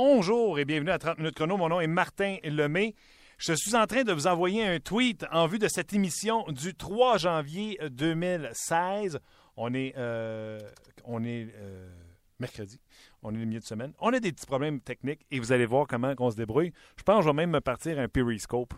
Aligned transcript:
Bonjour 0.00 0.60
et 0.60 0.64
bienvenue 0.64 0.92
à 0.92 0.98
30 1.00 1.18
minutes 1.18 1.34
chrono. 1.34 1.56
Mon 1.56 1.70
nom 1.70 1.80
est 1.80 1.88
Martin 1.88 2.36
Lemay. 2.44 2.94
Je 3.36 3.52
suis 3.52 3.74
en 3.74 3.84
train 3.88 4.04
de 4.04 4.12
vous 4.12 4.28
envoyer 4.28 4.64
un 4.64 4.78
tweet 4.78 5.26
en 5.32 5.48
vue 5.48 5.58
de 5.58 5.66
cette 5.66 5.92
émission 5.92 6.44
du 6.50 6.72
3 6.72 7.18
janvier 7.18 7.80
2016. 7.90 9.18
On 9.56 9.74
est, 9.74 9.94
euh, 9.96 10.60
on 11.02 11.24
est 11.24 11.48
euh, 11.52 11.90
mercredi. 12.38 12.80
On 13.24 13.34
est 13.34 13.38
le 13.38 13.44
milieu 13.44 13.58
de 13.58 13.64
semaine. 13.64 13.92
On 13.98 14.12
a 14.12 14.20
des 14.20 14.30
petits 14.30 14.46
problèmes 14.46 14.80
techniques 14.80 15.26
et 15.32 15.40
vous 15.40 15.50
allez 15.50 15.66
voir 15.66 15.88
comment 15.88 16.14
on 16.16 16.30
se 16.30 16.36
débrouille. 16.36 16.72
Je 16.96 17.02
pense 17.02 17.16
que 17.16 17.22
je 17.24 17.28
vais 17.30 17.34
même 17.34 17.50
me 17.50 17.60
partir 17.60 17.98
un 17.98 18.06
Periscope. 18.06 18.74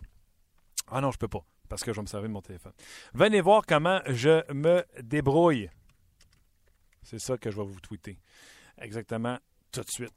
Ah 0.89 1.01
non, 1.01 1.11
je 1.11 1.19
peux 1.19 1.27
pas 1.27 1.45
parce 1.69 1.83
que 1.83 1.91
je 1.91 1.97
vais 1.97 2.01
me 2.01 2.07
servir 2.07 2.29
de 2.29 2.33
mon 2.33 2.41
téléphone. 2.41 2.73
Venez 3.13 3.41
voir 3.41 3.61
comment 3.67 4.01
je 4.07 4.41
me 4.51 4.83
débrouille. 5.03 5.69
C'est 7.03 7.19
ça 7.19 7.37
que 7.37 7.51
je 7.51 7.57
vais 7.57 7.67
vous 7.67 7.79
tweeter. 7.79 8.17
Exactement 8.79 9.37
tout 9.71 9.81
de 9.81 9.89
suite. 9.89 10.15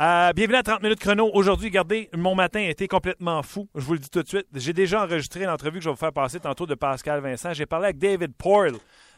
Euh, 0.00 0.32
bienvenue 0.32 0.58
à 0.58 0.62
30 0.62 0.80
minutes 0.84 1.00
chrono. 1.00 1.28
Aujourd'hui, 1.34 1.70
regardez, 1.70 2.08
mon 2.16 2.36
matin 2.36 2.60
a 2.60 2.68
été 2.68 2.86
complètement 2.86 3.42
fou. 3.42 3.68
Je 3.74 3.80
vous 3.80 3.94
le 3.94 3.98
dis 3.98 4.08
tout 4.08 4.22
de 4.22 4.28
suite. 4.28 4.46
J'ai 4.54 4.72
déjà 4.72 5.02
enregistré 5.02 5.44
l'entrevue 5.44 5.78
que 5.78 5.84
je 5.84 5.88
vais 5.88 5.92
vous 5.92 5.98
faire 5.98 6.12
passer 6.12 6.38
tantôt 6.38 6.66
de 6.66 6.76
Pascal 6.76 7.20
Vincent. 7.20 7.52
J'ai 7.52 7.66
parlé 7.66 7.86
avec 7.86 7.98
David 7.98 8.32
Poyle, 8.36 8.76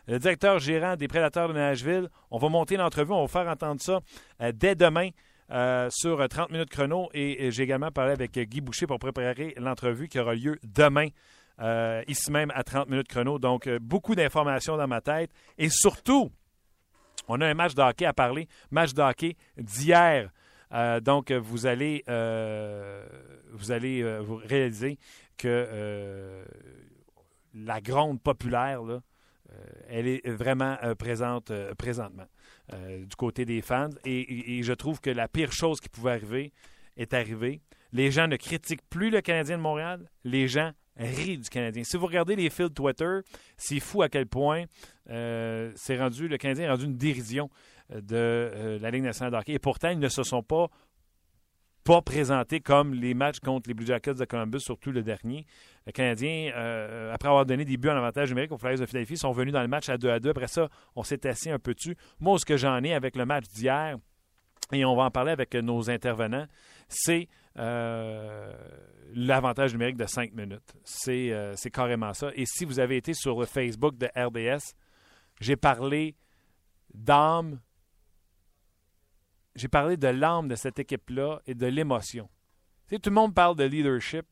le 0.08 0.18
directeur 0.18 0.58
gérant 0.58 0.96
des 0.96 1.06
Prédateurs 1.06 1.48
de 1.48 1.52
Nashville. 1.52 2.08
On 2.30 2.38
va 2.38 2.48
monter 2.48 2.78
l'entrevue. 2.78 3.12
On 3.12 3.16
va 3.16 3.22
vous 3.22 3.28
faire 3.28 3.46
entendre 3.46 3.78
ça 3.82 4.00
euh, 4.40 4.52
dès 4.54 4.74
demain. 4.74 5.10
Euh, 5.50 5.88
sur 5.90 6.26
30 6.26 6.50
minutes 6.50 6.70
chrono 6.70 7.10
et, 7.12 7.50
j'ai 7.50 7.64
également 7.64 7.90
parlé 7.90 8.12
avec 8.12 8.38
Guy 8.38 8.62
Boucher 8.62 8.86
pour 8.86 9.00
préparer 9.00 9.52
l'entrevue 9.58 10.08
qui 10.08 10.18
aura 10.18 10.34
lieu 10.34 10.58
demain 10.62 11.08
ici 12.08 12.30
même 12.30 12.50
à 12.54 12.64
30 12.64 12.88
minutes 12.88 13.08
chrono. 13.08 13.38
Donc, 13.38 13.68
beaucoup 13.82 14.14
d'informations 14.14 14.78
dans 14.78 14.88
ma 14.88 15.02
tête. 15.02 15.30
Et 15.58 15.68
surtout, 15.68 16.30
on 17.28 17.38
a 17.42 17.46
un 17.46 17.52
match 17.52 17.74
de 17.74 17.82
hockey 17.82 18.06
à 18.06 18.14
parler, 18.14 18.48
match 18.70 18.94
de 18.94 19.02
hockey 19.02 19.36
d'hier. 19.58 20.30
Euh, 20.72 21.00
donc, 21.00 21.32
vous 21.32 21.66
allez, 21.66 22.04
euh, 22.08 23.04
vous 23.52 23.72
allez 23.72 24.02
euh, 24.02 24.20
vous 24.20 24.36
réaliser 24.36 24.98
que 25.36 26.44
la 27.54 27.80
gronde 27.80 28.20
populaire, 28.20 28.82
elle 29.88 30.06
est 30.06 30.28
vraiment 30.28 30.76
présente 30.98 31.50
présentement 31.78 32.26
du 32.70 33.16
côté 33.16 33.46
des 33.46 33.62
fans. 33.62 33.88
Et, 34.04 34.62
je 34.62 34.72
trouve 34.74 35.00
que 35.00 35.08
la 35.08 35.28
pire 35.28 35.50
chose 35.50 35.80
qui 35.80 35.88
pouvait 35.88 36.12
arriver 36.12 36.52
est 36.98 37.14
arrivée. 37.14 37.62
Les 37.92 38.10
gens 38.10 38.28
ne 38.28 38.36
critiquent 38.36 38.86
plus 38.90 39.08
le 39.08 39.22
Canadien 39.22 39.56
de 39.56 39.62
Montréal. 39.62 40.10
Les 40.24 40.46
gens 40.46 40.72
rient 40.96 41.38
du 41.38 41.48
Canadien. 41.48 41.84
Si 41.84 41.96
vous 41.96 42.06
regardez 42.06 42.36
les 42.36 42.50
fils 42.50 42.68
Twitter, 42.74 43.20
c'est 43.56 43.80
fou 43.80 44.02
à 44.02 44.10
quel 44.10 44.26
point 44.26 44.66
c'est 45.06 45.98
rendu, 45.98 46.28
le 46.28 46.36
Canadien 46.36 46.66
est 46.66 46.70
rendu 46.70 46.84
une 46.84 46.98
dérision 46.98 47.48
de 47.90 48.16
euh, 48.16 48.78
la 48.78 48.90
Ligue 48.90 49.02
nationale 49.02 49.32
de. 49.32 49.52
Et 49.52 49.58
pourtant, 49.58 49.90
ils 49.90 49.98
ne 49.98 50.08
se 50.08 50.22
sont 50.22 50.42
pas, 50.42 50.68
pas 51.84 52.02
présentés 52.02 52.60
comme 52.60 52.94
les 52.94 53.14
matchs 53.14 53.40
contre 53.40 53.68
les 53.68 53.74
Blue 53.74 53.86
Jackets 53.86 54.14
de 54.14 54.24
Columbus, 54.24 54.60
surtout 54.60 54.92
le 54.92 55.02
dernier. 55.02 55.46
Les 55.86 55.92
Canadiens, 55.92 56.52
euh, 56.54 57.12
après 57.12 57.28
avoir 57.28 57.46
donné 57.46 57.64
des 57.64 57.76
buts 57.76 57.88
en 57.88 57.96
avantage 57.96 58.28
numérique 58.30 58.52
aux 58.52 58.58
Flyers 58.58 58.78
de 58.78 58.86
Philadelphie, 58.86 59.16
sont 59.16 59.32
venus 59.32 59.52
dans 59.52 59.62
le 59.62 59.68
match 59.68 59.88
à 59.88 59.98
2 59.98 60.10
à 60.10 60.20
2. 60.20 60.30
Après 60.30 60.48
ça, 60.48 60.68
on 60.94 61.02
s'est 61.02 61.26
assis 61.26 61.50
un 61.50 61.58
peu 61.58 61.74
dessus. 61.74 61.96
Moi, 62.20 62.38
ce 62.38 62.44
que 62.44 62.56
j'en 62.56 62.82
ai 62.82 62.94
avec 62.94 63.16
le 63.16 63.26
match 63.26 63.44
d'hier, 63.48 63.96
et 64.72 64.84
on 64.84 64.94
va 64.94 65.04
en 65.04 65.10
parler 65.10 65.32
avec 65.32 65.54
nos 65.54 65.90
intervenants, 65.90 66.46
c'est 66.88 67.28
euh, 67.58 68.52
l'avantage 69.14 69.72
numérique 69.72 69.96
de 69.96 70.06
5 70.06 70.32
minutes. 70.32 70.74
C'est 70.84 71.70
carrément 71.72 72.14
ça. 72.14 72.30
Et 72.34 72.46
si 72.46 72.64
vous 72.64 72.78
avez 72.78 72.96
été 72.96 73.14
sur 73.14 73.40
le 73.40 73.46
Facebook 73.46 73.96
de 73.96 74.06
RDS, 74.16 74.74
j'ai 75.40 75.56
parlé 75.56 76.14
d'âme, 76.94 77.60
j'ai 79.60 79.68
parlé 79.68 79.98
de 79.98 80.08
l'âme 80.08 80.48
de 80.48 80.54
cette 80.54 80.78
équipe-là 80.78 81.42
et 81.46 81.54
de 81.54 81.66
l'émotion. 81.66 82.30
Tu 82.88 82.98
tout 82.98 83.10
le 83.10 83.14
monde 83.14 83.34
parle 83.34 83.56
de 83.56 83.64
leadership. 83.64 84.24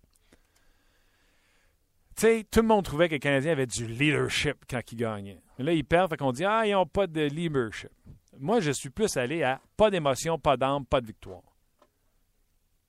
Tu 2.17 2.45
tout 2.47 2.61
le 2.61 2.67
monde 2.67 2.85
trouvait 2.85 3.09
que 3.09 3.15
les 3.15 3.21
Canadiens 3.21 3.53
avaient 3.53 3.67
du 3.67 3.87
leadership 3.87 4.57
quand 4.69 4.81
ils 4.91 4.97
gagnaient. 4.97 5.41
Mais 5.59 5.65
là, 5.65 5.73
ils 5.75 5.85
perdent, 5.85 6.11
fait 6.11 6.17
qu'on 6.17 6.33
dit 6.33 6.47
Ah, 6.47 6.67
ils 6.67 6.73
n'ont 6.73 6.87
pas 6.87 7.07
de 7.07 7.21
leadership. 7.21 7.91
Moi, 8.39 8.61
je 8.61 8.71
suis 8.71 8.89
plus 8.89 9.17
allé 9.19 9.43
à 9.43 9.61
pas 9.77 9.91
d'émotion, 9.91 10.39
pas 10.39 10.57
d'âme, 10.57 10.87
pas 10.87 11.03
de 11.03 11.07
victoire. 11.07 11.43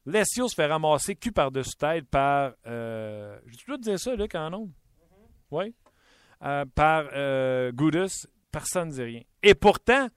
Lessio 0.05 0.47
se 0.47 0.55
fait 0.55 0.65
ramasser 0.65 1.15
cul 1.15 1.33
par-dessus 1.33 1.75
tête 1.77 2.07
par. 2.07 2.53
Euh, 2.65 3.37
J'ai 3.47 3.57
toujours 3.57 3.79
dire 3.79 3.99
ça, 3.99 4.15
là, 4.15 4.27
quand 4.29 4.49
on 4.53 4.71
Oui. 5.51 5.75
Euh, 6.43 6.63
par 6.73 7.05
euh, 7.13 7.71
Personne 8.49 8.87
ne 8.87 8.93
dit 8.93 9.03
rien. 9.03 9.21
Et 9.43 9.53
pourtant, 9.53 10.07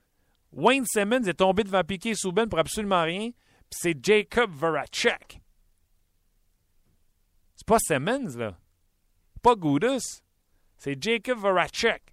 Wayne 0.53 0.85
Simmons 0.85 1.23
est 1.23 1.33
tombé 1.33 1.63
devant 1.63 1.83
Piquet 1.83 2.13
Souben 2.15 2.47
pour 2.47 2.59
absolument 2.59 3.03
rien, 3.03 3.31
c'est 3.69 3.97
Jacob 4.03 4.51
Voracek. 4.51 5.41
C'est 7.55 7.67
pas 7.67 7.79
Simmons, 7.79 8.37
là. 8.37 8.57
Pas 9.41 9.55
Goudus. 9.55 10.21
C'est 10.77 11.01
Jacob 11.01 11.39
Voracek 11.39 12.03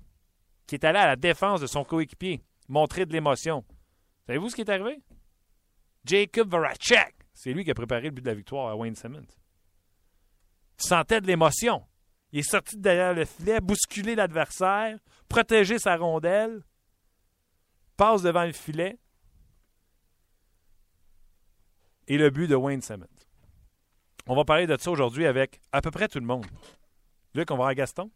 qui 0.67 0.77
est 0.77 0.85
allé 0.85 1.01
à 1.01 1.07
la 1.09 1.17
défense 1.17 1.61
de 1.61 1.67
son 1.67 1.83
coéquipier, 1.83 2.45
montrer 2.69 3.05
de 3.05 3.13
l'émotion. 3.13 3.65
Savez-vous 4.27 4.51
ce 4.51 4.55
qui 4.55 4.61
est 4.61 4.71
arrivé? 4.71 5.03
Jacob 6.05 6.49
Voracek. 6.49 7.13
C'est 7.35 7.53
lui 7.53 7.65
qui 7.65 7.73
a 7.73 7.75
préparé 7.75 8.03
le 8.03 8.11
but 8.11 8.23
de 8.23 8.29
la 8.29 8.35
victoire 8.35 8.69
à 8.69 8.77
Wayne 8.77 8.95
Simmons. 8.95 9.27
Il 10.79 10.87
sentait 10.87 11.21
de 11.21 11.27
l'émotion. 11.27 11.85
Il 12.31 12.39
est 12.39 12.49
sorti 12.49 12.77
derrière 12.77 13.15
le 13.15 13.25
filet, 13.25 13.61
bousculé 13.61 14.15
l'adversaire, 14.15 14.99
protégé 15.29 15.81
sa 15.81 15.97
rondelle 15.97 16.63
passe 18.01 18.23
devant 18.23 18.47
le 18.47 18.53
filet 18.53 18.99
et 22.09 22.17
le 22.17 22.31
but 22.31 22.47
de 22.47 22.55
Wayne 22.57 22.81
Simmons. 22.81 23.07
On 24.27 24.35
va 24.35 24.47
parler 24.47 24.67
de 24.67 24.75
ça 24.79 24.91
aujourd'hui 24.91 25.27
avec 25.27 25.61
à 25.71 25.83
peu 25.83 25.91
près 25.91 26.09
tout 26.09 26.19
le 26.19 26.25
monde. 26.25 26.47
Luc, 27.35 27.51
on 27.51 27.57
va 27.57 27.65
voir 27.65 27.75
Gaston. 27.75 28.11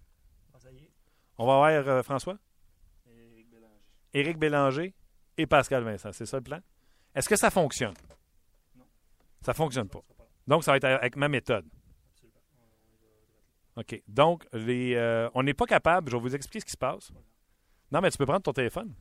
On 1.36 1.46
va 1.46 1.56
voir 1.56 1.68
euh, 1.68 2.02
François. 2.02 2.38
Éric 3.04 3.50
Bélanger. 3.50 3.74
Éric 4.14 4.38
Bélanger 4.38 4.94
et 5.36 5.46
Pascal 5.46 5.84
Vincent. 5.84 6.12
C'est 6.12 6.24
ça 6.24 6.38
le 6.38 6.44
plan? 6.44 6.60
Est-ce 7.14 7.28
que 7.28 7.36
ça 7.36 7.50
fonctionne? 7.50 7.94
Non. 8.76 8.86
Ça 9.42 9.52
ne 9.52 9.56
fonctionne 9.56 9.90
pas. 9.90 10.02
Donc, 10.46 10.64
ça 10.64 10.70
va 10.70 10.78
être 10.78 10.84
avec 10.84 11.16
ma 11.16 11.28
méthode. 11.28 11.66
OK. 13.76 14.02
Donc, 14.08 14.46
les, 14.54 14.94
euh, 14.94 15.28
on 15.34 15.42
n'est 15.42 15.52
pas 15.52 15.66
capable, 15.66 16.10
je 16.10 16.16
vais 16.16 16.22
vous 16.22 16.34
expliquer 16.34 16.60
ce 16.60 16.64
qui 16.64 16.72
se 16.72 16.78
passe. 16.78 17.12
Non, 17.92 18.00
mais 18.00 18.10
tu 18.10 18.16
peux 18.16 18.24
prendre 18.24 18.42
ton 18.42 18.52
téléphone. 18.54 18.94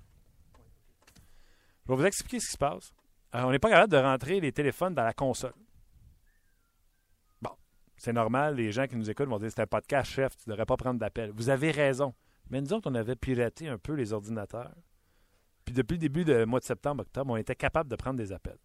Je 1.85 1.91
vais 1.91 1.97
vous 1.97 2.05
expliquer 2.05 2.39
ce 2.39 2.45
qui 2.47 2.51
se 2.53 2.57
passe. 2.57 2.94
Euh, 3.35 3.44
on 3.44 3.51
n'est 3.51 3.59
pas 3.59 3.69
capable 3.69 3.91
de 3.91 3.97
rentrer 3.97 4.39
les 4.39 4.51
téléphones 4.51 4.94
dans 4.94 5.03
la 5.03 5.13
console. 5.13 5.53
Bon, 7.41 7.51
c'est 7.97 8.13
normal, 8.13 8.55
les 8.55 8.71
gens 8.71 8.88
qui 8.88 8.95
nous 8.95 9.09
écoutent 9.09 9.27
vont 9.27 9.39
dire 9.39 9.51
c'est 9.51 9.61
un 9.61 9.67
podcast, 9.67 10.11
chef, 10.11 10.35
tu 10.38 10.44
ne 10.47 10.53
devrais 10.53 10.66
pas 10.66 10.77
prendre 10.77 10.99
d'appel. 10.99 11.31
Vous 11.31 11.49
avez 11.49 11.71
raison. 11.71 12.13
Mais 12.49 12.61
nous 12.61 12.73
autres, 12.73 12.89
on 12.89 12.95
avait 12.95 13.16
piraté 13.16 13.67
un 13.67 13.77
peu 13.77 13.94
les 13.94 14.13
ordinateurs. 14.13 14.73
Puis 15.66 15.73
depuis 15.73 15.95
le 15.95 15.99
début 15.99 16.25
du 16.25 16.45
mois 16.45 16.59
de 16.59 16.66
septembre, 16.66 17.01
octobre, 17.01 17.31
on 17.31 17.38
était 17.38 17.55
capable 17.55 17.89
de 17.89 17.95
prendre 17.95 18.17
des 18.17 18.31
appels. 18.31 18.59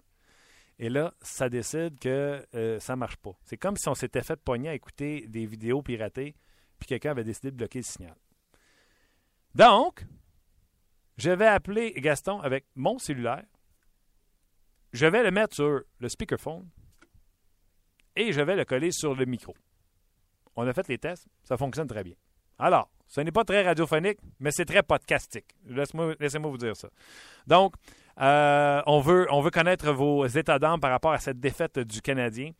Et 0.80 0.88
là, 0.88 1.12
ça 1.20 1.48
décide 1.48 1.98
que 1.98 2.44
euh, 2.54 2.78
ça 2.78 2.94
ne 2.94 2.98
marche 2.98 3.16
pas. 3.16 3.32
C'est 3.44 3.56
comme 3.56 3.76
si 3.76 3.88
on 3.88 3.94
s'était 3.94 4.22
fait 4.22 4.36
pogner 4.36 4.68
à 4.68 4.74
écouter 4.74 5.26
des 5.26 5.46
vidéos 5.46 5.82
piratées, 5.82 6.36
puis 6.78 6.86
quelqu'un 6.86 7.10
avait 7.12 7.24
décidé 7.24 7.50
de 7.50 7.56
bloquer 7.56 7.80
le 7.80 7.84
signal. 7.84 8.14
Donc, 9.54 10.06
je 11.18 11.30
vais 11.30 11.46
appeler 11.46 11.92
Gaston 11.96 12.40
avec 12.40 12.64
mon 12.76 12.98
cellulaire. 12.98 13.44
Je 14.92 15.06
vais 15.06 15.22
le 15.22 15.32
mettre 15.32 15.54
sur 15.54 15.82
le 15.98 16.08
speakerphone 16.08 16.66
et 18.16 18.32
je 18.32 18.40
vais 18.40 18.56
le 18.56 18.64
coller 18.64 18.92
sur 18.92 19.14
le 19.14 19.24
micro. 19.26 19.54
On 20.56 20.66
a 20.66 20.72
fait 20.72 20.88
les 20.88 20.98
tests, 20.98 21.26
ça 21.42 21.56
fonctionne 21.56 21.88
très 21.88 22.04
bien. 22.04 22.14
Alors, 22.58 22.88
ce 23.06 23.20
n'est 23.20 23.32
pas 23.32 23.44
très 23.44 23.62
radiophonique, 23.62 24.18
mais 24.38 24.50
c'est 24.50 24.64
très 24.64 24.82
podcastique. 24.82 25.56
Laissez-moi 25.66 26.50
vous 26.50 26.58
dire 26.58 26.76
ça. 26.76 26.88
Donc, 27.46 27.74
euh, 28.20 28.82
on, 28.86 29.00
veut, 29.00 29.26
on 29.30 29.40
veut 29.40 29.50
connaître 29.50 29.92
vos 29.92 30.26
états 30.26 30.58
d'âme 30.58 30.80
par 30.80 30.90
rapport 30.90 31.12
à 31.12 31.18
cette 31.18 31.40
défaite 31.40 31.78
du 31.78 32.00
Canadien. 32.00 32.52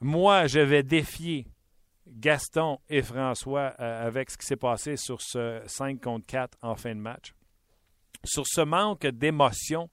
Moi, 0.00 0.46
je 0.46 0.60
vais 0.60 0.82
défier 0.82 1.46
Gaston 2.06 2.78
et 2.88 3.02
François 3.02 3.74
euh, 3.80 4.06
avec 4.06 4.30
ce 4.30 4.36
qui 4.36 4.46
s'est 4.46 4.56
passé 4.56 4.96
sur 4.96 5.20
ce 5.20 5.62
5 5.66 6.00
contre 6.00 6.26
4 6.26 6.58
en 6.62 6.74
fin 6.74 6.94
de 6.94 7.00
match 7.00 7.34
sur 8.24 8.46
ce 8.46 8.60
manque 8.60 9.06
d'émotion 9.06 9.88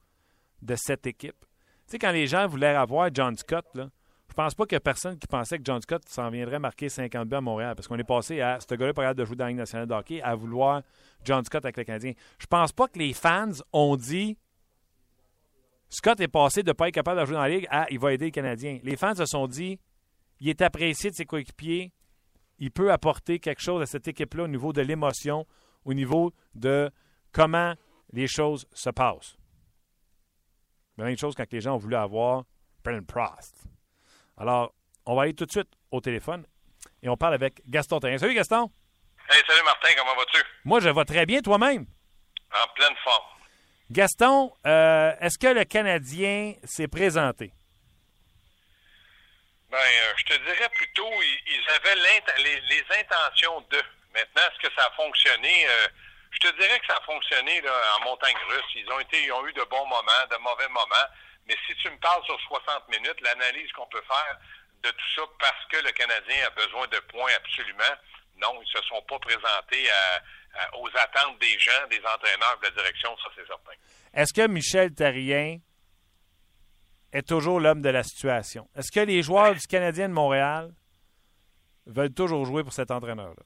de 0.62 0.76
cette 0.76 1.08
équipe. 1.08 1.40
Tu 1.86 1.94
sais, 1.94 2.00
quand 2.00 2.12
les 2.12 2.28
gens 2.28 2.48
voulaient 2.48 2.76
avoir 2.76 3.10
John 3.14 3.36
Scott, 3.36 3.66
je 3.76 4.34
pense 4.36 4.54
pas 4.54 4.66
qu'il 4.66 4.76
y 4.76 4.78
a 4.78 4.82
personne 4.82 5.18
qui 5.18 5.28
pensait 5.28 5.58
que 5.58 5.64
John 5.66 5.82
Scott 5.82 6.08
s'en 6.08 6.30
viendrait 6.30 6.60
marquer 6.60 6.88
50 6.88 7.28
buts 7.28 7.36
à 7.36 7.42
Montréal, 7.42 7.76
parce 7.76 7.88
qu'on 7.88 7.98
est 7.98 8.04
passé 8.04 8.42
à 8.42 8.60
ce 8.60 8.76
gars-là 8.76 9.14
de 9.14 9.26
jouer 9.26 9.36
dans 9.36 9.46
la 9.46 9.50
Ligue 9.50 9.58
nationale 9.58 9.88
de 9.88 9.94
hockey 9.94 10.22
à 10.22 10.36
vouloir 10.36 10.84
John 11.24 11.44
Scott 11.44 11.66
avec 11.66 11.78
le 11.78 11.84
Canadien. 11.84 12.14
Je 12.38 12.46
pense 12.46 12.72
pas 12.72 12.88
que 12.88 13.00
les 13.00 13.14
fans 13.14 13.52
ont 13.74 13.96
dit 13.96 14.38
Scott 15.90 16.20
est 16.20 16.28
passé 16.28 16.62
de 16.62 16.70
ne 16.70 16.74
pas 16.74 16.88
être 16.88 16.94
capable 16.94 17.20
de 17.20 17.26
jouer 17.26 17.36
dans 17.36 17.42
la 17.42 17.50
Ligue 17.50 17.68
à 17.72 17.88
il 17.90 18.00
va 18.00 18.14
aider 18.14 18.26
le 18.26 18.32
Canadien. 18.32 18.80
Les 18.84 18.96
fans 18.96 19.16
se 19.16 19.26
sont 19.26 19.48
dit 19.48 19.80
il 20.40 20.48
est 20.48 20.62
apprécié 20.62 21.10
de 21.10 21.16
ses 21.16 21.26
coéquipiers, 21.26 21.92
il 22.60 22.72
peut 22.72 22.92
apporter 22.92 23.40
quelque 23.40 23.62
chose 23.62 23.82
à 23.82 23.86
cette 23.86 24.08
équipe-là 24.08 24.44
au 24.44 24.48
niveau 24.48 24.74
de 24.74 24.82
l'émotion, 24.82 25.48
au 25.86 25.94
niveau 25.94 26.32
de 26.54 26.92
comment 27.32 27.74
les 28.12 28.28
choses 28.28 28.68
se 28.74 28.90
passent. 28.90 29.38
Même 30.98 31.18
chose 31.18 31.36
quand 31.36 31.52
les 31.52 31.62
gens 31.62 31.76
ont 31.76 31.78
voulu 31.78 31.96
avoir 31.96 32.44
Brennan 32.84 33.06
Prost. 33.06 33.56
Alors, 34.38 34.74
on 35.06 35.16
va 35.16 35.24
aller 35.24 35.34
tout 35.34 35.46
de 35.46 35.52
suite 35.52 35.70
au 35.92 36.02
téléphone 36.02 36.46
et 37.02 37.10
on 37.10 37.18
parle 37.18 37.34
avec 37.34 37.62
Gaston 37.68 38.00
Terrien. 38.00 38.18
Salut 38.18 38.34
Gaston. 38.34 38.72
Hey, 39.30 39.42
salut 39.48 39.64
Martin, 39.64 39.90
comment 39.98 40.16
vas-tu? 40.16 40.42
Moi, 40.66 40.80
je 40.80 40.90
vais 40.90 41.06
très 41.06 41.26
bien, 41.26 41.42
toi-même? 41.42 41.86
En 42.52 42.74
pleine 42.74 42.96
forme. 43.04 43.26
Gaston, 43.92 44.54
euh, 44.66 45.14
est-ce 45.20 45.38
que 45.38 45.48
le 45.48 45.66
Canadien 45.66 46.54
s'est 46.64 46.88
présenté? 46.88 47.54
Ben, 49.70 49.78
euh, 49.78 50.14
je 50.18 50.26
te 50.26 50.44
dirais 50.44 50.70
plutôt, 50.76 51.10
ils, 51.22 51.70
avaient 51.76 51.96
les, 52.44 52.62
les, 52.62 52.84
intentions 53.00 53.62
de. 53.70 53.82
Maintenant, 54.14 54.42
est-ce 54.42 54.68
que 54.68 54.74
ça 54.76 54.88
a 54.88 54.92
fonctionné? 54.96 55.66
Euh, 55.68 55.88
je 56.32 56.40
te 56.40 56.56
dirais 56.60 56.80
que 56.80 56.86
ça 56.86 56.98
a 56.98 57.02
fonctionné 57.02 57.62
là, 57.62 57.72
en 57.98 58.04
montagne 58.06 58.38
russe. 58.50 58.76
Ils 58.76 58.92
ont 58.92 59.00
été, 59.00 59.24
ils 59.24 59.32
ont 59.32 59.46
eu 59.48 59.54
de 59.54 59.64
bons 59.64 59.86
moments, 59.88 60.26
de 60.30 60.38
mauvais 60.38 60.68
moments. 60.68 61.10
Mais 61.48 61.56
si 61.68 61.76
tu 61.76 61.90
me 61.90 61.98
parles 61.98 62.24
sur 62.26 62.40
60 62.40 62.90
minutes, 62.90 63.20
l'analyse 63.22 63.72
qu'on 63.74 63.88
peut 63.88 64.04
faire 64.08 64.40
de 64.84 64.90
tout 64.90 65.10
ça 65.16 65.22
parce 65.40 65.66
que 65.70 65.78
le 65.78 65.92
Canadien 65.92 66.46
a 66.46 66.50
besoin 66.52 66.88
de 66.88 67.00
points 67.12 67.32
absolument, 67.36 67.96
non, 68.38 68.62
ils 68.62 68.70
ne 68.74 68.82
se 68.82 68.88
sont 68.88 69.02
pas 69.02 69.20
présentés 69.20 69.90
aux 70.78 70.90
attentes 70.96 71.40
des 71.40 71.60
gens, 71.60 71.88
des 71.90 72.00
entraîneurs, 72.00 72.58
de 72.62 72.66
la 72.66 72.72
direction, 72.72 73.16
ça 73.18 73.30
c'est 73.36 73.46
certain. 73.46 73.72
Est-ce 74.14 74.34
que 74.34 74.48
Michel 74.48 74.94
Terrien 74.94 75.60
est 77.12 77.28
toujours 77.28 77.60
l'homme 77.60 77.82
de 77.82 77.90
la 77.90 78.04
situation? 78.04 78.70
Est-ce 78.76 78.92
que 78.92 79.02
les 79.02 79.22
joueurs 79.24 79.56
du 79.56 79.68
Canadien 79.68 80.08
de 80.08 80.14
Montréal 80.14 80.72
veulent 81.86 82.14
toujours 82.14 82.46
jouer 82.46 82.64
pour 82.64 82.74
cet 82.74 82.92
entraîneur-là? 82.92 83.44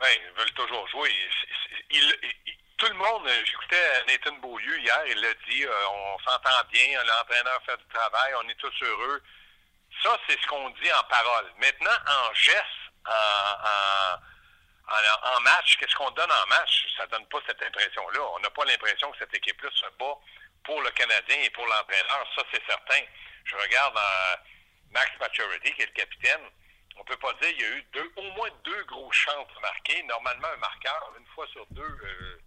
Oui, 0.00 0.08
ben, 0.08 0.08
ils 0.08 0.38
veulent 0.38 0.54
toujours 0.54 0.88
jouer. 0.88 1.10
Tout 2.78 2.88
le 2.88 2.94
monde, 2.94 3.28
j'écoutais 3.44 4.04
Nathan 4.06 4.32
Beaulieu 4.38 4.78
hier, 4.80 5.02
il 5.06 5.20
l'a 5.20 5.34
dit, 5.48 5.64
euh, 5.64 5.88
on 5.88 6.18
s'entend 6.18 6.50
bien, 6.72 7.02
l'entraîneur 7.04 7.60
fait 7.64 7.76
du 7.76 7.86
travail, 7.86 8.34
on 8.42 8.48
est 8.48 8.54
tous 8.56 8.82
heureux. 8.82 9.22
Ça, 10.02 10.18
c'est 10.26 10.40
ce 10.40 10.46
qu'on 10.46 10.70
dit 10.70 10.92
en 10.92 11.04
parole. 11.04 11.52
Maintenant, 11.58 11.96
en 12.08 12.34
geste, 12.34 12.66
en, 13.06 14.16
en, 14.88 15.40
match, 15.42 15.76
qu'est-ce 15.78 15.94
qu'on 15.94 16.10
donne 16.10 16.30
en 16.30 16.46
match? 16.48 16.86
Ça 16.96 17.06
donne 17.06 17.26
pas 17.26 17.38
cette 17.46 17.62
impression-là. 17.62 18.20
On 18.34 18.40
n'a 18.40 18.50
pas 18.50 18.64
l'impression 18.64 19.10
que 19.12 19.18
cette 19.18 19.34
équipe-là 19.34 19.70
se 19.74 19.86
bat 19.98 20.14
pour 20.64 20.80
le 20.82 20.90
Canadien 20.90 21.36
et 21.42 21.50
pour 21.50 21.66
l'entraîneur. 21.66 22.26
Ça, 22.36 22.42
c'est 22.52 22.62
certain. 22.66 23.02
Je 23.44 23.56
regarde 23.56 23.96
euh, 23.96 24.36
Max 24.90 25.10
Maturity, 25.20 25.72
qui 25.74 25.82
est 25.82 25.86
le 25.86 25.92
capitaine. 25.92 26.50
On 26.96 27.04
peut 27.04 27.16
pas 27.16 27.32
dire 27.34 27.48
qu'il 27.50 27.60
y 27.60 27.64
a 27.64 27.76
eu 27.76 27.82
deux, 27.92 28.12
au 28.16 28.22
moins 28.32 28.50
deux 28.64 28.84
gros 28.84 29.10
chances 29.12 29.60
marquées. 29.60 30.02
Normalement, 30.04 30.48
un 30.48 30.56
marqueur, 30.58 31.12
une 31.18 31.26
fois 31.28 31.46
sur 31.48 31.66
deux, 31.70 31.82
euh, 31.82 32.40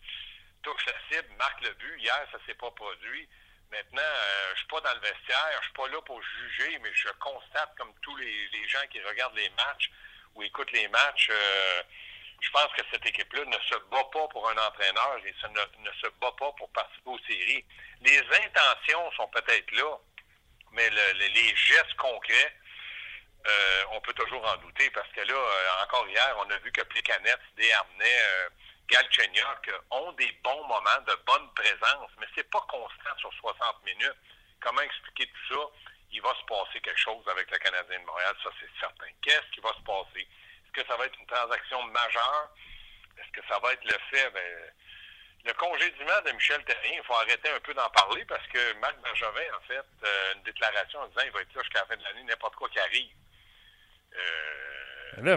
touche 0.61 0.85
la 0.85 0.93
cible, 1.09 1.33
marque 1.37 1.61
le 1.61 1.73
but. 1.73 1.99
Hier, 1.99 2.27
ça 2.31 2.37
s'est 2.45 2.53
pas 2.55 2.71
produit. 2.71 3.27
Maintenant, 3.71 4.01
euh, 4.01 4.51
je 4.53 4.59
suis 4.59 4.67
pas 4.67 4.81
dans 4.81 4.93
le 4.93 4.99
vestiaire, 4.99 5.59
je 5.59 5.65
suis 5.65 5.73
pas 5.73 5.87
là 5.87 6.01
pour 6.01 6.21
juger, 6.21 6.79
mais 6.79 6.93
je 6.93 7.09
constate, 7.19 7.75
comme 7.77 7.93
tous 8.01 8.15
les, 8.17 8.67
gens 8.67 8.85
qui 8.91 9.01
regardent 9.01 9.35
les 9.35 9.49
matchs 9.51 9.89
ou 10.35 10.43
écoutent 10.43 10.71
les 10.71 10.87
matchs, 10.89 11.29
euh, 11.31 11.83
je 12.41 12.49
pense 12.51 12.71
que 12.77 12.81
cette 12.91 13.05
équipe-là 13.05 13.45
ne 13.45 13.59
se 13.59 13.75
bat 13.89 14.03
pas 14.11 14.27
pour 14.27 14.47
un 14.49 14.57
entraîneur 14.57 15.17
et 15.25 15.33
ne, 15.81 15.91
se 16.01 16.07
bat 16.21 16.31
pas 16.37 16.51
pour 16.53 16.69
participer 16.71 17.09
aux 17.09 17.19
séries. 17.19 17.65
Les 18.01 18.19
intentions 18.19 19.11
sont 19.13 19.27
peut-être 19.29 19.71
là, 19.71 19.97
mais 20.71 20.89
les 20.89 21.55
gestes 21.55 21.95
concrets, 21.95 22.55
euh, 23.47 23.83
on 23.91 24.01
peut 24.01 24.13
toujours 24.13 24.45
en 24.45 24.57
douter 24.57 24.89
parce 24.91 25.09
que 25.09 25.21
là, 25.21 25.35
encore 25.83 26.07
hier, 26.07 26.35
on 26.39 26.49
a 26.49 26.57
vu 26.57 26.71
que 26.71 26.81
Plicanet, 26.81 27.35
Desharnais, 27.55 28.49
Galchenyuk 28.89 29.71
ont 29.91 30.11
des 30.13 30.31
bons 30.43 30.63
moments 30.67 31.01
de 31.07 31.15
bonne 31.25 31.49
présence, 31.53 32.11
mais 32.19 32.27
c'est 32.35 32.49
pas 32.49 32.63
constant 32.69 33.17
sur 33.19 33.33
60 33.33 33.83
minutes. 33.85 34.15
Comment 34.61 34.81
expliquer 34.81 35.27
tout 35.27 35.55
ça? 35.55 35.61
Il 36.11 36.21
va 36.21 36.33
se 36.33 36.45
passer 36.45 36.79
quelque 36.81 36.99
chose 36.99 37.27
avec 37.27 37.49
le 37.51 37.57
Canadien 37.57 37.99
de 37.99 38.05
Montréal, 38.05 38.35
ça 38.43 38.49
c'est 38.59 38.79
certain. 38.79 39.07
Qu'est-ce 39.21 39.51
qui 39.53 39.59
va 39.59 39.69
se 39.73 39.81
passer? 39.81 40.21
Est-ce 40.21 40.71
que 40.71 40.87
ça 40.87 40.97
va 40.97 41.05
être 41.05 41.19
une 41.19 41.27
transaction 41.27 41.83
majeure? 41.83 42.49
Est-ce 43.17 43.31
que 43.31 43.47
ça 43.47 43.59
va 43.59 43.73
être 43.73 43.83
le 43.83 43.97
fait? 44.11 44.29
Ben, 44.31 44.73
le 45.45 45.53
congédiement 45.53 46.21
de 46.25 46.31
Michel 46.31 46.63
Terrien, 46.65 46.93
il 46.97 47.03
faut 47.03 47.13
arrêter 47.13 47.49
un 47.49 47.59
peu 47.59 47.73
d'en 47.73 47.89
parler 47.89 48.25
parce 48.25 48.45
que 48.47 48.73
Marc 48.79 48.97
Bergevin 49.01 49.53
a 49.55 49.59
fait 49.67 49.85
euh, 50.03 50.33
une 50.35 50.43
déclaration 50.43 50.99
en 50.99 51.07
disant 51.07 51.21
qu'il 51.21 51.31
va 51.31 51.41
être 51.41 51.53
là 51.53 51.61
jusqu'à 51.61 51.79
la 51.81 51.85
fin 51.85 51.97
de 51.97 52.03
l'année, 52.03 52.23
n'importe 52.23 52.55
quoi 52.55 52.69
qui 52.69 52.79
arrive. 52.79 53.11
Euh, 54.17 55.21
Là, 55.21 55.35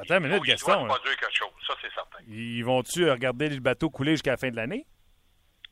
attends 0.00 0.16
une 0.16 0.26
minute, 0.26 0.42
Gaston. 0.42 0.88
quelque 0.88 1.30
chose, 1.32 1.50
ça 1.66 1.74
c'est 1.80 1.92
certain. 1.94 2.18
Ils 2.26 2.62
vont-tu 2.62 3.08
regarder 3.08 3.48
le 3.48 3.60
bateau 3.60 3.88
couler 3.88 4.12
jusqu'à 4.12 4.32
la 4.32 4.36
fin 4.36 4.50
de 4.50 4.56
l'année? 4.56 4.86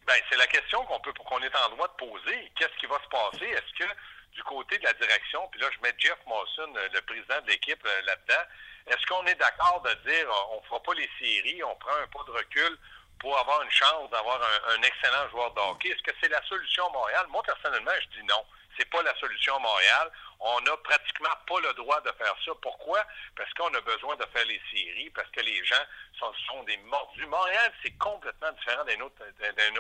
Ben, 0.07 0.15
c'est 0.31 0.39
la 0.39 0.47
question 0.47 0.85
qu'on 0.85 1.01
peut 1.01 1.13
qu'on 1.13 1.41
est 1.41 1.57
en 1.57 1.71
droit 1.71 1.89
de 1.89 2.07
poser. 2.07 2.53
Qu'est-ce 2.57 2.79
qui 2.79 2.87
va 2.87 2.99
se 3.03 3.09
passer? 3.09 3.47
Est-ce 3.47 3.85
que 3.85 3.91
du 4.33 4.43
côté 4.45 4.79
de 4.79 4.85
la 4.85 4.93
direction, 4.93 5.49
puis 5.49 5.61
là 5.61 5.69
je 5.75 5.81
mets 5.83 5.95
Jeff 5.99 6.19
Mawson, 6.27 6.73
euh, 6.77 6.89
le 6.95 7.01
président 7.03 7.41
de 7.43 7.51
l'équipe, 7.51 7.85
euh, 7.85 8.03
là-dedans, 8.07 8.45
est-ce 8.87 9.05
qu'on 9.07 9.27
est, 9.27 9.35
d'accord 9.35 9.83
de 9.83 10.09
dire 10.09 10.27
on 10.53 10.63
fera 10.63 10.81
pas 10.83 10.95
les 10.95 11.11
séries, 11.19 11.63
on 11.65 11.75
prend 11.77 11.97
un 12.03 12.07
pas 12.07 12.25
de 12.27 12.31
recul 12.31 12.79
pour 13.19 13.37
avoir 13.39 13.61
une 13.63 13.71
chance 13.71 14.09
d'avoir 14.11 14.41
un, 14.71 14.83
excellent 14.83 15.29
joueur 15.31 15.53
de 15.55 15.61
hockey? 15.61 15.89
Est-ce 15.89 16.03
que 16.03 16.17
c'est 16.23 16.31
la 16.31 16.43
solution 16.47 16.89
Montréal? 16.93 17.27
Moi, 17.29 17.43
personnellement, 17.43 17.91
je 18.01 18.21
dis 18.21 18.27
non 18.27 18.45
c'est 18.79 18.89
pas 18.91 19.03
la 19.03 19.15
solution 19.17 19.59
Montréal. 19.61 20.11
On 20.41 20.61
n'a 20.61 20.77
pratiquement 20.79 21.35
pas 21.47 21.61
le 21.61 21.73
droit 21.75 22.01
de 22.03 22.13
faire 22.13 22.35
ça. 22.45 22.53
Pourquoi? 22.63 23.05
Parce 23.37 23.53
qu'on 23.55 23.75
a 23.75 23.81
besoin 23.81 24.15
de 24.17 24.25
faire 24.33 24.47
les 24.47 24.61
séries, 24.71 25.11
parce 25.11 25.29
que 25.31 25.41
les 25.41 25.65
gens 25.65 25.85
sont, 26.19 26.63
des 26.63 26.77
mordus. 26.79 27.27
Montréal, 27.27 27.73
c'est 27.83 27.97
complètement 27.99 28.53
différent 28.53 28.85
d'une 28.85 29.03
autre, 29.03 29.23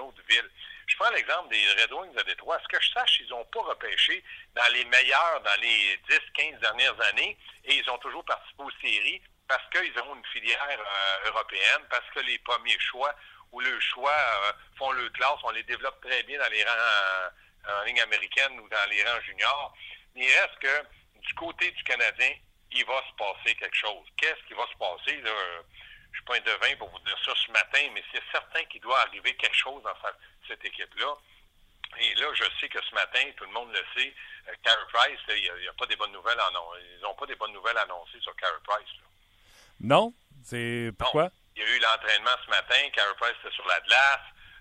autre 0.00 0.22
ville. 0.28 0.50
Je 0.86 0.96
prends 0.96 1.10
l'exemple 1.10 1.48
des 1.50 1.82
Red 1.82 1.92
Wings 1.92 2.14
de 2.14 2.22
Détroit. 2.22 2.56
À 2.56 2.60
ce 2.60 2.68
que 2.68 2.82
je 2.82 2.90
sache, 2.90 3.20
ils 3.20 3.28
n'ont 3.28 3.44
pas 3.46 3.62
repêché 3.62 4.24
dans 4.54 4.72
les 4.72 4.84
meilleurs 4.86 5.40
dans 5.44 5.60
les 5.60 6.00
10-15 6.36 6.58
dernières 6.58 7.00
années 7.08 7.36
et 7.64 7.74
ils 7.76 7.90
ont 7.90 7.98
toujours 7.98 8.24
participé 8.24 8.62
aux 8.62 8.70
séries 8.80 9.22
parce 9.46 9.62
qu'ils 9.70 9.98
ont 10.02 10.14
une 10.14 10.26
filière 10.26 10.58
euh, 10.70 11.28
européenne, 11.28 11.82
parce 11.88 12.04
que 12.14 12.20
les 12.20 12.38
premiers 12.40 12.78
choix 12.78 13.14
ou 13.52 13.60
le 13.60 13.80
choix 13.80 14.12
euh, 14.12 14.52
font 14.76 14.92
le 14.92 15.08
classe, 15.10 15.38
on 15.44 15.50
les 15.50 15.62
développe 15.62 16.00
très 16.02 16.22
bien 16.24 16.38
dans 16.38 16.50
les 16.50 16.64
rangs. 16.64 17.30
En 17.68 17.84
ligne 17.84 18.00
américaine 18.00 18.58
ou 18.60 18.68
dans 18.68 18.90
les 18.90 19.02
rangs 19.04 19.20
juniors. 19.22 19.74
Mais 20.14 20.24
il 20.24 20.32
reste 20.32 20.58
que 20.60 21.20
du 21.20 21.34
côté 21.34 21.70
du 21.70 21.82
Canadien, 21.84 22.32
il 22.72 22.84
va 22.84 23.02
se 23.08 23.14
passer 23.16 23.54
quelque 23.56 23.76
chose. 23.76 24.06
Qu'est-ce 24.16 24.46
qui 24.46 24.54
va 24.54 24.66
se 24.66 24.78
passer? 24.78 25.20
Là? 25.22 25.30
Je 26.12 26.16
suis 26.18 26.24
pas 26.24 26.36
un 26.36 26.40
devin 26.40 26.76
pour 26.76 26.90
vous 26.90 26.98
dire 27.00 27.18
ça 27.24 27.32
ce 27.34 27.50
matin, 27.52 27.90
mais 27.92 28.02
c'est 28.12 28.22
certain 28.32 28.64
qu'il 28.64 28.80
doit 28.80 28.98
arriver 29.00 29.34
quelque 29.36 29.56
chose 29.56 29.82
dans 29.82 29.94
cette 30.46 30.64
équipe-là. 30.64 31.14
Et 32.00 32.14
là, 32.16 32.26
je 32.34 32.44
sais 32.60 32.68
que 32.68 32.82
ce 32.82 32.94
matin, 32.94 33.20
tout 33.36 33.44
le 33.44 33.52
monde 33.52 33.72
le 33.72 33.82
sait, 33.96 34.14
euh, 34.48 34.52
Carey 34.62 34.84
Price, 34.92 35.20
il 35.28 35.42
n'y 35.60 35.68
a, 35.68 35.72
pas 35.72 35.86
des 35.86 35.96
bonnes 35.96 36.12
nouvelles 36.12 36.38
Ils 36.96 37.00
n'ont 37.02 37.14
pas 37.14 37.26
des 37.26 37.34
bonnes 37.34 37.52
nouvelles 37.52 37.78
annoncées 37.78 38.20
sur 38.20 38.34
Carey 38.36 38.60
Price. 38.64 38.88
Non? 39.80 40.12
C'est 40.44 40.92
pourquoi? 40.98 41.30
Il 41.56 41.62
y 41.62 41.64
a 41.64 41.68
eu 41.68 41.78
l'entraînement 41.80 42.36
ce 42.44 42.50
matin, 42.50 42.90
Carey 42.92 43.14
Price 43.18 43.34
était 43.42 43.54
sur 43.54 43.66
la 43.66 43.80
glace. 43.80 44.20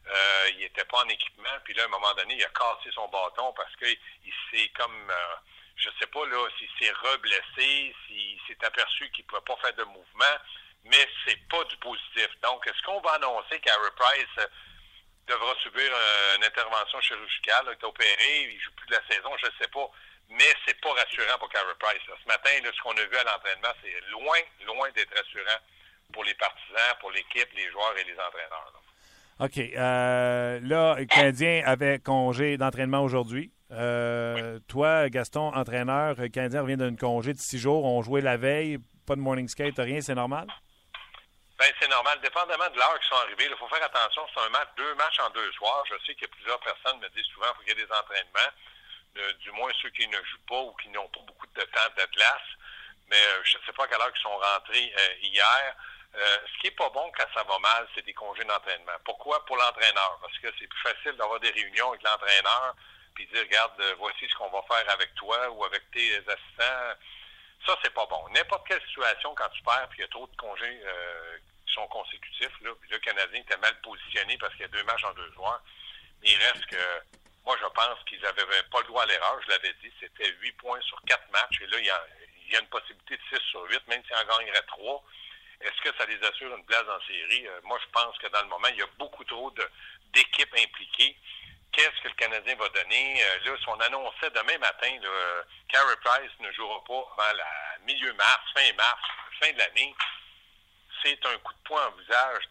Euh, 0.10 0.50
il 0.52 0.60
n'était 0.60 0.86
pas 0.86 1.04
en 1.04 1.10
équipement, 1.10 1.50
puis 1.66 1.74
là, 1.74 1.84
à 1.84 1.86
un 1.86 1.90
moment 1.90 2.14
donné, 2.14 2.36
il 2.36 2.44
a 2.44 2.50
cassé 2.50 2.90
son 2.94 3.08
bâton 3.10 3.52
parce 3.54 3.76
qu'il 3.76 3.98
s'est 4.52 4.70
comme, 4.70 5.10
euh, 5.12 5.36
je 5.76 5.90
sais 6.00 6.08
pas 6.08 6.26
là, 6.26 6.48
s'il 6.58 6.70
s'est 6.80 6.94
reblessé, 6.94 7.96
s'il 8.08 8.40
s'est 8.48 8.66
aperçu 8.66 9.10
qu'il 9.12 9.26
ne 9.26 9.30
pouvait 9.30 9.42
pas 9.42 9.58
faire 9.58 9.76
de 9.76 9.84
mouvement, 9.84 10.38
mais 10.86 11.10
c'est 11.26 11.40
pas 11.50 11.64
du 11.66 11.76
positif. 11.78 12.30
Donc, 12.42 12.66
est-ce 12.68 12.82
qu'on 12.84 13.02
va 13.02 13.12
annoncer 13.14 13.60
qu'Harry 13.60 13.92
Price 13.98 14.38
euh, 14.40 14.48
devra 15.28 15.54
subir 15.62 15.92
une 16.38 16.44
intervention 16.46 17.02
chirurgicale, 17.02 17.66
il 17.68 17.72
est 17.72 17.84
opéré, 17.84 18.44
il 18.44 18.62
joue 18.62 18.72
plus 18.78 18.88
de 18.88 18.96
la 18.96 19.08
saison, 19.10 19.36
je 19.44 19.50
sais 19.62 19.68
pas. 19.68 19.92
Mais 20.30 20.54
c'est 20.66 20.80
pas 20.82 20.94
rassurant 20.94 21.38
pour 21.38 21.50
Carey 21.50 21.74
Price. 21.80 22.02
Ce 22.06 22.28
matin, 22.28 22.50
ce 22.64 22.82
qu'on 22.82 22.96
a 22.98 23.04
vu 23.04 23.18
à 23.18 23.24
l'entraînement, 23.24 23.74
c'est 23.82 24.02
loin, 24.10 24.40
loin 24.66 24.90
d'être 24.92 25.16
rassurant 25.16 25.60
pour 26.14 26.24
les 26.24 26.34
partisans, 26.36 26.98
pour 27.00 27.12
l'équipe, 27.12 27.50
les 27.54 27.70
joueurs 27.72 27.98
et 27.98 28.04
les 28.04 28.20
entraîneurs. 28.20 28.74
OK. 29.40 29.58
Euh, 29.58 30.60
là, 30.64 30.96
le 30.98 31.06
Canadien 31.06 31.62
avait 31.66 32.00
congé 32.00 32.58
d'entraînement 32.58 33.02
aujourd'hui. 33.02 33.52
Euh, 33.72 34.60
toi, 34.68 35.10
Gaston, 35.10 35.54
entraîneur, 35.54 36.16
le 36.18 36.30
Canadien 36.30 36.62
revient 36.62 36.78
d'un 36.78 36.96
congé 36.96 37.34
de 37.34 37.40
six 37.40 37.60
jours. 37.60 37.86
On 37.86 38.02
jouait 38.02 38.22
la 38.22 38.38
veille, 38.38 38.80
pas 39.06 39.16
de 39.16 39.22
morning 39.22 39.48
skate, 39.48 39.78
rien, 39.78 40.02
c'est 40.02 40.16
normal? 40.16 40.48
Ben, 41.60 41.68
c'est 41.80 41.90
normal. 41.90 42.18
Dépendamment 42.22 42.70
de 42.70 42.78
l'heure 42.78 42.98
qu'ils 43.00 43.10
sont 43.10 43.24
arrivés, 43.24 43.46
il 43.50 43.58
faut 43.58 43.68
faire 43.68 43.84
attention. 43.84 44.22
C'est 44.34 44.42
un 44.42 44.50
match, 44.50 44.70
deux 44.78 44.96
matchs 44.96 45.20
en 45.20 45.30
deux 45.32 45.52
soirs. 45.54 45.84
Je 45.90 46.06
sais 46.06 46.16
que 46.16 46.26
plusieurs 46.28 46.60
personnes 46.62 47.00
me 47.00 47.10
disent 47.10 47.30
souvent 47.34 47.48
qu'il 47.60 47.70
y 47.70 47.72
ait 47.72 47.86
des 47.86 47.92
entraînements, 47.92 48.54
du 49.42 49.52
moins 49.52 49.72
ceux 49.82 49.90
qui 49.90 50.08
ne 50.08 50.18
jouent 50.18 50.48
pas 50.48 50.62
ou 50.62 50.74
qui 50.82 50.90
n'ont 50.90 51.10
pas 51.10 51.22
beaucoup 51.28 51.48
de 51.48 51.62
temps 51.62 51.92
de 51.98 52.06
glace. 52.14 52.50
Mais 53.10 53.18
euh, 53.18 53.42
je 53.44 53.58
ne 53.58 53.64
sais 53.64 53.74
pas 53.74 53.86
à 53.86 53.88
quelle 53.88 54.02
heure 54.02 54.12
ils 54.14 54.22
sont 54.22 54.38
rentrés 54.38 54.94
hier. 55.22 55.76
Euh, 56.16 56.38
ce 56.52 56.62
qui 56.62 56.68
est 56.68 56.72
pas 56.72 56.90
bon 56.90 57.12
quand 57.16 57.28
ça 57.34 57.44
va 57.44 57.60
mal, 57.60 57.88
c'est 57.94 58.06
des 58.06 58.14
congés 58.14 58.44
d'entraînement. 58.46 58.98
Pourquoi? 59.04 59.46
Pour 59.46 59.58
l'entraîneur. 59.58 60.18
Parce 60.22 60.38
que 60.40 60.48
c'est 60.58 60.68
plus 60.68 60.82
facile 60.82 61.14
d'avoir 61.14 61.40
des 61.40 61.52
réunions 61.52 61.90
avec 61.90 62.02
l'entraîneur 62.04 62.76
puis 63.18 63.26
dire, 63.34 63.42
regarde, 63.42 63.74
euh, 63.82 63.96
voici 63.98 64.30
ce 64.30 64.36
qu'on 64.36 64.50
va 64.50 64.62
faire 64.70 64.88
avec 64.94 65.14
toi 65.16 65.50
ou 65.50 65.66
avec 65.66 65.90
tes 65.90 66.18
assistants. 66.18 66.94
Ça, 67.66 67.76
c'est 67.84 67.94
pas 67.94 68.06
bon. 68.06 68.30
N'importe 68.30 68.68
quelle 68.68 68.82
situation, 68.86 69.34
quand 69.34 69.50
tu 69.50 69.64
perds 69.64 69.88
puis 69.90 70.00
il 70.00 70.02
y 70.02 70.06
a 70.06 70.08
trop 70.10 70.28
de 70.28 70.36
congés 70.36 70.82
euh, 70.86 71.38
qui 71.66 71.74
sont 71.74 71.88
consécutifs, 71.88 72.62
là, 72.62 72.70
le 72.90 73.00
Canadien 73.00 73.42
était 73.42 73.58
mal 73.58 73.76
positionné 73.82 74.38
parce 74.38 74.54
qu'il 74.54 74.62
y 74.62 74.66
a 74.66 74.68
deux 74.68 74.84
matchs 74.84 75.04
en 75.04 75.14
deux 75.14 75.32
joueurs. 75.34 75.62
Mais 76.22 76.30
il 76.30 76.38
reste 76.38 76.66
que 76.68 77.02
Moi, 77.44 77.58
je 77.60 77.66
pense 77.66 78.04
qu'ils 78.06 78.22
n'avaient 78.22 78.46
pas 78.72 78.82
le 78.82 78.88
droit 78.88 79.02
à 79.02 79.06
l'erreur. 79.08 79.40
Je 79.46 79.50
l'avais 79.50 79.74
dit, 79.82 79.92
c'était 80.00 80.30
8 80.40 80.52
points 80.54 80.82
sur 80.82 81.02
4 81.02 81.32
matchs. 81.32 81.62
Et 81.62 81.68
là, 81.68 81.78
il 81.80 81.86
y 81.86 82.56
a, 82.56 82.60
une 82.60 82.68
possibilité 82.68 83.18
de 83.18 83.38
6 83.38 83.44
sur 83.50 83.64
8, 83.64 83.88
même 83.88 84.04
s'ils 84.06 84.16
en 84.16 84.38
gagneraient 84.38 84.68
3. 84.68 85.04
Est-ce 85.62 85.82
que 85.82 85.96
ça 85.98 86.06
les 86.06 86.24
assure 86.24 86.56
une 86.56 86.66
place 86.66 86.86
en 86.88 87.02
série? 87.08 87.48
Euh, 87.48 87.60
moi, 87.64 87.80
je 87.82 87.90
pense 87.92 88.18
que 88.20 88.28
dans 88.28 88.42
le 88.42 88.48
moment, 88.48 88.68
il 88.70 88.78
y 88.78 88.82
a 88.82 88.88
beaucoup 89.00 89.24
trop 89.24 89.52
d'équipes 90.14 90.56
impliquées. 90.56 91.18
Qu'est-ce 91.72 92.02
que 92.02 92.08
le 92.08 92.14
Canadien 92.16 92.56
va 92.56 92.70
donner? 92.70 93.24
Euh, 93.24 93.40
là, 93.46 93.58
si 93.58 93.70
on 93.70 93.80
annonçait 93.80 94.30
demain 94.32 94.58
matin, 94.60 95.00
là, 95.02 95.44
Carey 95.70 95.96
Price 96.04 96.32
ne 96.40 96.52
jouera 96.52 96.84
pas 96.86 97.04
avant 97.18 97.38
la 97.38 97.78
milieu 97.86 98.14
mars, 98.14 98.44
fin 98.56 98.74
mars, 98.74 99.02
fin 99.42 99.52
de 99.52 99.58
l'année, 99.58 99.96
c'est 101.04 101.26
un 101.26 101.38
coup 101.40 101.54
de 101.54 101.60
poing 101.66 101.88
en 101.88 101.92
visage 101.92 102.44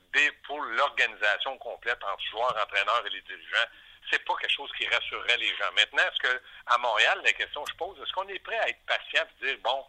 pour 0.45 0.61
l'organisation 0.61 1.59
complète 1.59 2.03
entre 2.05 2.25
joueurs, 2.31 2.57
entraîneurs 2.63 3.05
et 3.07 3.11
les 3.11 3.21
dirigeants. 3.23 3.69
C'est 4.11 4.25
pas 4.25 4.35
quelque 4.41 4.53
chose 4.53 4.71
qui 4.79 4.87
rassurerait 4.87 5.37
les 5.37 5.55
gens. 5.57 5.73
Maintenant, 5.75 6.03
est-ce 6.03 6.21
que 6.21 6.43
à 6.67 6.79
Montréal, 6.79 7.21
la 7.25 7.33
question 7.33 7.65
que 7.65 7.73
je 7.73 7.77
pose, 7.77 8.01
est-ce 8.01 8.13
qu'on 8.13 8.29
est 8.29 8.39
prêt 8.39 8.59
à 8.59 8.69
être 8.69 8.85
patient 8.87 9.25
et 9.25 9.47
dire 9.47 9.59
bon, 9.63 9.85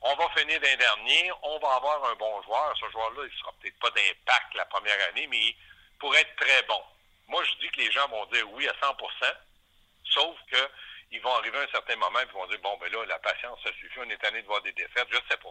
on 0.00 0.14
va 0.14 0.28
finir 0.36 0.60
d'un 0.60 0.76
dernier, 0.76 1.32
on 1.42 1.58
va 1.58 1.74
avoir 1.74 2.04
un 2.10 2.14
bon 2.14 2.42
joueur. 2.42 2.74
Ce 2.78 2.90
joueur-là, 2.90 3.22
il 3.24 3.38
sera 3.38 3.52
peut-être 3.60 3.78
pas 3.78 3.90
d'impact 3.90 4.54
la 4.54 4.64
première 4.66 5.08
année, 5.08 5.26
mais 5.26 5.38
il 5.38 5.56
pourrait 5.98 6.20
être 6.20 6.36
très 6.36 6.62
bon. 6.64 6.82
Moi, 7.26 7.42
je 7.44 7.54
dis 7.58 7.70
que 7.70 7.80
les 7.80 7.90
gens 7.90 8.08
vont 8.08 8.24
dire 8.26 8.50
oui 8.52 8.68
à 8.68 8.72
100% 8.72 8.94
sauf 10.10 10.36
que 10.50 10.70
ils 11.10 11.20
vont 11.20 11.34
arriver 11.34 11.58
à 11.58 11.62
un 11.62 11.68
certain 11.68 11.96
moment 11.96 12.20
et 12.20 12.24
ils 12.24 12.32
vont 12.32 12.46
dire 12.46 12.58
bon, 12.62 12.76
ben 12.78 12.92
là, 12.92 13.04
la 13.06 13.18
patience, 13.18 13.58
ça 13.62 13.70
suffit, 13.72 13.98
on 13.98 14.10
est 14.10 14.18
tanné 14.18 14.42
de 14.42 14.46
voir 14.46 14.60
des 14.62 14.72
défaites, 14.72 15.08
je 15.10 15.16
ne 15.16 15.22
sais 15.30 15.36
pas. 15.38 15.50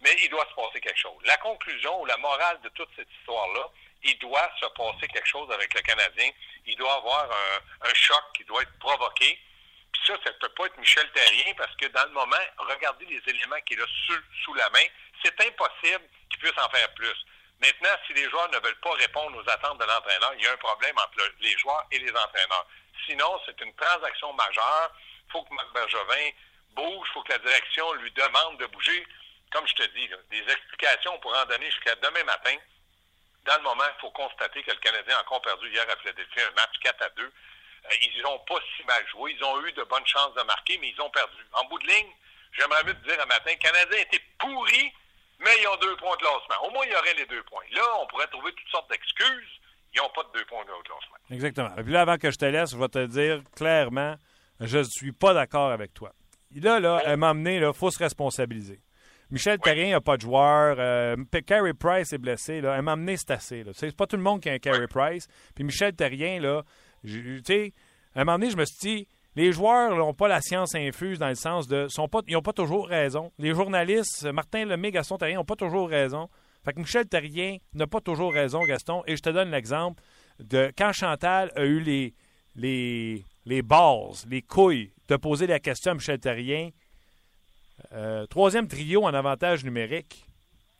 Mais 0.00 0.14
il 0.22 0.30
doit 0.30 0.46
se 0.48 0.54
passer 0.54 0.80
quelque 0.80 0.98
chose. 0.98 1.20
La 1.24 1.36
conclusion 1.38 2.00
ou 2.00 2.06
la 2.06 2.16
morale 2.18 2.60
de 2.62 2.68
toute 2.70 2.88
cette 2.96 3.08
histoire-là, 3.20 3.68
il 4.04 4.18
doit 4.18 4.50
se 4.60 4.66
passer 4.66 5.08
quelque 5.08 5.28
chose 5.28 5.50
avec 5.52 5.72
le 5.74 5.80
Canadien. 5.80 6.30
Il 6.66 6.76
doit 6.76 6.94
avoir 6.94 7.28
un, 7.82 7.94
choc 7.94 8.22
qui 8.34 8.44
doit 8.44 8.62
être 8.62 8.78
provoqué. 8.78 9.38
Puis 9.96 10.12
ça, 10.12 10.18
ça 10.24 10.30
ne 10.30 10.38
peut 10.38 10.48
pas 10.50 10.66
être 10.66 10.78
Michel 10.78 11.10
Terrien 11.12 11.54
parce 11.56 11.74
que 11.76 11.86
dans 11.86 12.04
le 12.04 12.12
moment, 12.12 12.36
regardez 12.58 13.06
les 13.06 13.22
éléments 13.26 13.60
qu'il 13.66 13.80
a 13.80 13.86
sous, 14.06 14.20
sous 14.44 14.54
la 14.54 14.68
main. 14.70 14.86
C'est 15.22 15.40
impossible 15.40 16.04
qu'il 16.30 16.38
puisse 16.38 16.58
en 16.58 16.68
faire 16.68 16.92
plus. 16.94 17.16
Maintenant, 17.60 17.96
si 18.06 18.12
les 18.12 18.28
joueurs 18.28 18.50
ne 18.50 18.58
veulent 18.58 18.80
pas 18.80 18.92
répondre 18.92 19.42
aux 19.42 19.50
attentes 19.50 19.78
de 19.78 19.84
l'entraîneur, 19.84 20.34
il 20.36 20.44
y 20.44 20.46
a 20.46 20.52
un 20.52 20.56
problème 20.58 20.94
entre 20.98 21.32
les 21.40 21.56
joueurs 21.58 21.86
et 21.90 21.98
les 21.98 22.10
entraîneurs. 22.10 22.66
Sinon, 23.06 23.40
c'est 23.46 23.58
une 23.62 23.74
transaction 23.74 24.32
majeure. 24.34 24.92
Il 25.28 25.32
faut 25.32 25.42
que 25.42 25.54
Marc 25.54 25.72
Bergevin 25.72 26.30
bouge, 26.74 27.08
il 27.08 27.12
faut 27.14 27.22
que 27.22 27.32
la 27.32 27.38
direction 27.38 27.92
lui 27.94 28.10
demande 28.12 28.58
de 28.58 28.66
bouger 28.66 29.06
comme 29.52 29.66
je 29.66 29.74
te 29.74 29.86
dis, 29.94 30.08
des 30.30 30.52
explications, 30.52 31.14
on 31.14 31.18
pourrait 31.18 31.40
en 31.40 31.46
donner 31.46 31.70
jusqu'à 31.70 31.94
demain 31.96 32.24
matin. 32.24 32.56
Dans 33.44 33.56
le 33.56 33.62
moment, 33.62 33.84
il 33.86 34.00
faut 34.00 34.10
constater 34.10 34.62
que 34.62 34.70
le 34.70 34.78
Canadien 34.78 35.16
a 35.16 35.22
encore 35.22 35.40
perdu 35.40 35.70
hier 35.70 35.88
à 35.88 35.96
Philadelphie 35.96 36.40
un 36.40 36.50
match 36.50 36.74
4 36.82 37.02
à 37.02 37.08
2. 37.10 37.32
Euh, 37.86 37.94
ils 38.02 38.22
n'ont 38.22 38.38
pas 38.40 38.58
si 38.76 38.84
mal 38.84 39.02
joué. 39.10 39.34
Ils 39.38 39.44
ont 39.44 39.64
eu 39.64 39.72
de 39.72 39.82
bonnes 39.84 40.06
chances 40.06 40.34
de 40.34 40.42
marquer, 40.42 40.78
mais 40.80 40.90
ils 40.90 41.00
ont 41.00 41.10
perdu. 41.10 41.36
En 41.52 41.64
bout 41.68 41.78
de 41.78 41.86
ligne, 41.86 42.12
j'aimerais 42.52 42.84
mieux 42.84 42.94
te 42.94 43.08
dire 43.08 43.20
un 43.20 43.26
matin, 43.26 43.50
le 43.50 43.58
Canadien 43.58 43.98
était 44.00 44.22
pourri, 44.38 44.92
mais 45.40 45.50
ils 45.60 45.68
ont 45.68 45.76
deux 45.76 45.96
points 45.96 46.16
de 46.16 46.22
classement. 46.22 46.66
Au 46.66 46.70
moins, 46.70 46.84
il 46.86 46.92
y 46.92 46.96
aurait 46.96 47.14
les 47.14 47.26
deux 47.26 47.42
points. 47.44 47.64
Là, 47.72 47.82
on 48.00 48.06
pourrait 48.06 48.28
trouver 48.28 48.52
toutes 48.52 48.70
sortes 48.70 48.90
d'excuses. 48.90 49.60
Ils 49.94 49.98
n'ont 49.98 50.10
pas 50.10 50.24
de 50.24 50.38
deux 50.38 50.44
points 50.46 50.64
de 50.64 50.70
classement. 50.82 51.16
Exactement. 51.30 51.76
Et 51.76 51.82
puis 51.82 51.92
là, 51.92 52.02
avant 52.02 52.18
que 52.18 52.30
je 52.30 52.36
te 52.36 52.44
laisse, 52.44 52.70
je 52.70 52.76
vais 52.76 52.88
te 52.88 53.06
dire 53.06 53.42
clairement, 53.54 54.16
je 54.60 54.78
ne 54.78 54.84
suis 54.84 55.12
pas 55.12 55.32
d'accord 55.32 55.70
avec 55.70 55.94
toi. 55.94 56.12
Là, 56.54 56.80
là, 56.80 57.02
elle 57.04 57.16
m'a 57.18 57.30
amené, 57.30 57.56
il 57.56 57.72
faut 57.74 57.90
se 57.90 57.98
responsabiliser. 57.98 58.80
Michel 59.30 59.58
Terrien 59.58 59.90
n'a 59.90 60.00
pas 60.00 60.16
de 60.16 60.22
joueur. 60.22 60.76
Euh, 60.78 61.16
Carey 61.46 61.74
Price 61.74 62.12
est 62.12 62.18
blessé. 62.18 62.60
Là. 62.60 62.76
Elle 62.76 62.82
m'a 62.82 62.92
amené, 62.92 63.16
c'est 63.16 63.32
assez. 63.32 63.64
C'est 63.74 63.94
pas 63.96 64.06
tout 64.06 64.16
le 64.16 64.22
monde 64.22 64.40
qui 64.40 64.48
a 64.48 64.52
un 64.52 64.58
Carey 64.58 64.86
Price. 64.86 65.26
Puis 65.54 65.64
Michel 65.64 65.94
Terrien, 65.94 66.40
là, 66.40 66.62
tu 67.06 67.42
sais, 67.44 67.72
à 68.14 68.20
un 68.20 68.24
moment 68.24 68.38
donné, 68.38 68.50
je 68.50 68.56
me 68.56 68.64
suis 68.64 68.76
dit, 68.80 69.08
les 69.34 69.52
joueurs 69.52 69.96
n'ont 69.96 70.14
pas 70.14 70.28
la 70.28 70.40
science 70.40 70.74
infuse 70.74 71.18
dans 71.18 71.28
le 71.28 71.34
sens 71.34 71.68
de. 71.68 71.86
Ils 72.26 72.32
n'ont 72.32 72.42
pas 72.42 72.52
toujours 72.52 72.88
raison. 72.88 73.32
Les 73.38 73.54
journalistes, 73.54 74.24
Martin 74.24 74.64
Lemay, 74.64 74.90
Gaston 74.90 75.18
Terrien, 75.18 75.36
n'ont 75.36 75.44
pas 75.44 75.56
toujours 75.56 75.88
raison. 75.88 76.28
Fait 76.64 76.72
que 76.72 76.80
Michel 76.80 77.06
Terrien 77.06 77.58
n'a 77.74 77.86
pas 77.86 78.00
toujours 78.00 78.32
raison, 78.32 78.64
Gaston. 78.64 79.02
Et 79.06 79.16
je 79.16 79.22
te 79.22 79.30
donne 79.30 79.50
l'exemple 79.50 80.02
de 80.40 80.72
quand 80.76 80.92
Chantal 80.92 81.52
a 81.54 81.64
eu 81.64 81.80
les, 81.80 82.14
les, 82.56 83.24
les 83.44 83.62
les 84.28 84.42
couilles 84.42 84.90
de 85.08 85.16
poser 85.16 85.46
la 85.46 85.60
question 85.60 85.92
à 85.92 85.94
Michel 85.94 86.18
Terrien 86.18 86.70
euh, 87.92 88.26
troisième 88.26 88.68
trio 88.68 89.04
en 89.04 89.14
avantage 89.14 89.64
numérique. 89.64 90.24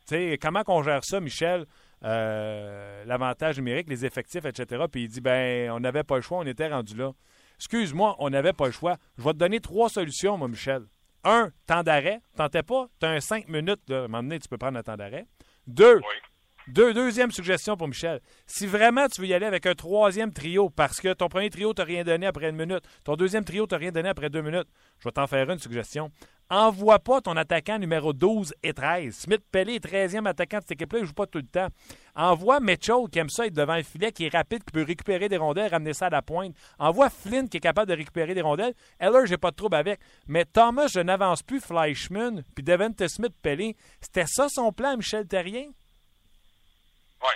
sais, 0.07 0.39
comment 0.41 0.65
qu'on 0.65 0.83
gère 0.83 1.05
ça, 1.05 1.21
Michel? 1.21 1.67
Euh, 2.05 3.05
l'avantage 3.05 3.57
numérique, 3.57 3.89
les 3.89 4.05
effectifs, 4.05 4.45
etc. 4.45 4.85
Puis 4.91 5.05
il 5.05 5.09
dit 5.09 5.21
ben, 5.21 5.71
on 5.71 5.81
n'avait 5.81 6.05
pas 6.05 6.17
le 6.17 6.23
choix, 6.23 6.39
on 6.39 6.47
était 6.47 6.69
rendu 6.69 6.97
là. 6.97 7.13
Excuse-moi, 7.59 8.17
on 8.19 8.31
n'avait 8.31 8.53
pas 8.53 8.67
le 8.67 8.73
choix. 8.73 8.97
Je 9.17 9.23
vais 9.23 9.33
te 9.33 9.39
donner 9.39 9.61
trois 9.61 9.89
solutions, 9.89 10.37
moi, 10.37 10.49
Michel. 10.49 10.83
Un, 11.25 11.51
temps 11.67 11.83
d'arrêt. 11.83 12.21
Tentais 12.37 12.63
pas. 12.63 12.89
Tu 13.01 13.07
as 13.07 13.11
un 13.11 13.21
cinq 13.21 13.49
minutes. 13.49 13.91
À 13.91 13.95
un 13.95 14.03
moment 14.03 14.23
donné, 14.23 14.39
tu 14.39 14.49
peux 14.49 14.59
prendre 14.59 14.79
un 14.79 14.83
temps 14.83 14.97
d'arrêt. 14.97 15.27
Deux, 15.67 16.01
deux, 16.69 16.93
deuxième 16.93 17.31
suggestion 17.31 17.77
pour 17.77 17.89
Michel. 17.89 18.21
Si 18.47 18.67
vraiment 18.67 19.09
tu 19.09 19.21
veux 19.21 19.27
y 19.29 19.35
aller 19.35 19.47
avec 19.47 19.67
un 19.67 19.75
troisième 19.75 20.33
trio, 20.33 20.69
parce 20.69 21.01
que 21.01 21.13
ton 21.13 21.29
premier 21.29 21.49
trio 21.49 21.73
t'a 21.73 21.85
rien 21.85 22.03
donné 22.05 22.27
après 22.27 22.49
une 22.51 22.57
minute, 22.57 22.83
ton 23.05 23.15
deuxième 23.15 23.45
trio 23.45 23.67
t'a 23.67 23.77
rien 23.77 23.93
donné 23.93 24.09
après 24.09 24.31
deux 24.31 24.43
minutes, 24.43 24.69
je 24.99 25.09
vais 25.09 25.13
t'en 25.13 25.27
faire 25.27 25.49
une 25.49 25.59
suggestion. 25.59 26.11
Envoie 26.49 27.01
pas 27.01 27.21
ton 27.21 27.37
attaquant 27.37 27.79
numéro 27.79 28.13
12 28.13 28.55
et 28.63 28.73
13. 28.73 29.17
Smith 29.17 29.43
Pelé 29.51 29.75
est 29.75 29.85
13e 29.85 30.29
attaquant 30.29 30.59
de 30.59 30.63
cette 30.63 30.73
équipe-là, 30.73 31.01
il 31.01 31.03
ne 31.03 31.07
joue 31.09 31.13
pas 31.13 31.27
tout 31.27 31.39
le 31.39 31.47
temps. 31.47 31.69
Envoie 32.15 32.61
Mitchell 32.61 33.09
qui 33.11 33.19
aime 33.19 33.29
ça 33.29 33.47
être 33.47 33.53
devant 33.53 33.75
le 33.75 33.83
filet, 33.83 34.13
qui 34.13 34.27
est 34.27 34.33
rapide, 34.33 34.63
qui 34.63 34.71
peut 34.71 34.85
récupérer 34.85 35.29
des 35.29 35.39
rondelles, 35.39 35.71
ramener 35.71 35.93
ça 35.93 36.07
à 36.07 36.11
la 36.11 36.23
pointe. 36.23 36.55
Envoie 36.79 37.11
Flynn 37.11 37.49
qui 37.49 37.57
est 37.57 37.61
capable 37.61 37.91
de 37.91 37.97
récupérer 37.97 38.35
des 38.35 38.43
rondelles. 38.43 38.75
Heller, 39.01 39.27
j'ai 39.27 39.39
pas 39.39 39.51
de 39.51 39.57
trouble 39.57 39.75
avec. 39.75 39.99
Mais 40.29 40.45
Thomas, 40.45 40.87
je 40.87 41.01
n'avance 41.01 41.43
plus 41.43 41.61
Fleischmann, 41.61 42.45
puis 42.55 42.63
Devante 42.63 43.09
Smith 43.09 43.35
Pelé. 43.43 43.77
C'était 44.01 44.27
ça 44.27 44.49
son 44.49 44.73
plan, 44.73 44.97
Michel 44.97 45.27
Terrien? 45.27 45.67
Oui. 47.23 47.35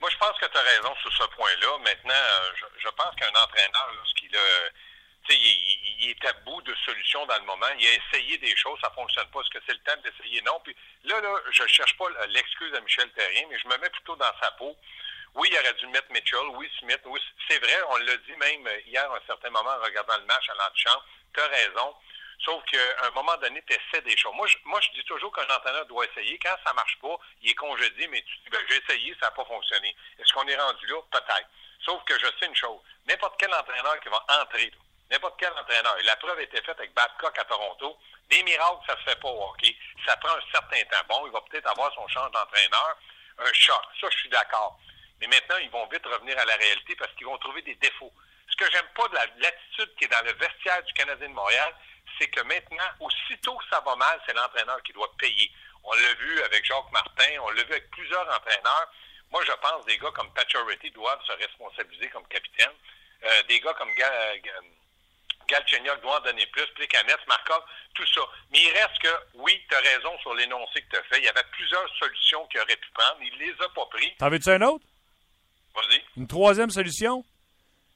Moi, 0.00 0.10
je 0.10 0.18
pense 0.18 0.38
que 0.38 0.46
tu 0.46 0.58
as 0.58 0.62
raison 0.62 0.94
sur 1.00 1.12
ce 1.12 1.36
point-là. 1.36 1.78
Maintenant, 1.78 2.14
euh, 2.14 2.66
je, 2.78 2.88
pense 2.88 3.14
qu'un 3.16 3.40
entraîneur, 3.40 3.88
lorsqu'il 3.96 4.34
a 4.36 4.70
il, 5.30 6.10
est 6.10 6.24
à 6.26 6.32
bout 6.44 6.60
de 6.62 6.74
solutions 6.84 7.24
dans 7.26 7.38
le 7.38 7.44
moment. 7.44 7.66
Il 7.78 7.86
a 7.86 7.90
essayé 7.94 8.38
des 8.38 8.54
choses, 8.56 8.78
ça 8.82 8.90
fonctionne 8.90 9.28
pas. 9.28 9.40
Est-ce 9.40 9.50
que 9.50 9.64
c'est 9.66 9.72
le 9.72 9.80
temps 9.80 10.00
d'essayer? 10.02 10.42
Non. 10.42 10.60
Puis 10.64 10.76
là, 11.04 11.20
là, 11.20 11.34
je 11.50 11.66
cherche 11.66 11.96
pas 11.96 12.06
l'excuse 12.28 12.74
à 12.74 12.80
Michel 12.80 13.10
Terrien, 13.12 13.46
mais 13.50 13.58
je 13.58 13.68
me 13.68 13.76
mets 13.78 13.90
plutôt 13.90 14.16
dans 14.16 14.32
sa 14.40 14.50
peau. 14.52 14.76
Oui, 15.34 15.48
il 15.50 15.58
aurait 15.58 15.74
dû 15.74 15.86
mettre 15.86 16.12
Mitchell, 16.12 16.46
oui, 16.56 16.70
Smith, 16.78 17.00
oui, 17.06 17.18
c'est 17.48 17.58
vrai, 17.58 17.82
on 17.88 17.96
l'a 17.96 18.16
dit 18.18 18.36
même 18.36 18.68
hier 18.86 19.10
à 19.10 19.16
un 19.16 19.20
certain 19.26 19.48
moment 19.48 19.70
en 19.70 19.82
regardant 19.82 20.18
le 20.18 20.26
match 20.26 20.48
à 20.50 20.54
l'antichambre. 20.54 21.04
Tu 21.32 21.40
as 21.40 21.46
raison. 21.46 21.94
Sauf 22.44 22.62
qu'à 22.64 23.06
un 23.06 23.10
moment 23.12 23.36
donné, 23.36 23.62
tu 23.66 23.72
essaies 23.72 24.02
des 24.02 24.16
choses. 24.16 24.34
Moi 24.34 24.46
je, 24.80 24.90
dis 24.92 25.04
toujours 25.04 25.32
qu'un 25.32 25.54
entraîneur 25.54 25.86
doit 25.86 26.04
essayer. 26.06 26.38
Quand 26.38 26.56
ça 26.66 26.72
marche 26.74 26.98
pas, 27.00 27.16
il 27.40 27.50
est 27.50 27.54
congédié, 27.54 28.08
mais 28.08 28.20
tu 28.22 28.36
dis, 28.44 28.50
ben, 28.50 28.60
j'ai 28.68 28.76
essayé, 28.76 29.16
ça 29.20 29.26
n'a 29.26 29.30
pas 29.30 29.44
fonctionné. 29.44 29.96
Est-ce 30.18 30.32
qu'on 30.32 30.46
est 30.46 30.56
rendu 30.56 30.86
là? 30.86 31.00
Peut-être. 31.10 31.48
Sauf 31.84 32.02
que 32.04 32.18
je 32.18 32.26
sais 32.38 32.46
une 32.46 32.56
chose. 32.56 32.80
N'importe 33.06 33.36
quel 33.38 33.52
entraîneur 33.54 33.98
qui 34.00 34.08
va 34.08 34.24
entrer, 34.42 34.72
n'importe 35.12 35.38
quel 35.38 35.52
entraîneur. 35.52 35.94
La 36.04 36.16
preuve 36.16 36.38
a 36.38 36.42
été 36.42 36.60
faite 36.62 36.78
avec 36.78 36.92
Babcock 36.94 37.38
à 37.38 37.44
Toronto. 37.44 37.98
Des 38.30 38.42
miracles, 38.42 38.80
ça 38.86 38.96
se 38.96 39.10
fait 39.10 39.20
pas 39.20 39.28
au 39.28 39.50
hockey. 39.50 39.76
Ça 40.06 40.16
prend 40.16 40.34
un 40.34 40.42
certain 40.50 40.82
temps. 40.84 41.04
Bon, 41.08 41.26
il 41.26 41.32
va 41.32 41.40
peut-être 41.42 41.70
avoir 41.70 41.92
son 41.94 42.08
change 42.08 42.30
d'entraîneur, 42.32 42.96
un 43.38 43.52
choc. 43.52 43.82
Ça, 44.00 44.08
je 44.10 44.16
suis 44.16 44.28
d'accord. 44.30 44.80
Mais 45.20 45.26
maintenant, 45.26 45.58
ils 45.58 45.70
vont 45.70 45.86
vite 45.86 46.04
revenir 46.06 46.38
à 46.38 46.44
la 46.46 46.56
réalité 46.56 46.96
parce 46.96 47.12
qu'ils 47.12 47.26
vont 47.26 47.36
trouver 47.38 47.62
des 47.62 47.74
défauts. 47.76 48.12
Ce 48.48 48.56
que 48.56 48.70
j'aime 48.72 48.88
pas 48.94 49.06
de 49.08 49.42
l'attitude 49.42 49.94
qui 49.96 50.04
est 50.04 50.08
dans 50.08 50.24
le 50.24 50.32
vestiaire 50.32 50.82
du 50.82 50.92
Canadien 50.94 51.28
de 51.28 51.34
Montréal, 51.34 51.74
c'est 52.18 52.28
que 52.28 52.40
maintenant, 52.42 52.90
aussitôt 53.00 53.56
que 53.56 53.64
ça 53.70 53.80
va 53.80 53.94
mal, 53.96 54.20
c'est 54.26 54.34
l'entraîneur 54.34 54.82
qui 54.82 54.92
doit 54.92 55.12
payer. 55.18 55.50
On 55.84 55.92
l'a 55.92 56.14
vu 56.14 56.42
avec 56.42 56.64
Jacques 56.64 56.90
Martin, 56.90 57.38
on 57.40 57.50
l'a 57.50 57.62
vu 57.64 57.72
avec 57.72 57.90
plusieurs 57.90 58.26
entraîneurs. 58.34 58.92
Moi, 59.30 59.42
je 59.44 59.52
pense 59.52 59.84
que 59.84 59.90
des 59.90 59.98
gars 59.98 60.10
comme 60.12 60.32
Pacioretty 60.32 60.90
doivent 60.90 61.22
se 61.26 61.32
responsabiliser 61.32 62.08
comme 62.10 62.26
capitaine. 62.28 62.72
Euh, 63.24 63.42
des 63.44 63.60
gars 63.60 63.74
comme 63.74 63.94
Galchenyuk 65.52 66.00
doit 66.00 66.18
en 66.18 66.24
donner 66.24 66.46
plus, 66.46 66.66
Plicanet, 66.74 67.20
Markov, 67.28 67.62
tout 67.94 68.06
ça. 68.06 68.22
Mais 68.50 68.58
il 68.60 68.70
reste 68.70 68.98
que, 69.02 69.08
oui, 69.34 69.52
tu 69.68 69.74
as 69.76 69.80
raison 69.80 70.18
sur 70.22 70.34
l'énoncé 70.34 70.80
que 70.80 70.88
tu 70.90 70.96
as 70.96 71.02
fait. 71.04 71.18
Il 71.18 71.24
y 71.24 71.28
avait 71.28 71.44
plusieurs 71.52 71.86
solutions 71.98 72.46
qu'il 72.46 72.60
aurait 72.60 72.76
pu 72.76 72.88
prendre. 72.94 73.20
Il 73.20 73.38
les 73.38 73.52
a 73.52 73.68
pas 73.74 73.86
pris. 73.90 74.16
T'en 74.16 74.30
veux-tu 74.30 74.50
un 74.50 74.62
autre? 74.62 74.84
Vas-y. 75.74 76.00
Une 76.16 76.26
troisième 76.26 76.70
solution? 76.70 77.22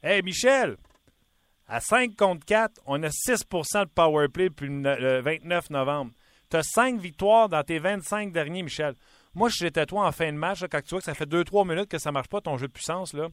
Hey, 0.02 0.22
Michel, 0.22 0.76
à 1.66 1.80
5 1.80 2.14
contre 2.14 2.44
4, 2.44 2.80
on 2.84 3.02
a 3.02 3.08
6% 3.08 3.84
de 3.84 3.90
power 3.90 4.28
play 4.28 4.50
depuis 4.50 4.68
le 4.68 5.20
29 5.22 5.70
novembre. 5.70 6.12
Tu 6.50 6.56
as 6.58 6.62
5 6.62 7.00
victoires 7.00 7.48
dans 7.48 7.62
tes 7.62 7.78
25 7.78 8.32
derniers, 8.32 8.62
Michel. 8.62 8.94
Moi, 9.34 9.50
si 9.50 9.64
j'étais 9.64 9.84
toi 9.86 10.06
en 10.06 10.12
fin 10.12 10.32
de 10.32 10.38
match, 10.38 10.60
quand 10.70 10.80
tu 10.82 10.90
vois 10.90 11.00
que 11.00 11.06
ça 11.06 11.14
fait 11.14 11.28
2-3 11.28 11.66
minutes 11.66 11.90
que 11.90 11.98
ça 11.98 12.12
marche 12.12 12.28
pas 12.28 12.40
ton 12.40 12.56
jeu 12.56 12.68
de 12.68 12.72
puissance, 12.72 13.14
là, 13.14 13.28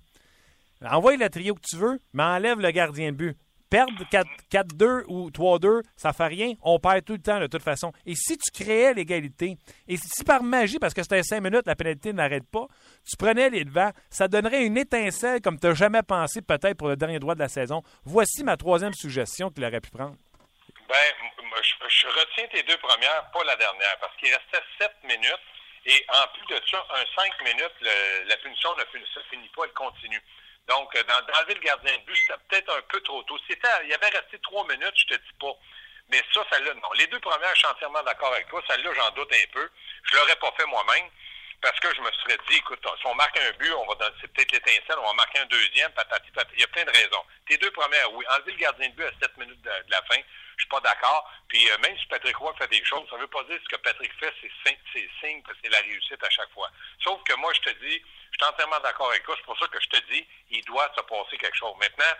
envoie 0.82 1.16
la 1.18 1.30
trio 1.30 1.56
que 1.56 1.62
tu 1.62 1.78
veux, 1.78 2.00
mais 2.14 2.24
enlève 2.24 2.60
le 2.60 2.72
gardien 2.72 3.12
de 3.12 3.18
but 3.18 3.38
Perdre 3.74 4.06
4-2 4.52 5.06
ou 5.08 5.32
3-2, 5.32 5.82
ça 5.96 6.14
fait 6.14 6.28
rien. 6.28 6.54
On 6.62 6.78
perd 6.78 7.04
tout 7.04 7.14
le 7.14 7.24
temps 7.24 7.40
de 7.40 7.48
toute 7.48 7.64
façon. 7.64 7.92
Et 8.06 8.14
si 8.14 8.38
tu 8.38 8.52
créais 8.52 8.94
l'égalité, 8.94 9.58
et 9.88 9.98
si 9.98 10.24
par 10.24 10.44
magie, 10.44 10.78
parce 10.78 10.94
que 10.94 11.02
c'était 11.02 11.24
5 11.24 11.42
minutes, 11.42 11.66
la 11.66 11.74
pénalité 11.74 12.14
n'arrête 12.14 12.44
pas, 12.52 12.68
tu 13.04 13.18
prenais 13.18 13.50
les 13.50 13.66
devants, 13.66 13.90
ça 14.12 14.28
donnerait 14.28 14.64
une 14.64 14.78
étincelle 14.78 15.42
comme 15.42 15.60
tu 15.60 15.66
n'as 15.66 15.74
jamais 15.74 16.04
pensé 16.04 16.44
peut-être 16.44 16.78
pour 16.78 16.88
le 16.88 16.96
dernier 16.96 17.18
droit 17.18 17.34
de 17.34 17.40
la 17.40 17.48
saison. 17.48 17.82
Voici 18.06 18.44
ma 18.44 18.58
troisième 18.58 18.94
suggestion 18.94 19.50
qu'il 19.50 19.66
aurait 19.66 19.82
pu 19.82 19.90
prendre. 19.90 20.18
Ben, 20.88 20.96
je, 21.90 22.06
retiens 22.06 22.46
tes 22.52 22.62
deux 22.62 22.78
premières, 22.78 23.32
pas 23.34 23.44
la 23.44 23.56
dernière, 23.56 23.98
parce 24.00 24.16
qu'il 24.18 24.32
restait 24.32 24.64
7 24.82 24.92
minutes. 25.06 25.42
Et 25.88 26.06
en 26.10 26.28
plus 26.38 26.46
de 26.56 26.62
ça, 26.70 26.78
un 26.94 27.24
5 27.24 27.44
minutes, 27.44 27.74
la 28.28 28.38
punition 28.38 28.70
ne 28.78 28.84
finit 29.32 29.50
pas, 29.56 29.64
elle 29.66 29.74
continue. 29.74 30.22
Donc, 30.68 30.96
euh, 30.96 31.04
d'enlever 31.04 31.56
le 31.56 31.60
gardien 31.60 31.98
de 31.98 32.04
but, 32.04 32.16
c'était 32.16 32.40
peut-être 32.50 32.78
un 32.78 32.82
peu 32.84 33.02
trop 33.02 33.22
tôt. 33.24 33.38
C'était, 33.48 33.68
il 33.84 33.90
y 33.90 33.94
avait 33.94 34.10
resté 34.10 34.40
trois 34.40 34.66
minutes, 34.68 34.94
je 34.96 35.08
te 35.08 35.14
dis 35.16 35.34
pas. 35.40 35.54
Mais 36.10 36.22
ça, 36.34 36.46
celle-là, 36.52 36.74
non. 36.76 36.92
Les 36.98 37.08
deux 37.08 37.20
premières, 37.20 37.54
je 37.54 37.60
suis 37.60 37.68
entièrement 37.68 38.04
d'accord 38.04 38.34
avec 38.34 38.48
toi. 38.50 38.62
Celle-là, 38.68 38.92
j'en 38.96 39.12
doute 39.12 39.32
un 39.34 39.52
peu. 39.52 39.70
Je 40.04 40.18
l'aurais 40.18 40.36
pas 40.36 40.52
fait 40.58 40.66
moi-même 40.66 41.10
parce 41.64 41.80
que 41.80 41.96
je 41.96 42.02
me 42.02 42.12
serais 42.12 42.38
dit, 42.50 42.58
écoute, 42.58 42.86
si 43.00 43.08
on 43.08 43.16
marque 43.16 43.40
un 43.40 43.52
but, 43.54 43.72
on 43.72 43.86
va 43.86 44.12
c'est 44.20 44.28
peut-être 44.34 44.52
l'étincelle, 44.52 45.00
on 45.00 45.08
va 45.08 45.14
marquer 45.14 45.40
un 45.40 45.46
deuxième, 45.46 45.90
patati, 45.94 46.30
patati. 46.32 46.56
Il 46.56 46.60
y 46.60 46.64
a 46.66 46.68
plein 46.68 46.84
de 46.84 46.92
raisons. 46.92 47.24
Tes 47.48 47.58
deux 47.58 47.72
premières, 47.72 48.12
oui. 48.14 48.26
Enlever 48.36 48.52
le 48.52 48.58
gardien 48.58 48.90
de 48.90 48.94
but 48.96 49.06
à 49.06 49.12
7 49.22 49.38
minutes 49.38 49.62
de, 49.62 49.72
la 49.88 50.02
fin, 50.04 50.20
je 50.58 50.62
suis 50.62 50.70
pas 50.70 50.82
d'accord. 50.82 51.32
Puis 51.48 51.72
euh, 51.72 51.78
même 51.78 51.98
si 51.98 52.06
Patrick 52.08 52.36
Roy 52.36 52.54
fait 52.58 52.68
des 52.68 52.84
choses, 52.84 53.10
ça 53.10 53.16
veut 53.16 53.28
pas 53.28 53.44
dire 53.44 53.58
ce 53.64 53.70
que 53.70 53.82
Patrick 53.82 54.12
fait, 54.20 54.34
c'est 54.42 55.10
signe 55.22 55.42
que 55.42 55.52
c'est 55.64 55.70
la 55.70 55.80
réussite 55.80 56.22
à 56.22 56.30
chaque 56.30 56.52
fois. 56.52 56.70
Sauf 57.02 57.24
que 57.24 57.34
moi, 57.36 57.54
je 57.56 57.62
te 57.62 57.80
dis, 57.80 58.04
je 58.32 58.44
suis 58.44 58.52
entièrement 58.52 58.80
d'accord 58.82 59.10
avec 59.10 59.24
toi. 59.24 59.36
C'est 59.38 59.46
pour 59.46 59.58
ça 59.58 59.68
que 59.68 59.80
je 59.80 59.88
te 59.88 60.12
dis, 60.12 60.28
il 60.52 60.66
doit 60.66 60.92
se 60.98 61.02
passer 61.02 61.38
quelque 61.38 61.56
chose. 61.56 61.76
Maintenant, 61.80 62.14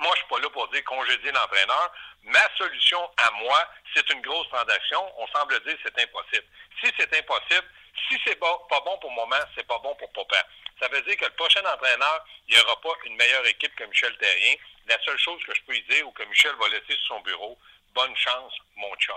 moi, 0.00 0.10
je 0.14 0.18
suis 0.18 0.28
pas 0.28 0.40
là 0.40 0.50
pour 0.50 0.66
dire 0.70 0.82
congédier 0.82 1.30
l'entraîneur. 1.30 1.92
Ma 2.24 2.42
solution 2.58 3.08
à 3.18 3.30
moi, 3.38 3.68
c'est 3.94 4.10
une 4.10 4.20
grosse 4.22 4.48
transaction. 4.48 5.00
On 5.18 5.28
semble 5.28 5.62
dire 5.62 5.76
que 5.76 5.82
c'est 5.84 6.02
impossible. 6.02 6.46
Si 6.82 6.92
c'est 6.98 7.16
impossible, 7.16 7.68
si 8.08 8.18
c'est 8.24 8.38
pas 8.38 8.58
bon 8.68 8.98
pour 8.98 9.10
moment, 9.10 9.40
c'est 9.54 9.66
pas 9.66 9.78
bon 9.78 9.94
pour 9.94 10.12
Papa. 10.12 10.46
Ça 10.80 10.88
veut 10.88 11.02
dire 11.02 11.16
que 11.16 11.24
le 11.24 11.30
prochain 11.32 11.64
entraîneur, 11.64 12.24
il 12.48 12.54
n'y 12.54 12.60
aura 12.62 12.80
pas 12.80 12.94
une 13.04 13.16
meilleure 13.16 13.46
équipe 13.46 13.74
que 13.76 13.84
Michel 13.84 14.16
Terrien. 14.18 14.54
La 14.86 15.00
seule 15.02 15.18
chose 15.18 15.42
que 15.44 15.54
je 15.54 15.62
peux 15.62 15.72
lui 15.72 15.82
dire 15.84 16.06
ou 16.06 16.12
que 16.12 16.24
Michel 16.24 16.54
va 16.56 16.68
laisser 16.68 16.94
sur 16.94 17.16
son 17.16 17.20
bureau, 17.20 17.58
bonne 17.94 18.16
chance, 18.16 18.52
mon 18.76 18.94
chum. 18.96 19.14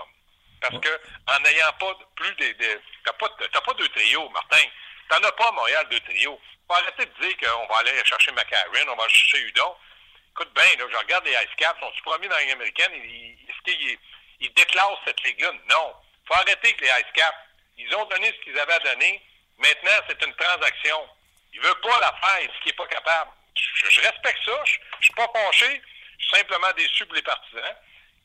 Parce 0.60 0.78
que 0.80 1.00
en 1.28 1.40
n'ayant 1.40 1.72
pas 1.78 1.98
plus 2.16 2.34
des. 2.36 2.54
des 2.54 2.78
t'as 3.04 3.12
pas, 3.12 3.28
pas 3.28 3.74
deux 3.74 3.88
trios, 3.90 4.28
Martin. 4.30 4.66
T'en 5.08 5.22
as 5.22 5.32
pas 5.32 5.48
à 5.48 5.52
Montréal 5.52 5.86
deux 5.90 6.00
trios. 6.00 6.40
Faut 6.66 6.74
arrêter 6.74 7.06
de 7.06 7.26
dire 7.26 7.36
qu'on 7.38 7.66
va 7.66 7.78
aller 7.80 7.92
chercher 8.04 8.32
McCarron, 8.32 8.92
on 8.92 8.96
va 8.96 9.08
chercher 9.08 9.38
Udon. 9.46 9.76
Écoute 10.32 10.52
bien, 10.54 10.64
là, 10.78 10.84
je 10.90 10.96
regarde 10.96 11.24
les 11.24 11.32
Ice 11.32 11.54
Caps, 11.56 11.80
sont-ils 11.80 12.02
promis 12.02 12.28
dans 12.28 12.36
la 12.36 12.52
américaine? 12.52 12.92
Est-ce 12.92 13.62
qu'ils 13.64 13.98
ils 14.40 14.52
déclarent 14.54 15.00
cette 15.04 15.20
ligue-là? 15.24 15.52
Non. 15.70 15.94
Faut 16.26 16.34
arrêter 16.34 16.74
que 16.74 16.84
les 16.84 16.90
Ice 16.90 17.12
Caps. 17.14 17.47
Ils 17.78 17.94
ont 17.94 18.04
donné 18.06 18.26
ce 18.26 18.44
qu'ils 18.44 18.58
avaient 18.58 18.74
à 18.74 18.80
donner. 18.80 19.22
Maintenant, 19.58 20.04
c'est 20.08 20.26
une 20.26 20.34
transaction. 20.34 20.98
Il 21.54 21.60
veut 21.60 21.80
pas 21.82 22.00
la 22.00 22.12
faire, 22.12 22.50
ce 22.54 22.62
qu'il 22.62 22.72
n'est 22.72 22.76
pas 22.76 22.86
capable. 22.86 23.30
Je, 23.54 24.00
respecte 24.00 24.44
ça. 24.44 24.64
Je, 24.64 24.78
ne 24.78 25.02
suis 25.02 25.14
pas 25.14 25.28
penché. 25.28 25.82
Je 26.18 26.24
suis 26.24 26.36
simplement 26.36 26.72
déçu 26.76 27.06
pour 27.06 27.14
les 27.14 27.22
partisans 27.22 27.74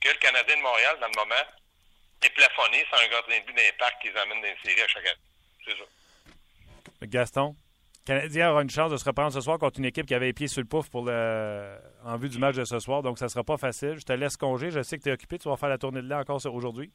que 0.01 0.09
le 0.09 0.15
Canadien 0.15 0.57
de 0.57 0.61
Montréal, 0.61 0.97
dans 0.99 1.07
le 1.07 1.15
moment, 1.15 1.45
est 2.21 2.29
plafonné 2.29 2.85
sans 2.91 2.97
un 2.97 3.07
gardien 3.07 3.39
de 3.39 3.45
but 3.45 3.55
d'impact 3.55 4.01
qu'ils 4.01 4.17
amènent 4.17 4.41
dans 4.41 4.47
les 4.47 4.57
séries 4.63 4.81
à 4.81 4.87
chaque 4.87 5.05
année. 5.05 5.17
C'est 5.65 5.77
ça. 5.77 7.07
Gaston, 7.07 7.55
le 8.01 8.05
Canadien 8.05 8.51
aura 8.51 8.63
une 8.63 8.69
chance 8.69 8.91
de 8.91 8.97
se 8.97 9.05
reprendre 9.05 9.33
ce 9.33 9.41
soir 9.41 9.57
contre 9.57 9.79
une 9.79 9.85
équipe 9.85 10.05
qui 10.05 10.13
avait 10.13 10.27
les 10.27 10.33
pieds 10.33 10.47
sur 10.47 10.61
le 10.61 10.67
pouf 10.67 10.89
pour 10.89 11.05
le... 11.05 11.77
en 12.03 12.17
vue 12.17 12.29
du 12.29 12.37
match 12.37 12.55
de 12.55 12.65
ce 12.65 12.79
soir, 12.79 13.01
donc 13.01 13.17
ça 13.17 13.25
ne 13.25 13.29
sera 13.29 13.43
pas 13.43 13.57
facile. 13.57 13.95
Je 13.97 14.03
te 14.03 14.13
laisse 14.13 14.37
congé. 14.37 14.71
Je 14.71 14.81
sais 14.83 14.97
que 14.97 15.03
tu 15.03 15.09
es 15.09 15.13
occupé. 15.13 15.37
Tu 15.37 15.47
vas 15.47 15.57
faire 15.57 15.69
la 15.69 15.77
tournée 15.77 16.01
de 16.01 16.07
là 16.07 16.19
encore 16.19 16.45
aujourd'hui. 16.45 16.91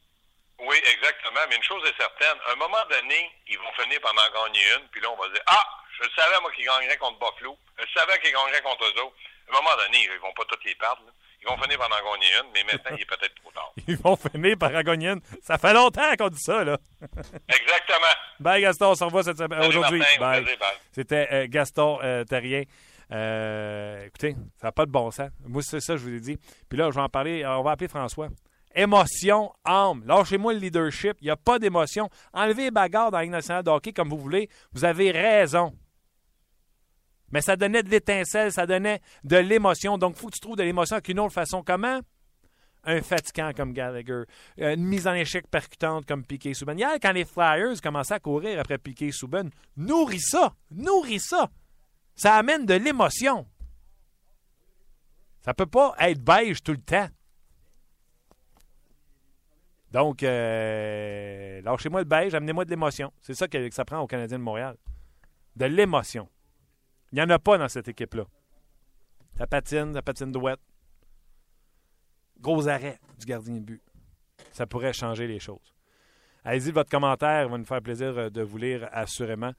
Oui, 0.59 0.77
exactement. 0.77 1.41
Mais 1.49 1.57
une 1.57 1.63
chose 1.63 1.83
est 1.87 1.97
certaine. 1.97 2.39
À 2.47 2.53
un 2.53 2.57
moment 2.57 2.85
donné, 2.91 3.31
ils 3.47 3.59
vont 3.59 3.73
finir 3.79 4.01
par 4.01 4.13
en 4.13 4.47
gagner 4.47 4.63
une, 4.77 4.89
puis 4.89 5.01
là, 5.01 5.11
on 5.11 5.17
va 5.17 5.29
dire 5.29 5.43
Ah, 5.47 5.65
je 6.01 6.09
savais, 6.17 6.41
moi, 6.41 6.51
qu'ils 6.53 6.67
gagneraient 6.67 6.97
contre 6.97 7.19
Buffalo. 7.19 7.57
Je 7.79 7.99
savais 7.99 8.19
qu'ils 8.21 8.33
gagneraient 8.33 8.63
contre 8.63 8.85
eux 8.85 9.03
autres. 9.03 9.17
À 9.49 9.57
un 9.57 9.63
moment 9.63 9.77
donné, 9.77 10.05
ils 10.05 10.21
vont 10.21 10.33
pas 10.33 10.45
tous 10.45 10.65
les 10.65 10.75
perdre. 10.75 11.03
Ils 11.41 11.49
vont 11.49 11.57
finir 11.63 11.79
par 11.79 11.87
en 11.87 12.13
gagner 12.13 12.27
une, 12.43 12.51
mais 12.53 12.65
maintenant, 12.65 12.97
il 12.97 13.03
est 13.03 13.07
peut-être 13.07 13.35
trop 13.37 13.51
tard. 13.53 13.73
Ils 13.87 13.97
vont 13.97 14.17
finir 14.17 14.59
par 14.59 14.75
en 14.75 14.83
gagner 14.83 15.09
une. 15.09 15.21
Ça 15.41 15.57
fait 15.57 15.73
longtemps 15.73 16.17
qu'on 16.19 16.29
dit 16.29 16.41
ça, 16.41 16.65
là. 16.65 16.77
Exactement. 17.49 18.15
Bye, 18.41 18.63
Gaston. 18.63 18.91
On 18.91 18.95
se 18.97 19.05
revoit 19.05 19.23
cette 19.23 19.39
semaine. 19.39 19.65
Aujourd'hui. 19.65 20.03
Bye. 20.19 20.45
C'était 20.93 21.29
euh, 21.33 21.47
Gaston 21.49 22.01
euh, 22.03 22.25
Terrien. 22.25 22.65
Euh, 23.13 24.07
écoutez, 24.07 24.35
ça 24.61 24.67
n'a 24.67 24.73
pas 24.73 24.85
de 24.85 24.91
bon 24.91 25.11
sens. 25.11 25.31
Moi, 25.47 25.63
c'est 25.63 25.81
ça, 25.81 25.97
je 25.97 26.03
vous 26.03 26.15
ai 26.15 26.21
dit. 26.21 26.39
Puis 26.69 26.77
là, 26.77 26.91
je 26.91 26.97
vais 26.97 27.01
en 27.01 27.09
parler. 27.09 27.47
On 27.47 27.63
va 27.63 27.71
appeler 27.71 27.89
François. 27.89 28.29
Émotion, 28.75 29.53
âme. 29.65 30.05
Lâchez-moi 30.07 30.53
le 30.53 30.59
leadership. 30.61 31.17
Il 31.21 31.25
n'y 31.25 31.31
a 31.31 31.37
pas 31.37 31.59
d'émotion. 31.59 32.09
Enlevez 32.33 32.65
les 32.65 32.71
bagarres 32.71 33.11
dans 33.11 33.19
la 33.19 33.25
Ligue 33.25 33.33
nationale 33.33 33.65
de 33.65 33.71
hockey 33.71 33.93
comme 33.93 34.09
vous 34.09 34.19
voulez. 34.19 34.49
Vous 34.73 34.85
avez 34.85 35.11
raison. 35.11 35.73
Mais 37.31 37.43
ça 37.43 37.57
donnait 37.57 37.83
de 37.83 37.91
l'étincelle, 37.91 38.53
ça 38.53 38.67
donnait 38.67 39.01
de 39.25 39.37
l'émotion. 39.37 39.99
Donc, 39.99 40.15
il 40.17 40.21
faut 40.21 40.29
que 40.29 40.35
tu 40.35 40.41
trouves 40.41 40.57
de 40.57 40.63
l'émotion 40.63 40.95
avec 40.97 41.09
une 41.09 41.21
autre 41.21 41.35
façon. 41.35 41.63
Comment? 41.63 42.01
Un 42.85 43.03
fatigant 43.03 43.53
comme 43.55 43.73
Gallagher, 43.73 44.23
une 44.57 44.85
mise 44.85 45.07
en 45.07 45.13
échec 45.13 45.47
percutante 45.51 46.07
comme 46.07 46.25
Piquet 46.25 46.55
Souben. 46.55 46.79
Hier, 46.79 46.95
quand 47.03 47.13
les 47.13 47.25
Flyers 47.25 47.81
commençaient 47.83 48.15
à 48.15 48.21
courir 48.21 48.61
après 48.61 48.79
Piquet 48.79 49.11
Souben, 49.11 49.51
nourris 49.77 50.21
ça, 50.21 50.55
nourris 50.71 51.21
ça. 51.21 51.51
Ça 52.15 52.37
amène 52.37 52.65
de 52.65 52.75
l'émotion. 52.75 53.47
Ça 55.45 55.53
peut 55.55 55.67
pas 55.67 55.95
être 55.99 56.23
beige 56.23 56.63
tout 56.63 56.73
le 56.73 56.79
temps. 56.79 57.09
Donc, 59.93 60.23
euh, 60.23 61.63
lâchez-moi 61.63 62.01
le 62.01 62.07
beige, 62.07 62.35
amenez-moi 62.35 62.65
de 62.65 62.71
l'émotion. 62.71 63.13
C'est 63.21 63.35
ça 63.35 63.49
que 63.49 63.71
ça 63.73 63.85
prend 63.85 64.01
au 64.01 64.07
Canadien 64.07 64.39
de 64.39 64.43
Montréal. 64.43 64.77
De 65.57 65.65
l'émotion. 65.65 66.29
Il 67.13 67.17
n'y 67.17 67.23
en 67.23 67.31
a 67.31 67.39
pas 67.39 67.57
dans 67.57 67.69
cette 67.69 67.89
équipe-là. 67.89 68.25
Ça 69.37 69.47
patine, 69.47 69.95
ça 69.95 70.03
patine 70.03 70.31
douette. 70.31 70.61
Gros 72.41 72.69
arrêt 72.69 73.01
du 73.19 73.27
gardien 73.27 73.55
de 73.55 73.61
but. 73.61 73.83
Ça 74.53 74.67
pourrait 74.67 74.93
changer 74.93 75.27
les 75.27 75.39
choses. 75.39 75.75
Allez-y, 76.45 76.71
votre 76.71 76.91
commentaire, 76.91 77.49
va 77.49 77.59
nous 77.59 77.65
faire 77.65 77.83
plaisir 77.83 78.17
euh, 78.17 78.31
de 78.31 78.43
vous 78.43 78.59
lire 78.59 78.89
assurément. 78.93 79.53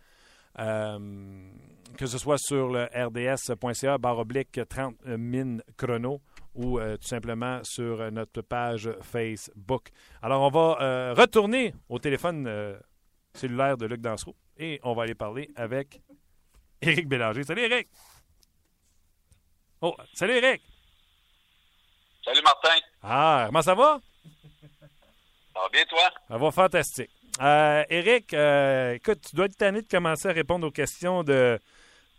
Euh, 0.60 1.50
que 1.98 2.06
ce 2.06 2.18
soit 2.18 2.38
sur 2.38 2.70
le 2.70 2.86
rds.ca, 2.86 3.98
barre 3.98 4.20
oblique 4.20 4.60
30 4.68 5.06
mines 5.06 5.62
chrono 5.76 6.22
ou 6.60 6.78
euh, 6.78 6.98
tout 6.98 7.08
simplement 7.08 7.62
sur 7.64 8.12
notre 8.12 8.42
page 8.42 8.92
Facebook. 9.02 9.90
Alors, 10.22 10.42
on 10.42 10.50
va 10.50 11.14
retourner 11.14 11.74
au 11.88 12.00
téléphone 12.00 12.78
cellulaire 13.34 13.78
de 13.78 13.86
Luc 13.86 14.02
Dansereau 14.02 14.36
et 14.58 14.80
on 14.84 14.94
va 14.94 15.04
aller 15.04 15.16
parler 15.16 15.50
avec 15.56 16.02
Éric 16.82 17.08
Bélanger. 17.08 17.44
Salut, 17.44 17.62
Éric. 17.62 17.88
Oh, 19.82 19.96
salut, 20.14 20.34
Éric. 20.34 20.62
Salut, 22.26 22.42
Martin. 22.44 22.76
Ah, 23.02 23.44
comment 23.48 23.62
ça 23.62 23.76
va? 23.76 24.00
Ça 25.54 25.60
va 25.62 25.70
bien, 25.72 25.86
toi? 25.86 26.12
Ça 26.28 26.38
va 26.38 26.52
fantastique. 26.52 27.10
Euh, 27.42 27.84
Éric, 27.90 28.34
euh, 28.34 28.96
écoute, 28.96 29.22
tu 29.30 29.36
dois 29.36 29.46
être 29.46 29.56
tanné 29.56 29.82
de 29.82 29.88
commencer 29.88 30.28
à 30.28 30.34
répondre 30.34 30.68
aux 30.68 30.72
questions 30.72 31.24
de 31.24 31.58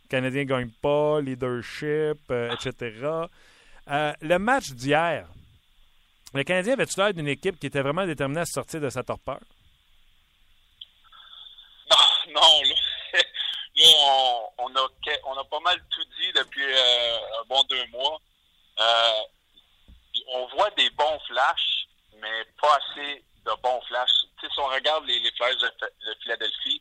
Canadien 0.09 0.43
ne 0.43 0.49
gagne 0.49 0.71
pas, 0.83 1.21
leadership, 1.21 2.19
euh, 2.31 2.55
etc. 2.55 3.27
Euh, 3.91 4.13
le 4.21 4.39
match 4.39 4.71
d'hier, 4.71 5.27
le 6.33 6.45
Canadien 6.45 6.75
avait-tu 6.75 6.97
l'air 7.01 7.13
d'une 7.13 7.27
équipe 7.27 7.59
qui 7.59 7.67
était 7.67 7.83
vraiment 7.83 8.07
déterminée 8.07 8.43
à 8.43 8.47
sortir 8.47 8.81
de 8.81 8.89
sa 8.89 9.03
torpeur? 9.03 9.41
Non, 11.91 11.97
non. 12.35 12.63
Là, 12.63 12.75
on, 14.59 14.77
a, 14.77 14.89
on 15.25 15.39
a 15.39 15.45
pas 15.45 15.61
mal 15.61 15.77
tout 15.91 16.05
dit 16.21 16.33
depuis 16.37 16.63
euh, 16.65 17.19
un 17.41 17.45
bon 17.49 17.65
deux 17.65 17.85
mois. 17.87 18.21
Euh, 18.79 19.21
on 20.29 20.47
voit 20.55 20.71
des 20.71 20.89
bons 20.91 21.19
flashs, 21.27 21.89
mais 22.21 22.45
pas 22.61 22.77
assez 22.77 23.25
de 23.45 23.51
bons 23.61 23.81
flashs. 23.89 24.09
si 24.41 24.61
on 24.61 24.67
regarde 24.67 25.05
les, 25.07 25.19
les 25.19 25.33
Flyers 25.33 25.57
de, 25.59 26.15
Philadelphie, 26.23 26.81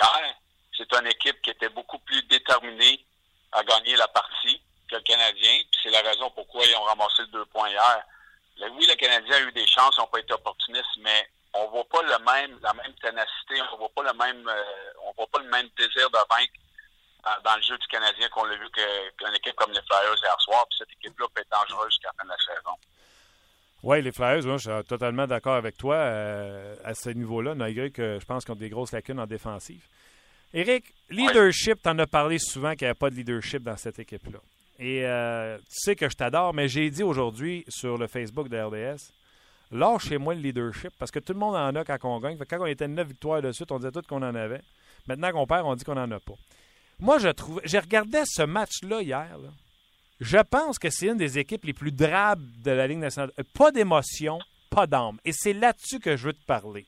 hier, 0.00 0.34
c'est 0.76 0.92
une 0.94 1.06
équipe 1.06 1.40
qui 1.42 1.50
était 1.50 1.68
beaucoup 1.68 2.00
plus 2.00 2.22
déterminée 2.24 3.06
à 3.52 3.62
gagner 3.62 3.94
la 3.94 4.08
partie 4.08 4.63
que 4.88 4.96
le 4.96 5.02
Canadien. 5.02 5.62
c'est 5.82 5.90
la 5.90 6.02
raison 6.02 6.30
pourquoi 6.30 6.64
ils 6.64 6.76
ont 6.76 6.82
ramassé 6.82 7.22
le 7.22 7.28
deux 7.28 7.44
points 7.46 7.68
hier. 7.68 8.02
oui, 8.72 8.86
le 8.86 8.94
Canadien 8.94 9.36
a 9.36 9.40
eu 9.40 9.52
des 9.52 9.66
chances, 9.66 9.94
ils 9.96 10.00
n'ont 10.00 10.06
pas 10.06 10.20
été 10.20 10.32
opportunistes, 10.32 10.96
mais 10.98 11.28
on 11.54 11.68
voit 11.68 11.84
pas 11.84 12.02
le 12.02 12.18
même, 12.24 12.58
la 12.62 12.74
même 12.74 12.92
ténacité, 13.00 13.62
on 13.72 13.76
voit 13.78 13.88
pas 13.94 14.02
le 14.02 14.18
même, 14.18 14.48
euh, 14.48 14.62
on 15.06 15.12
voit 15.12 15.28
pas 15.28 15.40
le 15.40 15.48
même 15.48 15.68
désir 15.76 16.10
de 16.10 16.18
vaincre 16.18 16.54
dans, 17.44 17.56
le 17.56 17.62
jeu 17.62 17.78
du 17.78 17.86
Canadien 17.86 18.28
qu'on 18.28 18.44
l'a 18.44 18.56
vu 18.56 18.68
qu'une 18.70 19.34
équipe 19.34 19.54
comme 19.56 19.72
les 19.72 19.80
Flyers 19.82 20.16
hier 20.22 20.40
soir. 20.40 20.66
Puis 20.68 20.78
cette 20.78 20.92
équipe-là 20.92 21.26
peut 21.34 21.40
être 21.40 21.50
dangereuse 21.50 21.90
jusqu'à 21.90 22.08
la 22.08 22.14
fin 22.18 22.24
de 22.24 22.30
la 22.30 22.54
saison. 22.54 22.76
Oui, 23.82 24.02
les 24.02 24.12
Flyers, 24.12 24.44
moi, 24.44 24.56
je 24.56 24.70
suis 24.70 24.84
totalement 24.84 25.26
d'accord 25.26 25.54
avec 25.54 25.76
toi 25.76 25.96
euh, 25.96 26.74
à 26.84 26.94
ce 26.94 27.10
niveau-là, 27.10 27.54
malgré 27.54 27.90
que 27.90 28.18
je 28.20 28.24
pense 28.24 28.44
qu'ils 28.44 28.52
ont 28.52 28.56
des 28.56 28.68
grosses 28.70 28.92
lacunes 28.92 29.20
en 29.20 29.26
défensive. 29.26 29.86
Éric, 30.52 30.84
leadership, 31.10 31.82
tu 31.82 31.88
en 31.88 31.98
as 31.98 32.06
parlé 32.06 32.38
souvent 32.38 32.72
qu'il 32.72 32.82
n'y 32.82 32.90
avait 32.90 32.98
pas 32.98 33.10
de 33.10 33.16
leadership 33.16 33.62
dans 33.62 33.76
cette 33.76 33.98
équipe-là. 33.98 34.38
Et 34.78 35.04
euh, 35.04 35.56
tu 35.58 35.64
sais 35.68 35.96
que 35.96 36.08
je 36.08 36.16
t'adore, 36.16 36.52
mais 36.52 36.68
j'ai 36.68 36.90
dit 36.90 37.02
aujourd'hui 37.02 37.64
sur 37.68 37.96
le 37.96 38.06
Facebook 38.06 38.48
de 38.48 38.58
RDS, 38.58 39.12
lâchez-moi 39.70 40.34
le 40.34 40.40
leadership 40.40 40.90
parce 40.98 41.10
que 41.10 41.20
tout 41.20 41.32
le 41.32 41.38
monde 41.38 41.54
en 41.54 41.74
a 41.74 41.84
quand 41.84 41.98
on 42.04 42.20
gagne. 42.20 42.36
quand 42.38 42.60
on 42.60 42.66
était 42.66 42.88
9 42.88 43.06
victoires 43.06 43.40
de 43.40 43.52
suite, 43.52 43.70
on 43.70 43.78
disait 43.78 43.92
tout 43.92 44.02
qu'on 44.08 44.22
en 44.22 44.34
avait. 44.34 44.62
Maintenant 45.06 45.30
qu'on 45.30 45.46
perd, 45.46 45.66
on 45.66 45.74
dit 45.74 45.84
qu'on 45.84 45.94
n'en 45.94 46.10
a 46.10 46.20
pas. 46.20 46.34
Moi, 46.98 47.18
je 47.18 47.28
trouve. 47.28 47.60
J'ai 47.64 47.78
regardé 47.78 48.22
ce 48.24 48.42
match-là 48.42 49.02
hier. 49.02 49.38
Je 50.20 50.38
pense 50.38 50.78
que 50.78 50.90
c'est 50.90 51.08
une 51.08 51.16
des 51.16 51.38
équipes 51.38 51.64
les 51.64 51.72
plus 51.72 51.92
drabes 51.92 52.44
de 52.62 52.70
la 52.70 52.86
Ligue 52.86 52.98
nationale. 52.98 53.32
Pas 53.52 53.70
d'émotion, 53.70 54.38
pas 54.70 54.86
d'âme. 54.86 55.18
Et 55.24 55.32
c'est 55.32 55.52
là-dessus 55.52 56.00
que 56.00 56.16
je 56.16 56.26
veux 56.28 56.32
te 56.32 56.44
parler. 56.44 56.86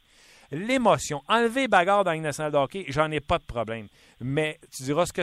L'émotion. 0.51 1.23
Enlever 1.29 1.69
bagarre 1.69 2.05
dans 2.05 2.11
la 2.11 2.15
Ligue 2.15 2.25
nationale 2.25 2.53
de 2.53 2.85
j'en 2.89 3.11
ai 3.11 3.21
pas 3.21 3.39
de 3.39 3.45
problème. 3.45 3.89
Mais 4.21 4.59
tu 4.75 4.85
diras 4.85 5.07
ce 5.07 5.13
que 5.13 5.23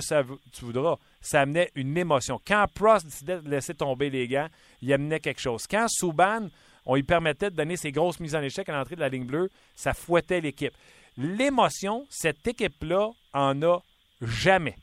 tu 0.51 0.65
voudras. 0.65 0.97
Ça 1.21 1.41
amenait 1.41 1.71
une 1.75 1.97
émotion. 1.97 2.39
Quand 2.45 2.65
Prost 2.73 3.05
décidait 3.05 3.39
de 3.39 3.49
laisser 3.49 3.73
tomber 3.73 4.09
les 4.09 4.27
gants, 4.27 4.47
il 4.81 4.91
amenait 4.93 5.19
quelque 5.19 5.41
chose. 5.41 5.65
Quand 5.67 5.87
Souban, 5.87 6.49
on 6.85 6.95
lui 6.95 7.03
permettait 7.03 7.49
de 7.49 7.55
donner 7.55 7.77
ses 7.77 7.91
grosses 7.91 8.19
mises 8.19 8.35
en 8.35 8.41
échec 8.41 8.67
à 8.69 8.73
l'entrée 8.73 8.95
de 8.95 9.01
la 9.01 9.09
ligne 9.09 9.25
bleue, 9.25 9.49
ça 9.75 9.93
fouettait 9.93 10.41
l'équipe. 10.41 10.73
L'émotion, 11.17 12.05
cette 12.09 12.45
équipe-là 12.45 13.09
en 13.33 13.61
a 13.61 13.79
jamais. 14.21 14.75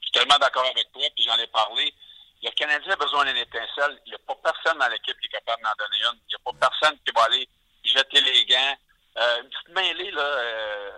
Je 0.00 0.06
suis 0.06 0.12
tellement 0.12 0.38
d'accord 0.38 0.64
avec 0.64 0.90
toi, 0.92 1.02
puis 1.14 1.24
j'en 1.24 1.36
ai 1.36 1.46
parlé. 1.48 1.92
Le 2.42 2.50
Canadien 2.52 2.92
a 2.92 2.96
besoin 2.96 3.24
d'une 3.26 3.36
étincelle. 3.36 4.00
Il 4.06 4.10
n'y 4.10 4.14
a 4.14 4.18
pas 4.26 4.34
personne 4.42 4.78
dans 4.78 4.88
l'équipe 4.88 5.18
qui 5.20 5.26
est 5.26 5.30
capable 5.30 5.62
d'en 5.62 5.84
donner 5.84 6.02
une. 6.04 6.20
Il 6.28 6.30
n'y 6.30 6.34
a 6.34 6.52
pas 6.52 6.68
personne 6.68 6.98
qui 7.04 7.12
va 7.14 7.24
aller 7.24 7.48
jeter 7.90 8.20
les 8.20 8.46
gants. 8.46 8.76
Euh, 9.18 9.42
une 9.42 9.48
petite 9.48 9.68
mêlée, 9.68 10.10
là, 10.12 10.22
euh, 10.22 10.90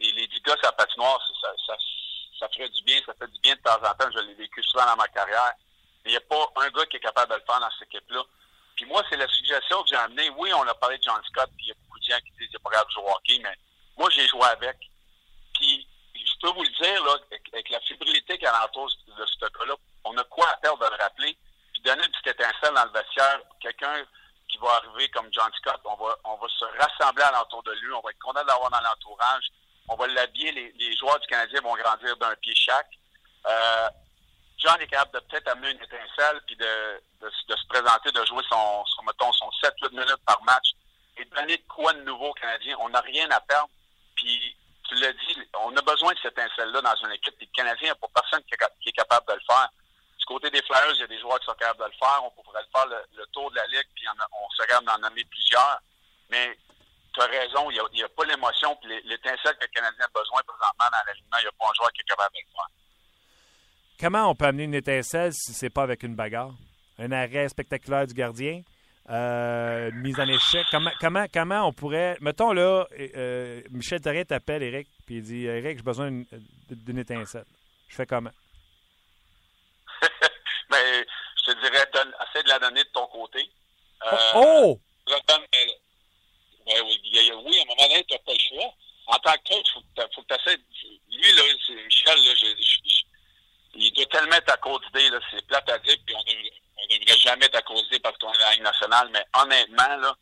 les, 0.00 0.12
les 0.12 0.28
gars 0.44 0.54
à 0.54 0.66
la 0.66 0.72
patinoire, 0.72 1.20
ça, 1.66 2.48
ferait 2.54 2.68
du 2.68 2.82
bien. 2.84 3.00
Ça 3.04 3.12
fait 3.18 3.30
du 3.30 3.40
bien 3.40 3.54
de 3.54 3.60
temps 3.60 3.76
en 3.82 3.94
temps. 3.94 4.10
Je 4.14 4.20
l'ai 4.20 4.34
vécu 4.34 4.62
souvent 4.62 4.86
dans 4.86 4.96
ma 4.96 5.08
carrière. 5.08 5.52
Mais 6.04 6.12
il 6.12 6.14
n'y 6.14 6.16
a 6.16 6.20
pas 6.20 6.52
un 6.56 6.70
gars 6.70 6.86
qui 6.86 6.96
est 6.96 7.00
capable 7.00 7.32
de 7.32 7.38
le 7.38 7.44
faire 7.44 7.60
dans 7.60 7.70
cette 7.78 7.88
équipe-là. 7.88 8.22
Puis 8.76 8.84
moi, 8.84 9.02
c'est 9.08 9.16
la 9.16 9.28
suggestion 9.28 9.82
que 9.82 9.88
j'ai 9.88 9.96
amenée. 9.96 10.30
Oui, 10.36 10.52
on 10.52 10.68
a 10.68 10.74
parlé 10.74 10.98
de 10.98 11.02
John 11.02 11.20
Scott, 11.28 11.50
puis 11.56 11.66
il 11.66 11.68
y 11.68 11.72
a 11.72 11.74
beaucoup 11.82 11.98
de 11.98 12.04
gens 12.04 12.18
qui 12.18 12.32
disent 12.38 12.50
qu'il 12.50 12.60
pas 12.60 12.70
grave 12.70 12.86
de 12.86 12.92
jouer 12.92 13.04
au 13.04 13.10
hockey, 13.10 13.40
mais 13.42 13.56
moi, 13.96 14.08
j'ai 14.10 14.28
joué 14.28 14.44
avec. 14.44 14.76
Puis 15.54 15.86
je 16.14 16.32
peux 16.40 16.52
vous 16.52 16.62
le 16.62 16.84
dire, 16.84 17.04
là, 17.04 17.16
avec, 17.30 17.70
la 17.70 17.78
y 17.78 18.46
a 18.46 18.56
alentour 18.56 18.90
de 19.06 19.26
ce 19.26 19.38
gars-là, 19.40 19.74
on 20.04 20.16
a 20.18 20.24
quoi 20.24 20.48
à 20.50 20.58
faire 20.60 20.76
de 20.76 20.84
le 20.84 21.02
rappeler, 21.02 21.36
puis 21.72 21.82
donner 21.82 22.04
une 22.04 22.10
petite 22.10 22.38
étincelle 22.38 22.74
dans 22.74 22.84
le 22.84 22.90
vestiaire. 22.90 23.40
Quelqu'un 23.60 24.04
qui 24.48 24.58
va 24.58 24.68
arriver 24.74 25.08
comme 25.10 25.28
John 25.32 25.50
Scott, 25.58 25.80
on 25.84 25.94
va, 25.96 26.16
on 26.24 26.36
va 26.36 26.46
se 26.48 26.64
rassembler 26.78 27.22
alentour 27.24 27.62
de 27.62 27.72
lui, 27.72 27.92
on 27.92 28.00
va 28.00 28.10
être 28.10 28.18
content 28.18 28.42
de 28.42 28.48
l'avoir 28.48 28.70
dans 28.70 28.80
l'entourage, 28.80 29.46
on 29.88 29.96
va 29.96 30.06
l'habiller, 30.08 30.52
les, 30.52 30.96
joueurs 30.96 31.18
du 31.20 31.26
Canadien 31.26 31.60
vont 31.60 31.74
grandir 31.74 32.16
d'un 32.16 32.34
pied 32.36 32.54
chaque. 32.54 32.90
Euh, 33.46 33.88
John 34.58 34.80
est 34.80 34.86
capable 34.86 35.12
de 35.12 35.18
peut-être 35.26 35.48
amener 35.48 35.70
une 35.70 35.82
étincelle, 35.82 36.40
puis 36.46 36.56
de, 36.56 37.02
de, 37.20 37.30
se 37.30 37.66
présenter, 37.68 38.10
de 38.10 38.24
jouer 38.24 38.42
son, 38.50 38.84
son 38.86 39.32
son 39.32 39.50
7-8 39.62 39.90
minutes 39.90 40.24
par 40.26 40.42
match, 40.42 40.70
et 41.18 41.24
de 41.24 41.34
donner 41.34 41.56
de 41.56 41.64
quoi 41.68 41.92
de 41.92 42.02
nouveau 42.02 42.30
aux 42.30 42.34
Canadiens. 42.34 42.76
On 42.80 42.88
n'a 42.88 43.00
rien 43.00 43.30
à 43.30 43.40
perdre, 43.40 43.68
puis 44.14 44.56
tu 44.88 44.94
l'as 44.96 45.12
dit, 45.12 45.36
on 45.60 45.76
a 45.76 45.82
besoin 45.82 46.12
de 46.12 46.18
cette 46.22 46.38
étincelle-là 46.38 46.80
dans 46.80 46.94
une 47.04 47.12
équipe. 47.12 47.36
Puis 47.36 47.48
le 47.52 47.56
Canadien, 47.56 47.82
il 47.82 47.86
n'y 47.86 47.90
a 47.90 47.94
pas 47.96 48.08
personne 48.14 48.42
qui 48.44 48.54
est, 48.54 48.92
capable 48.92 49.26
de 49.28 49.34
le 49.34 49.40
faire. 49.46 49.68
Côté 50.26 50.50
des 50.50 50.60
Flyers, 50.62 50.92
il 50.94 51.00
y 51.00 51.04
a 51.04 51.06
des 51.06 51.20
joueurs 51.20 51.38
qui 51.38 51.46
sont 51.46 51.54
capables 51.54 51.78
de 51.78 51.84
le 51.84 51.98
faire. 51.98 52.20
On 52.24 52.30
pourrait 52.42 52.60
le 52.60 52.68
faire 52.74 52.86
le, 52.86 53.26
tour 53.32 53.48
de 53.50 53.56
la 53.56 53.66
Ligue, 53.66 53.86
puis 53.94 54.04
on, 54.10 54.50
se 54.50 54.62
regarde 54.62 54.84
d'en 54.84 54.98
nommer 54.98 55.24
plusieurs. 55.24 55.80
Mais 56.30 56.58
tu 57.14 57.20
as 57.20 57.26
raison, 57.26 57.70
il 57.70 57.80
n'y 57.94 58.02
a, 58.02 58.08
pas 58.08 58.24
l'émotion 58.24 58.76
puis 58.82 58.90
l'étincelle 59.04 59.54
que 59.54 59.64
le 59.64 59.72
Canadien 59.72 60.04
a 60.04 60.18
besoin 60.18 60.42
présentement 60.42 60.90
dans 60.90 60.98
l'alignement. 61.06 61.36
Il 61.38 61.42
n'y 61.42 61.48
a 61.48 61.56
pas 61.56 61.70
un 61.70 61.74
joueur 61.74 61.92
qui 61.92 62.00
est 62.00 62.08
capable 62.10 62.34
de 62.34 62.40
le 62.40 62.52
faire. 62.52 62.68
Comment 64.00 64.30
on 64.30 64.34
peut 64.34 64.46
amener 64.46 64.64
une 64.64 64.74
étincelle 64.74 65.32
si 65.32 65.54
c'est 65.54 65.70
pas 65.70 65.84
avec 65.84 66.02
une 66.02 66.16
bagarre? 66.16 66.52
Un 66.98 67.12
arrêt 67.12 67.48
spectaculaire 67.48 68.08
du 68.08 68.14
gardien? 68.14 68.62
Euh, 69.08 69.92
mise 69.92 70.18
en 70.18 70.26
échec? 70.26 70.66
Comment, 70.72 70.90
comment, 71.00 71.26
comment 71.32 71.68
on 71.68 71.72
pourrait. 71.72 72.18
Mettons 72.20 72.52
là, 72.52 72.88
euh, 72.98 73.62
Michel 73.70 74.00
Therrien 74.00 74.24
t'appelle, 74.24 74.64
Eric, 74.64 74.88
puis 75.06 75.18
il 75.18 75.22
dit 75.22 75.46
Eric, 75.46 75.78
j'ai 75.78 75.84
besoin 75.84 76.10
d'une 76.68 76.98
étincelle. 76.98 77.44
Je 77.86 77.94
fais 77.94 78.06
comment? 78.06 78.32
ben, 80.70 81.04
je 81.36 81.52
te 81.52 81.60
dirais, 81.60 81.86
donne, 81.92 82.14
essaie 82.28 82.42
de 82.42 82.48
la 82.48 82.58
donner 82.58 82.84
de 82.84 82.88
ton 82.90 83.06
côté. 83.08 83.50
Euh, 84.04 84.16
oh! 84.34 84.80
Ben, 85.06 86.82
oui, 86.82 87.00
oui, 87.04 87.30
à 87.30 87.32
un 87.32 87.36
moment 87.66 87.88
donné, 87.88 88.04
tu 88.04 88.14
n'as 88.14 88.18
pas 88.20 88.32
le 88.32 88.38
choix. 88.38 88.72
En 89.06 89.18
tant 89.18 89.32
que 89.34 89.54
coach, 89.54 89.66
il 89.66 90.02
faut, 90.14 90.22
que 90.22 90.34
tu 90.34 90.40
essaies. 90.40 90.60
Lui, 91.10 91.32
là, 91.32 91.42
Michel, 91.84 92.24
là, 92.24 92.34
je, 92.34 92.46
il 93.76 93.92
doit 93.92 94.06
tellement 94.06 94.36
être 94.36 94.52
à 94.52 94.56
cause 94.56 94.80
d'idée, 94.86 95.10
c'est 95.30 95.46
plate 95.46 95.68
à 95.68 95.78
dire, 95.78 95.96
puis 96.04 96.14
on 96.16 96.22
devrait 96.22 96.50
ne 96.90 96.98
devrait 96.98 97.18
jamais 97.18 97.48
t'accuser 97.48 97.98
parce 98.00 98.16
qu'on 98.18 98.32
est 98.32 98.38
dans 98.38 98.44
la 98.44 98.52
Ligue 98.52 98.62
nationale, 98.62 99.08
mais 99.12 99.24
honnêtement, 99.34 99.96
là, 99.96 100.14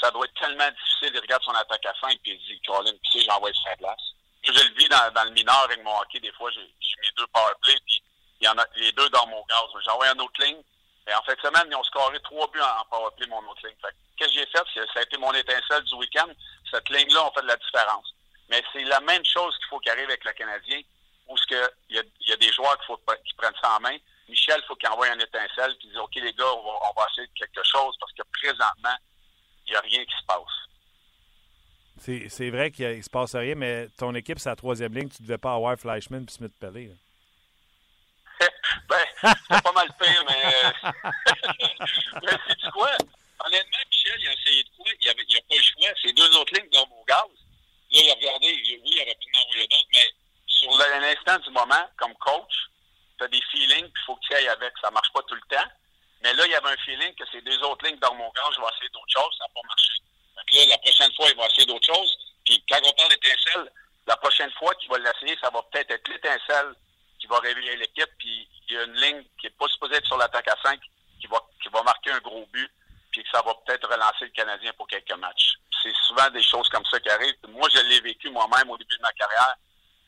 ça 0.00 0.10
doit 0.10 0.24
être 0.24 0.40
tellement 0.40 0.68
difficile. 0.70 1.12
Il 1.14 1.20
regarde 1.20 1.42
son 1.42 1.52
attaque 1.52 1.84
à 1.86 1.94
5 2.00 2.12
et 2.12 2.18
il 2.24 2.38
dit, 2.38 2.60
Colin, 2.66 2.92
tu 2.92 3.18
sais, 3.18 3.24
j'envoie 3.24 3.50
sa 3.64 3.76
place. 3.76 4.00
je 4.42 4.52
le 4.52 4.74
vis 4.76 4.88
dans, 4.88 5.12
dans, 5.12 5.24
le 5.24 5.30
mineur 5.32 5.58
avec 5.64 5.82
mon 5.82 5.96
hockey. 5.98 6.20
Des 6.20 6.32
fois, 6.32 6.50
j'ai 6.52 6.60
mes 6.60 7.10
deux 7.16 7.26
powerplays, 7.28 7.80
puis 7.86 8.02
il 8.40 8.46
y 8.46 8.48
en 8.48 8.58
a 8.58 8.64
les 8.76 8.92
deux 8.92 9.08
dans 9.10 9.26
mon 9.26 9.44
gaz. 9.48 9.82
J'envoie 9.84 10.08
un 10.08 10.18
autre 10.18 10.42
ligne. 10.42 10.62
Et 11.08 11.14
en 11.14 11.22
fait, 11.22 11.38
semaine, 11.40 11.66
ils 11.70 11.74
ont 11.74 11.84
scoré 11.84 12.20
trois 12.20 12.48
buts 12.50 12.60
en, 12.60 12.84
powerplay, 12.84 13.26
mon 13.26 13.38
autre 13.48 13.66
ligne. 13.66 13.76
Qu'est-ce 14.16 14.30
que 14.30 14.34
j'ai 14.34 14.46
fait? 14.46 14.86
Ça 14.92 15.00
a 15.00 15.02
été 15.02 15.18
mon 15.18 15.32
étincelle 15.32 15.82
du 15.84 15.94
week-end. 15.94 16.28
Cette 16.70 16.88
ligne-là, 16.88 17.26
on 17.26 17.32
fait 17.32 17.42
de 17.42 17.48
la 17.48 17.56
différence. 17.56 18.14
Mais 18.48 18.62
c'est 18.72 18.84
la 18.84 19.00
même 19.00 19.24
chose 19.24 19.56
qu'il 19.58 19.66
faut 19.68 19.78
qu'il 19.78 19.92
arrive 19.92 20.08
avec 20.08 20.24
le 20.24 20.32
Canadien, 20.32 20.80
où 21.28 21.36
il 21.50 21.96
y 21.96 22.28
y 22.28 22.32
a 22.32 22.36
des 22.36 22.52
joueurs 22.52 22.76
qu'il 22.78 22.86
faut 22.86 22.96
qu'ils 22.96 23.36
prennent 23.36 23.54
ça 23.62 23.76
en 23.76 23.80
main. 23.80 23.96
Michel, 24.28 24.60
il 24.62 24.66
faut 24.66 24.76
qu'il 24.76 24.88
envoie 24.88 25.08
un 25.08 25.18
étincelle 25.18 25.72
et 25.72 25.86
dise 25.86 25.96
OK, 25.96 26.14
les 26.14 26.32
gars, 26.32 26.52
on 26.52 26.92
va, 26.96 27.06
essayer 27.10 27.26
de 27.26 27.32
quelque 27.34 27.62
chose 27.64 27.96
parce 27.98 28.12
que 28.12 28.22
présentement, 28.40 28.96
il 29.66 29.70
n'y 29.70 29.76
a 29.76 29.80
rien 29.80 30.04
qui 30.04 30.16
se 30.16 30.26
passe. 30.26 30.60
C'est 32.30 32.50
vrai 32.50 32.70
qu'il 32.70 32.96
ne 32.96 33.02
se 33.02 33.10
passe 33.10 33.34
rien, 33.34 33.54
mais 33.56 33.88
ton 33.98 34.14
équipe, 34.14 34.38
c'est 34.38 34.48
la 34.48 34.56
troisième 34.56 34.94
ligne. 34.94 35.08
Tu 35.08 35.22
ne 35.22 35.26
devais 35.26 35.38
pas 35.38 35.54
avoir 35.54 35.76
Fleischmann 35.76 36.24
et 36.26 36.30
Smith 36.30 36.52
Pellet. 36.58 36.92
ben, 38.88 39.06
c'est 39.22 39.62
pas 39.62 39.72
mal 39.72 39.88
pire, 40.00 40.24
mais. 40.26 40.54
Euh, 40.64 40.72
mais 42.22 42.36
c'est 42.48 42.70
quoi? 42.70 42.90
Honnêtement, 43.44 43.78
Michel, 43.90 44.20
il 44.20 44.28
a 44.28 44.32
essayé 44.32 44.64
de 44.64 44.70
quoi? 44.76 44.86
Il 45.00 45.06
n'a 45.06 45.12
a 45.12 45.14
pas 45.14 45.56
le 45.56 45.62
choix. 45.62 45.88
C'est 46.02 46.12
deux 46.12 46.36
autres 46.36 46.54
lignes 46.54 46.70
dans 46.70 46.86
mon 46.86 47.04
gaz. 47.04 47.24
Là, 47.92 48.00
il 48.00 48.10
a 48.10 48.14
regardé. 48.14 48.46
Oui, 48.46 48.80
il 48.84 49.02
aurait 49.02 49.14
pu 49.14 49.28
m'envoyer 49.32 49.68
d'autres, 49.68 49.88
mais 49.92 50.14
sur 50.46 50.70
l'instant 50.78 51.38
du 51.38 51.50
moment, 51.50 51.88
comme 51.96 52.14
coach, 52.16 52.54
tu 53.18 53.24
as 53.24 53.28
des 53.28 53.42
feelings, 53.50 53.90
puis 53.90 54.02
il 54.02 54.06
faut 54.06 54.16
que 54.16 54.26
tu 54.26 54.34
ailles 54.34 54.48
avec. 54.48 54.72
Ça 54.82 54.90
marche 54.90 55.12
pas 55.12 55.22
tout 55.22 55.34
le 55.34 55.56
temps. 55.56 55.68
Mais 56.22 56.34
là, 56.34 56.44
il 56.46 56.52
y 56.52 56.54
avait 56.54 56.70
un 56.70 56.84
feeling 56.84 57.14
que 57.14 57.24
ces 57.32 57.40
deux 57.42 57.58
autres 57.62 57.86
lignes 57.86 57.98
dans 57.98 58.14
mon 58.14 58.28
gars, 58.30 58.50
je 58.54 58.60
vais 58.60 58.66
essayer 58.76 58.90
d'autres 58.92 59.12
choses, 59.12 59.36
ça 59.38 59.44
n'a 59.44 59.54
pas 59.54 59.66
marché. 59.66 59.92
Donc 60.36 60.52
là, 60.52 60.66
la 60.68 60.78
prochaine 60.78 61.12
fois, 61.14 61.26
il 61.30 61.36
va 61.36 61.46
essayer 61.46 61.66
d'autres 61.66 61.94
choses. 61.94 62.18
Puis 62.44 62.62
quand 62.68 62.80
on 62.84 62.92
parle 62.92 63.10
d'étincelle, 63.10 63.72
la 64.06 64.16
prochaine 64.16 64.52
fois 64.52 64.74
qu'il 64.74 64.90
va 64.90 64.98
l'essayer, 64.98 65.36
ça 65.40 65.50
va 65.50 65.62
peut-être 65.72 65.90
être, 65.92 66.08
l'étincelle 66.08 66.74
va 67.30 67.38
réveiller 67.38 67.76
l'équipe. 67.76 68.10
Puis 68.18 68.48
il 68.68 68.74
y 68.74 68.78
a 68.78 68.84
une 68.84 68.94
ligne 68.94 69.22
qui 69.38 69.46
n'est 69.46 69.56
pas 69.58 69.66
supposée 69.68 69.96
être 69.96 70.06
sur 70.06 70.18
l'attaque 70.18 70.48
à 70.48 70.56
5 70.62 70.78
qui 71.20 71.26
va, 71.26 71.38
qui 71.62 71.68
va 71.68 71.82
marquer 71.82 72.10
un 72.10 72.20
gros 72.20 72.46
but. 72.52 72.70
Puis 73.12 73.24
ça 73.32 73.42
va 73.42 73.54
peut-être 73.64 73.88
relancer 73.88 74.26
le 74.26 74.30
Canadien 74.30 74.72
pour 74.76 74.86
quelques 74.86 75.16
matchs. 75.16 75.54
C'est 75.82 75.94
souvent 76.06 76.28
des 76.30 76.42
choses 76.42 76.68
comme 76.68 76.84
ça 76.90 77.00
qui 77.00 77.08
arrivent. 77.08 77.34
Moi, 77.48 77.68
je 77.74 77.80
l'ai 77.88 78.00
vécu 78.00 78.28
moi-même 78.30 78.70
au 78.70 78.76
début 78.76 78.96
de 78.96 79.02
ma 79.02 79.12
carrière. 79.12 79.54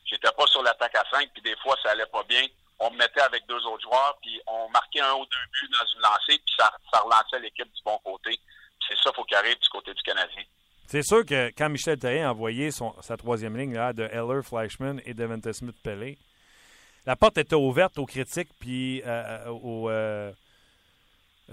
J'étais 0.05 0.31
pas 0.37 0.45
sur 0.47 0.61
l'attaque 0.61 0.95
à 0.95 1.03
5, 1.11 1.29
puis 1.33 1.41
des 1.41 1.55
fois, 1.57 1.75
ça 1.81 1.91
allait 1.91 2.05
pas 2.05 2.23
bien 2.23 2.45
on 2.79 2.91
me 2.91 2.97
mettait 2.97 3.21
avec 3.21 3.45
deux 3.47 3.65
autres 3.65 3.83
joueurs, 3.83 4.17
puis 4.21 4.39
on 4.47 4.69
marquait 4.69 5.01
un 5.01 5.13
ou 5.13 5.25
deux 5.25 5.51
buts 5.51 5.69
dans 5.71 5.85
une 5.95 6.01
lancée, 6.01 6.41
puis 6.45 6.55
ça, 6.57 6.69
relançait 6.99 7.39
l'équipe 7.39 7.71
du 7.71 7.81
bon 7.85 7.97
côté. 8.03 8.37
C'est 8.87 8.97
ça, 8.97 9.09
qu'il 9.09 9.15
faut 9.15 9.23
qu'il 9.23 9.37
arrive 9.37 9.59
du 9.59 9.69
côté 9.69 9.93
du 9.93 10.01
Canadien. 10.03 10.43
C'est 10.87 11.03
sûr 11.03 11.25
que 11.25 11.49
quand 11.57 11.69
Michel 11.69 11.97
Therrien 11.97 12.27
a 12.27 12.31
envoyé 12.31 12.71
son, 12.71 12.93
sa 13.01 13.15
troisième 13.15 13.57
ligne 13.57 13.73
là, 13.73 13.93
de 13.93 14.03
Heller, 14.03 14.43
Fleischmann 14.43 15.01
et 15.05 15.13
Devante 15.13 15.51
Smith 15.53 15.77
Pellet, 15.81 16.17
la 17.05 17.15
porte 17.15 17.37
était 17.37 17.55
ouverte 17.55 17.97
aux 17.97 18.05
critiques 18.05 18.49
puis 18.59 19.01
euh, 19.01 19.07
euh, 19.07 19.49
aux. 19.49 19.89
Euh, 19.89 20.31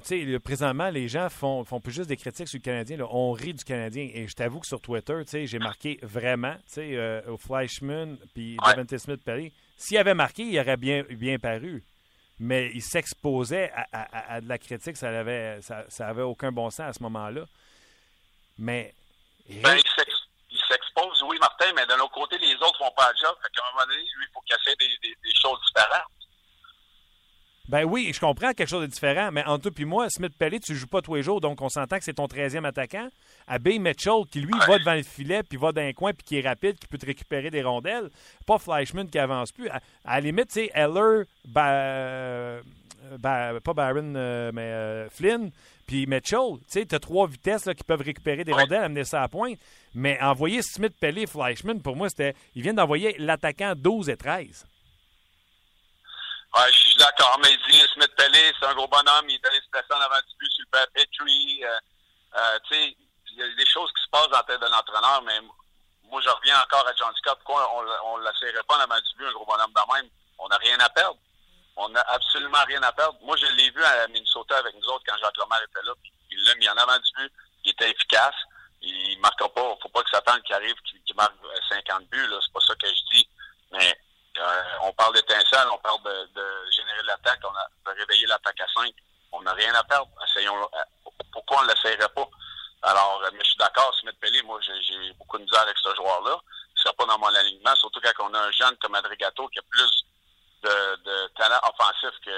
tu 0.03 0.25
sais, 0.25 0.39
présentement, 0.39 0.89
les 0.89 1.09
gens 1.09 1.29
font, 1.29 1.65
font 1.65 1.81
plus 1.81 1.93
juste 1.93 2.09
des 2.09 2.17
critiques 2.17 2.49
sur 2.49 2.59
le 2.59 2.63
Canadien. 2.63 2.99
On 3.11 3.33
rit 3.33 3.55
du 3.55 3.65
Canadien. 3.65 4.09
Et 4.15 4.29
je 4.29 4.35
t'avoue 4.35 4.61
que 4.61 4.67
sur 4.67 4.81
Twitter, 4.81 5.15
tu 5.25 5.31
sais, 5.31 5.47
j'ai 5.47 5.59
marqué 5.59 5.99
vraiment, 6.03 6.55
tu 6.67 6.75
sais, 6.75 7.25
au 7.27 7.37
Fleischmann 7.37 8.17
puis 8.33 8.57
Devante 8.57 8.97
Smith 8.97 9.23
Pellet 9.25 9.53
s'il 9.81 9.97
avait 9.97 10.15
marqué, 10.15 10.43
il 10.43 10.61
aurait 10.61 10.77
bien, 10.77 11.05
bien 11.09 11.39
paru. 11.39 11.83
Mais 12.39 12.71
il 12.75 12.83
s'exposait 12.83 13.73
à, 13.93 14.41
de 14.41 14.49
la 14.49 14.59
critique, 14.59 14.97
ça 14.97 15.09
avait, 15.09 15.61
ça, 15.63 15.87
avait 16.07 16.23
aucun 16.23 16.53
bon 16.53 16.69
sens 16.71 16.81
à 16.81 16.93
ce 16.93 17.03
moment-là. 17.03 17.47
Mais. 18.59 18.95
Ben, 19.49 19.77
il 19.77 19.87
s'expose, 20.71 21.23
oui, 21.29 21.37
Martin, 21.41 21.73
mais 21.75 21.87
de 21.87 21.95
l'autre 21.95 22.13
côté, 22.13 22.39
les 22.39 22.55
autres 22.55 22.79
font 22.79 22.91
pas 22.97 23.11
le 23.11 23.19
job. 23.19 23.35
Fait 23.43 23.49
qu'à 23.55 23.63
un 23.67 23.73
moment 23.73 23.87
donné, 23.87 24.03
lui, 24.03 24.27
il 24.29 24.33
faut 24.33 24.43
casser 24.47 24.77
des, 24.79 24.89
des, 25.03 25.35
choses 25.35 25.59
différentes. 25.67 26.07
Ben 27.69 27.85
oui, 27.85 28.11
je 28.13 28.19
comprends 28.19 28.53
quelque 28.53 28.69
chose 28.69 28.83
de 28.83 28.87
différent, 28.87 29.31
mais 29.31 29.45
entre 29.45 29.71
toi 29.71 29.73
et 29.79 29.85
moi, 29.85 30.11
Smith 30.11 30.37
Pellet, 30.37 30.59
tu 30.59 30.73
ne 30.73 30.77
joues 30.77 30.89
pas 30.89 31.03
tous 31.03 31.15
les 31.15 31.23
jours, 31.23 31.41
donc 31.41 31.63
on 31.63 31.69
s'entend 31.69 31.99
que 31.99 32.05
c'est 32.05 32.15
ton 32.15 32.27
13e 32.27 32.65
attaquant. 32.65 33.09
Abbey 33.47 33.79
Mitchell, 33.79 34.23
qui 34.29 34.41
lui 34.41 34.59
va 34.67 34.79
devant 34.79 34.95
le 34.95 35.05
filet, 35.05 35.45
puis 35.45 35.57
va 35.57 35.71
dans 35.71 35.81
un 35.81 35.93
coin, 35.93 36.13
puis 36.13 36.25
qui 36.25 36.39
est 36.39 36.49
rapide, 36.49 36.79
qui 36.81 36.89
peut 36.89 36.99
te 36.99 37.07
récupérer 37.07 37.51
des 37.51 37.63
rondelles. 37.63 38.11
Pas 38.45 38.59
Fleischman 38.59 39.09
qui 39.09 39.21
avance 39.21 39.53
plus. 39.53 39.69
À, 39.69 39.81
la 40.05 40.21
limite, 40.21 40.49
tu 40.49 40.55
sais, 40.55 40.71
Eller, 40.75 41.27
pas 43.19 43.75
Barron, 43.75 44.15
euh, 44.15 44.51
mais 44.53 44.71
euh, 44.73 45.11
Flynn, 45.11 45.51
puis 45.87 46.07
Mitchell, 46.07 46.59
tu 46.61 46.65
sais, 46.69 46.87
tu 46.87 46.95
as 46.95 47.01
trois 47.01 47.27
vitesses 47.27 47.67
là, 47.67 47.75
qui 47.75 47.85
peuvent 47.85 48.03
récupérer 48.03 48.45
des 48.45 48.53
rondelles, 48.53 48.85
amener 48.85 49.05
ça 49.05 49.23
à 49.23 49.29
point. 49.29 49.55
Mais 49.95 50.21
envoyer 50.21 50.63
Smith 50.63 50.95
Pellet 51.01 51.23
et 51.23 51.27
Fleischman, 51.27 51.83
pour 51.83 51.97
moi, 51.97 52.09
c'était. 52.09 52.35
Ils 52.55 52.63
viennent 52.63 52.77
d'envoyer 52.77 53.17
l'attaquant 53.19 53.75
12 53.77 54.09
et 54.09 54.17
13. 54.17 54.67
Ouais, 56.57 56.73
je 56.73 56.79
suis 56.79 56.99
d'accord, 56.99 57.39
mais 57.43 57.49
il 57.53 57.73
dit 57.73 57.81
Smith 57.95 58.13
Pellet, 58.17 58.53
c'est 58.59 58.67
un 58.67 58.75
gros 58.75 58.89
bonhomme, 58.89 59.29
il 59.29 59.35
est 59.35 59.47
allé 59.47 59.61
se 59.61 59.71
placer 59.71 59.93
en 59.93 60.01
avant 60.01 60.21
du 60.29 60.37
but 60.39 60.51
sur 60.51 60.65
le 60.73 60.87
Petrie. 60.93 61.65
Euh, 61.65 62.59
tu 62.69 62.75
sais, 62.75 62.97
il 63.33 63.39
y 63.39 63.43
a 63.43 63.55
des 63.55 63.67
choses 63.67 63.91
qui 63.97 64.03
se 64.05 64.11
passent 64.11 64.31
dans 64.31 64.39
la 64.39 64.43
tête 64.45 64.61
de 64.61 64.67
l'entraîneur, 64.67 65.23
mais 65.23 65.41
moi, 66.11 66.21
je 66.21 66.29
reviens 66.29 66.61
encore 66.61 66.87
à 66.87 66.93
John 66.97 67.15
Scott. 67.17 67.39
Pourquoi 67.45 67.71
on 68.05 68.19
ne 68.19 68.25
l'assurerait 68.25 68.63
pas 68.67 68.79
en 68.79 68.81
avant 68.81 68.97
du 68.97 69.17
but, 69.17 69.27
un 69.27 69.33
gros 69.33 69.47
bonhomme 69.47 69.73
de 69.73 69.95
même? 69.95 70.11
On 70.39 70.49
n'a 70.49 70.57
rien 70.57 70.79
à 70.81 70.89
perdre. 70.89 71.19
On 71.77 71.89
n'a 71.89 72.01
absolument 72.09 72.63
rien 72.67 72.83
à 72.83 72.93
perdre. 72.93 73.19
Moi, 73.23 73.37
je 73.37 73.47
l'ai 73.47 73.71
vu 73.71 73.83
à 73.83 74.07
Minnesota 74.09 74.59
avec 74.59 74.75
nous 74.75 74.87
autres 74.89 75.05
quand 75.07 75.17
Jacques 75.19 75.37
Lemaire 75.37 75.63
était 75.63 75.87
là. 75.87 75.93
il 76.31 76.45
l'a 76.45 76.55
mis 76.57 76.69
en 76.69 76.77
avant 76.77 76.99
du 76.99 77.13
but. 77.17 77.33
Il 77.65 77.71
était 77.71 77.91
efficace. 77.91 78.35
Il 78.83 79.17
ne 79.17 79.21
marquera 79.21 79.49
pas. 79.53 79.77
faut 79.83 79.89
pas 79.89 80.03
que 80.03 80.11
ça 80.11 80.21
tente 80.23 80.43
qu'il 80.43 80.55
arrive, 80.55 80.75
qu'il 80.85 81.17
marque 81.17 81.35
50 81.69 82.09
buts. 82.09 82.29
C'est 82.43 82.53
pas 82.53 82.61
ça 82.67 82.75
que 82.75 82.87
je 82.89 83.17
dis. 83.17 83.29
Mais 83.73 83.99
euh, 84.39 84.63
on 84.83 84.93
parle 84.93 85.15
d'étincelle, 85.15 85.69
on 85.73 85.79
parle 85.79 86.03
de, 86.03 86.71
générer 86.71 87.03
l'attaque, 87.05 87.41
on 87.45 87.55
a, 87.55 87.93
de 87.93 87.99
réveiller 87.99 88.27
l'attaque 88.27 88.61
à 88.61 88.67
5. 88.75 88.93
On 89.33 89.43
n'a 89.43 89.53
rien 89.53 89.75
à 89.75 89.85
perdre. 89.85 90.11
Essayons, 90.29 90.57
euh, 90.63 91.11
pourquoi 91.33 91.59
on 91.61 91.63
ne 91.65 91.69
l'essayerait 91.69 92.09
pas? 92.09 92.29
Alors, 92.83 93.23
euh, 93.25 93.31
mais 93.33 93.45
je 93.45 93.51
suis 93.51 93.59
d'accord, 93.59 93.95
Smith 94.01 94.19
Pelé, 94.21 94.43
moi, 94.43 94.59
j'ai 94.63 95.13
beaucoup 95.15 95.39
de 95.39 95.45
misère 95.45 95.63
avec 95.63 95.77
ce 95.79 95.95
joueur-là. 95.95 96.41
Il 96.77 96.89
ne 96.89 96.93
pas 96.93 97.05
dans 97.05 97.19
mon 97.19 97.35
alignement, 97.35 97.75
surtout 97.77 98.01
quand 98.01 98.31
on 98.31 98.35
a 98.35 98.41
un 98.41 98.51
jeune 98.53 98.75
comme 98.79 98.95
Adrigato 98.95 99.47
qui 99.49 99.59
a 99.59 99.63
plus 99.69 100.05
de, 100.63 101.29
talent 101.37 101.61
offensif 101.65 102.11
que 102.25 102.31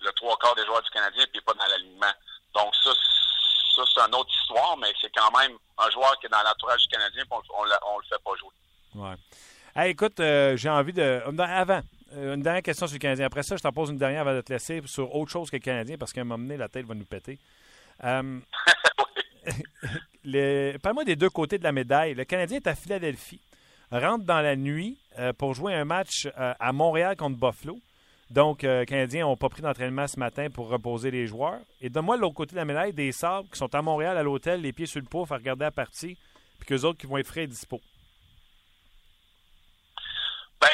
le 0.00 0.12
trois 0.12 0.36
quarts 0.38 0.54
des 0.54 0.64
joueurs 0.64 0.82
du 0.82 0.90
Canadien, 0.90 1.24
puis 1.32 1.40
pas 1.42 1.54
dans 1.54 1.66
l'alignement. 1.66 2.12
Donc, 2.54 2.74
ça, 2.82 2.90
ça 3.76 3.82
c'est 3.94 4.00
une 4.00 4.14
autre 4.14 4.30
histoire, 4.42 4.76
mais 4.76 4.92
c'est 5.00 5.12
quand 5.14 5.30
même 5.38 5.56
un 5.78 5.90
joueur 5.90 6.18
qui 6.20 6.26
est 6.26 6.30
dans 6.30 6.42
l'entourage 6.42 6.82
du 6.82 6.88
Canadien, 6.88 7.24
puis 7.24 7.40
on 7.54 7.64
ne 7.64 7.68
le 7.68 8.08
fait 8.08 8.22
pas 8.22 8.36
jouer. 8.36 8.54
Ouais 8.94 9.16
écoute, 9.86 10.18
euh, 10.20 10.56
j'ai 10.56 10.68
envie 10.68 10.92
de. 10.92 11.22
Avant, 11.40 11.80
euh, 12.14 12.34
une 12.34 12.42
dernière 12.42 12.62
question 12.62 12.86
sur 12.86 12.94
le 12.94 13.00
Canadien. 13.00 13.26
Après 13.26 13.42
ça, 13.42 13.56
je 13.56 13.62
t'en 13.62 13.72
pose 13.72 13.90
une 13.90 13.98
dernière 13.98 14.22
avant 14.22 14.34
de 14.34 14.40
te 14.40 14.52
laisser 14.52 14.82
sur 14.86 15.14
autre 15.14 15.30
chose 15.30 15.50
que 15.50 15.56
le 15.56 15.62
Canadien 15.62 15.96
parce 15.96 16.12
qu'à 16.12 16.22
un 16.22 16.24
moment 16.24 16.42
donné, 16.42 16.56
la 16.56 16.68
tête 16.68 16.86
va 16.86 16.94
nous 16.94 17.04
péter. 17.04 17.38
Euh, 18.04 18.40
parle-moi 20.82 21.04
des 21.04 21.16
deux 21.16 21.30
côtés 21.30 21.58
de 21.58 21.64
la 21.64 21.72
médaille. 21.72 22.14
Le 22.14 22.24
Canadien 22.24 22.56
est 22.58 22.66
à 22.66 22.74
Philadelphie, 22.74 23.40
rentre 23.90 24.24
dans 24.24 24.40
la 24.40 24.56
nuit 24.56 24.98
pour 25.38 25.54
jouer 25.54 25.74
un 25.74 25.84
match 25.84 26.28
à 26.36 26.72
Montréal 26.72 27.16
contre 27.16 27.36
Buffalo. 27.38 27.78
Donc, 28.30 28.62
les 28.62 28.84
Canadiens 28.86 29.24
n'ont 29.24 29.36
pas 29.36 29.48
pris 29.48 29.62
d'entraînement 29.62 30.06
ce 30.06 30.18
matin 30.18 30.48
pour 30.50 30.68
reposer 30.68 31.10
les 31.10 31.26
joueurs. 31.26 31.60
Et 31.80 31.88
donne-moi 31.88 32.18
l'autre 32.18 32.34
côté 32.34 32.52
de 32.52 32.56
la 32.56 32.66
médaille 32.66 32.92
des 32.92 33.10
sables 33.10 33.48
qui 33.48 33.58
sont 33.58 33.74
à 33.74 33.80
Montréal 33.80 34.18
à 34.18 34.22
l'hôtel, 34.22 34.60
les 34.60 34.72
pieds 34.72 34.86
sur 34.86 35.00
le 35.00 35.06
pouf 35.06 35.32
à 35.32 35.36
regarder 35.36 35.64
la 35.64 35.70
partie, 35.70 36.18
puis 36.58 36.68
qu'eux 36.68 36.84
autres 36.84 36.98
qui 36.98 37.06
vont 37.06 37.16
être 37.16 37.26
frais 37.26 37.44
et 37.44 37.46
dispo. 37.46 37.80
Ben, 40.60 40.68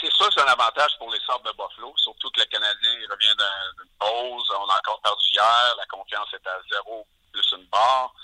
c'est 0.00 0.12
ça, 0.12 0.24
c'est 0.32 0.40
un 0.40 0.52
avantage 0.52 0.92
pour 0.98 1.10
les 1.12 1.20
sortes 1.26 1.44
de 1.44 1.50
Buffalo, 1.50 1.92
surtout 1.96 2.30
que 2.30 2.40
le 2.40 2.46
Canadien 2.46 2.92
revient 3.10 3.34
d'une 3.36 3.90
pause. 3.98 4.50
On 4.50 4.70
a 4.70 4.78
encore 4.78 5.00
perdu 5.02 5.26
hier, 5.34 5.74
la 5.76 5.86
confiance 5.86 6.28
est 6.32 6.46
à 6.46 6.58
zéro 6.72 7.06
plus 7.32 7.52
une 7.58 7.66
barre. 7.66 8.14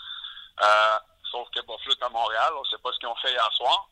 Euh, 0.62 0.98
sauf 1.34 1.50
que 1.50 1.60
Buffalo 1.62 1.90
est 1.90 2.02
à 2.04 2.08
Montréal, 2.08 2.52
on 2.56 2.60
ne 2.60 2.66
sait 2.66 2.78
pas 2.78 2.92
ce 2.92 2.98
qu'ils 2.98 3.08
ont 3.08 3.16
fait 3.16 3.32
hier 3.32 3.50
soir. 3.54 3.88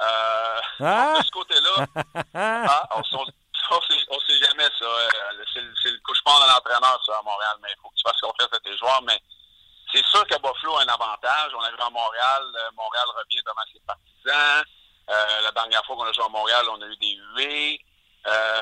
Euh, 0.00 0.60
ah! 0.80 1.14
De 1.18 1.24
ce 1.24 1.30
côté-là, 1.30 1.86
ah, 2.34 2.88
on 2.92 3.00
ne 3.00 4.20
sait 4.20 4.38
jamais 4.44 4.68
ça. 4.78 4.84
Euh, 4.84 5.44
c'est 5.52 5.90
le 5.90 6.00
couche-pont 6.04 6.36
de 6.36 6.48
l'entraîneur, 6.52 7.00
ça, 7.06 7.18
à 7.18 7.22
Montréal, 7.22 7.56
mais 7.62 7.68
il 7.70 7.80
faut 7.80 7.88
que 7.88 7.96
tu 7.96 8.02
fasses 8.04 8.20
confiance 8.20 8.52
à 8.52 8.60
tes 8.60 8.76
joueurs. 8.76 9.00
Mais 9.02 9.18
c'est 9.92 10.04
sûr 10.04 10.26
que 10.26 10.36
Buffalo 10.36 10.76
a 10.76 10.82
un 10.82 10.88
avantage. 10.92 11.52
On 11.56 11.62
arrive 11.62 11.80
à 11.80 11.90
Montréal, 11.90 12.42
Montréal 12.76 13.06
revient 13.16 13.40
devant 13.46 13.64
ses 13.72 13.80
partisans. 13.80 14.64
Euh, 15.10 15.40
la 15.42 15.52
dernière 15.52 15.84
fois 15.86 15.96
qu'on 15.96 16.04
a 16.04 16.12
joué 16.12 16.24
à 16.24 16.28
Montréal, 16.28 16.66
on 16.70 16.82
a 16.82 16.86
eu 16.86 16.96
des 16.96 17.18
huées. 17.34 17.80
Euh, 18.26 18.60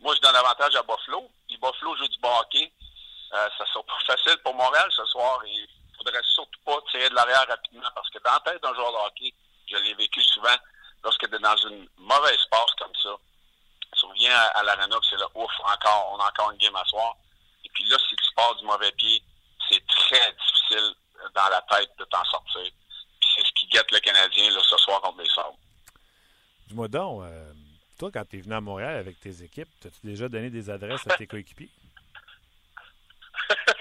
moi, 0.00 0.14
je 0.14 0.20
donne 0.20 0.36
avantage 0.36 0.74
à 0.76 0.82
Buffalo. 0.82 1.28
Puis 1.48 1.58
Buffalo 1.58 1.96
joue 1.96 2.08
du 2.08 2.18
hockey. 2.22 2.72
Euh, 3.34 3.48
ça 3.58 3.64
sera 3.66 3.82
pas 3.84 4.14
facile 4.14 4.36
pour 4.44 4.54
Montréal 4.54 4.88
ce 4.94 5.04
soir. 5.06 5.40
Il 5.46 5.66
faudrait 5.96 6.22
surtout 6.34 6.60
pas 6.64 6.76
tirer 6.90 7.08
de 7.08 7.14
l'arrière 7.14 7.46
rapidement 7.48 7.71
dans 8.32 8.44
la 8.44 8.52
tête 8.52 8.62
d'un 8.62 8.74
joueur 8.74 8.92
de 8.92 8.96
hockey, 8.96 9.34
je 9.70 9.76
l'ai 9.76 9.94
vécu 9.94 10.22
souvent, 10.22 10.56
lorsque 11.04 11.28
tu 11.28 11.34
es 11.34 11.38
dans 11.38 11.56
une 11.56 11.86
mauvaise 11.98 12.44
passe 12.50 12.72
comme 12.78 12.94
ça, 13.02 13.10
tu 13.98 14.06
reviens 14.06 14.34
à, 14.34 14.58
à 14.58 14.62
l'arena 14.62 14.96
c'est 15.08 15.16
là, 15.16 15.26
ouf, 15.34 15.50
encore, 15.60 16.12
on 16.14 16.18
a 16.18 16.28
encore 16.28 16.50
une 16.52 16.58
game 16.58 16.74
à 16.76 16.84
soir. 16.84 17.16
Et 17.64 17.68
puis 17.68 17.84
là, 17.84 17.96
si 18.08 18.16
tu 18.16 18.34
pars 18.34 18.54
du 18.56 18.64
mauvais 18.64 18.90
pied, 18.92 19.22
c'est 19.68 19.84
très 19.86 20.32
difficile 20.32 20.94
dans 21.34 21.48
la 21.50 21.60
tête 21.70 21.90
de 21.98 22.04
t'en 22.04 22.24
sortir. 22.24 22.62
c'est 23.34 23.46
ce 23.46 23.52
qui 23.52 23.66
guette 23.66 23.90
le 23.90 24.00
Canadien 24.00 24.50
là, 24.50 24.60
ce 24.62 24.76
soir 24.78 25.00
contre 25.02 25.20
les 25.20 25.28
Sabres. 25.28 25.58
Dis-moi 26.68 26.88
donc, 26.88 27.22
euh, 27.22 27.52
toi, 27.98 28.10
quand 28.12 28.24
tu 28.24 28.38
es 28.38 28.40
venu 28.40 28.54
à 28.54 28.60
Montréal 28.60 28.96
avec 28.96 29.20
tes 29.20 29.42
équipes, 29.42 29.68
as-tu 29.84 30.06
déjà 30.06 30.28
donné 30.28 30.48
des 30.50 30.70
adresses 30.70 31.06
à 31.06 31.16
tes 31.16 31.26
coéquipiers? 31.26 31.70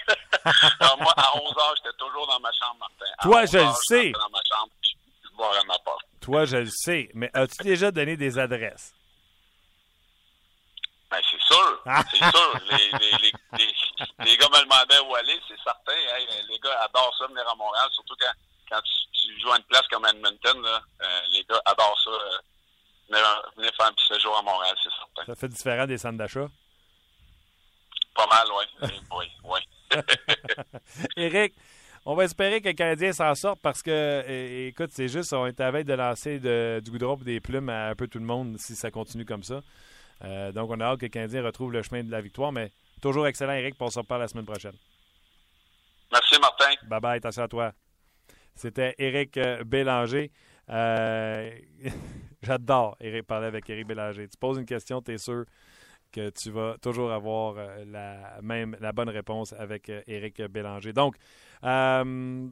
moi, 1.00 1.14
à 1.18 1.38
11 1.38 1.52
h 1.52 1.74
j'étais 1.78 1.98
toujours 1.98 2.28
dans 2.28 2.40
ma 2.40 2.52
chambre, 2.52 2.78
Martin. 2.80 3.06
toi, 3.22 3.46
je 3.46 3.58
le 3.58 3.74
sais. 3.88 4.12
Dans 4.12 4.30
ma 4.30 4.42
chambre, 4.44 4.72
je 4.82 5.68
ma 5.68 5.78
porte. 5.80 6.06
Toi, 6.32 6.46
je 6.46 6.58
le 6.58 6.70
sais. 6.70 7.10
Mais 7.13 7.30
as-tu 7.34 7.62
déjà 7.63 7.91
donné 7.91 8.15
des 8.15 8.39
adresses? 8.39 8.94
Ben, 11.10 11.20
c'est 11.30 11.41
sûr. 11.41 11.82
Ah! 11.86 12.02
C'est 12.10 12.17
sûr. 12.24 12.60
Les, 12.72 12.78
les, 12.78 13.34
les, 13.58 13.74
les, 14.20 14.38
gars 14.38 14.48
me 14.48 14.63
demandaient 14.63 15.00
où 15.10 15.15
aller, 15.15 15.38
c'est 15.46 15.60
certain. 15.62 15.91
les 16.50 16.60
gars 16.60 16.80
adorent 16.84 17.13
ça, 17.17 17.28
venir 17.28 17.46
à 17.50 17.56
Montréal, 17.56 17.86
surtout 17.91 18.15
quand, 18.17 18.32
quand 18.70 18.82
tu, 18.82 19.41
joues 19.41 19.52
à 19.52 19.58
une 19.58 19.63
place 19.63 19.86
comme 19.89 20.06
Edmonton. 20.06 20.62
Là, 20.62 20.82
euh, 21.02 21.20
les 21.32 21.44
gars 21.44 21.62
adorent 21.65 22.00
ça. 22.02 22.12
Euh, 22.12 22.38
venir, 23.58 23.74
faire 23.76 23.88
un 23.88 23.91
petit 23.91 24.08
séjour 24.13 24.38
à 24.38 24.41
Montréal, 24.41 24.76
c'est 24.82 24.89
certain. 24.89 25.26
Ça 25.26 25.36
fait 25.36 25.50
différent 25.50 25.86
des 25.86 25.98
centres 25.98 26.17
d'achat? 26.17 26.48
Pas 28.15 28.28
mal, 28.28 28.48
oui. 28.58 29.00
oui, 29.12 29.32
oui. 29.44 30.00
Éric, 31.17 31.56
on 32.06 32.11
va 32.21 32.25
espérer 32.25 32.62
que 32.62 32.67
le 32.67 32.73
Canadien 32.73 33.13
s'en 33.13 33.34
sorte 33.34 33.60
parce 33.62 33.81
que, 33.81 34.67
écoute, 34.67 34.91
c'est 34.93 35.07
juste, 35.07 35.34
on 35.34 35.47
est 35.47 35.60
à 35.60 35.71
veille 35.71 35.84
de 35.84 35.93
lancer 35.93 36.39
du 36.39 36.91
goudron 36.91 37.17
et 37.17 37.23
des 37.23 37.39
plumes 37.39 37.69
à 37.69 37.89
un 37.89 37.95
peu 37.95 38.07
tout 38.07 38.19
le 38.19 38.25
monde 38.25 38.57
si 38.60 38.75
ça 38.75 38.91
continue 38.91 39.25
comme 39.25 39.43
ça. 39.43 39.62
Euh, 40.23 40.51
donc, 40.51 40.69
on 40.69 40.79
a 40.79 40.86
hâte 40.86 40.99
que 40.99 41.05
le 41.05 41.10
Canadien 41.10 41.43
retrouve 41.43 41.71
le 41.71 41.81
chemin 41.81 42.03
de 42.03 42.12
la 42.12 42.21
victoire, 42.21 42.51
mais 42.51 42.71
toujours 43.01 43.25
excellent, 43.25 43.53
Éric, 43.53 43.75
pour 43.75 43.88
on 43.88 43.89
se 43.89 43.99
reparle 43.99 44.21
la 44.21 44.27
semaine 44.27 44.45
prochaine. 44.45 44.75
Merci, 46.12 46.39
Martin. 46.39 46.73
Bye 46.88 46.99
bye, 46.99 47.17
attention 47.17 47.43
à 47.43 47.47
toi. 47.47 47.73
C'était 48.53 48.93
Éric 48.99 49.38
euh, 49.38 49.63
Bélanger. 49.63 50.31
Euh, 50.69 51.49
J'adore 52.43 52.97
parler 53.27 53.47
avec 53.47 53.67
Éric 53.67 53.88
Bélanger. 53.88 54.27
Tu 54.27 54.38
poses 54.38 54.57
une 54.60 54.65
question, 54.65 55.01
tu 55.01 55.13
es 55.13 55.17
sûr 55.17 55.45
que 56.12 56.30
tu 56.30 56.52
vas 56.52 56.78
toujours 56.82 57.12
avoir 57.12 57.56
euh, 57.58 57.86
la 57.86 58.39
même 58.41 58.76
la 58.80 58.91
bonne 58.91 59.10
réponse 59.10 59.54
avec 59.54 59.89
euh, 59.89 60.02
Éric 60.08 60.41
Bélanger. 60.43 60.93
Donc, 60.93 61.15
euh, 61.63 62.47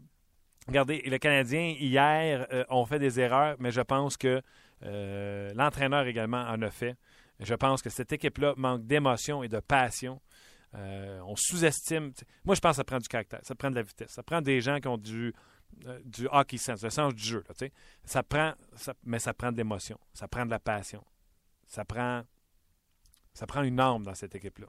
regardez, 0.67 1.01
le 1.01 1.17
Canadien, 1.17 1.75
hier, 1.79 2.47
ont 2.69 2.85
fait 2.85 2.99
des 2.99 3.19
erreurs, 3.19 3.55
mais 3.59 3.71
je 3.71 3.81
pense 3.81 4.17
que 4.17 4.41
l'entraîneur 4.81 6.07
également 6.07 6.41
en 6.41 6.61
a 6.61 6.69
fait. 6.69 6.95
Je 7.39 7.53
pense 7.53 7.81
que 7.81 7.89
cette 7.89 8.11
équipe-là 8.11 8.53
manque 8.57 8.85
d'émotion 8.85 9.43
et 9.43 9.47
de 9.47 9.59
passion. 9.59 10.21
on 10.73 11.35
sous-estime. 11.35 12.11
Moi, 12.45 12.55
je 12.55 12.59
pense 12.61 12.71
que 12.71 12.77
ça 12.77 12.83
prend 12.83 12.99
du 12.99 13.07
caractère, 13.07 13.39
ça 13.43 13.55
prend 13.55 13.69
de 13.69 13.75
la 13.75 13.81
vitesse, 13.81 14.11
ça 14.11 14.23
prend 14.23 14.41
des 14.41 14.61
gens 14.61 14.79
qui 14.79 14.87
ont 14.87 14.97
du, 14.97 15.33
euh, 15.85 15.99
du 16.03 16.27
hockey 16.29 16.57
sense, 16.57 16.83
le 16.83 16.89
sens 16.89 17.15
du 17.15 17.23
jeu. 17.23 17.43
ça 18.03 18.21
prend, 18.23 18.53
mais 19.05 19.19
ça 19.19 19.33
prend 19.33 19.51
de 19.51 19.57
l'émotion, 19.57 19.97
ça 20.13 20.27
prend 20.27 20.45
de 20.45 20.51
la 20.51 20.59
passion, 20.59 21.03
ça 21.67 21.85
prend, 21.85 22.23
ça 23.39 23.47
prend 23.47 23.63
une 23.63 23.79
arme 23.79 24.03
dans 24.03 24.15
cette 24.15 24.35
équipe-là. 24.35 24.67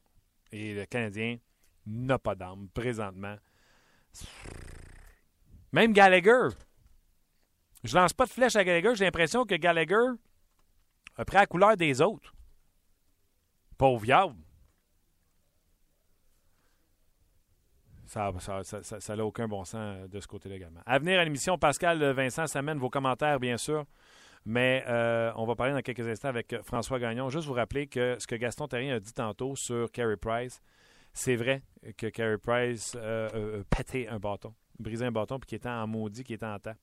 Et 0.52 0.74
le 0.74 0.86
Canadien 0.86 1.38
n'a 1.86 2.20
pas 2.20 2.36
d'arme 2.36 2.68
présentement. 2.68 3.34
Même 5.72 5.92
Gallagher. 5.92 6.54
Je 7.82 7.96
lance 7.96 8.12
pas 8.12 8.26
de 8.26 8.30
flèche 8.30 8.54
à 8.54 8.62
Gallagher. 8.62 8.94
J'ai 8.94 9.06
l'impression 9.06 9.44
que 9.44 9.56
Gallagher 9.56 9.96
a 11.16 11.24
pris 11.24 11.36
la 11.36 11.46
couleur 11.46 11.76
des 11.76 12.00
autres. 12.00 12.32
Pauvre 13.76 13.98
viable. 13.98 14.36
Ça 18.06 18.30
n'a 19.16 19.26
aucun 19.26 19.48
bon 19.48 19.64
sens 19.64 20.08
de 20.08 20.20
ce 20.20 20.28
côté-là 20.28 20.54
également. 20.54 20.82
À 20.86 21.00
venir 21.00 21.18
à 21.18 21.24
l'émission, 21.24 21.58
Pascal 21.58 22.12
Vincent 22.12 22.46
s'amène 22.46 22.78
vos 22.78 22.88
commentaires, 22.88 23.40
bien 23.40 23.56
sûr. 23.56 23.84
Mais 24.46 24.84
euh, 24.88 25.32
on 25.36 25.44
va 25.44 25.54
parler 25.54 25.72
dans 25.72 25.82
quelques 25.82 26.06
instants 26.06 26.28
avec 26.28 26.54
François 26.62 26.98
Gagnon. 26.98 27.28
Juste 27.28 27.46
vous 27.46 27.52
rappeler 27.52 27.86
que 27.86 28.16
ce 28.18 28.26
que 28.26 28.34
Gaston 28.34 28.68
Terrien 28.68 28.96
a 28.96 29.00
dit 29.00 29.12
tantôt 29.12 29.54
sur 29.54 29.90
Carey 29.92 30.16
Price, 30.16 30.60
c'est 31.12 31.36
vrai 31.36 31.62
que 31.98 32.06
Carey 32.06 32.38
Price 32.38 32.96
euh, 32.96 33.60
a 33.60 33.64
pété 33.76 34.08
un 34.08 34.18
bâton, 34.18 34.54
brisé 34.78 35.04
un 35.04 35.12
bâton, 35.12 35.38
puis 35.38 35.48
qui 35.48 35.54
était 35.56 35.68
en 35.68 35.86
maudit, 35.86 36.24
qui 36.24 36.34
était 36.34 36.46
en 36.46 36.58
temps. 36.58 36.76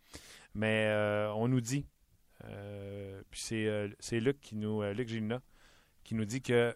Mais 0.53 0.91
on 1.35 1.47
nous 1.47 1.61
dit, 1.61 1.85
puis 3.31 3.39
c'est 3.99 4.19
Luc 4.19 4.39
qui 4.39 4.55
nous, 4.55 4.83
Luc 4.93 5.07
qui 6.03 6.15
nous 6.15 6.25
dit 6.25 6.41
que 6.41 6.75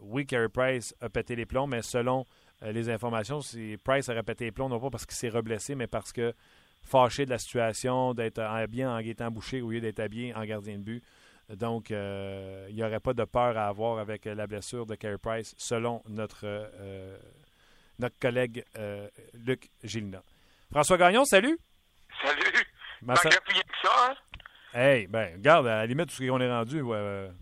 oui, 0.00 0.26
Carey 0.26 0.48
Price 0.48 0.94
a 1.00 1.08
pété 1.08 1.36
les 1.36 1.46
plombs, 1.46 1.66
mais 1.66 1.82
selon 1.82 2.24
les 2.62 2.88
informations, 2.88 3.40
Price 3.84 4.08
a 4.08 4.22
pété 4.22 4.46
les 4.46 4.52
plombs, 4.52 4.68
non 4.68 4.80
pas 4.80 4.90
parce 4.90 5.06
qu'il 5.06 5.16
s'est 5.16 5.28
reblessé, 5.28 5.74
mais 5.74 5.86
parce 5.86 6.12
que 6.12 6.34
fâché 6.82 7.24
de 7.24 7.30
la 7.30 7.38
situation, 7.38 8.14
d'être 8.14 8.40
habillé 8.40 8.86
en 8.86 9.00
guettant 9.00 9.30
bouché 9.30 9.62
au 9.62 9.70
lieu 9.70 9.80
d'être 9.80 10.00
habillé 10.00 10.34
en 10.34 10.44
gardien 10.44 10.78
de 10.78 10.82
but. 10.82 11.04
Donc, 11.48 11.90
euh, 11.90 12.66
il 12.68 12.76
n'y 12.76 12.84
aurait 12.84 13.00
pas 13.00 13.12
de 13.12 13.24
peur 13.24 13.58
à 13.58 13.66
avoir 13.66 13.98
avec 13.98 14.24
la 14.24 14.46
blessure 14.46 14.86
de 14.86 14.94
Carey 14.94 15.18
Price, 15.18 15.54
selon 15.58 16.02
notre, 16.08 16.42
euh, 16.44 17.18
notre 17.98 18.18
collègue 18.18 18.64
euh, 18.78 19.08
Luc 19.34 19.68
Gilna. 19.82 20.22
François 20.70 20.96
Gagnon, 20.96 21.24
salut! 21.24 21.58
Salut! 22.22 22.66
Ben, 23.02 23.16
ça... 23.16 23.28
hein? 23.28 24.14
Hey, 24.72 25.08
ben, 25.08 25.34
regarde, 25.34 25.66
à 25.66 25.78
la 25.78 25.86
limite, 25.86 26.10
tout 26.10 26.14
ce 26.14 26.28
qu'on 26.28 26.40
est 26.40 26.50
rendu, 26.50 26.82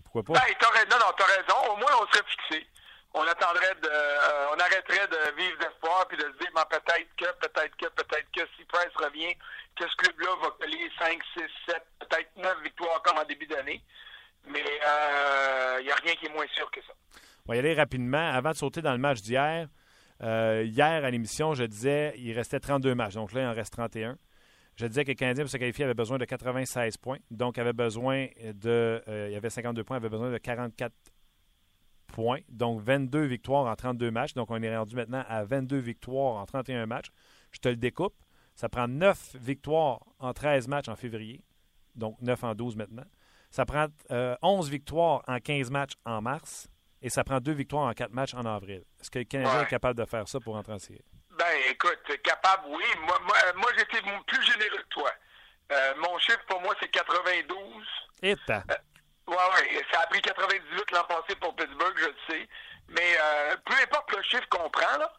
pourquoi 0.05 0.23
pas? 0.23 0.33
Ben, 0.35 0.85
non, 0.91 0.97
non, 0.99 1.13
t'as 1.17 1.25
raison. 1.27 1.73
Au 1.73 1.77
moins, 1.77 1.91
on 2.01 2.07
serait 2.07 2.25
fixé 2.27 2.67
on 3.15 3.23
attendrait 3.23 3.75
euh, 3.85 4.47
on 4.55 4.61
arrêterait 4.61 5.07
de 5.09 5.37
vivre 5.37 5.59
d'espoir 5.59 6.07
puis 6.09 6.17
de 6.17 6.25
se 6.25 6.39
dire, 6.39 6.51
ben, 6.55 6.65
peut-être 6.71 7.09
que, 7.17 7.25
peut-être 7.47 7.77
que, 7.77 7.87
peut-être 7.87 8.31
que 8.35 8.43
si 8.57 8.65
Price 8.67 8.95
revient, 8.97 9.35
que 9.77 9.89
ce 9.89 9.97
club-là 9.97 10.29
va 10.43 10.51
coller 10.61 10.91
5, 10.99 11.19
6, 11.37 11.43
7, 11.69 11.83
peut-être 12.01 12.37
9 12.37 12.63
victoires 12.63 13.03
comme 13.03 13.19
en 13.19 13.25
début 13.25 13.47
d'année. 13.47 13.83
Mais 14.47 14.61
il 14.61 14.81
euh, 14.87 15.83
n'y 15.83 15.91
a 15.91 15.95
rien 15.97 16.15
qui 16.15 16.27
est 16.27 16.33
moins 16.33 16.47
sûr 16.55 16.71
que 16.71 16.81
ça. 16.83 16.93
On 17.47 17.53
va 17.53 17.57
y 17.57 17.59
aller 17.59 17.75
rapidement. 17.75 18.31
Avant 18.31 18.51
de 18.51 18.57
sauter 18.57 18.83
dans 18.83 18.93
le 18.93 18.99
match 18.99 19.21
d'hier, 19.21 19.69
euh, 20.23 20.63
hier 20.65 21.05
à 21.05 21.11
l'émission, 21.11 21.55
je 21.55 21.65
disais 21.65 22.15
il 22.19 22.33
restait 22.33 22.61
32 22.61 22.95
matchs. 22.95 23.15
Donc 23.15 23.33
là, 23.33 23.43
il 23.43 23.47
en 23.47 23.55
reste 23.55 23.73
31. 23.73 24.17
Je 24.77 24.87
disais 24.87 25.05
que 25.05 25.11
le 25.11 25.17
Canadien, 25.17 25.45
pour 25.45 25.51
se 25.51 25.57
qualifier, 25.57 25.85
avait 25.85 25.95
besoin 25.95 26.19
de 26.19 26.25
96 26.25 26.99
points. 26.99 27.19
Donc, 27.33 27.59
avait 27.59 27.73
besoin 27.73 28.29
de. 28.45 29.03
il 29.09 29.33
y 29.33 29.37
avait 29.37 29.51
52 29.51 29.83
points, 29.83 29.97
avait 29.97 30.09
besoin 30.09 30.31
de 30.31 30.39
44 30.39 30.93
points. 32.13 32.41
Donc, 32.49 32.81
22 32.83 33.25
victoires 33.25 33.67
en 33.67 33.77
32 33.77 34.11
matchs. 34.11 34.35
Donc, 34.35 34.51
on 34.51 34.61
est 34.63 34.77
rendu 34.77 34.97
maintenant 34.97 35.25
à 35.29 35.45
22 35.45 35.79
victoires 35.79 36.37
en 36.37 36.47
31 36.47 36.87
matchs. 36.87 37.11
Je 37.53 37.61
te 37.61 37.69
le 37.69 37.77
découpe. 37.77 38.15
Ça 38.55 38.69
prend 38.69 38.89
9 38.89 39.37
victoires 39.37 40.01
en 40.19 40.33
13 40.33 40.69
matchs 40.69 40.89
en 40.89 40.97
février. 40.97 41.45
Donc, 41.95 42.17
9 42.21 42.45
en 42.45 42.55
12 42.55 42.77
maintenant. 42.77 43.05
Ça 43.51 43.65
prend 43.65 43.87
11 44.43 44.67
euh, 44.67 44.71
victoires 44.71 45.23
en 45.27 45.39
15 45.39 45.71
matchs 45.71 45.95
en 46.05 46.21
mars. 46.21 46.69
Et 47.01 47.11
ça 47.11 47.23
prend 47.23 47.39
2 47.41 47.53
victoires 47.53 47.85
en 47.85 47.93
4 47.93 48.13
matchs 48.13 48.35
en 48.35 48.45
avril. 48.45 48.83
Est-ce 49.01 49.11
que 49.11 49.21
le 49.21 49.25
Canadien 49.25 49.63
est 49.63 49.69
capable 49.69 49.99
de 49.99 50.05
faire 50.05 50.27
ça 50.27 50.41
pour 50.41 50.57
entrer 50.57 50.73
en 50.73 50.79
série? 50.79 51.05
Ben, 51.39 51.47
écoute, 51.71 52.01
capable, 52.25 52.65
oui. 52.71 52.85
Moi, 53.07 53.17
moi, 53.57 53.71
j'étais 53.77 54.03
plus 54.27 54.43
généreux 54.45 54.79
que 54.79 54.89
toi. 54.89 55.11
Euh, 55.71 55.95
mon 55.99 56.19
chiffre, 56.19 56.45
pour 56.49 56.61
moi, 56.61 56.75
c'est 56.81 56.89
92. 56.89 57.57
Et 58.23 58.35
oui, 59.29 59.37
oui. 59.73 59.83
Ça 59.93 60.01
a 60.01 60.07
pris 60.07 60.23
98 60.23 60.91
l'an 60.93 61.05
passé 61.05 61.37
pour 61.37 61.55
Pittsburgh, 61.55 61.97
je 61.97 62.07
le 62.07 62.17
sais. 62.29 62.49
Mais 62.89 63.17
euh, 63.21 63.57
peu 63.65 63.75
importe 63.83 64.15
le 64.17 64.23
chiffre 64.23 64.49
qu'on 64.49 64.71
prend, 64.71 64.99
là, 64.99 65.13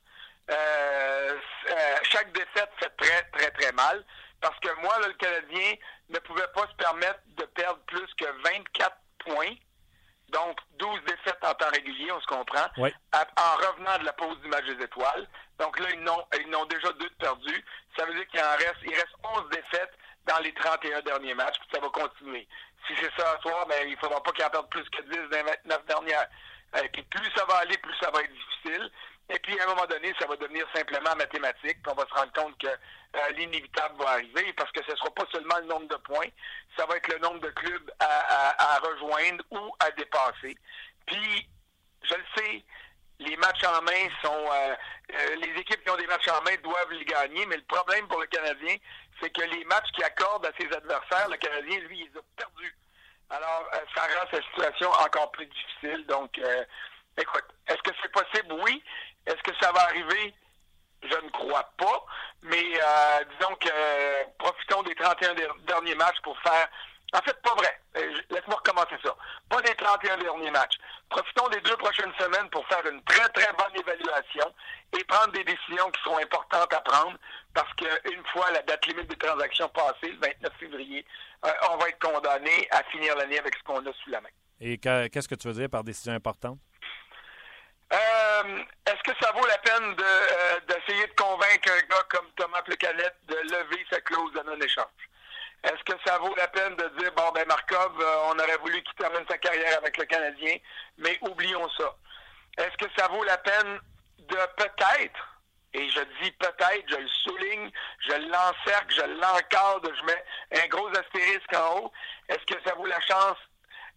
euh, 0.52 1.38
euh, 1.70 1.96
chaque 2.04 2.32
défaite 2.32 2.72
fait 2.80 2.90
très, 2.98 3.24
très, 3.32 3.52
très 3.52 3.72
mal. 3.74 4.04
Parce 4.42 4.58
que 4.60 4.74
moi, 4.82 4.96
le 5.06 5.14
Canadien 5.14 5.74
ne 6.10 6.20
pouvait 6.20 6.48
pas 6.56 6.66
se 6.68 6.76
permettre 6.76 7.20
de 7.38 7.44
perdre 7.46 7.80
plus 7.86 8.08
que 8.16 8.26
24 8.44 8.98
points. 9.20 9.56
Donc, 10.30 10.60
12 10.78 11.02
défaites 11.06 11.44
en 11.44 11.54
temps 11.56 11.70
régulier, 11.74 12.12
on 12.12 12.22
se 12.22 12.28
comprend, 12.28 12.66
en 12.78 13.56
revenant 13.68 13.98
de 14.00 14.06
la 14.06 14.14
pause 14.14 14.40
du 14.42 14.48
match 14.48 14.66
des 14.66 14.84
étoiles. 14.84 15.28
Donc 15.58 15.80
là, 15.80 15.88
ils 15.92 16.02
n'ont, 16.02 16.24
ils 16.40 16.50
n'ont 16.50 16.66
déjà 16.66 16.92
deux 16.94 17.10
perdus. 17.20 17.66
Ça 17.98 18.06
veut 18.06 18.14
dire 18.14 18.28
qu'il 18.28 18.40
en 18.40 18.56
reste, 18.58 18.78
il 18.84 18.94
reste 18.94 19.16
11 19.24 19.50
défaites 19.50 19.92
dans 20.26 20.40
les 20.40 20.54
31 20.54 21.02
derniers 21.02 21.34
matchs, 21.34 21.58
puis 21.60 21.70
ça 21.74 21.80
va 21.80 21.90
continuer 21.90 22.48
si 22.88 22.94
c'est 23.00 23.12
ça 23.18 23.32
à 23.32 23.42
soir, 23.42 23.66
ben, 23.68 23.88
il 23.88 23.94
ne 23.94 23.98
faudra 23.98 24.22
pas 24.22 24.32
qu'il 24.32 24.46
en 24.46 24.50
perde 24.50 24.70
plus 24.70 24.90
que 24.90 25.02
10 25.04 25.10
dans 25.30 25.38
les 25.38 25.44
29 25.66 25.86
dernières. 25.86 26.28
Et 26.84 26.90
puis 26.90 27.04
plus 27.04 27.32
ça 27.36 27.46
va 27.46 27.58
aller, 27.58 27.78
plus 27.78 27.96
ça 28.00 28.12
va 28.12 28.22
être 28.22 28.32
difficile. 28.34 28.92
Et 29.32 29.38
puis 29.40 29.60
à 29.60 29.64
un 29.64 29.68
moment 29.68 29.86
donné, 29.86 30.14
ça 30.20 30.28
va 30.28 30.36
devenir 30.38 30.66
simplement 30.74 31.16
mathématique. 31.16 31.78
On 31.88 31.94
va 31.94 32.06
se 32.08 32.14
rendre 32.14 32.34
compte 32.34 32.58
que 32.58 32.68
euh, 32.68 33.30
l'inévitable 33.38 33.96
va 34.00 34.12
arriver 34.12 34.54
parce 34.54 34.72
que 34.72 34.84
ce 34.84 34.92
ne 34.92 34.96
sera 34.98 35.12
pas 35.12 35.26
seulement 35.32 35.58
le 35.60 35.66
nombre 35.66 35.88
de 35.88 35.96
points, 35.98 36.28
ça 36.78 36.86
va 36.86 36.98
être 36.98 37.08
le 37.08 37.20
nombre 37.20 37.40
de 37.40 37.50
clubs 37.50 37.92
à, 38.00 38.80
rejoindre 38.82 39.44
ou 39.52 39.76
à 39.80 39.92
dépasser. 39.92 40.58
Puis, 41.06 41.48
je 42.04 42.14
le 42.16 42.24
sais, 42.36 42.64
les 43.20 43.36
matchs 43.38 43.64
en 43.66 43.82
main 43.82 44.10
sont. 44.24 44.50
Euh, 44.52 44.76
euh, 45.14 45.36
les 45.36 45.60
équipes 45.60 45.84
qui 45.84 45.90
ont 45.90 45.98
des 45.98 46.08
matchs 46.08 46.28
en 46.30 46.42
main 46.44 46.56
doivent 46.64 46.92
les 46.92 47.06
gagner, 47.06 47.46
mais 47.48 47.58
le 47.58 47.64
problème 47.64 48.08
pour 48.08 48.22
le 48.22 48.28
Canadien, 48.28 48.76
c'est 49.22 49.30
que 49.30 49.42
les 49.42 49.64
matchs 49.66 49.92
qu'il 49.94 50.04
accorde 50.04 50.46
à 50.46 50.52
ses 50.60 50.68
adversaires, 50.68 51.30
le 51.30 51.38
Canadien, 51.38 51.80
lui, 51.80 52.00
il 52.00 52.12
les 52.12 52.20
a 52.20 52.24
perdus. 52.38 52.76
Alors, 53.30 53.70
euh, 53.74 53.78
ça 53.96 54.02
rend 54.02 54.28
cette 54.32 54.44
situation 54.46 54.90
encore 54.92 55.32
plus 55.32 55.46
difficile. 55.46 56.06
Donc, 56.08 56.40
écoute, 57.18 57.46
est-ce 57.68 57.82
que 57.84 57.92
c'est 58.02 58.12
possible? 58.12 58.54
Oui. 58.64 58.84
Est-ce 59.26 59.42
que 59.44 59.56
ça 59.62 59.72
va 59.72 59.82
arriver? 59.82 60.34
Je 61.04 61.16
ne 61.16 61.30
crois 61.30 61.72
pas. 61.78 62.06
Mais 62.42 62.64
disons 62.64 63.56
que 63.56 64.34
profitons 64.38 64.84
des 64.84 64.96
31 64.96 65.36
derniers 65.68 65.96
matchs 65.96 66.20
pour 66.24 66.38
faire 66.40 66.68
en 67.14 67.22
fait, 67.22 67.42
pas 67.42 67.56
vrai. 67.56 67.80
Euh, 67.98 68.22
laisse-moi 68.30 68.58
recommencer 68.58 68.96
ça. 69.04 69.16
Pas 69.50 69.62
des 69.62 69.74
31 69.76 70.18
derniers 70.18 70.52
matchs. 70.52 70.78
Profitons 71.10 71.48
des 71.50 71.60
deux 71.62 71.76
prochaines 71.78 72.14
semaines 72.20 72.50
pour 72.52 72.68
faire 72.68 72.86
une 72.86 73.02
très, 73.04 73.28
très 73.30 73.52
bonne 73.54 73.76
évaluation 73.76 74.54
et 74.98 75.04
prendre 75.06 75.32
des 75.32 75.44
décisions 75.44 75.90
qui 75.92 76.02
sont 76.04 76.18
importantes 76.18 76.72
à 76.72 76.82
prendre 76.82 77.18
parce 77.54 77.74
qu'une 77.74 78.26
fois 78.28 78.52
la 78.52 78.62
date 78.62 78.86
limite 78.86 79.10
des 79.10 79.16
transactions 79.16 79.70
passée, 79.70 80.12
le 80.12 80.20
29 80.20 80.54
février, 80.60 81.06
euh, 81.46 81.52
on 81.72 81.78
va 81.78 81.90
être 81.90 82.00
condamné 82.00 82.68
à 82.72 82.84
finir 82.92 83.16
l'année 83.16 83.40
avec 83.40 83.56
ce 83.56 83.64
qu'on 83.64 83.84
a 83.84 83.94
sous 84.04 84.10
la 84.12 84.22
main. 84.22 84.30
Et 84.62 84.78
qu'est-ce 84.78 85.28
que 85.28 85.36
tu 85.36 85.48
veux 85.48 85.54
dire 85.54 85.70
par 85.70 85.84
décision 85.84 86.14
importante? 86.14 86.60
Euh, 87.92 88.64
est-ce 88.86 89.02
que 89.02 89.18
ça 89.20 89.32
vaut 89.32 89.48
la 89.48 89.58
peine 89.58 89.96
d'essayer 90.68 91.08
de, 91.08 91.14
convaincre 91.14 91.72
un 91.72 91.88
gars 91.88 92.04
comme 92.10 92.28
Thomas 92.36 92.62
Plecanette 92.62 93.18
de 93.28 93.36
lever 93.36 93.84
sa 93.90 94.00
clause 94.02 94.32
de 94.34 94.42
non-échange? 94.42 94.86
Est-ce 95.64 95.84
que 95.84 96.00
ça 96.06 96.18
vaut 96.20 96.34
la 96.36 96.48
peine 96.48 96.76
de 96.76 96.88
dire, 97.00 97.12
bon, 97.14 97.32
ben 97.34 97.46
Markov, 97.48 98.00
euh, 98.00 98.16
on 98.28 98.40
aurait 98.40 98.58
voulu 98.58 98.82
qu'il 98.82 98.94
termine 98.96 99.26
sa 99.30 99.38
carrière 99.38 99.78
avec 99.78 99.98
le 99.98 100.06
Canadien, 100.06 100.56
mais 100.98 101.18
oublions 101.22 101.70
ça. 101.78 101.96
Est-ce 102.58 102.78
que 102.78 102.92
ça 102.98 103.08
vaut 103.10 103.24
la 103.24 103.38
peine 103.38 103.80
de 104.20 104.38
peut-être, 104.58 105.40
et 105.74 105.90
je 105.90 106.00
dis 106.22 106.32
peut-être, 106.32 106.90
je 106.90 106.96
le 106.96 107.08
souligne, 107.08 107.72
je 108.08 108.14
l'encercle, 108.14 108.96
je 108.96 109.02
l'encadre, 109.02 109.92
je 109.96 110.06
mets 110.06 110.64
un 110.64 110.68
gros 110.68 110.88
astérisque 110.90 111.54
en 111.54 111.78
haut, 111.78 111.92
est-ce 112.30 112.46
que 112.46 112.62
ça 112.66 112.76
vaut 112.76 112.86
la 112.86 113.02
chance, 113.02 113.38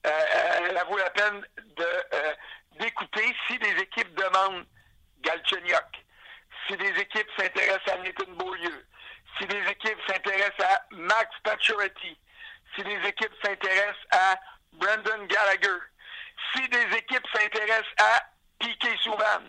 euh, 0.07 0.77
ça 0.77 0.85
vaut 0.85 0.99
la 0.99 1.11
peine 1.11 1.47
de 1.59 1.87
euh, 2.15 2.35
d'écouter 2.81 3.37
si 3.47 3.59
des 3.59 3.83
équipes 3.83 4.15
demandent 4.15 4.65
Galchenyuk, 5.21 6.05
si 6.67 6.77
des 6.77 7.01
équipes 7.01 7.29
s'intéressent 7.37 7.95
à 7.95 7.99
Nathan 7.99 8.31
Beaulieu, 8.33 8.85
si 9.39 9.47
des 9.47 9.71
équipes 9.71 9.99
s'intéressent 10.07 10.67
à 10.67 10.83
Max 10.91 11.31
Pacioretty, 11.43 12.19
si 12.75 12.83
des 12.83 13.09
équipes 13.09 13.35
s'intéressent 13.43 14.07
à 14.11 14.37
Brendan 14.73 15.27
Gallagher, 15.27 15.81
si 16.55 16.69
des 16.69 16.97
équipes 16.97 17.27
s'intéressent 17.35 17.95
à 17.99 18.23
Piqué 18.59 18.97
Souban, 19.03 19.43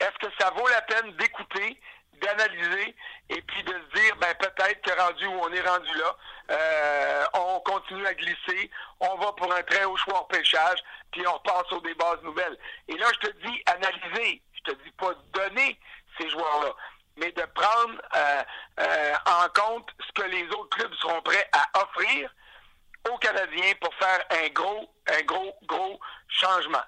est-ce 0.00 0.26
que 0.26 0.32
ça 0.38 0.50
vaut 0.50 0.68
la 0.68 0.82
peine 0.82 1.12
d'écouter, 1.16 1.80
d'analyser 2.20 2.94
et 3.30 3.42
puis 3.42 3.62
de 3.64 3.72
se 3.72 4.00
dire, 4.00 4.16
ben 4.16 4.34
peut-être 4.34 4.80
que 4.82 5.00
rendu 5.00 5.26
où 5.26 5.40
on 5.40 5.52
est 5.52 5.68
rendu 5.68 5.94
là, 5.94 6.16
euh, 6.50 7.24
on 7.34 7.60
continue 7.60 8.06
à 8.06 8.14
glisser, 8.14 8.70
on 9.00 9.16
va 9.16 9.32
pour 9.32 9.52
un 9.52 9.62
très 9.62 9.84
haut 9.84 9.96
choix 9.96 10.20
en 10.20 10.24
pêchage, 10.24 10.78
puis 11.12 11.26
on 11.26 11.32
repasse 11.32 11.66
sur 11.68 11.82
des 11.82 11.94
bases 11.94 12.22
nouvelles. 12.22 12.58
Et 12.88 12.96
là, 12.96 13.06
je 13.14 13.28
te 13.28 13.46
dis 13.46 13.62
analyser, 13.66 14.42
je 14.54 14.72
te 14.72 14.82
dis 14.82 14.90
pas 14.92 15.14
donner 15.32 15.78
ces 16.18 16.28
joueurs-là 16.30 16.74
mais 17.16 17.30
de 17.32 17.42
prendre 17.54 18.00
euh, 18.16 18.42
euh, 18.80 19.14
en 19.26 19.48
compte 19.48 19.88
ce 20.06 20.22
que 20.22 20.28
les 20.28 20.46
autres 20.48 20.76
clubs 20.76 20.94
seront 20.94 21.22
prêts 21.22 21.48
à 21.52 21.82
offrir 21.82 22.32
aux 23.10 23.18
Canadiens 23.18 23.72
pour 23.80 23.94
faire 23.94 24.24
un 24.30 24.48
gros, 24.48 24.88
un 25.06 25.22
gros, 25.22 25.56
gros 25.64 26.00
changement. 26.28 26.82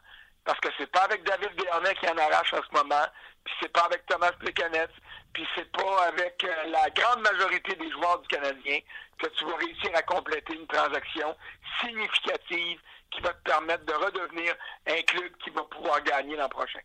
Parce 0.45 0.59
que 0.61 0.69
c'est 0.79 0.91
pas 0.91 1.03
avec 1.03 1.25
David 1.25 1.55
Dernay 1.57 1.95
qui 1.97 2.09
en 2.09 2.17
arrache 2.17 2.55
en 2.55 2.63
ce 2.63 2.77
moment, 2.77 3.05
puis 3.45 3.55
c'est 3.61 3.73
pas 3.73 3.83
avec 3.83 4.07
Thomas 4.07 4.33
Plekanec, 4.33 4.91
puis 5.33 5.47
c'est 5.55 5.71
pas 5.73 6.05
avec 6.07 6.43
euh, 6.45 6.65
la 6.67 6.89
grande 6.91 7.21
majorité 7.23 7.75
des 7.75 7.91
joueurs 7.91 8.21
du 8.21 8.29
Canadien 8.29 8.79
que 9.19 9.27
tu 9.29 9.45
vas 9.45 9.57
réussir 9.57 9.91
à 9.95 10.03
compléter 10.03 10.55
une 10.55 10.67
transaction 10.67 11.37
significative 11.81 12.81
qui 13.11 13.21
va 13.21 13.33
te 13.33 13.43
permettre 13.43 13.85
de 13.85 13.93
redevenir 13.93 14.55
un 14.87 15.03
club 15.03 15.37
qui 15.43 15.51
va 15.51 15.63
pouvoir 15.65 16.03
gagner 16.03 16.37
l'an 16.37 16.49
prochain. 16.49 16.81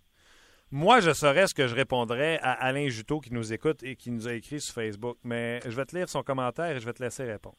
Moi, 0.74 1.02
je 1.02 1.12
saurais 1.12 1.48
ce 1.48 1.54
que 1.54 1.68
je 1.68 1.76
répondrais 1.76 2.40
à 2.42 2.54
Alain 2.54 2.88
Juteau 2.88 3.20
qui 3.20 3.34
nous 3.34 3.52
écoute 3.52 3.84
et 3.84 3.98
qui 3.98 4.10
nous 4.10 4.30
a 4.30 4.34
écrit 4.34 4.62
sur 4.62 4.74
Facebook, 4.74 5.18
mais 5.22 5.60
je 5.66 5.76
vais 5.76 5.84
te 5.84 5.94
lire 5.94 6.08
son 6.08 6.24
commentaire 6.24 6.78
et 6.78 6.80
je 6.80 6.86
vais 6.86 6.94
te 6.94 7.04
laisser 7.04 7.26
répondre. 7.26 7.58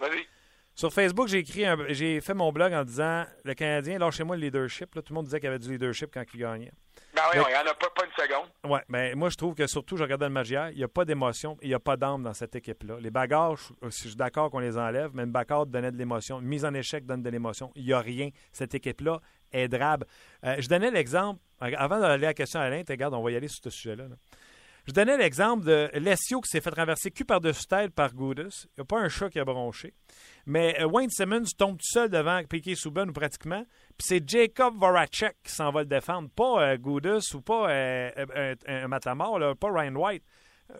Vas-y. 0.00 0.26
Sur 0.74 0.92
Facebook, 0.92 1.28
j'ai 1.28 1.38
écrit, 1.38 1.64
j'ai 1.90 2.20
fait 2.20 2.34
mon 2.34 2.50
blog 2.50 2.72
en 2.72 2.82
disant 2.82 3.24
le 3.44 3.54
Canadien, 3.54 4.00
lâchez-moi 4.00 4.34
le 4.34 4.42
leadership. 4.42 4.92
Là, 4.96 5.02
tout 5.02 5.12
le 5.12 5.16
monde 5.16 5.26
disait 5.26 5.38
qu'il 5.38 5.46
y 5.46 5.50
avait 5.50 5.60
du 5.60 5.70
leadership 5.70 6.10
quand 6.12 6.24
il 6.34 6.40
gagnait. 6.40 6.72
Ben 7.14 7.22
oui, 7.32 7.40
il 7.46 7.48
n'y 7.48 7.56
en 7.56 7.70
a 7.70 7.74
pas, 7.74 7.90
pas 7.90 8.04
une 8.04 8.12
seconde. 8.12 8.48
Oui, 8.64 8.78
mais 8.88 9.14
moi, 9.14 9.28
je 9.28 9.36
trouve 9.36 9.54
que 9.54 9.66
surtout, 9.68 9.96
je 9.96 10.02
regardais 10.02 10.26
le 10.26 10.32
match 10.32 10.50
hier, 10.50 10.70
il 10.70 10.78
n'y 10.78 10.84
a 10.84 10.88
pas 10.88 11.04
d'émotion, 11.04 11.56
il 11.62 11.68
n'y 11.68 11.74
a 11.74 11.80
pas 11.80 11.96
d'âme 11.96 12.22
dans 12.22 12.34
cette 12.34 12.56
équipe-là. 12.56 12.98
Les 13.00 13.10
bagarres, 13.10 13.56
je, 13.56 13.88
suis 13.90 14.14
d'accord 14.16 14.50
qu'on 14.50 14.58
les 14.58 14.76
enlève, 14.76 15.10
mais 15.14 15.22
une 15.22 15.32
bagarre 15.32 15.66
donnait 15.66 15.92
de 15.92 15.96
l'émotion. 15.96 16.40
Une 16.40 16.46
mise 16.46 16.64
en 16.64 16.74
échec 16.74 17.06
donne 17.06 17.22
de 17.22 17.30
l'émotion. 17.30 17.70
Il 17.76 17.84
n'y 17.84 17.92
a 17.92 18.00
rien. 18.00 18.30
Cette 18.52 18.74
équipe-là 18.74 19.20
Euh, 19.54 20.56
je 20.58 20.68
donnais 20.68 20.90
l'exemple, 20.90 21.40
avant 21.60 22.00
d'aller 22.00 22.26
à 22.26 22.28
la 22.30 22.34
question 22.34 22.60
à 22.60 22.64
Alain, 22.64 22.82
regarde, 22.88 23.14
on 23.14 23.22
va 23.22 23.30
y 23.30 23.36
aller 23.36 23.48
sur 23.48 23.62
ce 23.64 23.70
sujet-là. 23.70 24.04
Je 24.88 24.94
donnais 24.94 25.18
l'exemple 25.18 25.66
de 25.66 25.90
Lessio 25.98 26.40
qui 26.40 26.48
s'est 26.48 26.62
fait 26.62 26.70
traverser 26.70 27.10
cul 27.10 27.26
par-dessus 27.26 27.66
tête 27.66 27.94
par 27.94 28.14
Goudus. 28.14 28.64
Il 28.64 28.78
n'y 28.78 28.82
a 28.82 28.84
pas 28.86 28.98
un 28.98 29.10
chat 29.10 29.28
qui 29.28 29.38
a 29.38 29.44
bronché. 29.44 29.92
Mais 30.46 30.80
euh, 30.80 30.86
Wayne 30.86 31.10
Simmons 31.10 31.44
tombe 31.58 31.76
tout 31.76 31.84
seul 31.86 32.08
devant 32.08 32.42
Piquet 32.44 32.74
Souban 32.74 33.06
ou 33.06 33.12
pratiquement. 33.12 33.66
Puis 33.98 34.06
c'est 34.06 34.26
Jacob 34.26 34.78
Voracek 34.78 35.36
qui 35.44 35.52
s'en 35.52 35.70
va 35.72 35.80
le 35.80 35.88
défendre. 35.88 36.30
Pas 36.30 36.72
euh, 36.72 36.78
ou 36.82 37.40
pas 37.42 37.70
euh, 37.70 38.54
un 38.66 38.88
Matamor, 38.88 39.38
pas 39.58 39.70
Ryan 39.70 39.94
White. 39.94 40.24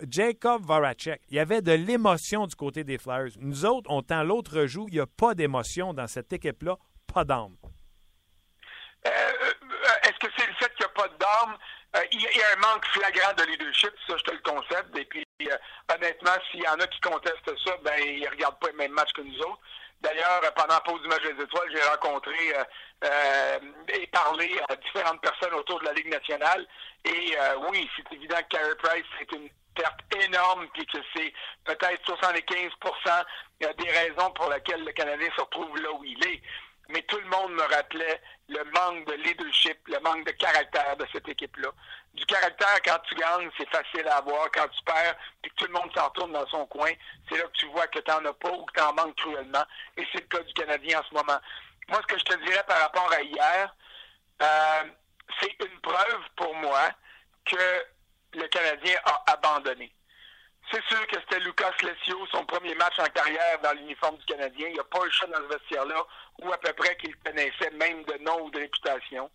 Jacob 0.08 0.64
Voracek. 0.64 1.20
Il 1.28 1.36
y 1.36 1.38
avait 1.38 1.60
de 1.60 1.72
l'émotion 1.72 2.46
du 2.46 2.56
côté 2.56 2.84
des 2.84 2.96
Flyers. 2.96 3.32
Nous 3.40 3.66
autres, 3.66 3.90
on 3.90 4.00
tend 4.00 4.22
l'autre 4.22 4.64
joue. 4.64 4.86
Il 4.88 4.94
n'y 4.94 5.00
a 5.00 5.06
pas 5.06 5.34
d'émotion 5.34 5.92
dans 5.92 6.06
cette 6.06 6.32
équipe-là. 6.32 6.78
Pas 7.12 7.24
d'âme. 7.26 7.56
Est-ce 9.04 10.18
que 10.18 10.32
c'est 10.34 10.46
le 10.46 10.54
d'âme? 11.28 11.58
il 12.12 12.20
y 12.20 12.42
a 12.42 12.52
un 12.52 12.56
manque 12.56 12.86
flagrant 12.86 13.32
de 13.34 13.44
leadership, 13.44 13.92
ça 14.06 14.16
je 14.16 14.22
te 14.22 14.30
le 14.32 14.40
concède. 14.40 14.86
Et 14.96 15.04
puis 15.04 15.24
euh, 15.42 15.56
honnêtement, 15.94 16.32
s'il 16.50 16.62
y 16.62 16.68
en 16.68 16.78
a 16.80 16.86
qui 16.86 17.00
contestent 17.00 17.58
ça, 17.64 17.76
ben 17.82 17.98
ils 17.98 18.28
regardent 18.28 18.58
pas 18.58 18.68
le 18.68 18.76
même 18.76 18.92
match 18.92 19.12
que 19.12 19.22
nous 19.22 19.38
autres. 19.40 19.60
D'ailleurs, 20.00 20.40
pendant 20.54 20.74
la 20.74 20.80
pause 20.80 21.02
du 21.02 21.08
match 21.08 21.22
des 21.22 21.42
étoiles, 21.42 21.70
j'ai 21.72 21.82
rencontré 21.82 22.54
euh, 22.54 22.64
euh, 23.04 23.58
et 23.88 24.06
parlé 24.08 24.60
à 24.68 24.76
différentes 24.76 25.20
personnes 25.20 25.54
autour 25.54 25.80
de 25.80 25.86
la 25.86 25.92
Ligue 25.92 26.10
nationale. 26.10 26.66
Et 27.04 27.36
oui, 27.70 27.88
c'est 27.96 28.14
évident 28.14 28.36
que 28.36 28.56
Carey 28.56 28.74
Price, 28.76 29.04
c'est 29.18 29.32
une 29.32 29.48
perte 29.74 30.00
énorme, 30.24 30.68
puis 30.74 30.86
que 30.86 30.98
c'est 31.16 31.32
peut-être 31.64 32.02
75% 32.04 33.24
des 33.60 33.90
raisons 33.90 34.30
pour 34.32 34.50
lesquelles 34.50 34.84
le 34.84 34.92
Canadien 34.92 35.28
se 35.36 35.40
retrouve 35.40 35.76
là 35.80 35.90
où 35.92 36.04
il 36.04 36.24
est 36.26 36.42
mais 36.88 37.02
tout 37.02 37.18
le 37.18 37.28
monde 37.28 37.52
me 37.52 37.62
rappelait 37.74 38.20
le 38.48 38.64
manque 38.64 39.06
de 39.06 39.12
leadership, 39.14 39.78
le 39.88 40.00
manque 40.00 40.26
de 40.26 40.32
caractère 40.32 40.96
de 40.96 41.06
cette 41.12 41.28
équipe-là. 41.28 41.68
Du 42.14 42.24
caractère, 42.26 42.80
quand 42.84 42.98
tu 43.08 43.14
gagnes, 43.14 43.50
c'est 43.58 43.68
facile 43.68 44.08
à 44.08 44.16
avoir. 44.16 44.50
Quand 44.52 44.66
tu 44.68 44.82
perds, 44.84 45.16
puis 45.42 45.50
que 45.50 45.56
tout 45.56 45.66
le 45.66 45.72
monde 45.72 45.90
s'en 45.94 46.06
retourne 46.08 46.32
dans 46.32 46.46
son 46.48 46.66
coin, 46.66 46.90
c'est 47.28 47.36
là 47.36 47.44
que 47.44 47.58
tu 47.58 47.66
vois 47.66 47.86
que 47.88 47.98
tu 47.98 48.10
n'en 48.10 48.24
as 48.24 48.32
pas 48.32 48.50
ou 48.50 48.64
que 48.64 48.72
tu 48.72 48.80
en 48.80 48.92
manques 48.94 49.16
cruellement. 49.16 49.64
Et 49.96 50.06
c'est 50.12 50.20
le 50.20 50.26
cas 50.26 50.42
du 50.42 50.52
Canadien 50.54 51.00
en 51.00 51.04
ce 51.04 51.14
moment. 51.14 51.38
Moi, 51.88 52.00
ce 52.02 52.14
que 52.14 52.18
je 52.18 52.24
te 52.24 52.44
dirais 52.44 52.64
par 52.66 52.80
rapport 52.80 53.12
à 53.12 53.22
hier, 53.22 53.74
euh, 54.42 54.84
c'est 55.40 55.54
une 55.64 55.80
preuve 55.80 56.22
pour 56.36 56.54
moi 56.54 56.90
que 57.44 57.84
le 58.34 58.46
Canadien 58.48 58.96
a 59.04 59.32
abandonné. 59.32 59.92
C'est 60.70 60.84
sûr 60.84 61.06
que 61.06 61.18
c'était 61.20 61.40
Lucas 61.40 61.72
Lessio, 61.82 62.26
son 62.30 62.44
premier 62.44 62.74
match 62.74 62.98
en 62.98 63.06
carrière 63.06 63.58
dans 63.62 63.72
l'uniforme 63.72 64.18
du 64.18 64.24
Canadien. 64.26 64.68
Il 64.68 64.74
n'y 64.74 64.80
a 64.80 64.84
pas 64.84 65.04
eu 65.06 65.10
chat 65.10 65.26
dans 65.26 65.38
ce 65.38 65.54
vestiaire-là, 65.54 66.04
ou 66.42 66.52
à 66.52 66.58
peu 66.58 66.72
près 66.74 66.94
qu'il 66.96 67.16
connaissait, 67.16 67.70
même 67.70 68.04
de 68.04 68.18
nom 68.18 68.42
ou 68.42 68.50
de 68.50 68.58
réputation. 68.58 69.30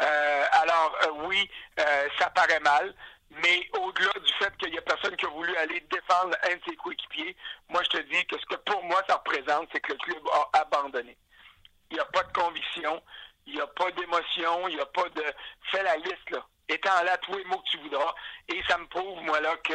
Euh, 0.00 0.44
alors, 0.52 0.96
euh, 1.02 1.26
oui, 1.26 1.50
euh, 1.78 2.08
ça 2.18 2.30
paraît 2.30 2.60
mal, 2.60 2.94
mais 3.30 3.68
au-delà 3.78 4.12
du 4.24 4.32
fait 4.34 4.56
qu'il 4.56 4.70
n'y 4.70 4.78
a 4.78 4.82
personne 4.82 5.14
qui 5.16 5.26
a 5.26 5.28
voulu 5.28 5.54
aller 5.56 5.80
défendre 5.90 6.34
un 6.44 6.56
de 6.56 6.62
ses 6.66 6.76
coéquipiers, 6.76 7.36
moi, 7.68 7.82
je 7.82 7.98
te 7.98 8.02
dis 8.04 8.24
que 8.24 8.38
ce 8.38 8.46
que 8.46 8.56
pour 8.56 8.82
moi, 8.84 9.02
ça 9.06 9.16
représente, 9.16 9.68
c'est 9.72 9.80
que 9.80 9.92
le 9.92 9.98
club 9.98 10.22
a 10.32 10.60
abandonné. 10.60 11.18
Il 11.90 11.94
n'y 11.94 12.00
a 12.00 12.06
pas 12.06 12.22
de 12.22 12.32
conviction, 12.32 13.02
il 13.46 13.54
n'y 13.56 13.60
a 13.60 13.66
pas 13.66 13.90
d'émotion, 13.90 14.68
il 14.68 14.76
n'y 14.76 14.80
a 14.80 14.86
pas 14.86 15.08
de... 15.10 15.24
Fais 15.70 15.82
la 15.82 15.96
liste, 15.96 16.30
là 16.30 16.46
étant 16.68 17.02
là 17.04 17.16
tous 17.18 17.36
les 17.36 17.44
mots 17.44 17.58
que 17.58 17.70
tu 17.70 17.78
voudras. 17.78 18.14
Et 18.48 18.60
ça 18.68 18.78
me 18.78 18.86
prouve, 18.86 19.22
moi, 19.24 19.40
là, 19.40 19.56
que 19.64 19.72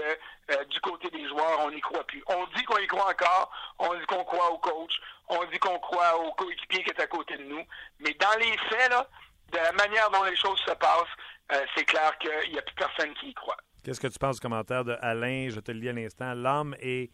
euh, 0.52 0.64
du 0.66 0.80
côté 0.82 1.10
des 1.10 1.28
joueurs, 1.28 1.60
on 1.62 1.72
n'y 1.72 1.82
croit 1.82 2.06
plus. 2.06 2.24
On 2.28 2.46
dit 2.56 2.64
qu'on 2.64 2.78
y 2.78 2.88
croit 2.88 3.10
encore, 3.10 3.52
on 3.80 3.94
dit 3.96 4.06
qu'on 4.06 4.24
croit 4.24 4.52
au 4.52 4.58
coach, 4.60 4.94
on 5.30 5.44
dit 5.46 5.60
qu'on 5.60 5.80
croit 5.80 6.20
au 6.20 6.32
coéquipier 6.34 6.84
qui 6.84 6.90
est 6.90 7.02
à 7.02 7.08
côté 7.08 7.38
de 7.38 7.44
nous. 7.44 7.64
Mais 8.00 8.14
dans 8.20 8.40
les 8.40 8.58
faits, 8.70 8.90
là, 8.90 9.08
de 9.52 9.58
la 9.58 9.72
manière 9.74 10.10
dont 10.12 10.24
les 10.24 10.36
choses 10.36 10.60
se 10.66 10.74
passent, 10.74 11.16
euh, 11.52 11.66
c'est 11.76 11.86
clair 11.86 12.18
qu'il 12.20 12.52
n'y 12.52 12.60
a 12.60 12.62
plus 12.62 12.76
personne 12.76 13.14
qui 13.16 13.30
y 13.30 13.34
croit. 13.34 13.58
Qu'est-ce 13.84 14.00
que 14.00 14.08
tu 14.08 14.18
penses 14.18 14.38
du 14.38 14.42
commentaire 14.42 14.86
de 14.86 14.96
Alain? 15.02 15.50
Je 15.50 15.60
te 15.60 15.72
le 15.72 15.80
lis 15.80 15.90
à 15.90 15.94
l'instant. 15.94 16.34
L'homme 16.34 16.76
et 16.80 17.12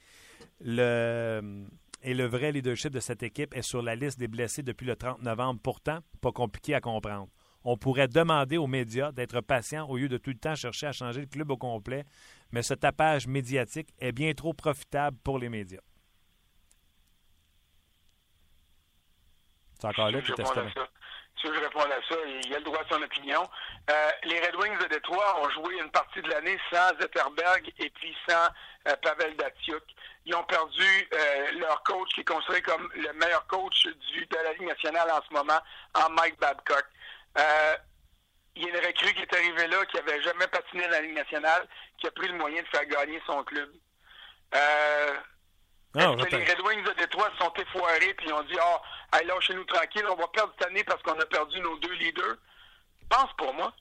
le 0.61 1.65
et 2.01 2.13
le 2.13 2.25
vrai 2.25 2.51
leadership 2.53 2.91
de 2.91 2.99
cette 2.99 3.23
équipe 3.23 3.53
est 3.53 3.61
sur 3.61 3.81
la 3.81 3.95
liste 3.95 4.19
des 4.19 4.29
blessés 4.29 4.63
depuis 4.63 4.85
le 4.85 4.95
30 4.95 5.21
novembre. 5.21 5.59
Pourtant, 5.61 5.99
pas 6.21 6.31
compliqué 6.31 6.73
à 6.73 6.79
comprendre 6.79 7.27
on 7.63 7.77
pourrait 7.77 8.07
demander 8.07 8.57
aux 8.57 8.67
médias 8.67 9.11
d'être 9.11 9.41
patients 9.41 9.87
au 9.87 9.97
lieu 9.97 10.09
de 10.09 10.17
tout 10.17 10.31
le 10.31 10.37
temps 10.37 10.55
chercher 10.55 10.87
à 10.87 10.91
changer 10.91 11.21
le 11.21 11.27
club 11.27 11.51
au 11.51 11.57
complet, 11.57 12.05
mais 12.51 12.61
ce 12.61 12.73
tapage 12.73 13.27
médiatique 13.27 13.89
est 13.99 14.11
bien 14.11 14.33
trop 14.33 14.53
profitable 14.53 15.17
pour 15.23 15.39
les 15.39 15.49
médias. 15.49 15.81
C'est 19.79 19.87
encore 19.87 20.11
là, 20.11 20.21
tu 20.21 20.33
si 21.41 21.47
je 21.47 21.59
réponds 21.59 21.79
à 21.79 22.01
ça, 22.09 22.15
il 22.25 22.53
a 22.53 22.57
le 22.57 22.63
droit 22.65 22.81
à 22.81 22.93
son 22.93 23.01
opinion. 23.01 23.49
Euh, 23.89 24.09
les 24.25 24.39
Red 24.41 24.55
Wings 24.55 24.77
de 24.77 24.87
Détroit 24.87 25.39
ont 25.41 25.49
joué 25.51 25.79
une 25.79 25.89
partie 25.91 26.21
de 26.21 26.29
l'année 26.29 26.59
sans 26.71 26.89
Zetterberg 26.99 27.71
et 27.79 27.89
puis 27.91 28.15
sans 28.27 28.47
euh, 28.87 28.95
Pavel 29.01 29.37
Datsyuk. 29.37 29.83
Ils 30.25 30.35
ont 30.35 30.43
perdu 30.43 30.83
euh, 31.13 31.51
leur 31.59 31.81
coach 31.83 32.09
qui 32.13 32.21
est 32.21 32.27
considéré 32.27 32.61
comme 32.61 32.91
le 32.93 33.13
meilleur 33.13 33.47
coach 33.47 33.83
du, 33.83 34.25
de 34.25 34.35
la 34.35 34.51
Ligue 34.53 34.67
nationale 34.67 35.09
en 35.11 35.21
ce 35.27 35.33
moment, 35.33 35.59
en 35.95 36.09
Mike 36.09 36.37
Babcock. 36.39 36.85
Euh, 37.37 37.75
il 38.55 38.63
y 38.63 38.65
a 38.65 38.69
une 38.69 38.85
recrue 38.85 39.13
qui 39.13 39.21
est 39.21 39.33
arrivée 39.33 39.67
là, 39.67 39.85
qui 39.85 39.97
n'avait 39.97 40.21
jamais 40.21 40.47
patiné 40.47 40.83
dans 40.83 40.89
la 40.89 41.01
Ligue 41.01 41.15
nationale, 41.15 41.67
qui 41.97 42.07
a 42.07 42.11
pris 42.11 42.27
le 42.27 42.37
moyen 42.37 42.61
de 42.61 42.67
faire 42.67 42.85
gagner 42.85 43.21
son 43.25 43.43
club. 43.43 43.69
Euh, 44.55 45.13
ah, 45.95 46.15
que 46.15 46.35
les 46.35 46.43
Red 46.43 46.61
Wings 46.61 46.83
de 46.83 46.93
Détroit 46.93 47.31
sont 47.39 47.53
effoirés 47.53 48.15
et 48.19 48.31
ont 48.33 48.43
dit 48.43 48.57
Ah, 48.59 48.81
oh, 49.13 49.25
lâchez-nous 49.25 49.63
tranquille, 49.65 50.05
on 50.09 50.15
va 50.15 50.27
perdre 50.27 50.53
cette 50.57 50.67
année 50.67 50.83
parce 50.83 51.01
qu'on 51.03 51.19
a 51.19 51.25
perdu 51.25 51.59
nos 51.61 51.77
deux 51.77 51.93
leaders? 51.93 52.35
Pense 53.09 53.31
pour 53.37 53.53
moi. 53.53 53.73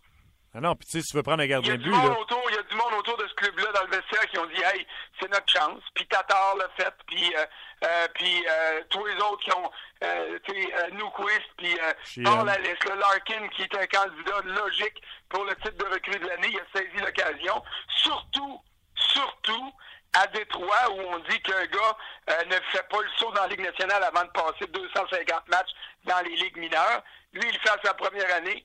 Ah 0.54 0.60
non, 0.60 0.74
puis 0.74 0.86
tu 0.86 0.92
sais, 0.92 1.02
si 1.02 1.10
tu 1.10 1.16
veux 1.16 1.22
prendre 1.22 1.42
un 1.42 1.46
gardien 1.46 1.74
de 1.74 1.82
but. 1.82 1.90
Il 1.90 2.54
y 2.54 2.58
a 2.58 2.62
du 2.62 2.74
monde 2.76 2.94
autour 2.98 3.16
de 3.18 3.26
ce 3.28 3.34
club-là 3.34 3.66
dans 3.72 3.84
le 3.84 3.90
vestiaire 3.90 4.26
qui 4.30 4.38
ont 4.38 4.46
dit 4.46 4.62
Hey, 4.62 4.86
c'est 5.20 5.30
notre 5.30 5.48
chance. 5.50 5.82
Puis 5.94 6.06
Tatar 6.06 6.56
l'a 6.56 6.68
fait, 6.76 6.92
puis, 7.06 7.34
euh, 7.36 7.44
euh, 7.84 8.08
puis 8.14 8.44
euh, 8.48 8.82
tous 8.88 9.04
les 9.04 9.14
autres 9.16 9.44
qui 9.44 9.52
ont, 9.52 9.70
euh, 10.04 10.38
tu 10.44 10.52
sais, 10.54 10.90
Newquist, 10.92 11.48
puis 11.58 11.78
dans 12.22 12.44
la 12.44 12.56
liste, 12.58 12.84
le 12.88 12.98
Larkin 12.98 13.48
qui 13.48 13.62
est 13.62 13.74
un 13.74 13.86
candidat 13.86 14.40
logique 14.44 15.02
pour 15.28 15.44
le 15.44 15.54
titre 15.56 15.76
de 15.76 15.94
recrue 15.94 16.18
de 16.18 16.26
l'année, 16.26 16.48
il 16.50 16.58
a 16.58 16.64
saisi 16.72 16.96
l'occasion. 16.98 17.62
Surtout, 17.96 18.60
surtout, 18.94 19.72
à 20.14 20.26
Détroit, 20.28 20.90
où 20.90 21.00
on 21.00 21.18
dit 21.28 21.40
qu'un 21.42 21.66
gars 21.66 21.96
euh, 22.30 22.44
ne 22.46 22.54
fait 22.72 22.86
pas 22.88 23.02
le 23.02 23.08
saut 23.16 23.30
dans 23.32 23.42
la 23.42 23.48
Ligue 23.48 23.60
nationale 23.60 24.02
avant 24.02 24.24
de 24.24 24.30
passer 24.30 24.66
250 24.66 25.48
matchs 25.48 25.70
dans 26.04 26.20
les 26.24 26.36
ligues 26.36 26.56
mineures. 26.56 27.02
Lui, 27.32 27.42
il 27.46 27.58
fait 27.58 27.70
à 27.70 27.78
sa 27.84 27.94
première 27.94 28.34
année. 28.34 28.64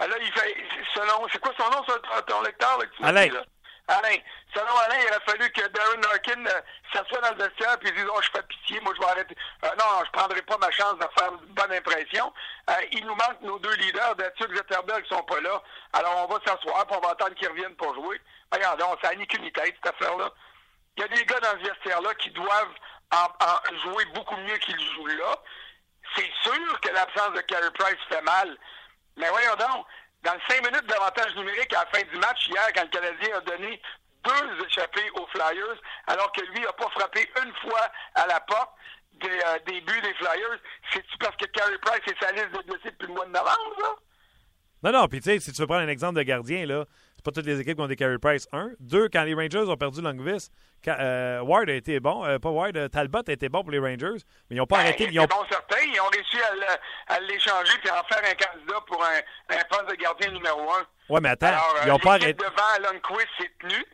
Alors, 0.00 0.16
ah, 0.18 0.24
il 0.24 0.32
fait, 0.32 0.56
selon, 0.94 1.28
c'est 1.30 1.38
quoi 1.40 1.52
son 1.58 1.70
nom, 1.70 1.82
ton 2.26 2.42
lecteur, 2.42 2.78
là, 2.78 2.84
Alain. 3.02 3.28
Alain. 3.88 4.16
Selon 4.54 4.76
Alain, 4.86 4.96
il 4.98 5.08
aurait 5.08 5.24
fallu 5.26 5.50
que 5.50 5.66
Darren 5.68 6.00
Larkin 6.00 6.46
euh, 6.46 6.60
s'assoie 6.92 7.20
dans 7.20 7.36
le 7.36 7.44
vestiaire 7.44 7.76
et 7.82 7.90
dise, 7.90 8.06
oh, 8.10 8.20
je 8.22 8.30
fais 8.30 8.42
pitié, 8.44 8.80
moi, 8.80 8.94
je 8.96 9.00
vais 9.00 9.10
arrêter. 9.10 9.36
Euh, 9.64 9.68
non, 9.78 9.84
je 10.06 10.10
prendrai 10.12 10.40
pas 10.42 10.56
ma 10.58 10.70
chance 10.70 10.94
de 10.94 11.06
faire 11.18 11.32
une 11.32 11.54
bonne 11.54 11.72
impression. 11.72 12.32
Euh, 12.70 12.74
il 12.92 13.04
nous 13.04 13.14
manque 13.14 13.42
nos 13.42 13.58
deux 13.58 13.74
leaders, 13.74 14.16
Dathieu 14.16 14.50
et 14.50 14.56
Zetterberg, 14.56 15.02
qui 15.02 15.14
sont 15.14 15.22
pas 15.22 15.40
là. 15.40 15.62
Alors, 15.92 16.26
on 16.28 16.32
va 16.32 16.40
s'asseoir 16.46 16.86
puis 16.86 16.96
on 16.96 17.06
va 17.06 17.12
attendre 17.12 17.34
qu'ils 17.34 17.48
reviennent 17.48 17.76
pour 17.76 17.94
jouer. 17.94 18.20
Regardez, 18.52 18.84
ça 19.02 19.10
n'a 19.10 19.16
ni 19.16 19.26
qu'une 19.26 19.50
tête, 19.52 19.76
cette 19.82 19.94
affaire-là. 19.94 20.32
Il 20.96 21.02
y 21.02 21.04
a 21.04 21.08
des 21.08 21.24
gars 21.26 21.40
dans 21.40 21.60
ce 21.62 21.68
vestiaire-là 21.68 22.14
qui 22.14 22.30
doivent 22.30 22.74
en, 23.12 23.76
jouer 23.84 24.04
beaucoup 24.14 24.36
mieux 24.36 24.56
qu'ils 24.58 24.80
jouent 24.94 25.06
là. 25.06 25.36
C'est 26.16 26.30
sûr 26.42 26.80
que 26.80 26.88
l'absence 26.88 27.32
de 27.34 27.40
Carey 27.42 27.70
Price 27.78 27.98
fait 28.08 28.22
mal. 28.22 28.56
Mais 29.20 29.28
voyons 29.28 29.56
donc, 29.56 29.86
dans 30.22 30.34
le 30.34 30.40
5 30.48 30.66
minutes 30.66 30.86
d'avantage 30.86 31.34
numérique 31.36 31.72
à 31.74 31.84
la 31.84 31.90
fin 31.90 32.04
du 32.06 32.18
match 32.18 32.48
hier, 32.48 32.66
quand 32.74 32.82
le 32.82 32.88
Canadien 32.88 33.36
a 33.36 33.40
donné 33.40 33.80
deux 34.24 34.66
échappées 34.66 35.10
aux 35.14 35.26
Flyers, 35.28 35.80
alors 36.06 36.30
que 36.32 36.42
lui 36.52 36.60
n'a 36.60 36.72
pas 36.72 36.88
frappé 36.90 37.28
une 37.42 37.52
fois 37.62 37.88
à 38.14 38.26
la 38.26 38.40
porte 38.40 38.70
des, 39.12 39.28
euh, 39.28 39.58
des 39.66 39.80
buts 39.80 40.00
des 40.02 40.14
Flyers, 40.14 40.58
c'est-tu 40.92 41.16
parce 41.18 41.36
que 41.36 41.46
Carey 41.46 41.78
Price 41.82 42.00
est 42.06 42.24
sa 42.24 42.32
liste 42.32 42.50
de 42.50 42.62
blessés 42.62 42.90
depuis 42.90 43.06
le 43.08 43.14
mois 43.14 43.26
de 43.26 43.32
novembre, 43.32 43.76
là? 43.82 43.88
Non, 44.82 44.92
non, 44.92 45.08
puis 45.08 45.20
tu 45.20 45.30
sais, 45.30 45.40
si 45.40 45.52
tu 45.52 45.60
veux 45.60 45.66
prendre 45.66 45.82
un 45.82 45.88
exemple 45.88 46.16
de 46.16 46.22
gardien, 46.22 46.64
là, 46.64 46.86
c'est 47.20 47.24
pas 47.24 47.32
toutes 47.32 47.46
les 47.46 47.60
équipes 47.60 47.76
qui 47.76 47.82
ont 47.82 47.86
des 47.86 47.96
carry 47.96 48.16
price. 48.16 48.48
Un. 48.50 48.70
Deux, 48.80 49.10
quand 49.10 49.24
les 49.24 49.34
Rangers 49.34 49.68
ont 49.70 49.76
perdu 49.76 50.00
Longvis, 50.00 50.48
euh, 50.88 51.40
Ward 51.40 51.68
a 51.68 51.74
été 51.74 52.00
bon. 52.00 52.24
Euh, 52.24 52.38
pas 52.38 52.48
Ward, 52.48 52.74
euh, 52.78 52.88
Talbot 52.88 53.20
a 53.28 53.32
été 53.32 53.50
bon 53.50 53.60
pour 53.60 53.70
les 53.70 53.78
Rangers, 53.78 54.24
mais 54.48 54.56
ils 54.56 54.58
n'ont 54.58 54.66
pas 54.66 54.78
ben, 54.78 54.84
arrêté. 54.84 55.06
Ils 55.12 55.20
ont... 55.20 55.26
bon 55.26 55.44
certains. 55.50 55.82
Ils 55.82 56.00
ont 56.00 56.08
réussi 56.10 56.38
à 57.08 57.20
l'échanger 57.20 57.74
et 57.84 57.90
en 57.90 58.02
faire 58.04 58.22
un 58.24 58.34
candidat 58.34 58.80
pour 58.86 59.04
un, 59.04 59.54
un 59.54 59.64
poste 59.68 59.90
de 59.90 59.96
gardien 59.96 60.30
numéro 60.30 60.62
un. 60.72 60.86
Ouais, 61.10 61.20
mais 61.20 61.28
attends, 61.28 61.52
ils 61.82 61.88
n'ont 61.88 61.98
pas 61.98 62.14
arrêté. 62.14 62.32
devant 62.32 62.90
Lundqvist 62.90 63.28
s'est 63.38 63.52
tenu. 63.60 63.84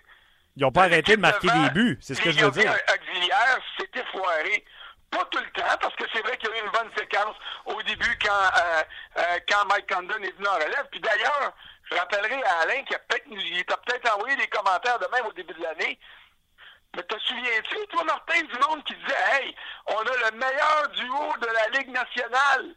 Ils 0.57 0.63
n'ont 0.63 0.71
pas 0.71 0.85
arrêté 0.85 1.17
de 1.17 1.21
marquer 1.21 1.49
des 1.49 1.71
buts, 1.71 1.99
c'est 2.01 2.15
ce 2.15 2.23
que 2.23 2.31
je 2.31 2.45
veux 2.45 2.51
dire. 2.53 2.73
auxiliaire, 2.95 3.59
c'était 3.77 4.05
foiré. 4.13 4.65
pas 5.11 5.25
tout 5.33 5.39
le 5.39 5.51
temps, 5.61 5.77
parce 5.81 5.95
que 5.97 6.05
c'est 6.15 6.23
vrai 6.23 6.37
qu'il 6.37 6.49
y 6.49 6.53
a 6.53 6.57
eu 6.57 6.65
une 6.65 6.71
bonne 6.71 6.91
séquence 6.97 7.35
au 7.67 7.83
début 7.83 8.19
quand, 8.25 8.31
euh, 8.31 8.83
euh, 9.19 9.39
quand 9.49 9.67
Mike 9.69 9.93
Condon 9.93 10.23
est 10.23 10.37
venu 10.37 10.47
en 10.47 10.55
relève. 10.55 10.87
Puis 10.91 11.01
d'ailleurs, 11.01 11.53
je 11.91 11.97
rappellerai 11.97 12.43
à 12.43 12.61
Alain 12.61 12.83
qu'il 12.85 12.97
a 12.97 12.99
peut-être 13.01 13.85
peut-être 13.85 14.17
envoyé 14.17 14.37
des 14.37 14.49
commentaires 14.49 14.99
de 14.99 15.07
même 15.13 15.27
au 15.27 15.33
début 15.33 15.55
de 15.55 15.63
l'année. 15.63 15.99
Mais 16.95 17.03
te 17.03 17.19
souviens-tu, 17.19 17.87
toi, 17.89 18.05
Martin, 18.05 18.43
du 18.43 18.59
monde 18.67 18.83
qui 18.85 18.95
disait 18.95 19.15
Hey, 19.33 19.55
on 19.87 19.99
a 19.99 20.31
le 20.31 20.37
meilleur 20.37 20.89
duo 20.95 21.33
de 21.41 21.47
la 21.47 21.79
Ligue 21.79 21.91
nationale? 21.91 22.75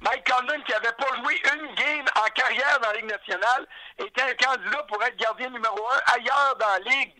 Mike 0.00 0.30
Condon, 0.30 0.60
qui 0.66 0.72
n'avait 0.72 0.92
pas 0.92 1.16
joué 1.16 1.40
une 1.54 1.74
game 1.74 2.04
en 2.16 2.28
carrière 2.30 2.78
dans 2.80 2.88
la 2.88 2.96
Ligue 2.96 3.10
nationale, 3.10 3.66
était 3.98 4.22
un 4.22 4.34
candidat 4.34 4.82
pour 4.84 5.02
être 5.02 5.16
gardien 5.16 5.48
numéro 5.48 5.78
un 5.88 6.14
ailleurs 6.14 6.56
dans 6.60 6.68
la 6.68 6.78
Ligue. 6.90 7.14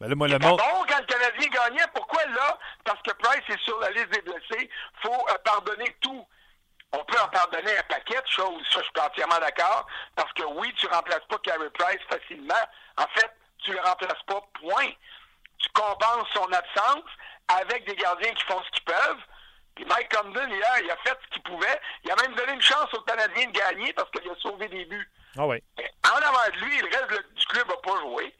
Ben 0.00 0.08
là, 0.08 0.14
moi, 0.14 0.28
le 0.28 0.38
bon 0.38 0.56
quand 0.56 1.00
le 1.00 1.06
Canadien 1.06 1.48
gagnait. 1.48 1.86
Pourquoi 1.94 2.24
là? 2.26 2.58
Parce 2.84 3.00
que 3.02 3.12
Price 3.12 3.42
est 3.48 3.64
sur 3.64 3.78
la 3.80 3.90
liste 3.90 4.10
des 4.10 4.20
blessés. 4.20 4.70
faut 5.02 5.26
euh, 5.30 5.38
pardonner 5.44 5.96
tout. 6.00 6.26
On 6.98 7.04
peut 7.04 7.18
en 7.22 7.28
pardonner 7.28 7.76
un 7.76 7.82
paquet 7.88 8.20
de 8.20 8.26
choses. 8.28 8.62
Ça, 8.72 8.80
je 8.80 8.84
suis 8.84 9.06
entièrement 9.06 9.38
d'accord. 9.38 9.86
Parce 10.14 10.32
que 10.32 10.44
oui, 10.44 10.72
tu 10.76 10.86
remplaces 10.86 11.24
pas 11.28 11.38
Carey 11.38 11.70
Price 11.70 12.00
facilement. 12.08 12.54
En 12.96 13.06
fait, 13.14 13.30
tu 13.58 13.72
le 13.72 13.80
remplaces 13.80 14.22
pas, 14.26 14.40
point. 14.60 14.90
Tu 15.58 15.68
compenses 15.74 16.28
son 16.32 16.50
absence 16.52 17.04
avec 17.48 17.86
des 17.86 17.96
gardiens 17.96 18.32
qui 18.32 18.44
font 18.44 18.62
ce 18.62 18.70
qu'ils 18.70 18.84
peuvent. 18.84 19.22
Puis 19.74 19.84
Mike 19.84 20.14
Condon, 20.14 20.48
hier, 20.48 20.78
il 20.82 20.90
a 20.90 20.96
fait 20.96 21.18
ce 21.24 21.34
qu'il 21.34 21.42
pouvait. 21.42 21.80
Il 22.04 22.10
a 22.10 22.16
même 22.16 22.34
donné 22.34 22.54
une 22.54 22.62
chance 22.62 22.92
aux 22.94 23.02
Canadiens 23.02 23.46
de 23.46 23.52
gagner 23.52 23.92
parce 23.92 24.10
qu'il 24.10 24.28
a 24.30 24.34
sauvé 24.36 24.68
des 24.68 24.86
buts. 24.86 25.10
Ah 25.36 25.46
oui. 25.46 25.62
En 26.10 26.16
avant 26.16 26.50
de 26.54 26.64
lui, 26.64 26.78
le 26.78 26.86
reste 26.86 27.34
du 27.34 27.46
club 27.46 27.68
n'a 27.68 27.76
pas 27.76 28.00
joué. 28.00 28.34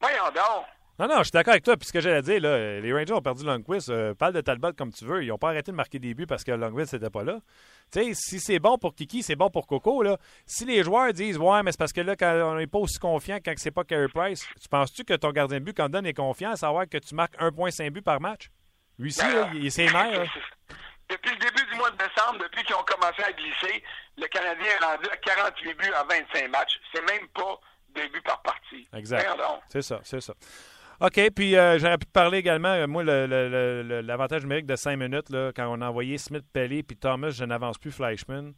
Voyons 0.00 0.30
donc. 0.32 0.66
Non, 1.00 1.08
non, 1.08 1.18
je 1.18 1.24
suis 1.24 1.32
d'accord 1.32 1.52
avec 1.52 1.64
toi. 1.64 1.76
Puis 1.76 1.88
ce 1.88 1.92
que 1.92 2.00
j'allais 2.00 2.22
dire, 2.22 2.40
là, 2.42 2.78
les 2.78 2.92
Rangers 2.92 3.14
ont 3.14 3.22
perdu 3.22 3.44
Longquist. 3.44 3.88
Euh, 3.88 4.14
parle 4.14 4.34
de 4.34 4.42
Talbot 4.42 4.74
comme 4.74 4.92
tu 4.92 5.04
veux. 5.06 5.24
Ils 5.24 5.28
n'ont 5.28 5.38
pas 5.38 5.48
arrêté 5.48 5.72
de 5.72 5.76
marquer 5.76 5.98
des 5.98 6.14
buts 6.14 6.26
parce 6.26 6.44
que 6.44 6.52
Longquist 6.52 6.92
n'était 6.92 7.10
pas 7.10 7.24
là. 7.24 7.38
Tu 7.92 8.02
sais, 8.02 8.14
si 8.14 8.40
c'est 8.40 8.58
bon 8.58 8.78
pour 8.78 8.94
Kiki, 8.94 9.22
c'est 9.22 9.36
bon 9.36 9.50
pour 9.50 9.66
Coco. 9.66 10.02
Là. 10.02 10.16
Si 10.46 10.64
les 10.64 10.82
joueurs 10.82 11.12
disent 11.12 11.38
Ouais, 11.38 11.62
mais 11.62 11.72
c'est 11.72 11.78
parce 11.78 11.92
que 11.92 12.00
là, 12.00 12.14
quand 12.16 12.32
on 12.44 12.56
n'est 12.56 12.66
pas 12.66 12.78
aussi 12.78 12.98
confiant 12.98 13.38
quand 13.44 13.52
c'est 13.56 13.70
pas 13.70 13.84
Carey 13.84 14.08
Price, 14.08 14.46
tu 14.60 14.68
penses-tu 14.68 15.04
que 15.04 15.14
ton 15.14 15.30
gardien 15.30 15.58
de 15.58 15.64
but, 15.64 15.76
quand 15.76 15.88
donne, 15.88 16.06
est 16.06 16.14
confiant 16.14 16.52
à 16.52 16.56
savoir 16.56 16.88
que 16.88 16.98
tu 16.98 17.14
marques 17.14 17.36
1,5 17.38 17.90
but 17.90 18.02
par 18.02 18.20
match? 18.20 18.50
Lui 18.98 19.08
aussi, 19.08 19.24
il 19.54 19.66
est 19.66 19.70
ses 19.70 19.90
mères. 19.90 20.30
Depuis 21.08 21.30
le 21.30 21.38
début 21.38 21.68
du 21.72 21.76
mois 21.76 21.90
de 21.90 21.96
décembre, 21.96 22.38
depuis 22.40 22.62
qu'ils 22.62 22.76
ont 22.76 22.84
commencé 22.84 23.22
à 23.22 23.32
glisser, 23.32 23.82
le 24.16 24.26
Canadien 24.28 24.66
est 24.66 24.84
rendu 24.84 25.08
à 25.10 25.16
48 25.16 25.74
buts 25.74 25.92
en 26.00 26.06
25 26.06 26.48
matchs. 26.48 26.78
C'est 26.94 27.04
même 27.10 27.26
pas 27.28 27.58
deux 27.94 28.06
buts 28.08 28.22
par 28.22 28.40
partie. 28.42 28.86
Exact. 28.94 29.26
C'est 29.68 29.82
ça, 29.82 30.00
c'est 30.04 30.20
ça. 30.20 30.34
OK, 31.00 31.18
puis 31.34 31.56
euh, 31.56 31.78
j'aurais 31.78 31.96
pu 31.96 32.04
te 32.04 32.12
parler 32.12 32.38
également, 32.38 32.68
euh, 32.68 32.86
moi, 32.86 33.02
l'avantage 33.02 34.42
numérique 34.42 34.66
de 34.66 34.76
5 34.76 34.96
minutes, 34.98 35.30
là, 35.30 35.50
quand 35.56 35.66
on 35.68 35.80
a 35.80 35.88
envoyé 35.88 36.18
Smith 36.18 36.44
Pelly 36.52 36.82
puis 36.82 36.94
Thomas, 36.94 37.30
je 37.30 37.42
n'avance 37.44 37.78
plus 37.78 37.90
Fleischman. 37.90 38.52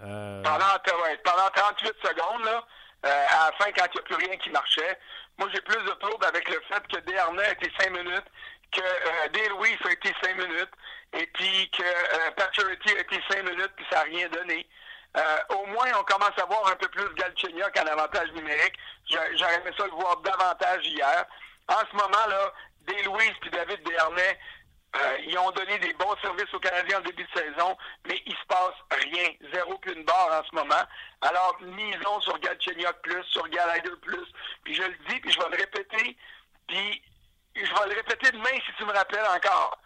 Euh... 0.00 0.42
Pendant, 0.44 1.02
ouais, 1.02 1.18
pendant 1.24 1.48
38 1.52 1.92
secondes, 2.04 2.44
là, 2.44 2.64
euh, 3.06 3.24
à 3.30 3.46
la 3.46 3.52
fin, 3.58 3.72
quand 3.72 3.84
il 3.84 3.94
n'y 3.94 3.98
a 3.98 4.02
plus 4.02 4.26
rien 4.26 4.36
qui 4.36 4.50
marchait, 4.50 4.96
moi, 5.38 5.48
j'ai 5.52 5.60
plus 5.62 5.82
de 5.82 5.90
troubles 5.98 6.24
avec 6.24 6.48
le 6.48 6.60
fait 6.68 6.86
que 6.86 7.00
Desharnais 7.00 7.44
a 7.44 7.52
été 7.52 7.68
5 7.80 7.90
minutes, 7.90 8.26
que 8.70 9.28
Dale 9.32 9.48
Louis 9.50 9.76
a 9.84 9.90
été 9.90 10.14
5 10.22 10.36
minutes, 10.36 10.70
et 11.14 11.26
puis 11.34 11.68
que 11.70 11.82
euh, 11.82 12.30
a 12.36 13.00
été 13.00 13.20
5 13.28 13.42
minutes, 13.42 13.72
puis 13.74 13.86
ça 13.90 13.96
n'a 13.96 14.02
rien 14.04 14.28
donné. 14.28 14.64
au 15.50 15.66
moins, 15.66 15.88
on 15.98 16.04
commence 16.04 16.38
à 16.40 16.44
voir 16.44 16.68
un 16.70 16.76
peu 16.76 16.86
plus 16.88 17.12
Galchenyuk 17.14 17.76
en 17.76 17.86
avantage 17.86 18.30
numérique. 18.34 18.74
J'aurais 19.10 19.56
aimé 19.56 19.72
ça 19.76 19.84
le 19.84 19.90
voir 19.90 20.18
davantage 20.18 20.86
hier. 20.86 21.26
En 21.68 21.80
ce 21.90 21.96
moment-là, 21.96 22.52
Des 22.82 23.02
Louise 23.02 23.32
et 23.44 23.50
David 23.50 23.82
Dernay, 23.82 24.38
euh, 24.96 25.18
ils 25.26 25.38
ont 25.38 25.50
donné 25.50 25.78
des 25.78 25.92
bons 25.94 26.14
services 26.22 26.52
aux 26.54 26.60
Canadiens 26.60 26.98
en 26.98 27.02
début 27.02 27.24
de 27.24 27.40
saison, 27.40 27.76
mais 28.06 28.22
il 28.24 28.32
se 28.32 28.46
passe 28.46 28.74
rien. 28.90 29.30
Zéro 29.52 29.76
qu'une 29.78 30.04
barre 30.04 30.40
en 30.40 30.44
ce 30.48 30.54
moment. 30.54 30.82
Alors, 31.20 31.58
misons 31.60 32.20
sur 32.20 32.38
Galchenyuk 32.38 33.02
plus, 33.02 33.24
sur 33.24 33.46
Gallagher 33.48 33.90
plus. 34.02 34.26
Puis 34.64 34.74
je 34.74 34.82
le 34.82 34.96
dis, 35.08 35.20
puis 35.20 35.32
je 35.32 35.38
vais 35.38 35.50
le 35.50 35.56
répéter, 35.56 36.16
puis 36.68 37.02
je 37.56 37.60
vais 37.60 37.88
le 37.88 37.96
répéter 37.96 38.30
demain 38.30 38.58
si 38.64 38.72
tu 38.78 38.84
me 38.84 38.92
rappelles 38.92 39.26
encore. 39.26 39.78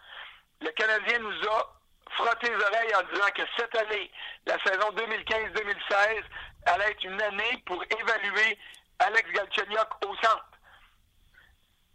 Le 0.61 0.69
Canadien 0.69 1.19
nous 1.19 1.47
a 1.49 1.81
frotté 2.11 2.49
les 2.49 2.63
oreilles 2.63 2.95
en 2.95 3.13
disant 3.13 3.27
que 3.35 3.41
cette 3.57 3.75
année, 3.75 4.11
la 4.45 4.57
saison 4.63 4.91
2015-2016, 4.91 6.23
allait 6.67 6.91
être 6.91 7.03
une 7.03 7.21
année 7.21 7.63
pour 7.65 7.83
évaluer 7.83 8.57
Alex 8.99 9.29
Galchenyuk 9.31 10.05
au 10.05 10.15
centre. 10.17 10.45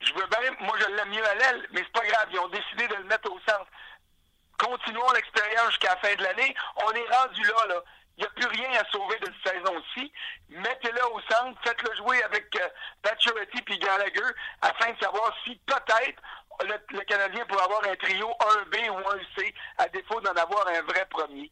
Je 0.01 0.12
veux 0.12 0.26
bien, 0.26 0.51
moi 0.61 0.76
je 0.78 0.86
l'aime 0.94 1.09
mieux 1.09 1.26
à 1.26 1.34
l'aile, 1.34 1.66
mais 1.72 1.80
c'est 1.80 1.92
pas 1.92 2.07
grave, 2.07 2.28
ils 2.30 2.38
ont 2.38 2.49
décidé 2.49 2.86
de 2.88 2.94
le 2.94 3.05
mettre 3.05 3.30
au 3.30 3.38
centre. 3.40 3.66
Continuons 4.59 5.11
l'expérience 5.12 5.68
jusqu'à 5.70 5.94
la 5.94 5.97
fin 5.97 6.14
de 6.14 6.22
l'année. 6.22 6.55
On 6.76 6.90
est 6.92 7.14
rendu 7.14 7.42
là, 7.42 7.66
là. 7.68 7.82
Il 8.16 8.22
n'y 8.22 8.26
a 8.26 8.30
plus 8.30 8.47
rien 8.47 8.80
à 8.80 8.84
sauver 8.90 9.18
de 9.18 9.26
cette 9.26 9.57
saison-ci. 9.57 10.11
Mettez-le 10.49 11.07
au 11.12 11.20
centre, 11.30 11.61
faites-le 11.62 11.94
jouer 11.97 12.22
avec 12.22 12.47
euh, 12.57 12.68
Pacioretty 13.03 13.61
puis 13.62 13.78
Gallagher 13.78 14.32
afin 14.62 14.92
de 14.92 14.99
savoir 14.99 15.36
si 15.44 15.55
peut-être 15.66 16.22
le, 16.64 17.01
Canadien 17.05 17.44
pourrait 17.44 17.64
avoir 17.64 17.84
un 17.86 17.97
trio 17.97 18.28
1B 18.28 18.88
ou 18.88 19.01
1C 19.01 19.55
à 19.76 19.88
défaut 19.88 20.20
d'en 20.22 20.32
avoir 20.32 20.66
un 20.68 20.80
vrai 20.82 21.05
premier. 21.11 21.51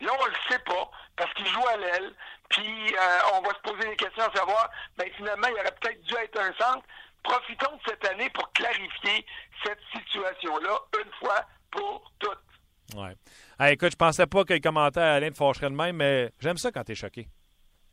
Là, 0.00 0.12
on 0.18 0.24
le 0.24 0.34
sait 0.48 0.58
pas 0.60 0.90
parce 1.16 1.34
qu'il 1.34 1.46
joue 1.46 1.66
à 1.68 1.76
l'aile. 1.76 2.14
Puis 2.48 2.94
euh, 2.94 3.18
on 3.34 3.42
va 3.42 3.50
se 3.50 3.60
poser 3.60 3.88
des 3.90 3.96
questions 3.96 4.24
à 4.24 4.34
savoir, 4.34 4.70
ben 4.96 5.10
finalement, 5.16 5.48
il 5.48 5.54
aurait 5.54 5.76
peut-être 5.80 6.00
dû 6.02 6.14
être 6.14 6.40
un 6.40 6.54
centre 6.54 6.84
profitons 7.22 7.76
de 7.76 7.80
cette 7.86 8.06
année 8.06 8.30
pour 8.30 8.52
clarifier 8.52 9.26
cette 9.64 9.80
situation-là 9.92 10.78
une 11.02 11.12
fois 11.18 11.46
pour 11.70 12.12
toutes. 12.18 12.38
Ouais. 12.96 13.14
Hey, 13.58 13.74
écoute, 13.74 13.92
je 13.92 13.96
pensais 13.96 14.26
pas 14.26 14.44
que 14.44 14.52
les 14.54 14.60
commentaires 14.60 15.14
Alain 15.14 15.30
te 15.30 15.36
fâcheraient 15.36 15.70
de 15.70 15.74
même, 15.74 15.96
mais 15.96 16.32
j'aime 16.40 16.58
ça 16.58 16.72
quand 16.72 16.84
tu 16.84 16.92
es 16.92 16.94
choqué. 16.94 17.28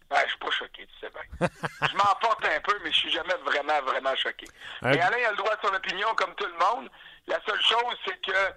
Ouais, 0.09 0.21
je 0.23 0.29
suis 0.29 0.39
pas 0.39 0.51
choqué, 0.51 0.87
tu 0.87 0.99
sais 1.01 1.11
bien. 1.11 1.49
je 1.81 1.97
m'emporte 1.97 2.45
un 2.45 2.61
peu, 2.61 2.79
mais 2.83 2.91
je 2.91 2.97
suis 2.97 3.11
jamais 3.11 3.35
vraiment, 3.45 3.81
vraiment 3.81 4.15
choqué. 4.15 4.45
Et 4.83 4.99
Alain 4.99 5.27
a 5.27 5.31
le 5.31 5.37
droit 5.37 5.55
de 5.55 5.67
son 5.67 5.73
opinion 5.73 6.07
comme 6.15 6.33
tout 6.35 6.45
le 6.45 6.53
monde. 6.53 6.89
La 7.27 7.39
seule 7.45 7.61
chose, 7.61 7.95
c'est 8.05 8.19
que 8.21 8.53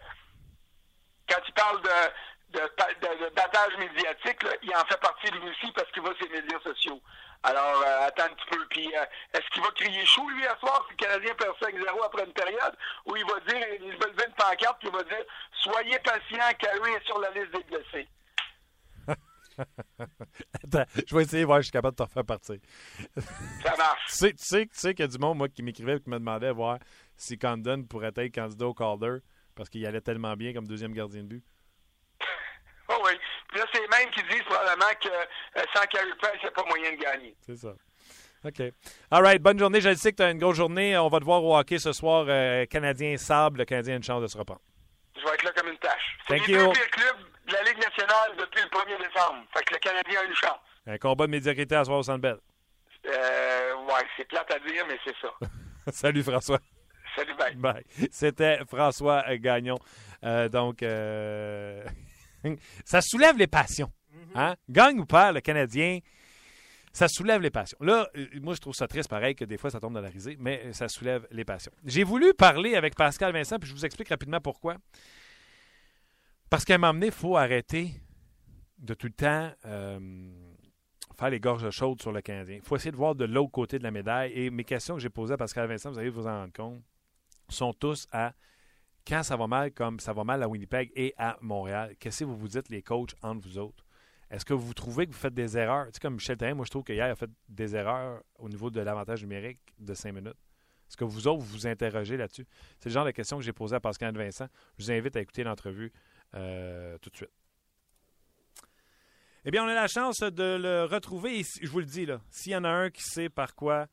quand 1.28 1.40
il 1.46 1.54
parle 1.54 1.82
de, 1.82 2.58
de, 2.58 2.60
de, 2.60 3.34
battage 3.34 3.76
médiatique, 3.78 4.38
il 4.62 4.74
en 4.74 4.84
fait 4.84 5.00
partie 5.00 5.30
lui 5.32 5.50
aussi 5.50 5.72
parce 5.72 5.90
qu'il 5.90 6.02
va 6.02 6.14
sur 6.14 6.26
les 6.28 6.40
médias 6.40 6.60
sociaux. 6.60 7.00
Alors, 7.42 7.82
euh, 7.86 8.06
attends 8.06 8.24
un 8.24 8.34
petit 8.34 8.46
peu. 8.50 8.66
Puis, 8.68 8.86
euh, 8.94 9.04
est-ce 9.34 9.48
qu'il 9.52 9.62
va 9.62 9.70
crier 9.70 10.04
chaud, 10.04 10.28
lui, 10.30 10.46
à 10.46 10.56
soir, 10.58 10.84
si 10.86 10.92
le 10.92 11.06
Canadien 11.06 11.34
perd 11.34 11.56
5-0 11.60 12.04
après 12.04 12.24
une 12.24 12.32
période, 12.32 12.76
ou 13.06 13.16
il 13.16 13.24
va 13.24 13.40
dire, 13.40 13.66
il 13.80 13.96
va 13.96 14.06
lever 14.06 14.24
une 14.28 14.34
pancarte, 14.34 14.78
puis 14.78 14.88
il 14.88 14.92
va 14.92 15.02
dire, 15.04 15.24
soyez 15.62 15.98
patient, 16.00 16.52
Carey 16.58 16.92
est 16.92 17.06
sur 17.06 17.18
la 17.18 17.30
liste 17.30 17.52
des 17.52 17.64
blessés. 17.64 18.08
Attends, 20.64 20.84
je 21.06 21.14
vais 21.14 21.22
essayer 21.22 21.42
de 21.42 21.46
voir 21.46 21.58
si 21.58 21.62
je 21.62 21.66
suis 21.66 21.72
capable 21.72 21.96
de 21.96 22.04
te 22.04 22.08
refaire 22.08 22.24
partir. 22.24 22.56
Ça 23.62 23.76
marche. 23.76 24.06
tu 24.06 24.14
sais, 24.14 24.32
tu 24.32 24.44
sais, 24.44 24.66
tu 24.66 24.78
sais 24.78 24.94
qu'il 24.94 25.04
y 25.04 25.08
a 25.08 25.10
du 25.10 25.18
monde, 25.18 25.38
moi, 25.38 25.48
qui 25.48 25.62
m'écrivait 25.62 25.96
et 25.96 26.00
qui 26.00 26.08
me 26.08 26.18
demandait 26.18 26.48
à 26.48 26.52
voir 26.52 26.78
si 27.16 27.38
Condon 27.38 27.84
pourrait 27.84 28.12
être 28.16 28.34
candidat 28.34 28.66
au 28.66 28.74
Calder 28.74 29.18
parce 29.54 29.68
qu'il 29.68 29.84
allait 29.86 30.00
tellement 30.00 30.36
bien 30.36 30.54
comme 30.54 30.66
deuxième 30.66 30.92
gardien 30.92 31.22
de 31.22 31.28
but. 31.28 31.44
Oh 32.92 33.00
oui. 33.04 33.12
Qui 34.10 34.22
disent 34.24 34.42
probablement 34.42 34.92
que 35.00 35.08
euh, 35.08 35.62
sans 35.74 35.86
Carey 35.86 36.06
Price, 36.20 36.32
il 36.36 36.42
n'y 36.42 36.48
a 36.48 36.50
pas 36.50 36.64
moyen 36.64 36.92
de 36.92 36.96
gagner. 36.96 37.36
C'est 37.46 37.56
ça. 37.56 37.74
OK. 38.44 38.60
All 39.10 39.22
right. 39.22 39.42
Bonne 39.42 39.58
journée. 39.58 39.80
Je 39.80 39.94
sais 39.94 40.12
que 40.12 40.16
tu 40.16 40.22
as 40.22 40.30
une 40.30 40.38
grosse 40.38 40.56
journée. 40.56 40.96
On 40.96 41.08
va 41.08 41.20
te 41.20 41.24
voir 41.24 41.44
au 41.44 41.56
hockey 41.56 41.78
ce 41.78 41.92
soir. 41.92 42.26
Euh, 42.28 42.64
Canadien 42.66 43.16
Sable. 43.16 43.58
Le 43.58 43.64
Canadien 43.64 43.94
a 43.94 43.96
une 43.98 44.02
chance 44.02 44.22
de 44.22 44.26
se 44.26 44.38
reprendre. 44.38 44.62
Je 45.16 45.22
vais 45.22 45.34
être 45.34 45.42
là 45.42 45.52
comme 45.56 45.68
une 45.68 45.78
tâche. 45.78 46.18
C'est 46.26 46.38
les 46.38 46.46
deux 46.46 46.72
pires 46.72 46.90
clubs 46.90 47.16
de 47.46 47.52
la 47.52 47.62
Ligue 47.64 47.78
nationale 47.78 48.36
depuis 48.38 48.62
le 48.62 48.68
1er 48.68 48.98
décembre. 48.98 49.44
Fait 49.52 49.64
que 49.64 49.74
le 49.74 49.80
Canadien 49.80 50.20
a 50.20 50.24
une 50.24 50.34
chance. 50.34 50.60
Un 50.86 50.98
combat 50.98 51.26
de 51.26 51.30
médiocrité 51.32 51.74
à 51.74 51.84
soir 51.84 51.98
au 51.98 52.02
Centre 52.02 52.20
Bell. 52.20 52.38
Euh, 53.06 53.74
ouais, 53.86 54.06
c'est 54.16 54.26
plate 54.28 54.50
à 54.50 54.58
dire, 54.58 54.84
mais 54.88 54.98
c'est 55.04 55.14
ça. 55.20 55.32
Salut 55.92 56.22
François. 56.22 56.60
Salut, 57.16 57.34
bye. 57.34 57.54
Bye. 57.56 57.84
C'était 58.10 58.60
François 58.66 59.24
Gagnon. 59.36 59.78
Euh, 60.24 60.48
donc, 60.48 60.82
euh... 60.82 61.84
ça 62.84 63.00
soulève 63.00 63.36
les 63.36 63.46
passions. 63.46 63.90
Hein? 64.34 64.56
Gagne 64.68 65.00
ou 65.00 65.06
perd, 65.06 65.34
le 65.34 65.40
Canadien, 65.40 65.98
ça 66.92 67.08
soulève 67.08 67.40
les 67.40 67.50
passions. 67.50 67.78
Là, 67.80 68.08
euh, 68.16 68.26
moi, 68.42 68.54
je 68.54 68.60
trouve 68.60 68.74
ça 68.74 68.88
triste, 68.88 69.08
pareil, 69.08 69.34
que 69.34 69.44
des 69.44 69.58
fois, 69.58 69.70
ça 69.70 69.80
tombe 69.80 69.94
dans 69.94 70.00
la 70.00 70.08
risée, 70.08 70.36
mais 70.38 70.72
ça 70.72 70.88
soulève 70.88 71.26
les 71.30 71.44
passions. 71.44 71.72
J'ai 71.84 72.04
voulu 72.04 72.34
parler 72.34 72.74
avec 72.74 72.94
Pascal 72.94 73.32
Vincent, 73.32 73.58
puis 73.58 73.68
je 73.68 73.74
vous 73.74 73.84
explique 73.84 74.08
rapidement 74.08 74.40
pourquoi. 74.40 74.76
Parce 76.48 76.64
qu'à 76.64 76.74
un 76.74 76.78
moment 76.78 76.94
donné, 76.94 77.06
il 77.06 77.12
faut 77.12 77.36
arrêter 77.36 77.92
de 78.78 78.94
tout 78.94 79.06
le 79.06 79.12
temps 79.12 79.52
euh, 79.66 80.30
faire 81.16 81.30
les 81.30 81.38
gorges 81.38 81.70
chaudes 81.70 82.00
sur 82.00 82.12
le 82.12 82.22
Canadien. 82.22 82.56
Il 82.56 82.62
faut 82.62 82.76
essayer 82.76 82.90
de 82.90 82.96
voir 82.96 83.14
de 83.14 83.24
l'autre 83.24 83.52
côté 83.52 83.78
de 83.78 83.84
la 83.84 83.90
médaille. 83.90 84.32
Et 84.34 84.50
mes 84.50 84.64
questions 84.64 84.96
que 84.96 85.00
j'ai 85.00 85.10
posées 85.10 85.34
à 85.34 85.36
Pascal 85.36 85.68
Vincent, 85.68 85.90
vous 85.90 85.98
allez 85.98 86.10
vous 86.10 86.26
en 86.26 86.40
rendre 86.40 86.52
compte, 86.52 86.82
sont 87.48 87.72
tous 87.72 88.08
à 88.10 88.32
quand 89.06 89.22
ça 89.22 89.36
va 89.36 89.46
mal, 89.46 89.72
comme 89.72 90.00
ça 90.00 90.12
va 90.12 90.24
mal 90.24 90.42
à 90.42 90.48
Winnipeg 90.48 90.90
et 90.94 91.14
à 91.16 91.38
Montréal, 91.40 91.94
qu'est-ce 91.98 92.20
que 92.20 92.24
vous 92.24 92.36
vous 92.36 92.48
dites, 92.48 92.68
les 92.68 92.82
coachs, 92.82 93.14
entre 93.22 93.46
vous 93.46 93.58
autres? 93.58 93.84
Est-ce 94.30 94.44
que 94.44 94.54
vous 94.54 94.74
trouvez 94.74 95.06
que 95.06 95.12
vous 95.12 95.18
faites 95.18 95.34
des 95.34 95.58
erreurs? 95.58 95.86
Tu 95.86 95.92
sais, 95.94 96.00
comme 96.00 96.14
Michel 96.14 96.36
Therrien, 96.36 96.54
moi, 96.54 96.64
je 96.64 96.70
trouve 96.70 96.84
qu'hier, 96.84 97.06
il 97.06 97.10
a 97.10 97.16
fait 97.16 97.30
des 97.48 97.74
erreurs 97.74 98.22
au 98.38 98.48
niveau 98.48 98.70
de 98.70 98.80
l'avantage 98.80 99.22
numérique 99.22 99.60
de 99.78 99.92
5 99.92 100.12
minutes. 100.12 100.36
Est-ce 100.88 100.96
que 100.96 101.04
vous 101.04 101.26
autres, 101.26 101.40
vous 101.40 101.52
vous 101.52 101.66
interrogez 101.66 102.16
là-dessus? 102.16 102.46
C'est 102.78 102.88
le 102.88 102.92
genre 102.92 103.04
de 103.04 103.10
question 103.10 103.38
que 103.38 103.44
j'ai 103.44 103.52
posée 103.52 103.76
à 103.76 103.80
Pascal 103.80 104.16
Vincent. 104.16 104.46
Je 104.78 104.84
vous 104.84 104.90
invite 104.92 105.16
à 105.16 105.20
écouter 105.20 105.42
l'entrevue 105.42 105.92
euh, 106.34 106.96
tout 106.98 107.10
de 107.10 107.16
suite. 107.16 107.30
Eh 109.44 109.50
bien, 109.50 109.64
on 109.64 109.68
a 109.68 109.74
la 109.74 109.88
chance 109.88 110.18
de 110.18 110.58
le 110.60 110.84
retrouver. 110.84 111.42
je 111.60 111.68
vous 111.68 111.80
le 111.80 111.86
dis, 111.86 112.06
là, 112.06 112.20
s'il 112.30 112.52
y 112.52 112.56
en 112.56 112.64
a 112.64 112.68
un 112.68 112.90
qui 112.90 113.02
sait 113.02 113.28
par 113.28 113.54
quoi 113.54 113.86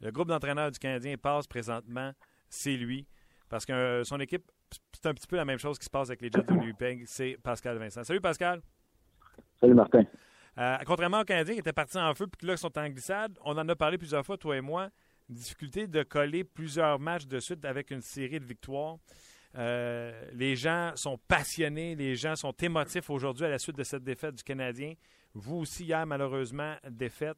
le 0.00 0.10
groupe 0.10 0.28
d'entraîneurs 0.28 0.70
du 0.70 0.78
Canadien 0.78 1.16
passe 1.16 1.46
présentement, 1.46 2.12
c'est 2.48 2.76
lui. 2.76 3.06
Parce 3.48 3.66
que 3.66 3.72
euh, 3.72 4.04
son 4.04 4.20
équipe, 4.20 4.50
c'est 4.92 5.06
un 5.06 5.14
petit 5.14 5.26
peu 5.26 5.36
la 5.36 5.44
même 5.44 5.58
chose 5.58 5.78
qui 5.78 5.84
se 5.84 5.90
passe 5.90 6.08
avec 6.08 6.20
les 6.20 6.30
Jets 6.30 6.42
de 6.42 6.52
Winnipeg, 6.52 7.04
c'est 7.06 7.36
Pascal 7.42 7.78
Vincent. 7.78 8.04
Salut 8.04 8.20
Pascal. 8.20 8.62
Salut 9.60 9.74
Martin. 9.74 10.04
Euh, 10.58 10.78
contrairement 10.86 11.20
aux 11.20 11.24
Canadiens 11.24 11.54
qui 11.54 11.60
étaient 11.60 11.72
partis 11.72 11.98
en 11.98 12.14
feu 12.14 12.26
puis 12.26 12.46
là, 12.46 12.54
ils 12.54 12.58
sont 12.58 12.76
en 12.78 12.88
glissade, 12.88 13.38
on 13.44 13.56
en 13.58 13.68
a 13.68 13.76
parlé 13.76 13.98
plusieurs 13.98 14.24
fois, 14.24 14.38
toi 14.38 14.56
et 14.56 14.60
moi, 14.60 14.88
difficulté 15.28 15.86
de 15.86 16.02
coller 16.02 16.44
plusieurs 16.44 16.98
matchs 16.98 17.26
de 17.26 17.38
suite 17.40 17.64
avec 17.64 17.90
une 17.90 18.00
série 18.00 18.40
de 18.40 18.44
victoires. 18.44 18.96
Euh, 19.56 20.12
les 20.32 20.56
gens 20.56 20.92
sont 20.94 21.18
passionnés, 21.28 21.94
les 21.94 22.16
gens 22.16 22.36
sont 22.36 22.52
émotifs 22.52 23.10
aujourd'hui 23.10 23.44
à 23.44 23.48
la 23.50 23.58
suite 23.58 23.76
de 23.76 23.82
cette 23.82 24.02
défaite 24.02 24.36
du 24.36 24.42
Canadien. 24.42 24.94
Vous 25.34 25.56
aussi, 25.56 25.84
hier, 25.84 26.06
malheureusement, 26.06 26.74
défaite. 26.88 27.36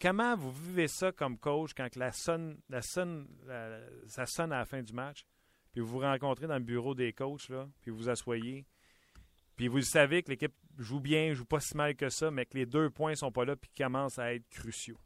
Comment 0.00 0.36
vous 0.36 0.52
vivez 0.52 0.88
ça 0.88 1.10
comme 1.10 1.38
coach 1.38 1.72
quand 1.74 1.96
la 1.96 2.12
sonne, 2.12 2.58
la 2.68 2.82
sonne, 2.82 3.26
ça 4.06 4.26
sonne 4.26 4.52
à 4.52 4.58
la 4.58 4.64
fin 4.64 4.80
du 4.80 4.92
match, 4.92 5.24
puis 5.72 5.80
vous 5.80 5.88
vous 5.88 5.98
rencontrez 5.98 6.46
dans 6.46 6.54
le 6.54 6.64
bureau 6.64 6.94
des 6.94 7.12
coachs, 7.12 7.48
là, 7.48 7.66
puis 7.82 7.90
vous 7.90 7.98
vous 7.98 8.08
asseyez, 8.08 8.64
puis 9.58 9.66
vous 9.66 9.82
savez 9.82 10.22
que 10.22 10.30
l'équipe 10.30 10.54
joue 10.78 11.00
bien, 11.00 11.34
joue 11.34 11.44
pas 11.44 11.58
si 11.58 11.76
mal 11.76 11.96
que 11.96 12.08
ça, 12.10 12.30
mais 12.30 12.46
que 12.46 12.56
les 12.56 12.64
deux 12.64 12.90
points 12.90 13.16
sont 13.16 13.32
pas 13.32 13.44
là, 13.44 13.56
puis 13.56 13.68
commencent 13.76 14.20
à 14.20 14.32
être 14.32 14.48
cruciaux? 14.48 14.96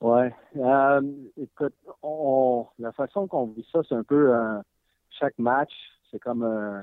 Ouais. 0.00 0.34
Euh, 0.56 1.02
écoute, 1.36 1.74
on, 2.02 2.66
la 2.78 2.90
façon 2.92 3.28
qu'on 3.28 3.48
vit 3.48 3.66
ça, 3.70 3.80
c'est 3.86 3.94
un 3.94 4.02
peu 4.02 4.34
euh, 4.34 4.62
chaque 5.10 5.38
match, 5.38 5.70
c'est 6.10 6.18
comme 6.20 6.42
euh, 6.42 6.80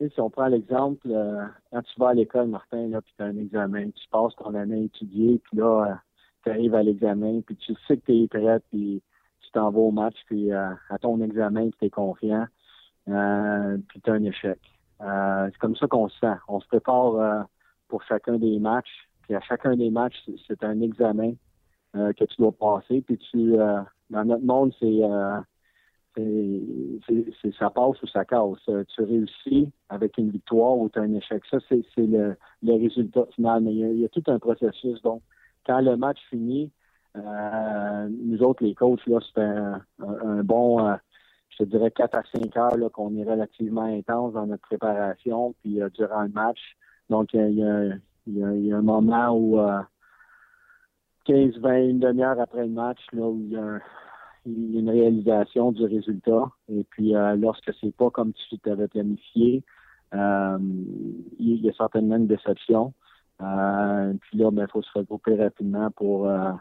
si 0.00 0.18
on 0.22 0.30
prend 0.30 0.46
l'exemple, 0.46 1.06
euh, 1.10 1.44
quand 1.70 1.82
tu 1.82 2.00
vas 2.00 2.08
à 2.08 2.14
l'école, 2.14 2.48
Martin, 2.48 2.88
là, 2.88 3.02
puis 3.02 3.12
tu 3.14 3.22
as 3.22 3.26
un 3.26 3.36
examen, 3.36 3.90
tu 3.90 4.08
passes 4.10 4.34
ton 4.36 4.54
année 4.54 4.80
à 4.80 4.84
étudier, 4.84 5.38
puis 5.38 5.58
là, 5.58 6.00
tu 6.44 6.50
arrives 6.50 6.74
à 6.74 6.82
l'examen, 6.82 7.42
puis 7.42 7.56
tu 7.56 7.74
sais 7.86 7.98
que 7.98 8.06
tu 8.06 8.22
es 8.22 8.26
prêt, 8.26 8.58
puis 8.70 9.02
tu 9.42 9.50
t'en 9.52 9.70
vas 9.70 9.80
au 9.80 9.90
match, 9.90 10.16
puis 10.24 10.50
à 10.50 10.78
ton 11.02 11.20
examen, 11.20 11.68
tu 11.78 11.84
es 11.84 11.90
confiant, 11.90 12.46
puis 13.04 14.00
tu 14.00 14.10
as 14.10 14.14
un 14.14 14.24
échec. 14.24 14.58
C'est 15.04 15.58
comme 15.58 15.76
ça 15.76 15.86
qu'on 15.86 16.08
se 16.08 16.18
sent. 16.18 16.36
On 16.48 16.60
se 16.60 16.66
prépare 16.66 17.46
pour 17.88 18.02
chacun 18.04 18.38
des 18.38 18.58
matchs, 18.58 19.08
puis 19.22 19.34
à 19.34 19.40
chacun 19.40 19.76
des 19.76 19.90
matchs, 19.90 20.16
c'est 20.46 20.64
un 20.64 20.80
examen. 20.80 21.34
Euh, 21.96 22.12
que 22.12 22.24
tu 22.24 22.34
dois 22.38 22.50
passer. 22.50 23.02
Puis 23.02 23.18
tu, 23.18 23.56
euh, 23.56 23.80
dans 24.10 24.24
notre 24.24 24.44
monde, 24.44 24.72
euh, 24.82 25.40
c'est, 26.16 27.34
c'est, 27.40 27.54
ça 27.54 27.70
passe 27.70 28.02
ou 28.02 28.06
ça 28.08 28.24
casse. 28.24 28.68
Tu 28.88 29.02
réussis 29.02 29.70
avec 29.88 30.18
une 30.18 30.30
victoire 30.30 30.76
ou 30.76 30.88
tu 30.88 30.98
as 30.98 31.02
un 31.02 31.14
échec. 31.14 31.44
Ça, 31.48 31.58
c'est, 31.68 31.84
le, 31.96 32.36
le, 32.64 32.72
résultat 32.72 33.26
final. 33.36 33.62
Mais 33.62 33.74
il 33.74 34.00
y, 34.00 34.04
a, 34.04 34.08
tout 34.08 34.24
un 34.26 34.40
processus. 34.40 35.00
Donc, 35.02 35.22
quand 35.64 35.80
le 35.80 35.96
match 35.96 36.18
finit, 36.30 36.72
nous 37.14 38.42
autres, 38.42 38.64
les 38.64 38.74
coachs, 38.74 39.06
là, 39.06 39.20
c'est 39.32 39.40
un, 39.40 40.42
bon, 40.42 40.96
je 41.58 41.64
dirais, 41.64 41.90
4 41.90 42.16
à 42.16 42.22
5 42.34 42.56
heures 42.56 42.92
qu'on 42.92 43.16
est 43.16 43.24
relativement 43.24 43.84
intense 43.84 44.32
dans 44.34 44.46
notre 44.46 44.62
préparation, 44.62 45.54
puis 45.62 45.80
durant 45.94 46.22
le 46.22 46.28
match. 46.28 46.60
Donc, 47.10 47.34
il 47.34 47.54
y 47.54 47.62
a, 47.62 48.76
un 48.76 48.82
moment 48.82 49.36
où 49.36 49.60
15, 51.24 51.58
20, 51.58 51.76
une 51.88 51.98
demi-heure 52.00 52.40
après 52.40 52.66
le 52.66 52.72
match, 52.72 53.00
là, 53.12 53.26
où 53.26 53.40
il 53.40 53.52
y 53.52 53.56
a, 53.56 53.80
une 54.46 54.90
réalisation 54.90 55.72
du 55.72 55.84
résultat. 55.84 56.50
Et 56.68 56.84
puis, 56.90 57.16
euh, 57.16 57.34
lorsque 57.36 57.72
c'est 57.80 57.94
pas 57.96 58.10
comme 58.10 58.32
tu 58.34 58.58
t'avais 58.58 58.88
planifié, 58.88 59.62
euh, 60.14 60.58
il 61.38 61.64
y 61.64 61.68
a 61.68 61.72
certainement 61.72 62.16
une 62.16 62.26
déception. 62.26 62.92
Euh, 63.40 64.12
puis 64.20 64.38
là, 64.38 64.48
il 64.50 64.54
ben, 64.54 64.68
faut 64.68 64.82
se 64.82 64.98
regrouper 64.98 65.36
rapidement 65.36 65.90
pour, 65.92 66.28
euh, 66.28 66.52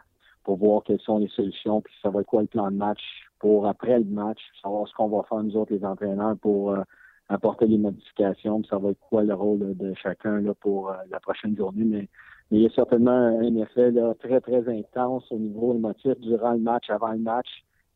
pour 0.43 0.57
voir 0.57 0.83
quelles 0.83 1.01
sont 1.01 1.19
les 1.19 1.27
solutions, 1.27 1.81
puis 1.81 1.93
savoir 2.01 2.25
quoi 2.25 2.41
le 2.41 2.47
plan 2.47 2.71
de 2.71 2.77
match 2.77 3.01
pour 3.43 3.67
après 3.67 3.99
le 3.99 4.05
match, 4.05 4.39
savoir 4.61 4.87
ce 4.87 4.93
qu'on 4.93 5.09
va 5.09 5.23
faire 5.23 5.43
nous 5.43 5.57
autres 5.57 5.73
les 5.73 5.83
entraîneurs 5.83 6.37
pour 6.37 6.71
euh, 6.71 6.81
apporter 7.27 7.67
les 7.67 7.77
modifications, 7.77 8.61
puis 8.61 8.69
savoir 8.69 8.93
quoi 9.09 9.21
le 9.23 9.33
rôle 9.33 9.75
de 9.75 9.93
chacun 10.01 10.39
là, 10.39 10.53
pour 10.61 10.95
la 11.11 11.19
prochaine 11.19 11.53
journée. 11.57 11.83
Mais 11.83 12.07
il 12.51 12.61
y 12.61 12.65
a 12.65 12.69
certainement 12.69 13.11
un 13.11 13.55
effet 13.57 13.91
très, 14.21 14.39
très 14.39 14.69
intense 14.69 15.29
au 15.29 15.37
niveau 15.37 15.73
émotif 15.73 16.17
durant 16.21 16.53
le 16.53 16.59
match, 16.59 16.89
avant 16.89 17.11
le 17.11 17.17
match. 17.17 17.49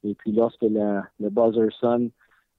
Et 0.03 0.15
puis 0.15 0.33
lorsque 0.33 0.63
le, 0.63 1.01
buzzer 1.29 1.69
sonne, 1.79 2.09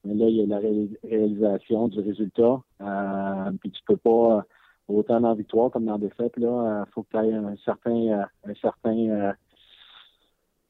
ben 0.03 0.17
là, 0.17 0.27
il 0.27 0.37
y 0.37 0.41
a 0.41 0.47
la 0.47 0.59
réalisation 1.03 1.89
du 1.89 1.99
résultat. 1.99 2.59
Euh, 2.81 3.51
puis 3.61 3.69
tu 3.69 3.83
peux 3.85 3.97
pas, 3.97 4.45
autant 4.87 5.21
dans 5.21 5.35
victoire 5.35 5.69
comme 5.69 5.85
dans 5.85 5.91
la 5.91 5.99
défaite, 5.99 6.33
il 6.37 6.45
euh, 6.45 6.85
faut 6.91 7.03
que 7.03 7.09
tu 7.11 7.17
aies 7.17 7.35
un 7.35 7.55
certain, 7.63 7.91
euh, 7.91 8.23
un 8.47 8.55
certain 8.55 9.33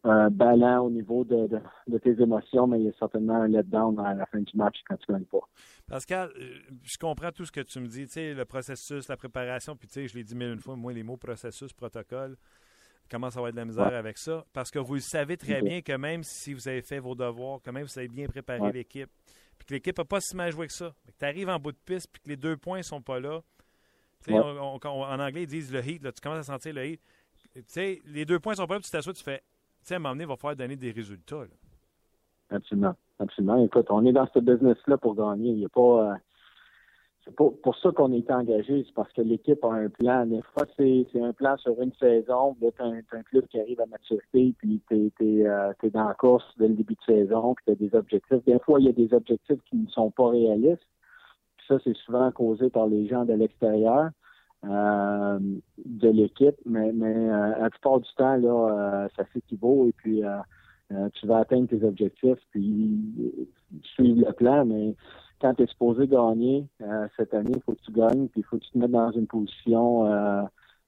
un 0.04 0.30
ballon 0.30 0.86
au 0.86 0.90
niveau 0.90 1.26
de, 1.26 1.48
tes 2.00 2.22
émotions, 2.22 2.68
mais 2.68 2.80
il 2.80 2.86
y 2.86 2.90
a 2.90 2.94
certainement 2.94 3.42
un 3.42 3.48
letdown 3.48 4.00
à 4.00 4.14
la 4.14 4.26
fin 4.28 4.40
du 4.40 4.56
match 4.56 4.78
quand 4.88 4.96
tu 4.98 5.12
ne 5.12 5.18
gagnes 5.18 5.26
pas. 5.26 5.42
Pascal, 5.88 6.30
euh, 6.38 6.60
je 6.84 6.98
comprends 6.98 7.32
tout 7.32 7.46
ce 7.46 7.52
que 7.52 7.62
tu 7.62 7.80
me 7.80 7.88
dis, 7.88 8.06
tu 8.06 8.14
sais, 8.14 8.34
le 8.34 8.46
processus, 8.46 9.08
la 9.10 9.18
préparation, 9.18 9.76
puis 9.76 9.88
tu 9.88 9.96
sais, 9.96 10.08
je 10.08 10.16
l'ai 10.16 10.24
dit 10.24 10.36
mille 10.36 10.54
une 10.54 10.60
fois, 10.60 10.76
moi, 10.76 10.94
les 10.94 11.04
mots 11.04 11.18
processus, 11.18 11.74
protocole, 11.74 12.38
comment 13.12 13.30
ça 13.30 13.42
va 13.42 13.50
être 13.50 13.56
de 13.56 13.60
la 13.60 13.66
misère 13.66 13.94
avec 13.94 14.18
ça, 14.18 14.46
parce 14.54 14.72
que 14.72 14.80
vous 14.80 15.00
savez 15.00 15.36
très 15.36 15.62
bien 15.62 15.82
que 15.82 15.94
même 15.94 16.24
si 16.24 16.54
vous 16.54 16.68
avez 16.68 16.82
fait 16.82 17.00
vos 17.00 17.16
devoirs, 17.16 17.62
que 17.62 17.72
même 17.72 17.86
si 17.88 17.96
vous 17.96 18.00
avez 18.00 18.08
bien 18.08 18.28
préparé 18.28 18.72
l'équipe, 18.72 19.10
puis 19.58 19.66
que 19.68 19.74
l'équipe 19.74 19.98
n'a 19.98 20.06
pas 20.06 20.22
si 20.22 20.36
mal 20.36 20.52
joué 20.52 20.68
que 20.68 20.74
ça, 20.74 20.94
que 21.06 21.12
tu 21.18 21.26
arrives 21.26 21.50
en 21.50 21.60
bout 21.60 21.74
de 21.74 21.78
piste, 21.86 22.08
puis 22.10 22.22
que 22.22 22.30
les 22.30 22.38
deux 22.38 22.56
points 22.56 22.78
ne 22.78 22.84
sont 22.84 23.02
pas 23.02 23.20
là, 23.20 23.42
tu 24.24 24.32
sais, 24.32 24.40
en 24.40 25.20
anglais, 25.20 25.44
ils 25.44 25.48
disent 25.48 25.74
le 25.74 25.86
heat, 25.86 26.04
là, 26.04 26.14
tu 26.14 26.22
commences 26.22 26.50
à 26.50 26.54
sentir 26.54 26.74
le 26.74 26.86
heat, 26.86 27.02
tu 27.54 27.64
sais, 27.68 28.00
les 28.06 28.24
deux 28.24 28.40
points 28.40 28.56
sont 28.56 28.68
pas 28.68 28.76
là, 28.76 28.80
puis 28.80 28.86
tu 28.86 28.92
t'assois, 28.92 29.14
tu 29.14 29.24
fais 29.24 29.42
à 29.94 29.98
un 29.98 30.00
moment 30.00 30.14
donné, 30.14 30.24
il 30.24 30.28
va 30.28 30.36
falloir 30.36 30.56
donner 30.56 30.76
des 30.76 30.92
résultats. 30.92 31.44
Absolument. 32.50 32.96
Absolument. 33.20 33.64
Écoute, 33.64 33.88
on 33.90 34.06
est 34.06 34.14
dans 34.14 34.28
ce 34.34 34.40
business-là 34.40 34.98
pour 34.98 35.16
gagner. 35.16 35.50
Il 35.50 35.58
n'y 35.58 35.66
a 35.66 35.70
pas. 35.70 36.12
Euh, 36.12 36.16
c'est 37.26 37.36
pour, 37.36 37.76
ça 37.84 37.92
qu'on 37.92 38.14
est 38.14 38.32
engagé, 38.32 38.84
c'est 38.88 38.94
parce 38.94 39.12
que 39.12 39.22
l'équipe 39.22 39.64
a 39.64 39.74
un 39.74 39.90
plan. 39.90 40.26
Des 40.26 40.42
fois, 40.54 40.66
c'est, 40.78 41.06
un 41.22 41.34
plan 41.34 41.58
sur 41.58 41.80
une 41.82 41.94
saison. 42.00 42.56
Là, 42.62 42.70
tu 42.72 42.82
un, 42.82 43.24
club 43.24 43.46
qui 43.48 43.60
arrive 43.60 43.82
à 43.82 43.86
maturité, 43.86 44.56
puis 44.58 44.82
tu 44.90 45.12
es, 45.20 45.46
euh, 45.46 45.74
dans 45.94 46.08
la 46.08 46.14
course 46.14 46.46
dès 46.58 46.70
le 46.70 46.76
début 46.76 46.96
de 46.96 47.14
saison, 47.14 47.54
puis 47.56 47.66
tu 47.66 47.72
as 47.72 47.76
des 47.76 47.96
objectifs. 47.96 48.44
Des 48.46 48.60
fois, 48.60 48.80
il 48.80 48.86
y 48.86 48.90
a 48.90 48.94
des 48.94 49.14
objectifs 49.14 49.62
qui 49.66 49.76
ne 49.76 49.88
sont 49.90 50.12
pas 50.12 50.30
réalistes. 50.30 50.88
ça, 51.68 51.78
c'est 51.84 51.96
souvent 51.98 52.32
causé 52.32 52.70
par 52.70 52.88
les 52.88 53.08
gens 53.08 53.26
de 53.26 53.34
l'extérieur. 53.34 54.10
Euh, 54.66 55.40
de 55.86 56.10
l'équipe, 56.10 56.58
mais, 56.66 56.92
mais 56.92 57.16
euh, 57.16 57.60
la 57.60 57.70
plupart 57.70 58.02
du 58.02 58.10
temps, 58.18 58.36
là, 58.36 59.06
euh, 59.06 59.08
ça 59.16 59.24
s'équivaut 59.32 59.88
et 59.88 59.94
puis 59.94 60.22
tu 61.14 61.28
vas 61.28 61.38
atteindre 61.38 61.68
tes 61.68 61.84
objectifs, 61.84 62.40
puis 62.50 63.00
suivre 63.84 64.26
le 64.28 64.34
plan, 64.34 64.66
mais 64.66 64.96
quand 65.40 65.54
tu 65.54 65.64
es 65.64 65.68
supposé 65.68 66.08
gagner 66.08 66.66
cette 67.16 67.34
année, 67.34 67.54
il 67.56 67.62
faut 67.62 67.74
que 67.74 67.82
tu 67.82 67.92
gagnes, 67.92 68.28
puis 68.28 68.42
il 68.42 68.44
faut 68.44 68.58
que 68.58 68.64
tu 68.64 68.72
te 68.72 68.78
mettes 68.78 68.92
dans 68.92 69.12
une 69.12 69.28
position 69.28 70.06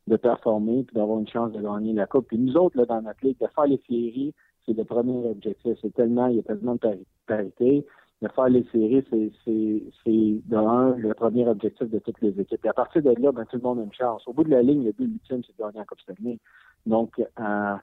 de 0.08 0.18
performer, 0.18 0.84
puis 0.84 0.96
d'avoir 0.96 1.20
une 1.20 1.28
chance 1.28 1.52
de 1.52 1.62
gagner 1.62 1.94
la 1.94 2.08
Coupe. 2.08 2.28
Puis 2.28 2.40
nous 2.40 2.58
autres, 2.58 2.78
là, 2.78 2.86
dans 2.86 3.04
notre 3.04 3.24
ligue, 3.24 3.40
de 3.40 3.48
faire 3.48 3.68
les 3.68 3.80
séries, 3.88 4.34
c'est 4.66 4.76
le 4.76 4.84
premier 4.84 5.30
objectif. 5.30 5.78
C'est 5.82 5.94
tellement, 5.94 6.28
il 6.28 6.38
y 6.38 6.40
a 6.40 6.44
tellement 6.44 6.76
de 6.76 7.06
parité 7.28 7.86
de 8.22 8.28
faire 8.28 8.50
les 8.50 8.64
séries, 8.72 9.04
c'est 9.10 10.12
de 10.14 10.56
un, 10.56 10.96
le 10.96 11.14
premier 11.16 11.48
objectif 11.48 11.90
de 11.90 12.00
toutes 12.00 12.22
les 12.22 12.40
équipes. 12.40 12.64
Et 12.66 12.70
à 12.70 12.74
partir 12.74 13.02
de 13.02 13.10
là, 13.20 13.32
ben, 13.32 13.46
tout 13.46 13.58
le 13.58 13.64
monde 13.64 13.80
a 13.80 13.84
une 13.84 13.94
chance. 13.94 14.28
Au 14.28 14.34
bout 14.34 14.44
de 14.44 14.52
la 14.52 14.62
ligne, 14.62 14.86
le 14.86 14.92
but 14.92 15.06
ultime, 15.06 15.42
c'est 15.46 15.58
de 15.58 15.58
gagner 15.58 15.80
en 15.80 15.86
Coupe 15.86 16.02
Stanley. 16.02 16.38
Donc, 16.86 17.20
euh, 17.20 17.76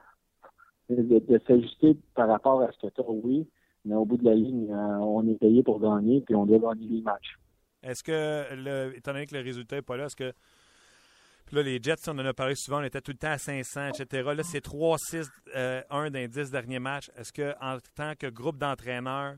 de, 0.89 1.41
s'ajuster 1.45 1.97
par 2.15 2.29
rapport 2.29 2.61
à 2.61 2.71
ce 2.71 2.87
que 2.87 2.93
tu 2.93 3.01
as, 3.01 3.09
oui, 3.09 3.47
mais 3.83 3.95
au 3.95 4.05
bout 4.05 4.17
de 4.17 4.23
la 4.23 4.35
ligne, 4.35 4.71
euh, 4.71 4.97
on 4.99 5.27
est 5.27 5.37
payé 5.37 5.61
pour 5.61 5.81
gagner, 5.81 6.21
puis 6.21 6.35
on 6.35 6.45
doit 6.45 6.73
gagner 6.73 6.87
les 6.87 7.01
matchs. 7.01 7.37
Est-ce 7.83 8.03
que, 8.03 8.55
le, 8.55 8.95
étant 8.97 9.11
donné 9.11 9.25
que 9.25 9.35
le 9.35 9.43
résultat 9.43 9.77
n'est 9.77 9.81
pas 9.81 9.97
là, 9.97 10.05
est-ce 10.05 10.15
que 10.15 10.31
là, 11.51 11.63
les 11.63 11.79
Jets, 11.81 12.07
on 12.07 12.17
en 12.17 12.25
a 12.25 12.33
parlé 12.33 12.55
souvent, 12.55 12.79
on 12.79 12.83
était 12.83 13.01
tout 13.01 13.11
le 13.11 13.17
temps 13.17 13.31
à 13.31 13.37
500, 13.37 13.89
etc. 13.89 14.31
Là, 14.35 14.43
c'est 14.43 14.63
3-6-1 14.63 15.27
euh, 15.55 16.09
d'un 16.09 16.27
10 16.27 16.51
derniers 16.51 16.79
matchs. 16.79 17.09
Est-ce 17.17 17.33
que, 17.33 17.53
en 17.61 17.77
tant 17.95 18.13
que 18.17 18.27
groupe 18.27 18.57
d'entraîneurs, 18.57 19.35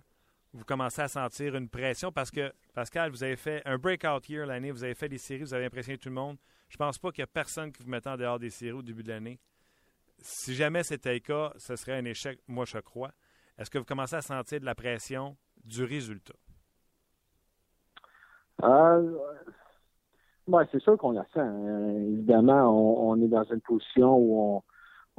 vous 0.54 0.66
commencez 0.66 1.02
à 1.02 1.08
sentir 1.08 1.56
une 1.56 1.70
pression 1.70 2.12
parce 2.12 2.30
que, 2.30 2.52
Pascal, 2.74 3.12
vous 3.12 3.24
avez 3.24 3.36
fait 3.36 3.62
un 3.66 3.78
breakout 3.78 4.28
year 4.30 4.45
l'année, 4.45 4.72
vous 4.72 4.84
avez 4.84 4.95
fait 4.95 5.08
des 5.08 5.18
séries, 5.18 5.43
vous 5.43 5.54
avez 5.54 5.66
impressionné 5.66 5.97
tout 5.97 6.10
le 6.10 6.16
monde. 6.16 6.38
Je 6.68 6.78
pense 6.78 6.97
pas 6.97 7.12
qu'il 7.12 7.22
y 7.22 7.24
a 7.24 7.28
personne 7.28 7.72
qui 7.72 7.84
vous 7.84 7.89
mette 7.89 8.08
en 8.08 8.18
dehors 8.18 8.39
des 8.39 8.49
séries 8.49 8.74
au 8.74 8.82
début 8.82 9.04
de 9.04 9.10
l'année. 9.10 9.39
Si 10.20 10.54
jamais 10.54 10.84
c'était 10.84 11.14
le 11.14 11.20
cas, 11.20 11.54
ce 11.58 11.76
serait 11.76 11.97
un 11.97 12.06
échec, 12.06 12.39
moi 12.47 12.66
je 12.66 12.78
crois. 12.80 13.12
Est-ce 13.58 13.70
que 13.70 13.78
vous 13.78 13.86
commencez 13.86 14.16
à 14.16 14.22
sentir 14.22 14.60
de 14.60 14.66
la 14.66 14.76
pression 14.76 15.38
du 15.64 15.84
résultat? 15.84 16.36
Euh, 18.64 19.18
c'est 20.72 20.82
sûr 20.82 20.97
qu'on 20.97 21.12
la 21.12 21.24
sent. 21.34 21.39
Hein. 21.39 21.89
évidemment, 21.95 23.10
on, 23.10 23.22
est 23.22 23.28
dans 23.28 23.43
une 23.45 23.62
position 23.62 24.18
où 24.18 24.64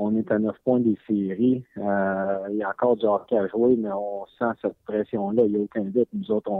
on 0.02 0.16
est 0.16 0.30
à 0.32 0.38
9 0.38 0.56
points 0.64 0.80
des 0.80 0.98
séries. 1.06 1.64
Euh, 1.78 2.38
il 2.50 2.56
y 2.56 2.62
a 2.62 2.70
encore 2.70 2.96
du 2.96 3.06
hockey 3.06 3.36
à 3.36 3.46
jouer, 3.46 3.76
mais 3.76 3.90
on 3.92 4.26
sent 4.38 4.58
cette 4.60 4.76
pression-là. 4.84 5.44
Il 5.44 5.52
n'y 5.52 5.58
a 5.58 5.60
aucun 5.60 5.82
doute. 5.82 6.08
Nous 6.12 6.30
autres, 6.30 6.50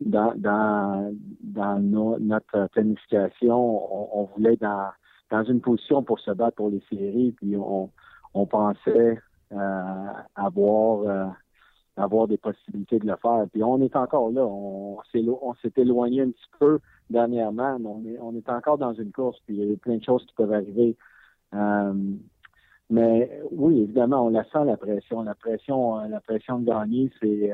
dans, 0.00 1.14
notre 2.20 2.68
planification, 2.72 4.18
on, 4.18 4.24
voulait 4.34 4.56
dans, 4.56 4.88
dans 5.30 5.44
une 5.44 5.60
position 5.60 6.02
pour 6.02 6.18
se 6.18 6.30
battre 6.32 6.56
pour 6.56 6.70
les 6.70 6.82
séries, 6.90 7.32
puis 7.32 7.56
on, 7.56 7.90
pensait 8.46 9.18
euh, 9.52 10.12
avoir 10.34 11.02
euh, 11.02 11.26
avoir 11.96 12.26
des 12.26 12.38
possibilités 12.38 12.98
de 12.98 13.06
le 13.06 13.16
faire. 13.20 13.46
Puis 13.52 13.62
on 13.62 13.80
est 13.80 13.94
encore 13.94 14.30
là. 14.30 14.44
On, 14.44 14.98
s'est 15.12 15.72
éloigné 15.76 16.22
un 16.22 16.30
petit 16.30 16.50
peu 16.58 16.80
dernièrement, 17.10 17.78
mais 17.78 18.18
on 18.20 18.34
est, 18.34 18.48
encore 18.48 18.78
dans 18.78 18.94
une 18.94 19.12
course, 19.12 19.38
puis 19.46 19.56
il 19.56 19.70
y 19.70 19.72
a 19.72 19.76
plein 19.76 19.98
de 19.98 20.04
choses 20.04 20.24
qui 20.26 20.34
peuvent 20.34 20.52
arriver. 20.52 20.96
Mais 22.92 23.40
oui, 23.50 23.80
évidemment, 23.80 24.26
on 24.26 24.28
la 24.28 24.44
sent 24.44 24.66
la 24.66 24.76
pression. 24.76 25.22
La 25.22 25.34
pression, 25.34 26.06
la 26.06 26.20
pression 26.20 26.58
de 26.58 26.66
gagner, 26.66 27.10
c'est 27.22 27.50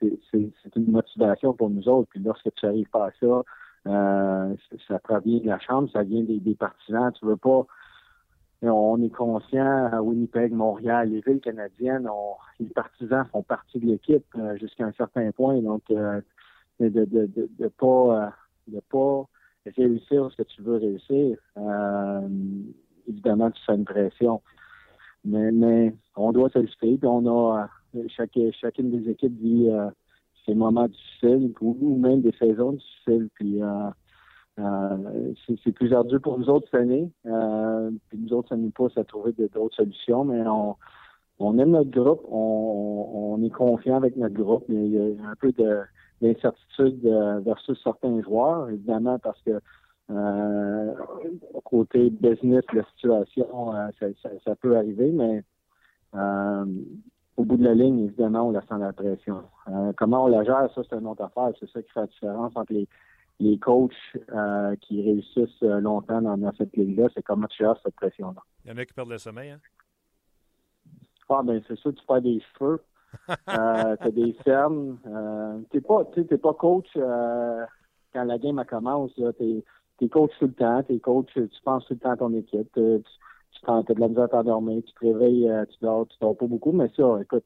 c'est 0.00 0.76
une 0.76 0.92
motivation 0.92 1.54
pour 1.54 1.70
nous 1.70 1.88
autres. 1.88 2.08
Puis 2.10 2.20
lorsque 2.20 2.54
tu 2.54 2.66
n'arrives 2.66 2.88
pas 2.90 3.06
à 3.06 3.10
ça, 3.20 3.42
euh, 3.88 4.54
ça 4.86 5.00
provient 5.00 5.40
de 5.40 5.46
la 5.46 5.58
chambre, 5.58 5.90
ça 5.92 6.04
vient 6.04 6.22
des, 6.22 6.38
des 6.38 6.54
partisans. 6.54 7.12
Tu 7.12 7.26
veux 7.26 7.36
pas 7.36 7.66
on 8.62 9.02
est 9.02 9.10
conscient 9.10 9.88
à 9.92 10.00
Winnipeg, 10.00 10.52
Montréal, 10.52 11.10
les 11.10 11.20
villes 11.20 11.40
canadiennes, 11.40 12.08
les 12.60 12.66
partisans 12.66 13.26
font 13.32 13.42
partie 13.42 13.80
de 13.80 13.86
l'équipe 13.86 14.24
euh, 14.36 14.56
jusqu'à 14.56 14.84
un 14.84 14.92
certain 14.92 15.30
point. 15.32 15.60
Donc, 15.62 15.82
euh, 15.90 16.20
de 16.78 16.88
de, 16.88 17.04
de, 17.04 17.48
de, 17.58 17.68
pas 17.68 18.32
de 18.68 18.80
pas 18.88 19.24
réussir 19.76 20.30
ce 20.30 20.36
que 20.36 20.42
tu 20.44 20.62
veux 20.62 20.76
réussir, 20.76 21.38
évidemment, 23.08 23.50
tu 23.50 23.60
fais 23.64 23.74
une 23.74 23.84
pression. 23.84 24.40
Mais, 25.26 25.50
mais 25.52 25.94
on 26.16 26.32
doit. 26.32 26.48
Puis 26.48 26.98
on 27.02 27.26
a 27.26 27.68
chaque, 28.08 28.38
chacune 28.60 28.90
des 28.90 29.10
équipes 29.10 29.38
vit 29.38 29.68
ces 30.46 30.54
moments 30.54 30.88
difficiles 30.88 31.52
ou, 31.60 31.98
même 31.98 32.22
des 32.22 32.32
saisons 32.38 32.72
difficiles. 32.72 33.28
Puis 33.34 33.60
euh, 34.58 35.34
c'est 35.62 35.72
plus 35.72 35.92
ardu 35.92 36.18
pour 36.18 36.38
nous 36.38 36.48
autres 36.48 36.66
cette 36.70 36.80
année. 36.80 37.10
Euh, 37.26 37.90
puis 38.08 38.18
nous 38.18 38.32
autres, 38.32 38.48
ça 38.50 38.56
nous 38.56 38.70
pousse 38.70 38.96
à 38.96 39.04
trouver 39.04 39.32
d'autres 39.32 39.76
solutions, 39.76 40.24
mais 40.24 40.46
on, 40.46 40.76
on 41.38 41.58
aime 41.58 41.70
notre 41.70 41.90
groupe, 41.90 42.22
on, 42.30 43.36
on, 43.36 43.42
est 43.42 43.50
confiant 43.50 43.96
avec 43.96 44.16
notre 44.16 44.34
groupe, 44.34 44.64
mais 44.68 44.86
il 44.86 44.92
y 44.92 44.98
a 44.98 45.28
un 45.28 45.34
peu 45.38 45.52
d'incertitude 46.22 47.04
euh, 47.04 47.40
versus 47.40 47.78
certains 47.82 48.22
joueurs, 48.22 48.70
évidemment, 48.70 49.18
parce 49.18 49.40
que 49.42 49.60
euh, 50.10 50.94
côté 51.64 52.10
business, 52.10 52.64
la 52.72 52.84
situation, 52.84 53.74
euh, 53.74 53.88
ça, 53.98 54.06
ça, 54.22 54.30
ça, 54.44 54.56
peut 54.56 54.76
arriver, 54.76 55.10
mais 55.10 55.42
au 57.36 57.44
bout 57.44 57.56
de 57.56 57.64
la 57.64 57.74
ligne, 57.74 58.04
évidemment, 58.04 58.48
on 58.48 58.52
la 58.52 58.62
sent 58.62 58.78
la 58.78 58.92
pression. 58.92 59.42
comment 59.96 60.24
on 60.24 60.28
la 60.28 60.44
gère, 60.44 60.70
ça, 60.74 60.82
c'est 60.88 60.96
une 60.96 61.06
autre 61.06 61.24
affaire. 61.24 61.50
C'est 61.60 61.68
ça 61.70 61.82
qui 61.82 61.90
fait 61.90 62.00
la 62.00 62.06
différence 62.06 62.52
entre 62.56 62.72
les, 62.72 62.88
les 63.38 63.58
coachs 63.58 63.92
euh, 64.32 64.76
qui 64.76 65.02
réussissent 65.02 65.62
euh, 65.62 65.80
longtemps 65.80 66.22
dans, 66.22 66.52
cette 66.56 66.74
ligue-là, 66.76 67.08
c'est 67.14 67.22
comment 67.22 67.46
tu 67.48 67.62
gères 67.62 67.78
cette 67.82 67.94
pression-là. 67.94 68.42
Il 68.64 68.70
y 68.70 68.74
en 68.74 68.78
a 68.78 68.84
qui 68.84 68.94
perdent 68.94 69.10
le 69.10 69.18
sommeil, 69.18 69.50
hein? 69.50 69.60
Ah, 71.28 71.42
ben 71.42 71.60
c'est 71.66 71.76
sûr, 71.76 71.92
tu 71.92 72.04
perds 72.06 72.22
des 72.22 72.40
cheveux. 72.40 72.80
euh, 73.28 73.96
tu 73.96 74.06
as 74.06 74.10
des 74.10 74.32
fermes. 74.44 74.98
Euh, 75.06 75.60
tu 75.72 75.80
pas, 75.80 76.04
pas 76.04 76.54
coach 76.54 76.86
euh, 76.96 77.64
quand 78.12 78.24
la 78.24 78.38
game 78.38 78.62
commence. 78.68 79.12
Tu 79.14 79.64
es, 80.00 80.08
coach 80.08 80.32
tout 80.38 80.46
le 80.46 80.52
temps. 80.52 80.82
Tu 80.82 80.98
coach, 81.00 81.28
tu 81.34 81.48
penses 81.64 81.86
tout 81.86 81.94
le 81.94 82.00
temps 82.00 82.12
à 82.12 82.16
ton 82.16 82.34
équipe. 82.34 82.70
Tu, 82.74 83.02
tu 83.52 83.70
as 83.70 83.82
de 83.82 84.00
la 84.00 84.08
misère 84.08 84.24
à 84.24 84.28
t'endormir. 84.28 84.82
Tu 84.84 84.92
te 84.92 85.06
réveilles, 85.06 85.50
tu 85.70 85.78
dors, 85.80 86.06
tu 86.08 86.16
dors 86.20 86.36
pas 86.36 86.46
beaucoup. 86.46 86.72
Mais 86.72 86.90
ça, 86.96 87.18
écoute, 87.20 87.44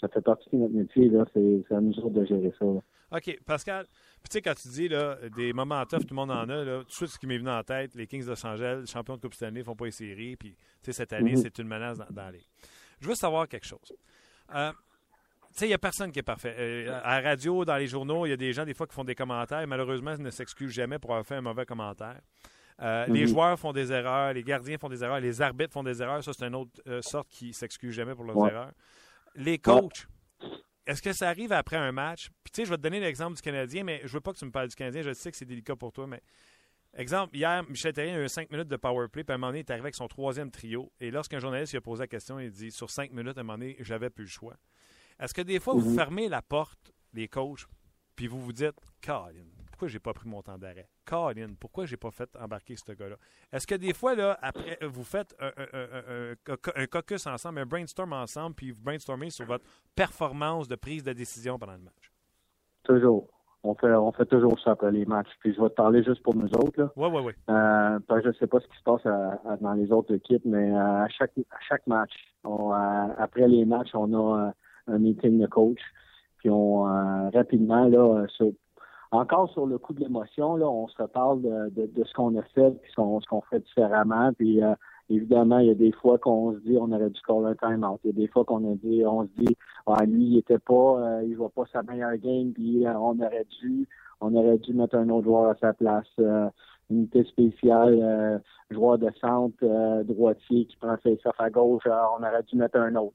ça 0.00 0.08
fait 0.08 0.20
partie 0.20 0.48
de 0.52 0.58
notre 0.58 0.74
métier. 0.74 1.10
C'est 1.34 1.74
à 1.74 1.80
nous 1.80 1.98
autres 1.98 2.10
de 2.10 2.24
gérer 2.24 2.52
ça. 2.58 2.66
OK. 3.10 3.38
Pascal, 3.46 3.86
tu 3.86 4.30
sais, 4.30 4.42
quand 4.42 4.54
tu 4.54 4.68
dis 4.68 4.88
là, 4.88 5.16
des 5.34 5.52
moments 5.52 5.84
tough, 5.86 6.00
tout 6.00 6.10
le 6.10 6.16
monde 6.16 6.30
en 6.30 6.48
a, 6.48 6.64
là, 6.64 6.78
tout 6.80 6.84
de 6.84 6.90
suite, 6.90 7.08
ce 7.08 7.18
qui 7.18 7.26
m'est 7.26 7.38
venu 7.38 7.50
en 7.50 7.62
tête, 7.62 7.94
les 7.94 8.06
Kings 8.06 8.24
de 8.24 8.30
Los 8.30 8.46
Angeles, 8.46 8.84
champions 8.86 9.16
de 9.16 9.20
Coupe 9.22 9.34
Stanley, 9.34 9.60
ne 9.60 9.64
font 9.64 9.74
pas 9.76 9.86
les 9.86 9.90
séries, 9.90 10.36
puis 10.36 10.54
cette 10.82 11.12
année, 11.12 11.32
mhm. 11.32 11.36
c'est 11.36 11.58
une 11.58 11.68
menace 11.68 11.98
dans, 11.98 12.06
dans, 12.10 12.30
les. 12.30 12.42
Je 13.00 13.08
veux 13.08 13.14
savoir 13.14 13.48
quelque 13.48 13.66
chose. 13.66 13.94
Euh, 14.54 14.72
sais, 15.58 15.66
il 15.66 15.68
n'y 15.68 15.74
a 15.74 15.78
personne 15.78 16.12
qui 16.12 16.18
est 16.18 16.22
parfait. 16.22 16.54
Euh, 16.58 17.00
à 17.02 17.20
la 17.20 17.30
radio, 17.30 17.64
dans 17.64 17.76
les 17.76 17.86
journaux, 17.86 18.26
il 18.26 18.30
y 18.30 18.32
a 18.32 18.36
des 18.36 18.52
gens, 18.52 18.64
des 18.64 18.74
fois, 18.74 18.86
qui 18.86 18.94
font 18.94 19.04
des 19.04 19.14
commentaires. 19.14 19.66
Malheureusement, 19.66 20.14
ils 20.16 20.22
ne 20.22 20.30
s'excusent 20.30 20.72
jamais 20.72 20.98
pour 20.98 21.10
avoir 21.10 21.26
fait 21.26 21.36
un 21.36 21.40
mauvais 21.40 21.66
commentaire. 21.66 22.20
Euh, 22.80 23.06
les 23.08 23.22
mhm. 23.22 23.26
joueurs 23.26 23.58
font 23.58 23.72
des 23.72 23.90
erreurs, 23.90 24.32
les 24.32 24.44
gardiens 24.44 24.78
font 24.78 24.88
des 24.88 25.02
erreurs, 25.02 25.20
les 25.20 25.42
arbitres 25.42 25.72
font 25.72 25.82
des 25.82 26.00
erreurs. 26.00 26.22
Ça, 26.22 26.32
c'est 26.32 26.46
une 26.46 26.54
autre 26.54 26.80
sorte 27.00 27.28
qui 27.28 27.52
s'excuse 27.52 27.92
jamais 27.92 28.14
pour 28.14 28.24
leurs 28.24 28.46
erreurs. 28.46 28.72
Les 29.34 29.58
coachs, 29.58 30.06
est-ce 30.88 31.02
que 31.02 31.12
ça 31.12 31.28
arrive 31.28 31.52
après 31.52 31.76
un 31.76 31.92
match? 31.92 32.30
Puis 32.42 32.50
tu 32.50 32.62
sais, 32.62 32.64
je 32.64 32.70
vais 32.70 32.78
te 32.78 32.82
donner 32.82 32.98
l'exemple 32.98 33.36
du 33.36 33.42
Canadien, 33.42 33.84
mais 33.84 34.00
je 34.04 34.08
veux 34.08 34.20
pas 34.20 34.32
que 34.32 34.38
tu 34.38 34.46
me 34.46 34.50
parles 34.50 34.68
du 34.68 34.74
Canadien. 34.74 35.02
Je 35.02 35.12
sais 35.12 35.30
que 35.30 35.36
c'est 35.36 35.44
délicat 35.44 35.76
pour 35.76 35.92
toi, 35.92 36.06
mais 36.06 36.22
exemple, 36.96 37.36
hier, 37.36 37.62
Michel 37.68 37.92
Terrien 37.92 38.16
a 38.16 38.24
eu 38.24 38.28
5 38.28 38.50
minutes 38.50 38.68
de 38.68 38.76
power 38.76 39.06
play, 39.08 39.22
puis 39.22 39.32
à 39.32 39.34
un 39.34 39.38
moment 39.38 39.48
donné, 39.48 39.58
il 39.58 39.66
est 39.66 39.70
arrivé 39.70 39.84
avec 39.84 39.94
son 39.94 40.08
troisième 40.08 40.50
trio. 40.50 40.90
Et 40.98 41.10
lorsqu'un 41.10 41.40
journaliste 41.40 41.72
lui 41.72 41.78
a 41.78 41.82
posé 41.82 42.04
la 42.04 42.06
question, 42.06 42.40
il 42.40 42.50
dit 42.50 42.70
sur 42.70 42.88
5 42.88 43.12
minutes, 43.12 43.36
à 43.36 43.40
un 43.40 43.44
moment 43.44 43.58
donné, 43.58 43.76
j'avais 43.80 44.08
plus 44.08 44.24
le 44.24 44.30
choix. 44.30 44.56
Est-ce 45.20 45.34
que 45.34 45.42
des 45.42 45.60
fois, 45.60 45.74
vous 45.74 45.90
mhm. 45.90 45.96
fermez 45.96 46.28
la 46.28 46.42
porte, 46.42 46.92
les 47.12 47.28
coachs, 47.28 47.66
puis 48.14 48.26
vous 48.26 48.40
vous 48.40 48.52
dites, 48.52 48.74
Colin, 49.04 49.46
pourquoi 49.66 49.88
j'ai 49.88 50.00
pas 50.00 50.12
pris 50.12 50.28
mon 50.28 50.42
temps 50.42 50.58
d'arrêt? 50.58 50.88
Colin, 51.04 51.54
pourquoi 51.58 51.86
j'ai 51.86 51.96
pas 51.96 52.10
fait 52.10 52.28
embarquer 52.36 52.74
ce 52.76 52.92
gars-là? 52.92 53.16
Est-ce 53.52 53.66
que 53.66 53.76
des 53.76 53.94
fois, 53.94 54.14
là, 54.14 54.36
après, 54.42 54.78
vous 54.82 55.04
faites 55.04 55.36
un, 55.40 56.86
caucus 56.86 57.26
ensemble, 57.26 57.60
un 57.60 57.66
brainstorm 57.66 58.12
ensemble, 58.12 58.56
puis 58.56 58.72
vous 58.72 58.82
brainstormez 58.82 59.30
sur 59.30 59.46
votre 59.46 59.64
performance 59.94 60.66
de 60.68 60.74
prise 60.76 61.04
de 61.04 61.12
décision 61.12 61.58
pendant 61.58 61.74
le 61.74 61.82
match? 61.82 62.12
Toujours. 62.82 63.28
On 63.64 63.74
fait, 63.74 63.92
on 63.92 64.12
fait 64.12 64.26
toujours 64.26 64.58
ça 64.60 64.72
après 64.72 64.92
les 64.92 65.04
matchs. 65.04 65.30
Puis 65.40 65.54
je 65.54 65.60
vais 65.60 65.68
te 65.68 65.74
parler 65.74 66.02
juste 66.02 66.22
pour 66.22 66.34
nous 66.34 66.48
autres. 66.48 66.92
Oui, 66.96 67.08
oui, 67.12 67.22
oui. 67.24 67.32
Euh, 67.50 67.98
je 68.08 68.28
ne 68.28 68.32
sais 68.32 68.46
pas 68.46 68.60
ce 68.60 68.66
qui 68.66 68.78
se 68.78 68.82
passe 68.82 69.02
dans 69.60 69.74
les 69.74 69.90
autres 69.92 70.14
équipes, 70.14 70.44
mais 70.44 70.72
euh, 70.72 71.04
à 71.04 71.08
chaque, 71.08 71.32
à 71.50 71.60
chaque 71.68 71.86
match, 71.86 72.12
euh, 72.46 73.08
après 73.18 73.46
les 73.46 73.64
matchs, 73.64 73.94
on 73.94 74.12
a 74.14 74.52
un 74.88 74.98
meeting 74.98 75.38
de 75.38 75.46
coach. 75.46 75.80
Puis 76.38 76.50
on 76.50 76.82
rapidement, 77.32 77.88
là, 77.88 78.26
encore 79.10 79.50
sur 79.50 79.66
le 79.66 79.78
coup 79.78 79.94
de 79.94 80.00
l'émotion, 80.00 80.56
là, 80.56 80.68
on 80.68 80.86
se 80.88 81.00
reparle 81.00 81.40
de, 81.40 81.86
de, 81.86 82.04
ce 82.04 82.12
qu'on 82.12 82.36
a 82.38 82.42
fait, 82.42 82.70
puis 82.82 82.90
ce 82.90 83.26
qu'on 83.28 83.40
fait 83.42 83.60
différemment. 83.60 84.32
Puis 84.34 84.62
euh, 84.62 84.74
évidemment, 85.08 85.58
il 85.58 85.68
y 85.68 85.70
a 85.70 85.74
des 85.74 85.92
fois 85.92 86.18
qu'on 86.18 86.54
se 86.54 86.58
dit 86.58 86.76
on 86.78 86.92
aurait 86.92 87.10
dû 87.10 87.20
call 87.26 87.46
un 87.46 87.54
time-out. 87.54 88.00
Il 88.04 88.08
y 88.08 88.10
a 88.10 88.16
des 88.16 88.28
fois 88.28 88.44
qu'on 88.44 88.70
a 88.70 88.74
dit, 88.76 89.02
on 89.06 89.24
se 89.24 89.42
dit, 89.42 89.56
ah, 89.86 90.04
lui, 90.04 90.24
il 90.24 90.38
était 90.38 90.58
pas, 90.58 90.74
euh, 90.74 91.24
il 91.26 91.36
voit 91.36 91.50
pas 91.50 91.64
sa 91.72 91.82
meilleure 91.82 92.16
game, 92.18 92.52
puis 92.52 92.86
euh, 92.86 92.92
on 92.98 93.18
aurait 93.18 93.46
dû, 93.60 93.88
on 94.20 94.34
aurait 94.34 94.58
dû 94.58 94.72
mettre 94.74 94.96
un 94.96 95.08
autre 95.08 95.24
joueur 95.24 95.50
à 95.50 95.54
sa 95.56 95.72
place 95.72 96.06
unité 96.90 97.24
spéciale, 97.24 97.98
euh, 98.00 98.38
joueur 98.70 98.98
de 98.98 99.10
centre, 99.20 99.56
euh, 99.62 100.02
droitier 100.04 100.66
qui 100.66 100.76
prend 100.76 100.96
ses 101.02 101.18
off 101.24 101.34
à 101.38 101.50
gauche, 101.50 101.82
euh, 101.86 101.96
on 102.18 102.22
aurait 102.22 102.42
dû 102.44 102.56
mettre 102.56 102.78
un 102.78 102.94
autre. 102.96 103.14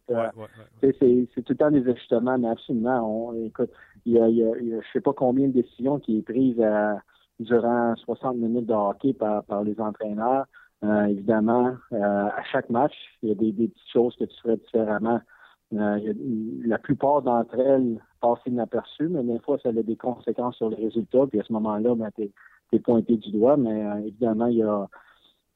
c'est, 0.82 1.28
tout 1.36 1.44
le 1.50 1.56
temps 1.56 1.72
des 1.72 1.88
ajustements, 1.88 2.38
mais 2.38 2.50
absolument, 2.50 3.30
on, 3.30 3.46
écoute, 3.46 3.72
il 4.06 4.14
y 4.14 4.20
a, 4.20 4.28
je 4.30 4.86
sais 4.92 5.02
pas 5.02 5.14
combien 5.14 5.48
de 5.48 5.54
décisions 5.54 6.00
qui 6.00 6.20
est 6.20 6.22
prise 6.22 6.62
durant 7.40 7.96
60 7.96 8.38
minutes 8.38 8.68
de 8.68 8.74
hockey 8.74 9.14
par, 9.14 9.44
par 9.44 9.64
les 9.64 9.80
entraîneurs. 9.80 10.46
évidemment, 10.84 11.76
à 11.92 12.44
chaque 12.52 12.70
match, 12.70 12.94
il 13.22 13.30
y 13.30 13.32
a 13.32 13.36
des, 13.36 13.52
petites 13.52 13.92
choses 13.92 14.16
que 14.18 14.26
tu 14.26 14.36
ferais 14.42 14.58
différemment. 14.58 15.22
la 15.72 16.78
plupart 16.80 17.22
d'entre 17.22 17.58
elles 17.60 18.00
passent 18.24 18.46
inaperçues, 18.46 19.10
mais 19.10 19.24
des 19.24 19.40
fois, 19.40 19.58
ça 19.62 19.70
a 19.70 19.72
des 19.74 19.98
conséquences 19.98 20.56
sur 20.56 20.70
les 20.70 20.78
résultats. 20.78 21.28
Puis 21.28 21.42
à 21.42 21.44
ce 21.44 21.52
moment-là, 21.54 21.94
ben, 21.96 22.10
pointé 22.80 23.18
du 23.18 23.32
doigt, 23.32 23.58
mais 23.58 23.86
euh, 23.86 24.00
évidemment, 24.00 24.48
il 24.48 24.58
y 24.58 24.64
a, 24.64 24.88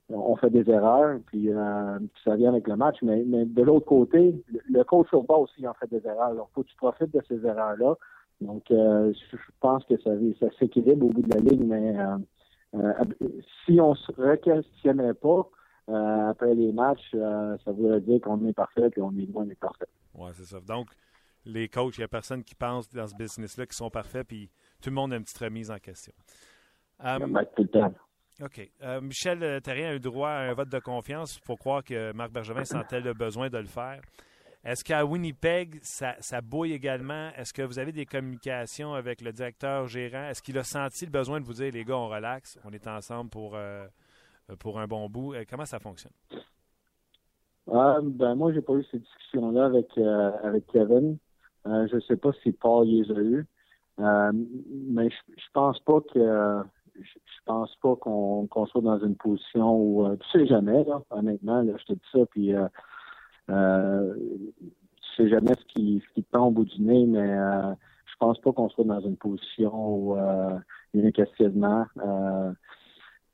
on 0.10 0.36
fait 0.36 0.50
des 0.50 0.70
erreurs, 0.70 1.20
puis, 1.28 1.50
euh, 1.52 2.00
ça 2.24 2.36
vient 2.36 2.50
avec 2.50 2.68
le 2.68 2.76
match. 2.76 2.98
Mais, 3.02 3.24
de 3.24 3.64
l'autre 3.64 3.86
côté, 3.86 4.36
le 4.70 4.84
coach 4.84 5.08
au 5.14 5.24
bas 5.24 5.36
aussi 5.36 5.68
en 5.68 5.74
fait 5.74 5.90
des 5.90 6.06
erreurs. 6.06 6.32
Alors, 6.32 6.50
faut 6.54 6.64
que 6.64 6.70
tu 6.70 6.76
profites 6.76 7.14
de 7.14 7.22
ces 7.28 7.46
erreurs-là. 7.46 7.96
Donc, 8.42 8.70
euh, 8.70 9.14
je 9.32 9.38
pense 9.60 9.84
que 9.86 9.98
ça, 10.02 10.12
ça 10.40 10.48
s'équilibre 10.60 11.08
au 11.08 11.10
bout 11.10 11.24
de 11.24 11.34
la 11.34 11.40
ligne, 11.40 11.66
mais 11.66 11.96
si 13.66 13.82
on 13.82 13.96
se 13.96 14.12
re-questionnait 14.12 15.16
pas 15.16 15.50
après 16.30 16.54
les 16.54 16.72
matchs, 16.72 17.12
ça 17.12 17.72
voudrait 17.72 18.02
dire 18.02 18.22
qu'on 18.22 18.46
est 18.46 18.54
parfait 18.54 18.92
et 18.96 19.02
on 19.02 19.12
est 19.18 19.26
loin 19.26 19.46
d'être 19.46 19.60
parfait. 19.60 19.88
Oui, 20.16 20.30
c'est 20.34 20.44
ça. 20.44 20.60
Donc, 20.68 20.88
les 21.46 21.70
coachs, 21.70 21.98
il 21.98 22.02
n'y 22.02 22.06
a 22.06 22.08
personne 22.08 22.44
qui 22.44 22.56
pense 22.56 22.90
dans 22.90 23.08
ce 23.08 23.16
business-là 23.16 23.66
qui 23.66 23.76
sont 23.76 23.90
parfaits, 23.90 24.28
puis 24.28 24.50
tout 24.82 24.90
le 24.90 24.96
monde 24.96 25.14
a 25.14 25.18
une 25.18 25.24
petite 25.24 25.38
remise 25.38 25.72
en 25.72 25.78
question. 25.78 26.14
Um, 27.00 27.40
OK. 28.44 28.72
Euh, 28.84 29.02
Michel 29.02 29.62
Terrien 29.62 29.90
a 29.90 29.96
eu 29.96 30.00
droit 30.00 30.30
à 30.30 30.50
un 30.50 30.54
vote 30.54 30.70
de 30.70 30.80
confiance. 30.80 31.38
Il 31.38 31.46
faut 31.46 31.56
croire 31.56 31.84
que 31.84 32.12
Marc 32.14 32.32
Bergevin 32.32 32.64
sentait 32.66 33.02
le 33.02 33.14
besoin 33.14 33.50
de 33.50 33.58
le 33.58 33.66
faire. 33.66 34.02
Est-ce 34.64 34.84
qu'à 34.84 35.06
Winnipeg, 35.06 35.80
ça, 35.82 36.42
bouille 36.42 36.74
également? 36.74 37.30
Est-ce 37.38 37.54
que 37.54 37.62
vous 37.62 37.80
avez 37.80 37.92
des 37.92 38.06
communications 38.06 38.94
avec 38.94 39.22
le 39.22 39.32
directeur 39.32 39.88
gérant? 39.88 40.28
Est-ce 40.28 40.42
qu'il 40.42 40.58
a 40.58 40.64
senti 40.64 41.06
le 41.06 41.12
besoin 41.12 41.40
de 41.40 41.46
vous 41.46 41.54
dire, 41.54 41.72
les 41.72 41.86
gars, 41.86 41.96
on 41.96 42.10
relaxe, 42.10 42.60
on 42.66 42.72
est 42.72 42.86
ensemble 42.86 43.30
pour, 43.30 43.56
euh, 43.56 43.88
pour 44.60 44.80
un 44.80 44.86
bon 44.86 45.08
bout? 45.10 45.34
Euh, 45.34 45.46
comment 45.50 45.66
ça 45.66 45.80
fonctionne? 45.80 46.12
Euh, 47.70 48.02
ben, 48.04 48.36
moi, 48.36 48.52
j'ai 48.54 48.62
pas 48.62 48.74
eu 48.74 48.84
ces 48.92 49.00
discussions-là 49.00 49.66
avec, 49.66 49.88
euh, 49.98 50.32
avec 50.44 50.66
Kevin. 50.68 51.18
Euh, 51.68 51.88
je 51.92 52.00
sais 52.00 52.18
pas 52.18 52.32
si 52.44 52.52
Paul 52.52 52.88
les 52.88 53.12
a 53.12 53.20
eu. 53.20 53.46
Euh, 54.00 54.32
mais 54.90 55.10
je, 55.10 55.46
pense 55.54 55.80
pas 55.80 56.02
que 56.02 56.64
je, 57.00 57.40
pense 57.46 57.76
pas 57.78 57.96
qu'on 57.96 58.66
soit 58.68 58.82
dans 58.82 59.00
une 59.00 59.16
position 59.16 59.76
où 59.76 60.06
euh, 60.06 60.18
tu 60.18 60.40
sais 60.40 60.46
jamais, 60.46 60.86
honnêtement, 61.10 61.64
je 61.66 61.84
te 61.84 61.94
dis 61.94 62.10
ça, 62.12 62.20
puis 62.30 62.54
euh, 62.54 62.68
euh, 63.50 64.14
tu 65.02 65.16
sais 65.16 65.30
jamais 65.30 65.54
ce 65.56 65.66
qui, 65.74 66.04
tombe 66.32 66.48
au 66.48 66.52
bout 66.52 66.66
du 66.66 66.82
nez, 66.82 67.06
mais 67.08 67.28
je 67.28 68.16
pense 68.20 68.40
pas 68.40 68.52
qu'on 68.52 68.70
soit 68.70 68.86
dans 68.86 69.02
une 69.02 69.18
position 69.18 69.74
où 69.74 70.18
il 70.94 71.02
y 71.02 71.04
a 71.04 71.08
un 71.08 71.12
questionnement. 71.12 71.86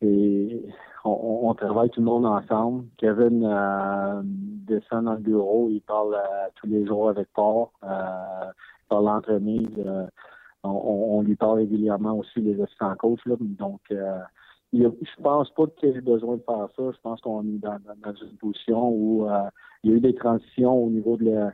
Et 0.03 0.65
on, 1.05 1.53
travaille 1.53 1.89
tout 1.89 1.99
le 1.99 2.05
monde 2.05 2.25
ensemble. 2.25 2.85
Kevin 2.97 3.41
descend 4.67 5.05
dans 5.05 5.13
le 5.13 5.19
bureau, 5.19 5.69
il 5.69 5.81
parle 5.81 6.17
tous 6.55 6.67
les 6.67 6.85
jours 6.85 7.09
avec 7.09 7.27
Paul, 7.33 7.67
euh, 7.83 7.87
par 8.89 9.01
l'entremise 9.01 9.83
on, 10.63 11.21
lui 11.21 11.35
parle 11.35 11.59
régulièrement 11.59 12.17
aussi 12.17 12.39
les 12.39 12.61
assistants 12.61 12.95
coachs. 12.95 13.19
Donc, 13.27 13.81
euh, 13.91 14.19
je 14.71 15.21
pense 15.21 15.49
pas 15.51 15.67
qu'il 15.67 15.97
ait 15.97 16.01
besoin 16.01 16.37
de 16.37 16.43
faire 16.43 16.67
ça. 16.75 16.91
Je 16.91 17.01
pense 17.01 17.21
qu'on 17.21 17.43
est 17.43 17.59
dans, 17.59 17.77
une 18.05 18.37
position 18.37 18.89
où 18.89 19.29
euh, 19.29 19.49
il 19.83 19.91
y 19.91 19.93
a 19.93 19.97
eu 19.97 19.99
des 19.99 20.15
transitions 20.15 20.85
au 20.85 20.89
niveau 20.89 21.17
de 21.17 21.49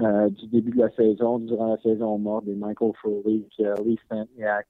euh, 0.00 0.28
du 0.28 0.48
début 0.48 0.72
de 0.72 0.80
la 0.80 0.90
saison, 0.90 1.38
durant 1.38 1.68
la 1.68 1.76
saison 1.78 2.18
morte, 2.18 2.46
des 2.46 2.56
Michael 2.56 2.92
Foley, 3.00 3.44
Lee 3.58 3.98
Staniak, 4.06 4.66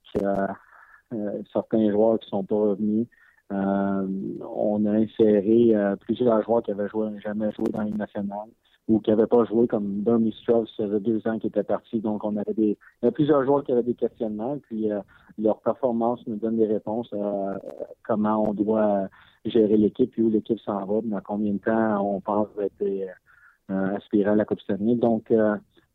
certains 1.53 1.91
joueurs 1.91 2.19
qui 2.19 2.29
sont 2.29 2.45
pas 2.45 2.57
revenus. 2.57 3.07
on 3.51 4.85
a 4.87 4.93
inséré 4.93 5.75
plusieurs 6.01 6.43
joueurs 6.43 6.63
qui 6.63 6.71
avaient 6.71 6.89
joué, 6.89 7.09
jamais 7.21 7.51
joué 7.53 7.71
dans 7.71 7.83
les 7.83 7.93
nationales 7.93 8.51
ou 8.89 9.01
qui 9.01 9.11
n'avaient 9.11 9.27
pas 9.27 9.45
joué, 9.45 9.67
comme 9.67 10.03
Bernie 10.03 10.35
Strauss, 10.43 10.71
ça 10.77 10.85
faisait 10.85 11.01
deux 11.01 11.27
ans 11.27 11.39
qu'il 11.39 11.49
était 11.49 11.63
parti. 11.63 12.01
Donc, 12.01 12.23
on 12.25 12.37
avait 12.37 12.53
des, 12.53 12.77
il 13.03 13.05
y 13.05 13.09
a 13.09 13.13
plusieurs 13.13 13.45
joueurs 13.45 13.65
qui 13.65 13.73
avaient 13.73 13.83
des 13.83 13.95
questionnements, 13.95 14.59
puis 14.59 14.93
euh, 14.93 15.01
leur 15.39 15.61
performance 15.61 16.21
nous 16.27 16.37
donne 16.37 16.57
des 16.57 16.67
réponses 16.67 17.11
à 17.13 17.17
euh, 17.17 17.59
comment 18.03 18.49
on 18.49 18.53
doit 18.53 19.09
gérer 19.47 19.77
l'équipe, 19.79 20.11
puis 20.11 20.23
où 20.23 20.31
l'équipe 20.31 20.61
s'en 20.61 20.85
va, 20.85 21.01
dans 21.03 21.21
combien 21.23 21.55
de 21.55 21.59
temps 21.59 22.15
on 22.15 22.21
pense 22.21 22.49
être 22.61 22.83
euh, 22.83 23.97
aspirer 23.97 24.31
à 24.31 24.35
la 24.35 24.45
Coupe 24.45 24.61
Stanley. 24.61 24.97
Donc, 24.97 25.33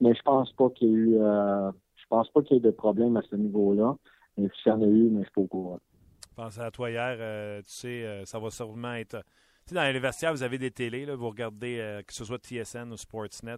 mais 0.02 0.14
je 0.16 0.22
pense 0.24 0.52
pas 0.54 0.70
qu'il 0.70 0.88
y 0.88 0.92
ait 0.92 0.96
eu, 0.96 1.14
je 1.14 2.06
pense 2.10 2.30
pas 2.30 2.42
qu'il 2.42 2.58
y 2.58 2.60
ait 2.60 2.64
de 2.64 2.72
problème 2.72 3.18
à 3.18 3.22
ce 3.22 3.36
niveau-là. 3.36 3.96
Et 4.44 4.48
puis, 4.48 4.58
s'il 4.64 4.72
y 4.72 4.76
en 4.76 4.82
a 4.82 4.86
eu, 4.86 5.10
mais 5.10 5.20
je 5.20 5.26
suis 5.26 5.34
pas 5.34 5.42
au 5.42 5.48
courant. 5.48 5.80
Je 6.38 6.62
à 6.62 6.72
toi 6.72 6.90
hier, 6.90 7.62
tu 7.64 7.72
sais, 7.72 8.24
ça 8.26 8.40
va 8.40 8.50
sûrement 8.50 8.94
être 8.94 9.24
dans 9.74 9.92
les 9.92 10.00
vestiaires, 10.00 10.34
vous 10.34 10.44
avez 10.44 10.58
des 10.58 10.72
télés, 10.72 11.06
là, 11.06 11.16
vous 11.16 11.30
regardez 11.30 11.78
euh, 11.80 12.02
que 12.02 12.14
ce 12.14 12.26
soit 12.26 12.38
TSN 12.38 12.92
ou 12.92 12.98
Sportsnet. 12.98 13.58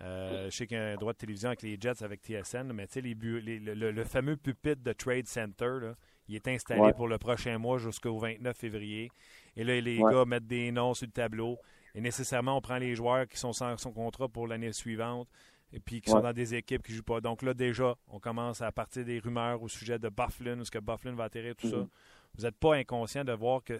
Euh, 0.00 0.46
je 0.50 0.56
sais 0.56 0.66
qu'il 0.66 0.76
y 0.76 0.80
a 0.80 0.92
un 0.92 0.96
droit 0.96 1.12
de 1.12 1.18
télévision 1.18 1.48
avec 1.48 1.62
les 1.62 1.76
Jets, 1.80 2.02
avec 2.02 2.20
TSN, 2.20 2.72
mais 2.72 2.86
tu 2.88 2.94
sais, 2.94 3.00
les, 3.00 3.14
le, 3.14 4.04
fameux 4.04 4.36
pupitre 4.36 4.82
de 4.82 4.92
Trade 4.92 5.26
Center, 5.26 5.78
là, 5.80 5.94
il 6.28 6.34
est 6.34 6.48
installé 6.48 6.92
pour 6.94 7.06
le 7.06 7.18
prochain 7.18 7.58
mois 7.58 7.78
jusqu'au 7.78 8.18
29 8.18 8.56
février. 8.56 9.10
Et 9.56 9.62
là, 9.62 9.80
les 9.80 9.98
gars 9.98 10.24
mettent 10.24 10.46
des 10.46 10.72
noms 10.72 10.94
sur 10.94 11.06
le 11.06 11.12
tableau. 11.12 11.58
Et 11.94 12.00
nécessairement, 12.00 12.56
on 12.56 12.60
prend 12.60 12.78
les 12.78 12.96
joueurs 12.96 13.28
qui 13.28 13.38
sont 13.38 13.52
sans 13.52 13.76
son 13.76 13.92
contrat 13.92 14.28
pour 14.28 14.48
l'année 14.48 14.72
suivante 14.72 15.28
et 15.74 15.80
puis 15.80 16.00
qui 16.00 16.10
sont 16.10 16.20
dans 16.20 16.32
des 16.32 16.54
équipes 16.54 16.82
qui 16.84 16.92
ne 16.92 16.98
jouent 16.98 17.02
pas. 17.02 17.20
Donc 17.20 17.42
là, 17.42 17.52
déjà, 17.52 17.96
on 18.08 18.20
commence 18.20 18.62
à 18.62 18.70
partir 18.70 19.04
des 19.04 19.18
rumeurs 19.18 19.60
au 19.60 19.68
sujet 19.68 19.98
de 19.98 20.08
Bufflin, 20.08 20.60
où 20.60 20.64
ce 20.64 20.70
que 20.70 20.78
Bufflin 20.78 21.14
va 21.14 21.24
atterrir, 21.24 21.56
tout 21.56 21.66
ça. 21.66 21.76
Mm-hmm. 21.76 21.88
Vous 22.36 22.44
n'êtes 22.44 22.56
pas 22.56 22.76
inconscient 22.76 23.24
de 23.24 23.32
voir 23.32 23.62
que, 23.64 23.74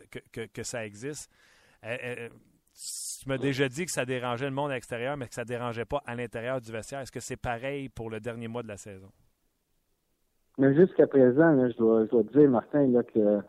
que, 0.46 0.62
ça 0.64 0.84
existe. 0.84 1.30
Euh, 1.84 1.96
euh, 2.04 2.28
tu 3.20 3.28
m'as 3.28 3.38
déjà 3.38 3.68
dit 3.68 3.84
que 3.84 3.92
ça 3.92 4.04
dérangeait 4.04 4.46
le 4.46 4.54
monde 4.54 4.72
extérieur, 4.72 5.16
mais 5.16 5.28
que 5.28 5.34
ça 5.34 5.42
ne 5.42 5.48
dérangeait 5.48 5.84
pas 5.84 6.02
à 6.04 6.16
l'intérieur 6.16 6.60
du 6.60 6.72
vestiaire. 6.72 7.00
Est-ce 7.00 7.12
que 7.12 7.20
c'est 7.20 7.36
pareil 7.36 7.88
pour 7.88 8.10
le 8.10 8.18
dernier 8.18 8.48
mois 8.48 8.64
de 8.64 8.68
la 8.68 8.76
saison? 8.76 9.10
Mais 10.58 10.74
jusqu'à 10.74 11.06
présent, 11.06 11.68
je, 11.68 11.76
dois, 11.76 12.06
je 12.06 12.38
dire, 12.38 12.50
Martin, 12.50 12.88
là, 12.88 13.04
que 13.04 13.40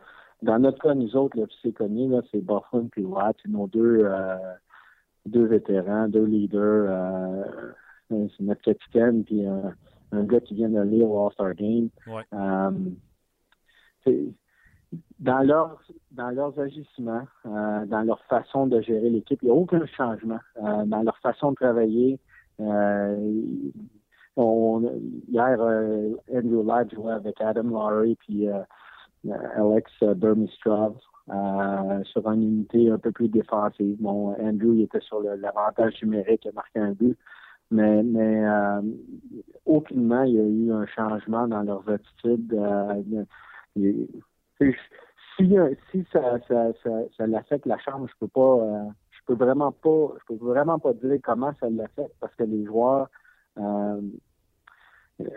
dans 0.44 0.60
notre 0.60 0.80
cas, 0.80 0.94
nous 0.94 1.16
autres, 1.16 1.38
c'est 1.64 1.72
connu, 1.72 2.14
c'est 2.32 2.42
Bufflin 2.42 2.88
et 2.96 3.02
Watt, 3.04 3.38
nos 3.48 3.68
deux, 3.68 4.02
euh, 4.04 4.38
deux 5.26 5.46
vétérans, 5.46 6.08
deux 6.08 6.26
leaders. 6.26 7.74
C'est 8.10 8.42
notre 8.42 8.62
capitaine, 8.62 9.24
puis 9.24 9.46
un 9.46 10.24
gars 10.24 10.40
qui 10.40 10.56
vient 10.56 10.70
de 10.70 10.82
lire 10.82 11.10
au 11.10 11.26
All-Star 11.26 11.54
Game. 11.56 11.90
Ouais 12.08 12.24
dans 15.20 15.40
leurs 15.40 15.82
dans 16.12 16.30
leurs 16.30 16.60
agissements, 16.60 17.28
euh, 17.46 17.86
dans 17.86 18.02
leur 18.02 18.24
façon 18.26 18.68
de 18.68 18.82
gérer 18.82 19.10
l'équipe, 19.10 19.40
il 19.42 19.46
n'y 19.46 19.52
a 19.52 19.56
aucun 19.56 19.86
changement 19.86 20.40
euh, 20.58 20.86
dans 20.86 21.04
leur 21.04 21.18
façon 21.20 21.52
de 21.52 21.56
travailler. 21.56 22.20
Euh, 22.60 23.34
on, 24.38 24.82
hier, 25.30 25.60
Andrew 26.34 26.66
Ladd 26.66 26.94
jouait 26.94 27.14
avec 27.14 27.40
Adam 27.40 27.64
Laurie 27.64 28.16
puis 28.16 28.48
Alex 29.56 29.92
Burmistrov 30.16 30.98
sur 32.04 32.30
une 32.30 32.44
unité 32.44 32.90
un 32.92 32.98
peu 32.98 33.12
plus 33.12 33.30
défensive. 33.30 33.96
Bon, 34.00 34.34
Andrew 34.34 34.74
il 34.76 34.82
était 34.84 35.00
sur 35.02 35.22
l'avantage 35.22 36.02
numérique, 36.04 36.42
il 36.46 36.50
a 36.50 36.52
marqué 36.52 36.80
un 36.80 36.92
but, 36.92 37.18
mais, 37.72 38.04
mais 38.04 38.46
aucunement 39.66 40.24
il 40.24 40.34
y 40.34 40.40
a 40.40 40.44
eu 40.44 40.72
un 40.72 40.86
changement 40.86 41.48
dans 41.48 41.64
leurs 41.64 41.88
attitudes. 41.90 42.58
Il, 43.76 44.08
si, 45.38 45.58
euh, 45.58 45.74
si 45.92 46.06
ça, 46.12 46.40
ça, 46.48 46.72
ça, 46.84 46.90
ça 47.18 47.28
l'affecte 47.28 47.66
la 47.66 47.78
chambre, 47.80 48.08
je 48.08 48.14
peux 48.20 48.28
pas 48.28 48.58
euh, 48.62 48.84
je 49.12 49.20
peux 49.26 49.34
vraiment 49.34 49.72
pas 49.72 50.14
je 50.20 50.26
peux 50.34 50.46
vraiment 50.46 50.80
pas 50.80 50.94
dire 50.94 51.18
comment 51.24 51.54
ça 51.60 51.70
l'affecte 51.70 52.16
parce 52.20 52.34
que 52.36 52.44
les 52.44 52.66
joueurs 52.66 53.10
euh, 53.58 54.02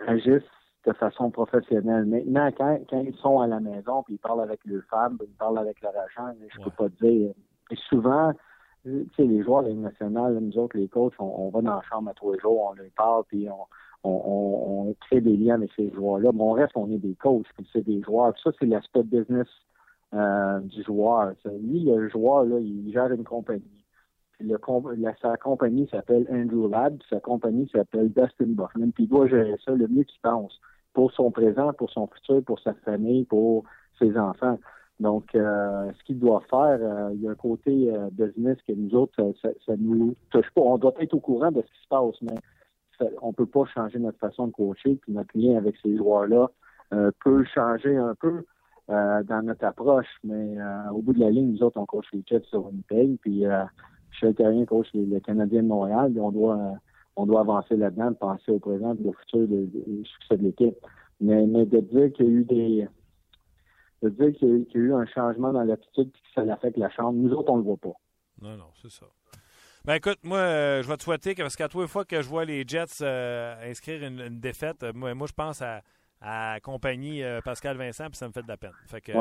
agissent 0.07 0.43
de 0.85 0.93
façon 0.93 1.29
professionnelle. 1.29 2.05
Maintenant, 2.05 2.49
quand, 2.57 2.79
quand 2.89 3.01
ils 3.01 3.15
sont 3.15 3.41
à 3.41 3.47
la 3.47 3.59
maison 3.59 4.03
puis 4.03 4.15
ils 4.15 4.19
parlent 4.19 4.41
avec 4.41 4.61
leurs 4.65 4.83
femmes, 4.83 5.17
ils 5.21 5.35
parlent 5.35 5.57
avec 5.57 5.81
leur 5.81 5.93
agent, 5.97 6.33
je 6.47 6.63
peux 6.63 6.71
pas 6.71 6.89
dire. 7.01 7.33
Et 7.71 7.75
souvent, 7.89 8.33
tu 8.89 9.09
sais, 9.15 9.23
les 9.23 9.43
joueurs 9.43 9.63
de 9.63 9.71
nationale, 9.71 10.37
nous 10.39 10.57
autres, 10.57 10.77
les 10.77 10.87
coachs, 10.87 11.13
on, 11.19 11.49
va 11.49 11.61
dans 11.61 11.75
la 11.75 11.81
chambre 11.89 12.09
à 12.09 12.13
tous 12.13 12.33
les 12.33 12.39
jours, 12.39 12.71
on 12.71 12.73
leur 12.73 12.91
parle, 12.95 13.23
puis 13.27 13.47
on, 13.49 14.09
on, 14.09 14.95
crée 15.01 15.21
des 15.21 15.37
liens 15.37 15.55
avec 15.55 15.71
ces 15.75 15.91
joueurs-là. 15.91 16.31
Mais 16.33 16.41
on 16.41 16.51
reste, 16.51 16.71
on 16.75 16.89
est 16.91 16.97
des 16.97 17.15
coachs, 17.15 17.47
puis 17.55 17.67
c'est 17.71 17.85
des 17.85 18.01
joueurs. 18.01 18.33
ça, 18.43 18.51
c'est 18.59 18.65
l'aspect 18.65 19.03
business 19.03 19.47
euh, 20.13 20.59
du 20.61 20.83
joueur. 20.83 21.33
lui, 21.45 21.83
le 21.83 22.09
joueur, 22.09 22.45
là, 22.45 22.59
il 22.59 22.91
gère 22.91 23.11
une 23.11 23.23
compagnie. 23.23 23.85
Puis 24.33 24.47
le, 24.47 24.57
la, 24.97 25.15
sa 25.17 25.37
compagnie 25.37 25.87
s'appelle 25.89 26.25
Andrew 26.31 26.69
Ladd, 26.69 27.01
sa 27.09 27.19
compagnie 27.19 27.69
s'appelle 27.71 28.09
Dustin 28.09 28.53
Buffman, 28.53 28.91
puis 28.91 29.03
il 29.03 29.09
doit 29.09 29.27
gérer 29.27 29.55
ça 29.63 29.71
le 29.71 29.87
mieux 29.87 30.03
qu'il 30.03 30.21
pense 30.21 30.59
pour 30.93 31.11
son 31.11 31.29
présent, 31.31 31.73
pour 31.73 31.91
son 31.91 32.07
futur, 32.07 32.43
pour 32.43 32.59
sa 32.59 32.73
famille, 32.73 33.25
pour 33.25 33.63
ses 33.99 34.17
enfants. 34.17 34.57
Donc, 34.99 35.33
euh, 35.33 35.91
ce 35.97 36.03
qu'il 36.03 36.19
doit 36.19 36.41
faire, 36.49 36.79
euh, 36.81 37.11
il 37.13 37.21
y 37.21 37.27
a 37.27 37.31
un 37.31 37.35
côté 37.35 37.91
business 38.11 38.57
que 38.67 38.73
nous 38.73 38.93
autres, 38.95 39.33
ça, 39.41 39.49
ça, 39.65 39.73
nous 39.77 40.15
touche 40.29 40.49
pas. 40.53 40.61
On 40.61 40.77
doit 40.77 40.93
être 40.99 41.13
au 41.13 41.19
courant 41.19 41.51
de 41.51 41.61
ce 41.61 41.67
qui 41.67 41.83
se 41.83 41.87
passe, 41.87 42.21
mais 42.21 42.35
on 43.21 43.33
peut 43.33 43.45
pas 43.45 43.65
changer 43.65 43.99
notre 43.99 44.19
façon 44.19 44.47
de 44.47 44.51
coacher, 44.51 44.95
puis 44.95 45.13
notre 45.13 45.37
lien 45.37 45.57
avec 45.57 45.75
ces 45.81 45.95
joueurs-là 45.95 46.49
euh, 46.93 47.11
peut 47.23 47.43
changer 47.45 47.95
un 47.95 48.15
peu 48.15 48.43
euh, 48.89 49.23
dans 49.23 49.43
notre 49.43 49.65
approche, 49.65 50.07
mais 50.23 50.57
euh, 50.59 50.89
au 50.91 51.01
bout 51.01 51.13
de 51.13 51.19
la 51.19 51.29
ligne, 51.29 51.51
nous 51.51 51.63
autres, 51.63 51.79
on 51.79 51.85
coach 51.85 52.07
les 52.13 52.23
Jets 52.25 52.45
sur 52.49 52.69
une 52.69 52.81
paye, 52.83 53.17
puis 53.21 53.43
Michel 54.11 54.35
Terrien 54.35 54.65
coach 54.65 54.87
les, 54.93 55.21
Canadiens 55.21 55.63
de 55.63 55.67
Montréal, 55.67 56.13
on 56.19 56.31
doit 56.31 56.73
on 57.15 57.25
doit 57.25 57.41
avancer 57.41 57.75
là-dedans, 57.75 58.13
penser 58.13 58.49
au 58.49 58.59
présent 58.59 58.95
et 58.95 59.07
au 59.07 59.11
futur 59.11 59.45
du 59.45 60.05
succès 60.05 60.37
de 60.37 60.43
l'équipe. 60.43 60.77
Mais, 61.19 61.45
mais 61.47 61.65
de 61.65 61.81
dire 61.81 62.13
qu'il 62.13 62.25
y 62.25 62.29
a 62.29 62.31
eu 62.31 62.43
des 62.45 62.87
de 64.01 64.09
dire 64.09 64.33
qu'il 64.33 64.47
y, 64.47 64.77
a 64.77 64.79
eu 64.79 64.93
un 64.93 65.05
changement 65.05 65.51
dans 65.51 65.63
l'attitude 65.63 66.07
et 66.07 66.11
que 66.11 66.33
ça 66.33 66.43
l'affecte 66.43 66.77
la 66.77 66.89
chambre, 66.89 67.13
nous 67.13 67.33
autres, 67.33 67.51
on 67.51 67.57
le 67.57 67.63
voit 67.63 67.77
pas. 67.77 67.93
Non, 68.41 68.55
non, 68.55 68.69
c'est 68.81 68.91
ça. 68.91 69.05
Ben 69.85 69.95
écoute, 69.95 70.19
moi, 70.23 70.39
euh, 70.39 70.81
je 70.83 70.87
vais 70.87 70.97
te 70.97 71.03
souhaiter 71.03 71.35
que, 71.35 71.41
parce 71.41 71.55
qu'à 71.55 71.67
tous 71.67 71.81
les 71.81 71.87
fois 71.87 72.05
que 72.05 72.21
je 72.21 72.27
vois 72.27 72.45
les 72.45 72.63
Jets 72.67 73.01
euh, 73.01 73.55
inscrire 73.69 74.03
une, 74.03 74.39
défaite, 74.39 74.83
euh, 74.83 74.91
moi, 74.93 75.13
moi, 75.13 75.27
je 75.27 75.33
pense 75.33 75.61
à, 75.61 75.81
à 76.21 76.59
compagnie 76.59 77.21
Pascal 77.43 77.77
Vincent, 77.77 78.05
puis 78.07 78.17
ça 78.17 78.27
me 78.27 78.33
fait 78.33 78.43
de 78.43 78.47
la 78.47 78.57
peine. 78.57 78.73
Fait 78.87 79.01
que, 79.01 79.11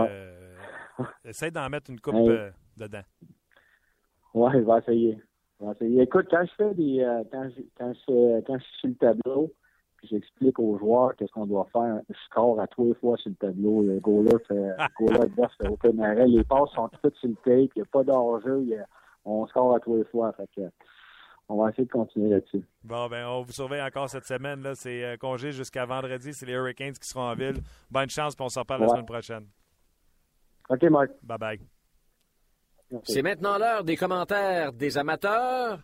essaye 1.24 1.52
d'en 1.52 1.68
mettre 1.68 1.90
une 1.90 2.00
coupe 2.00 2.14
dedans. 2.76 3.02
Oui, 4.34 4.50
je 4.54 4.58
vais 4.58 4.78
essayer. 4.78 6.02
Écoute, 6.02 6.26
quand 6.30 6.44
je 6.44 6.52
fais 6.56 6.74
des. 6.74 7.22
quand, 7.32 7.48
je, 7.56 7.62
quand, 7.76 7.92
je, 7.92 8.40
quand 8.42 8.58
je 8.58 8.64
suis 8.64 8.78
sur 8.80 8.88
le 8.88 8.94
tableau, 8.94 9.52
puis 9.99 10.09
j'explique 10.09 10.59
aux 10.59 10.78
joueurs 10.78 11.14
qu'est-ce 11.16 11.32
qu'on 11.32 11.46
doit 11.46 11.66
faire, 11.72 12.01
je 12.09 12.18
score 12.26 12.61
à 12.61 12.66
les 12.78 12.94
fois 12.94 13.16
sur 13.16 13.30
le 13.30 13.36
tableau. 13.36 13.82
Le 13.82 13.99
goaler 13.99 14.38
fait, 14.46 14.55
le 14.55 15.07
goaler 15.07 15.49
fait 15.61 15.68
aucun 15.68 15.99
arrêt. 15.99 16.26
Les 16.26 16.44
passes 16.44 16.70
sont 16.70 16.88
toutes 17.03 17.16
sur 17.16 17.28
le 17.28 17.34
tape, 17.34 17.72
il 17.74 17.76
n'y 17.76 17.82
a 17.82 17.84
pas 17.84 18.05
d'enjeu, 18.05 18.64
on 19.24 19.46
score 19.49 19.74
à 19.74 19.78
les 19.86 20.05
fois. 20.05 20.32
on 21.49 21.57
va 21.57 21.70
essayer 21.70 21.84
de 21.84 21.90
continuer 21.90 22.30
là-dessus. 22.30 22.64
Bon, 22.84 23.09
ben, 23.09 23.26
on 23.26 23.42
vous 23.42 23.53
surveille 23.53 23.82
encore 23.82 24.09
cette 24.09 24.24
semaine. 24.24 24.62
Là. 24.62 24.74
C'est 24.74 25.05
euh, 25.05 25.16
congé 25.16 25.53
jusqu'à 25.53 25.84
vendredi. 25.84 26.32
C'est 26.32 26.46
les 26.46 26.55
Hurricanes 26.55 26.94
qui 26.94 27.09
seront 27.09 27.28
en 27.28 27.34
ville. 27.34 27.61
Bonne 27.90 28.09
chance, 28.09 28.34
puis 28.34 28.44
on 28.44 28.49
se 28.49 28.59
reparle 28.59 28.82
la 28.82 28.88
semaine 28.88 29.07
prochaine. 29.07 29.46
OK, 30.70 30.82
Marc. 30.84 31.11
Bye-bye. 31.24 31.61
C'est 33.03 33.22
maintenant 33.22 33.59
l'heure 33.59 33.84
des 33.84 33.96
commentaires 33.96 34.72
des 34.72 34.96
amateurs. 34.96 35.80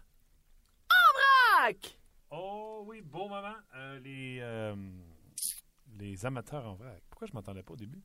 En 0.89 1.67
vrac! 1.67 1.99
Oh 2.31 2.64
oui, 2.87 3.01
beau 3.03 3.29
moment. 3.29 3.55
Euh, 3.77 3.99
les, 4.01 4.39
euh, 4.41 4.75
les 5.99 6.27
amateurs 6.27 6.67
en 6.67 6.75
vrac. 6.75 7.03
Pourquoi 7.09 7.27
je 7.27 7.33
m'entendais 7.33 7.63
pas 7.63 7.73
au 7.73 7.77
début? 7.77 8.03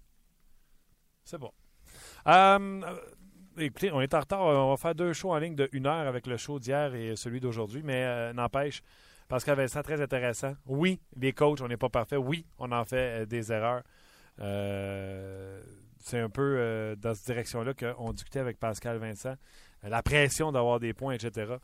C'est 1.23 1.38
bon. 1.38 1.51
Euh, 2.27 2.82
écoutez, 3.57 3.91
on 3.91 4.01
est 4.01 4.13
en 4.13 4.19
retard. 4.19 4.41
On 4.41 4.69
va 4.69 4.77
faire 4.77 4.95
deux 4.95 5.13
shows 5.13 5.32
en 5.32 5.38
ligne 5.38 5.55
de 5.55 5.69
une 5.71 5.86
heure 5.86 6.07
avec 6.07 6.27
le 6.27 6.38
show 6.38 6.59
d'hier 6.59 6.95
et 6.95 7.15
celui 7.15 7.39
d'aujourd'hui, 7.39 7.82
mais 7.84 8.34
n'empêche, 8.34 8.82
Pascal 9.27 9.57
Vincent, 9.57 9.82
très 9.82 10.01
intéressant. 10.01 10.53
Oui, 10.65 10.99
les 11.15 11.34
coachs, 11.34 11.61
on 11.61 11.67
n'est 11.67 11.77
pas 11.77 11.89
parfait. 11.89 12.17
Oui, 12.17 12.45
on 12.57 12.71
en 12.71 12.86
fait 12.86 13.27
des 13.27 13.51
erreurs. 13.51 13.84
C'est 14.38 16.19
un 16.19 16.30
peu 16.30 16.95
dans 16.97 17.13
cette 17.13 17.25
direction-là 17.25 17.73
qu'on 17.73 18.11
discutait 18.13 18.39
avec 18.39 18.59
Pascal 18.59 18.97
Vincent. 18.97 19.36
La 19.84 20.01
pression 20.01 20.51
d'avoir 20.51 20.80
des 20.80 20.93
points, 20.93 21.13
etc. 21.13 21.55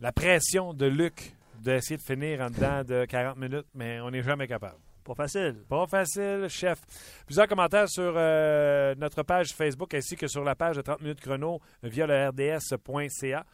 La 0.00 0.12
pression 0.12 0.74
de 0.74 0.86
Luc 0.86 1.36
d'essayer 1.60 1.96
de 1.96 2.02
finir 2.02 2.40
en 2.40 2.50
dedans 2.50 2.82
de 2.84 3.04
40 3.04 3.36
minutes, 3.36 3.66
mais 3.74 4.00
on 4.00 4.10
n'est 4.10 4.22
jamais 4.22 4.46
capable. 4.46 4.78
Pas 5.04 5.14
facile. 5.14 5.64
Pas 5.68 5.86
facile, 5.86 6.46
chef. 6.48 6.80
Plusieurs 7.26 7.46
commentaires 7.46 7.88
sur 7.88 8.14
euh, 8.16 8.94
notre 8.96 9.22
page 9.22 9.52
Facebook 9.52 9.92
ainsi 9.94 10.16
que 10.16 10.26
sur 10.26 10.42
la 10.44 10.54
page 10.54 10.76
de 10.76 10.82
30 10.82 11.02
minutes 11.02 11.20
chrono 11.20 11.60
via 11.82 12.06
le 12.06 12.28
rds.ca. 12.30 13.44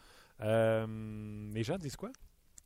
Euh, 0.41 0.85
les 1.53 1.63
gens 1.63 1.77
disent 1.77 1.95
quoi? 1.97 2.09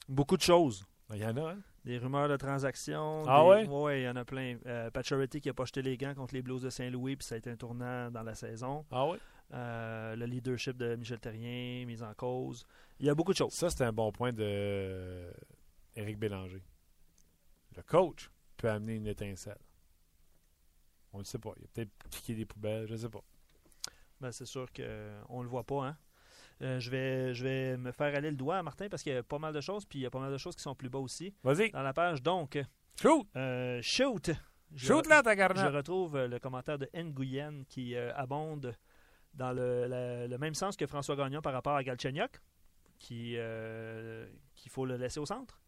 Beaucoup 0.08 0.38
de 0.38 0.42
choses. 0.44 0.86
Il 1.14 1.18
y 1.22 1.26
en 1.26 1.36
a, 1.38 1.52
hein? 1.52 1.58
Des 1.84 1.98
rumeurs 2.00 2.28
de 2.30 2.38
transactions. 2.38 3.24
Ah 3.28 3.42
des- 3.42 3.48
ouais? 3.48 3.68
Ouais, 3.68 4.02
il 4.02 4.04
y 4.06 4.10
en 4.10 4.16
a 4.16 4.26
plein. 4.26 4.58
Euh, 4.66 4.90
Pacioretty 4.90 5.40
qui 5.42 5.50
a 5.50 5.54
pas 5.54 5.66
jeté 5.66 5.82
les 5.84 5.98
gants 5.98 6.14
contre 6.16 6.34
les 6.34 6.42
Blues 6.42 6.62
de 6.64 6.70
Saint-Louis, 6.72 7.16
puis 7.16 7.28
ça 7.28 7.36
a 7.36 7.38
été 7.38 7.52
un 7.52 7.56
tournant 7.56 8.10
dans 8.10 8.24
la 8.24 8.34
saison. 8.34 8.86
Ah 8.92 9.06
oui? 9.08 9.18
Euh, 9.54 10.16
le 10.16 10.26
leadership 10.26 10.76
de 10.78 10.96
Michel 10.96 11.20
Terrien, 11.20 11.86
mise 11.86 12.02
en 12.04 12.14
cause. 12.14 12.66
Il 13.00 13.06
y 13.06 13.10
a 13.10 13.16
beaucoup 13.16 13.32
de 13.32 13.38
choses. 13.38 13.54
Ça, 13.54 13.70
c'est 13.70 13.84
un 13.84 13.94
bon 13.94 14.12
point 14.12 14.34
de 14.34 15.32
Éric 15.96 16.18
Bélanger. 16.18 16.64
Le 17.76 17.84
coach 17.84 18.30
peut 18.58 18.70
amener 18.70 18.96
une 18.96 19.08
étincelle. 19.08 19.60
On 21.14 21.20
ne 21.20 21.24
sait 21.24 21.40
pas. 21.40 21.52
Il 21.58 21.66
a 21.66 21.68
peut-être 21.74 21.92
piqué 22.10 22.34
des 22.36 22.46
poubelles, 22.46 22.88
je 22.88 22.94
ne 22.94 22.98
sais 22.98 23.10
pas. 23.10 23.24
Ben, 24.20 24.32
c'est 24.32 24.46
sûr 24.46 24.68
qu'on 24.74 25.40
ne 25.40 25.44
le 25.44 25.50
voit 25.50 25.64
pas. 25.64 25.88
Hein? 25.88 25.98
Euh, 26.62 26.80
je, 26.80 26.90
vais, 26.90 27.34
je 27.34 27.44
vais 27.44 27.78
me 27.78 27.92
faire 27.92 28.16
aller 28.16 28.32
le 28.32 28.38
doigt 28.38 28.58
à 28.58 28.64
Martin 28.64 28.88
parce 28.90 29.04
qu'il 29.04 29.14
y 29.14 29.16
a 29.18 29.24
pas 29.24 29.40
mal 29.40 29.54
de 29.54 29.62
choses, 29.62 29.86
puis 29.86 30.00
il 30.00 30.02
y 30.04 30.06
a 30.06 30.10
pas 30.10 30.20
mal 30.20 30.32
de 30.32 30.38
choses 30.38 30.56
qui 30.56 30.62
sont 30.64 30.74
plus 30.76 30.90
bas 30.90 31.00
aussi 31.00 31.34
Vas-y, 31.44 31.70
dans 31.72 31.84
la 31.84 31.94
page. 31.94 32.22
Donc, 32.24 32.58
shoot! 33.00 33.28
euh, 33.36 33.82
shoot! 33.82 34.32
Je- 34.74 34.88
Shoot 34.88 35.08
là, 35.08 35.22
ta 35.22 35.36
Je 35.36 35.68
retrouve 35.76 36.18
le 36.26 36.40
commentaire 36.40 36.78
de 36.80 36.90
Nguyen 36.94 37.64
qui 37.70 37.96
abonde 37.96 38.76
dans 39.36 39.52
le, 39.54 39.86
la- 39.88 40.28
le 40.28 40.38
même 40.38 40.54
sens 40.56 40.76
que 40.76 40.86
François 40.88 41.16
Gagnon 41.16 41.42
par 41.42 41.54
rapport 41.54 41.76
à 41.76 41.84
Galchenyuk, 41.84 42.40
qui 43.00 43.36
euh, 43.38 44.28
qu'il 44.56 44.72
faut 44.72 44.86
le 44.86 44.96
laisser 44.98 45.20
au 45.20 45.26
centre. 45.26 45.62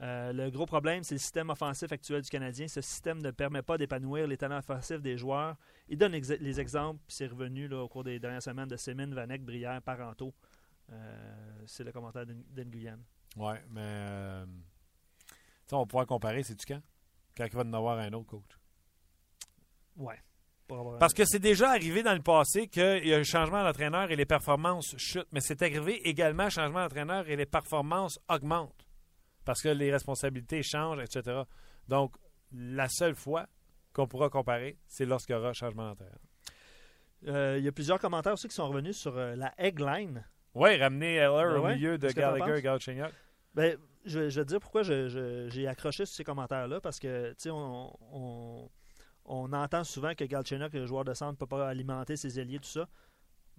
Euh, 0.00 0.32
le 0.32 0.48
gros 0.50 0.64
problème, 0.64 1.02
c'est 1.02 1.16
le 1.16 1.18
système 1.18 1.50
offensif 1.50 1.90
actuel 1.90 2.22
du 2.22 2.30
Canadien. 2.30 2.68
Ce 2.68 2.80
système 2.80 3.20
ne 3.20 3.32
permet 3.32 3.62
pas 3.62 3.76
d'épanouir 3.76 4.28
les 4.28 4.36
talents 4.36 4.58
offensifs 4.58 5.02
des 5.02 5.18
joueurs. 5.18 5.56
Il 5.88 5.98
donne 5.98 6.14
ex- 6.14 6.28
les 6.28 6.60
exemples, 6.60 7.00
puis 7.08 7.16
c'est 7.16 7.26
revenu 7.26 7.66
là, 7.66 7.78
au 7.82 7.88
cours 7.88 8.04
des 8.04 8.20
dernières 8.20 8.42
semaines 8.42 8.68
de 8.68 8.76
Semin, 8.76 9.08
Vanek, 9.12 9.42
Brière, 9.44 9.82
Parenteau. 9.82 10.32
Euh, 10.90 11.62
c'est 11.66 11.82
le 11.82 11.90
commentaire 11.90 12.24
d'N- 12.24 12.44
d'Nguyen. 12.48 13.00
Ouais, 13.36 13.60
mais. 13.70 13.80
euh, 13.82 14.46
on 15.72 15.80
va 15.80 15.86
pouvoir 15.86 16.06
comparer, 16.06 16.44
c'est-tu 16.44 16.64
quand? 16.64 16.80
Quand 17.36 17.44
il 17.46 17.52
va 17.56 17.62
en 17.62 17.72
avoir 17.72 17.98
un 17.98 18.12
autre 18.12 18.26
coach. 18.26 18.56
Ouais. 19.96 20.18
Parce 20.98 21.14
que 21.14 21.24
c'est 21.24 21.38
déjà 21.38 21.70
arrivé 21.70 22.02
dans 22.02 22.14
le 22.14 22.20
passé 22.22 22.68
qu'il 22.68 23.06
y 23.06 23.14
a 23.14 23.18
un 23.18 23.22
changement 23.24 23.62
d'entraîneur 23.64 24.10
et 24.10 24.16
les 24.16 24.26
performances 24.26 24.94
chutent. 24.98 25.28
Mais 25.32 25.40
c'est 25.40 25.62
arrivé 25.62 26.06
également 26.08 26.50
changement 26.50 26.80
d'entraîneur 26.82 27.28
et 27.28 27.36
les 27.36 27.46
performances 27.46 28.18
augmentent. 28.28 28.86
Parce 29.44 29.62
que 29.62 29.68
les 29.70 29.90
responsabilités 29.90 30.62
changent, 30.62 31.00
etc. 31.00 31.42
Donc, 31.88 32.14
la 32.52 32.88
seule 32.88 33.14
fois 33.14 33.46
qu'on 33.94 34.06
pourra 34.06 34.28
comparer, 34.28 34.76
c'est 34.86 35.06
lorsqu'il 35.06 35.34
y 35.34 35.38
aura 35.38 35.52
changement 35.54 35.88
d'entraîneur. 35.88 36.18
Euh, 37.26 37.56
il 37.58 37.64
y 37.64 37.68
a 37.68 37.72
plusieurs 37.72 37.98
commentaires 37.98 38.34
aussi 38.34 38.46
qui 38.48 38.54
sont 38.54 38.68
revenus 38.68 38.96
sur 38.96 39.16
euh, 39.16 39.34
la 39.34 39.52
Eggline. 39.58 40.24
Oui, 40.54 40.76
ramener 40.76 41.14
Heller 41.16 41.30
Ben 41.54 41.56
au 41.58 41.64
ouais, 41.64 41.74
milieu 41.74 41.98
de 41.98 42.08
Gallagher 42.10 42.58
et? 42.58 42.62
Galchenyuk. 42.62 43.10
Ben, 43.54 43.76
je, 44.04 44.18
vais- 44.20 44.30
je 44.30 44.40
vais 44.40 44.44
te 44.44 44.50
dire 44.50 44.60
pourquoi 44.60 44.82
j'ai 44.82 45.66
accroché 45.66 46.06
sur 46.06 46.14
ces 46.14 46.24
commentaires-là, 46.24 46.80
parce 46.80 46.98
que, 47.00 47.30
tu 47.30 47.34
sais, 47.38 47.50
on, 47.50 47.92
on, 48.12 48.70
on 49.28 49.52
entend 49.52 49.84
souvent 49.84 50.14
que 50.14 50.24
Galchenyuk, 50.24 50.72
le 50.72 50.86
joueur 50.86 51.04
de 51.04 51.14
centre, 51.14 51.32
ne 51.32 51.36
peut 51.36 51.46
pas 51.46 51.68
alimenter 51.68 52.16
ses 52.16 52.40
ailiers, 52.40 52.58
tout 52.58 52.68
ça. 52.68 52.88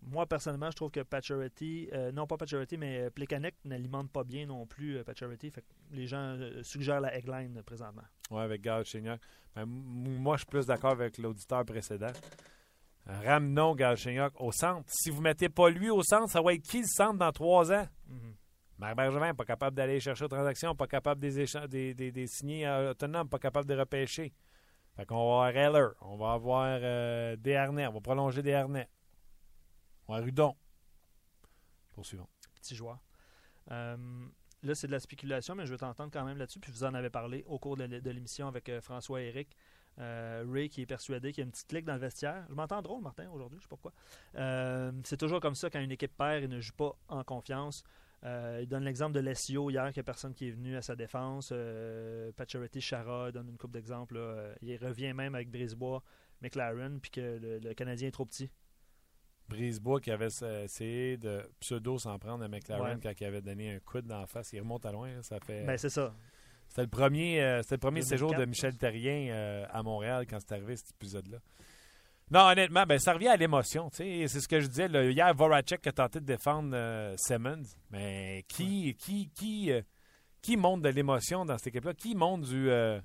Moi, 0.02 0.26
personnellement, 0.26 0.72
je 0.72 0.78
trouve 0.78 0.92
que 0.92 1.02
Pacioretty, 1.02 1.90
euh, 1.94 2.12
non 2.12 2.26
pas 2.26 2.38
Pacioretty, 2.38 2.78
mais 2.78 3.02
euh, 3.02 3.10
Plekanec 3.10 3.56
n'alimente 3.66 4.10
pas 4.10 4.24
bien 4.24 4.46
non 4.46 4.66
plus 4.66 4.98
euh, 4.98 5.04
Pacioretty. 5.04 5.52
Fait 5.52 5.62
que 5.62 5.68
les 5.92 6.08
gens 6.08 6.38
euh, 6.40 6.64
suggèrent 6.64 7.02
la 7.02 7.16
Eggline 7.18 7.62
présentement. 7.64 8.04
Oui, 8.32 8.42
avec 8.42 8.62
Galchenyuk. 8.62 9.20
Ben, 9.56 9.66
moi, 9.66 10.38
je 10.38 10.42
suis 10.42 10.50
plus 10.50 10.66
d'accord 10.66 10.92
avec 10.92 11.18
l'auditeur 11.18 11.66
précédent. 11.66 12.14
Ramenons 13.06 13.76
Galchenyuk 13.76 14.40
au 14.40 14.52
centre. 14.52 14.86
Si 14.88 15.10
vous 15.10 15.18
ne 15.18 15.24
mettez 15.24 15.50
pas 15.50 15.70
lui 15.70 15.90
au 15.90 16.02
centre, 16.02 16.30
ça 16.30 16.42
va 16.42 16.54
être 16.54 16.62
qui 16.62 16.80
le 16.80 16.88
centre 16.88 17.18
dans 17.18 17.32
trois 17.32 17.72
ans? 17.72 17.88
Mhm. 18.08 18.36
Marc 18.78 18.96
Bergevin, 18.96 19.34
pas 19.34 19.44
capable 19.46 19.76
d'aller 19.76 20.00
chercher 20.00 20.24
aux 20.24 20.30
transactions, 20.30 20.74
pas 20.74 20.88
capable 20.88 21.20
des, 21.20 21.46
des, 21.68 21.94
des, 21.94 22.12
des 22.14 22.28
signer 22.28 22.70
autonomes, 22.90 23.28
pas 23.28 23.40
capable 23.40 23.68
de 23.68 23.76
repêcher. 23.76 24.32
Fait 25.00 25.06
qu'on 25.06 25.16
va 25.16 25.48
avoir 25.48 25.56
Heller, 25.56 25.92
on 26.02 26.18
va 26.18 26.34
avoir 26.34 26.78
euh, 26.82 27.38
Desharnais, 27.38 27.88
on 27.88 27.94
va 27.94 28.02
prolonger 28.02 28.42
Desharnais. 28.44 28.90
On 30.08 30.12
va 30.12 30.18
avoir 30.18 30.26
Rudon. 30.26 30.56
Poursuivons. 31.96 32.28
petit 32.56 32.76
joueur. 32.76 33.00
Euh, 33.72 33.96
là, 34.62 34.76
c'est 34.76 34.88
de 34.88 34.92
la 34.92 35.00
spéculation, 35.00 35.56
mais 35.56 35.66
je 35.66 35.72
vais 35.72 35.78
t'entendre 35.78 36.12
quand 36.12 36.26
même 36.26 36.38
là-dessus. 36.38 36.60
Puis 36.60 36.74
vous 36.74 36.84
en 36.84 36.94
avez 36.94 37.10
parlé 37.10 37.46
au 37.48 37.60
cours 37.60 37.78
de 37.78 37.86
l'é- 37.86 38.02
de 38.02 38.12
l'émission 38.12 38.50
avec 38.50 38.68
euh, 38.68 38.82
François 38.82 39.22
et 39.22 39.28
Eric. 39.28 39.56
Euh, 40.00 40.44
Ray 40.52 40.68
qui 40.68 40.82
est 40.82 40.86
persuadé 40.86 41.32
qu'il 41.32 41.42
y 41.42 41.44
a 41.44 41.46
une 41.46 41.52
petite 41.52 41.68
clique 41.70 41.86
dans 41.86 41.94
le 41.94 42.00
vestiaire. 42.00 42.46
Je 42.50 42.54
m'entends 42.56 42.82
drôle, 42.82 43.02
Martin, 43.02 43.30
aujourd'hui, 43.32 43.60
je 43.60 43.64
sais 43.64 43.70
pas 43.70 43.78
pourquoi. 43.78 43.94
C'est 45.06 45.18
toujours 45.18 45.40
comme 45.40 45.56
ça 45.56 45.70
quand 45.70 45.80
une 45.80 45.92
équipe 45.94 46.18
perd 46.18 46.44
et 46.44 46.48
ne 46.50 46.60
joue 46.60 46.74
pas 46.74 46.92
en 47.08 47.24
confiance. 47.24 47.86
Euh, 48.26 48.60
il 48.62 48.68
donne 48.68 48.84
l'exemple 48.84 49.14
de 49.14 49.22
Lessio 49.22 49.70
hier, 49.70 49.86
qu'il 49.94 50.00
n'y 50.02 50.02
a 50.02 50.04
personne 50.04 50.34
qui 50.34 50.48
est 50.50 50.52
venu 50.52 50.76
à 50.76 50.82
sa 50.82 50.96
défense. 50.96 51.50
Euh, 51.54 52.32
Pacioretty, 52.34 52.82
Chara 52.82 53.32
donne 53.32 53.48
une 53.50 53.58
coupe 53.58 53.72
d'exemples. 53.72 54.18
Euh, 54.18 54.54
Il 54.62 54.76
revient 54.78 55.14
même 55.14 55.36
avec 55.36 55.50
Brisebois, 55.50 56.04
McLaren, 56.42 57.00
puis 57.00 57.12
que 57.12 57.22
le, 57.42 57.60
le 57.60 57.74
Canadien 57.74 58.10
est 58.10 58.12
trop 58.12 58.26
petit. 58.26 58.50
Brisebois 59.48 60.00
qui 60.00 60.12
avait 60.12 60.28
essayé 60.64 61.18
de 61.18 61.42
pseudo 61.60 61.98
s'en 61.98 62.20
prendre 62.20 62.44
à 62.44 62.48
McLaren 62.48 62.98
Ouais. 62.98 63.00
quand 63.02 63.14
il 63.20 63.26
avait 63.26 63.42
donné 63.42 63.76
un 63.76 63.80
coup 63.80 64.02
dans 64.02 64.20
la 64.20 64.28
face. 64.28 64.54
Il 64.54 64.60
remonte 64.60 64.86
à 64.86 64.92
loin. 64.92 65.10
hein, 65.10 65.22
Ça 65.24 65.40
fait. 65.40 65.66
Ben, 65.66 65.78
c'est 65.78 65.90
ça. 65.90 66.14
C'était 66.68 66.84
le 66.84 66.88
premier, 66.88 67.42
euh, 67.42 67.62
le 67.72 67.78
premier 67.78 68.02
2004, 68.02 68.08
séjour 68.10 68.36
de 68.36 68.46
Michel. 68.46 68.78
Terrien 68.78 69.66
à 69.72 69.82
Montréal 69.82 70.28
quand 70.30 70.38
c'est 70.40 70.52
arrivé 70.54 70.76
cet 70.76 70.92
épisode-là. 70.92 71.40
Non, 72.32 72.42
honnêtement, 72.42 72.84
ben, 72.86 73.00
ça 73.00 73.14
revient 73.14 73.28
à 73.30 73.36
l'émotion. 73.38 73.90
C'est 73.92 74.28
ce 74.28 74.48
que 74.48 74.60
je 74.60 74.68
disais. 74.68 74.88
là. 74.88 75.04
Hier, 75.06 75.34
Voracek 75.34 75.86
a 75.88 75.92
tenté 75.92 76.20
de 76.20 76.26
défendre 76.26 76.72
euh, 76.76 77.16
Simmons. 77.18 77.64
Mais 77.90 78.46
qui, 78.48 78.96
qui, 78.96 79.30
qui, 79.32 79.72
euh, 79.72 79.82
qui 80.42 80.56
monte 80.56 80.82
de 80.84 80.90
l'émotion 80.90 81.44
dans 81.46 81.58
cette 81.58 81.68
équipe-là? 81.68 81.94
Qui 81.96 82.14
monte 82.16 82.42
du. 82.42 82.70
euh, 82.70 83.00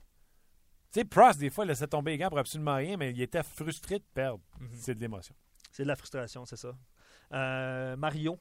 Tu 0.93 1.01
sais, 1.01 1.05
Prost, 1.07 1.39
des 1.41 1.49
fois, 1.49 1.65
laissait 1.65 1.87
tomber 1.87 2.11
les 2.13 2.19
gants 2.19 2.29
pour 2.29 2.39
absolument 2.39 2.77
rien, 2.77 2.99
mais 2.99 3.13
il 3.13 3.21
était 3.23 3.43
frustré 3.43 3.99
de 3.99 4.05
perdre. 4.13 4.41
Mhm. 4.61 4.69
C'est 4.75 4.95
de 4.95 5.01
l'émotion. 5.01 5.35
C'est 5.73 5.85
de 5.85 5.89
la 5.89 5.97
frustration, 5.97 6.45
c'est 6.45 6.57
ça. 6.57 6.73
Euh, 7.33 7.97
Mario, 7.97 8.39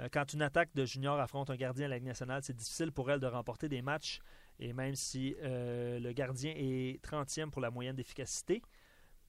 euh, 0.00 0.08
quand 0.12 0.32
une 0.34 0.42
attaque 0.42 0.74
de 0.74 0.84
junior 0.84 1.18
affronte 1.20 1.48
un 1.50 1.56
gardien 1.56 1.86
à 1.86 1.88
la 1.88 1.96
Ligue 1.96 2.08
nationale, 2.08 2.42
c'est 2.42 2.56
difficile 2.56 2.90
pour 2.90 3.08
elle 3.10 3.20
de 3.20 3.26
remporter 3.28 3.68
des 3.68 3.82
matchs. 3.82 4.18
Et 4.58 4.72
même 4.72 4.94
si 4.96 5.34
le 5.40 6.12
gardien 6.12 6.52
est 6.56 7.00
30e 7.04 7.50
pour 7.50 7.60
la 7.60 7.70
moyenne 7.70 7.96
d'efficacité, 7.96 8.62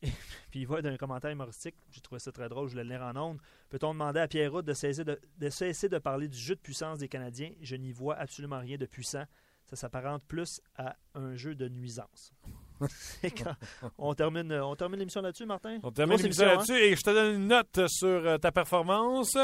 puis 0.51 0.61
il 0.61 0.67
va 0.67 0.81
d'un 0.81 0.97
commentaire 0.97 1.31
humoristique, 1.31 1.75
j'ai 1.91 2.01
trouvé 2.01 2.19
ça 2.19 2.31
très 2.31 2.49
drôle, 2.49 2.69
je 2.69 2.75
vais 2.75 2.83
le 2.83 2.89
lire 2.89 3.01
en 3.01 3.15
ondes. 3.15 3.39
Peut-on 3.69 3.93
demander 3.93 4.19
à 4.19 4.27
Pierre 4.27 4.63
de 4.63 4.73
cesser 4.73 5.03
de, 5.03 5.19
de 5.37 5.49
cesser 5.49 5.89
de 5.89 5.97
parler 5.97 6.27
du 6.27 6.37
jeu 6.37 6.55
de 6.55 6.59
puissance 6.59 6.99
des 6.99 7.07
Canadiens? 7.07 7.51
Je 7.61 7.75
n'y 7.75 7.91
vois 7.91 8.15
absolument 8.15 8.59
rien 8.59 8.77
de 8.77 8.85
puissant. 8.85 9.23
Ça 9.65 9.75
s'apparente 9.75 10.23
plus 10.27 10.61
à 10.77 10.95
un 11.15 11.35
jeu 11.35 11.55
de 11.55 11.67
nuisance. 11.67 12.31
Quand- 13.23 13.55
on 13.97 14.13
termine, 14.13 14.53
on 14.53 14.75
termine 14.75 14.99
l'émission 14.99 15.21
là-dessus, 15.21 15.45
Martin? 15.45 15.79
On 15.81 15.91
termine 15.91 16.17
l'émission 16.17 16.43
émission, 16.43 16.59
hein? 16.59 16.65
là-dessus 16.75 16.85
et 16.85 16.95
je 16.95 17.01
te 17.01 17.09
donne 17.09 17.35
une 17.41 17.47
note 17.47 17.87
sur 17.87 18.07
euh, 18.07 18.37
ta 18.37 18.51
performance. 18.51 19.35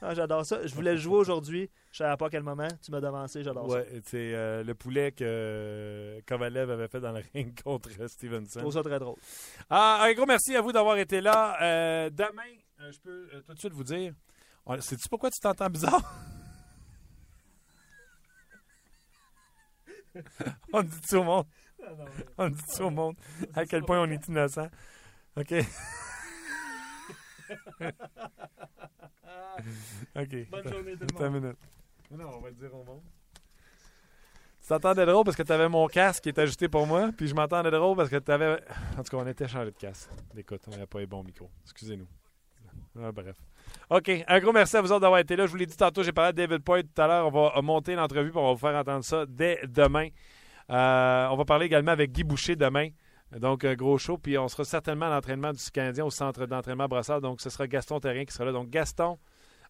Ah, 0.00 0.14
j'adore 0.14 0.46
ça. 0.46 0.64
Je 0.66 0.74
voulais 0.74 0.92
le 0.92 0.98
jouer 0.98 1.16
aujourd'hui. 1.16 1.68
Je 1.90 1.98
savais 1.98 2.16
pas 2.16 2.26
à 2.26 2.30
quel 2.30 2.42
moment. 2.44 2.68
Tu 2.82 2.90
m'as 2.92 3.00
devancé. 3.00 3.42
J'adore 3.42 3.68
ça. 3.70 3.78
Ouais, 3.78 4.00
c'est 4.04 4.32
euh, 4.34 4.62
le 4.62 4.74
poulet 4.74 5.10
que 5.12 5.24
euh, 5.24 6.20
Kovalev 6.26 6.70
avait 6.70 6.88
fait 6.88 7.00
dans 7.00 7.12
le 7.12 7.22
ring 7.34 7.60
contre 7.62 7.90
Je 7.90 8.06
Stevenson. 8.06 8.60
trouve 8.60 8.72
ça 8.74 8.82
très 8.82 8.98
drôle. 8.98 9.16
Ah, 9.68 10.04
un 10.04 10.12
gros 10.14 10.26
merci 10.26 10.54
à 10.54 10.60
vous 10.60 10.70
d'avoir 10.72 10.96
été 10.98 11.20
là. 11.20 11.56
Euh, 11.62 12.10
demain, 12.10 12.42
je 12.90 12.98
peux 13.00 13.28
tout 13.46 13.54
de 13.54 13.58
suite 13.58 13.72
vous 13.72 13.84
dire. 13.84 14.12
Sais-tu 14.80 15.08
pourquoi 15.08 15.30
tu 15.30 15.40
t'entends 15.40 15.70
bizarre? 15.70 16.02
on 20.72 20.82
dit 20.82 21.00
tout 21.08 21.16
au 21.16 21.24
monde? 21.24 21.46
On 22.36 22.48
dit 22.48 22.62
tout 22.76 22.82
au 22.82 22.90
monde. 22.90 23.16
À 23.54 23.64
quel 23.64 23.82
point 23.82 24.00
on 24.00 24.10
est 24.10 24.28
innocent? 24.28 24.68
OK. 25.36 25.54
OK. 30.16 30.50
Bonne 30.50 30.68
journée 30.68 30.96
tout 30.96 31.06
le 31.18 31.30
monde. 31.30 31.42
minute. 31.42 31.58
Non, 32.10 32.30
on 32.36 32.40
va 32.40 32.48
le 32.48 32.54
dire 32.54 32.74
au 32.74 32.84
monde. 32.84 33.02
Tu 34.60 34.68
t'entendais 34.68 35.06
drôle 35.06 35.24
parce 35.24 35.36
que 35.36 35.42
tu 35.42 35.52
avais 35.52 35.68
mon 35.68 35.86
casque 35.86 36.24
qui 36.24 36.28
est 36.28 36.38
ajusté 36.38 36.68
pour 36.68 36.86
moi, 36.86 37.10
puis 37.16 37.26
je 37.26 37.34
m'entendais 37.34 37.70
drôle 37.70 37.96
parce 37.96 38.10
que 38.10 38.16
tu 38.16 38.30
avais. 38.30 38.60
En 38.98 39.02
tout 39.02 39.16
cas, 39.16 39.16
on 39.16 39.26
était 39.26 39.48
changé 39.48 39.66
de 39.66 39.76
casque. 39.76 40.10
Écoute, 40.36 40.60
on 40.66 40.72
n'avait 40.72 40.86
pas 40.86 41.00
les 41.00 41.06
bons 41.06 41.22
micros. 41.22 41.50
Excusez-nous. 41.64 42.06
Ah, 43.00 43.12
bref. 43.12 43.36
OK. 43.90 44.10
Un 44.26 44.40
gros 44.40 44.52
merci 44.52 44.76
à 44.76 44.80
vous 44.80 44.92
autres 44.92 45.00
d'avoir 45.00 45.20
été 45.20 45.36
là. 45.36 45.46
Je 45.46 45.50
vous 45.50 45.56
l'ai 45.56 45.66
dit 45.66 45.76
tantôt, 45.76 46.02
j'ai 46.02 46.12
parlé 46.12 46.32
de 46.32 46.46
David 46.46 46.62
Poit 46.62 46.82
tout 46.82 47.00
à 47.00 47.06
l'heure. 47.06 47.26
On 47.26 47.50
va 47.50 47.62
monter 47.62 47.94
l'entrevue 47.94 48.30
pour 48.30 48.42
on 48.42 48.48
va 48.48 48.52
vous 48.52 48.58
faire 48.58 48.76
entendre 48.76 49.04
ça 49.04 49.24
dès 49.26 49.60
demain. 49.66 50.08
Euh, 50.70 51.28
on 51.30 51.36
va 51.36 51.44
parler 51.44 51.66
également 51.66 51.92
avec 51.92 52.12
Guy 52.12 52.24
Boucher 52.24 52.56
demain. 52.56 52.88
Donc, 53.36 53.64
un 53.64 53.74
gros 53.74 53.98
show. 53.98 54.16
Puis 54.18 54.38
on 54.38 54.48
sera 54.48 54.64
certainement 54.64 55.06
à 55.06 55.10
l'entraînement 55.10 55.52
du 55.52 55.62
Canadien 55.70 56.04
au 56.04 56.10
centre 56.10 56.46
d'entraînement 56.46 56.86
Brassard. 56.88 57.20
Donc, 57.20 57.40
ce 57.40 57.50
sera 57.50 57.66
Gaston 57.66 58.00
Terrien 58.00 58.24
qui 58.24 58.32
sera 58.32 58.46
là. 58.46 58.52
Donc, 58.52 58.70
Gaston, 58.70 59.18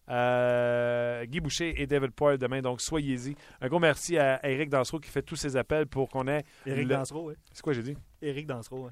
euh, 0.09 1.25
Guy 1.25 1.39
Boucher 1.39 1.81
et 1.81 1.85
David 1.87 2.11
Poyle 2.11 2.37
demain. 2.37 2.61
Donc, 2.61 2.81
soyez-y. 2.81 3.35
Un 3.61 3.67
gros 3.67 3.79
merci 3.79 4.17
à 4.17 4.39
Eric 4.49 4.69
Dansereau 4.69 4.99
qui 4.99 5.09
fait 5.09 5.21
tous 5.21 5.35
ces 5.35 5.55
appels 5.57 5.85
pour 5.87 6.09
qu'on 6.09 6.27
ait. 6.27 6.43
Éric 6.65 6.87
le- 6.87 6.95
Dansereau, 6.95 7.29
oui. 7.29 7.35
C'est 7.51 7.61
quoi 7.61 7.73
j'ai 7.73 7.83
dit? 7.83 7.97
Éric 8.21 8.47
Dansereau, 8.47 8.85
oui. 8.85 8.91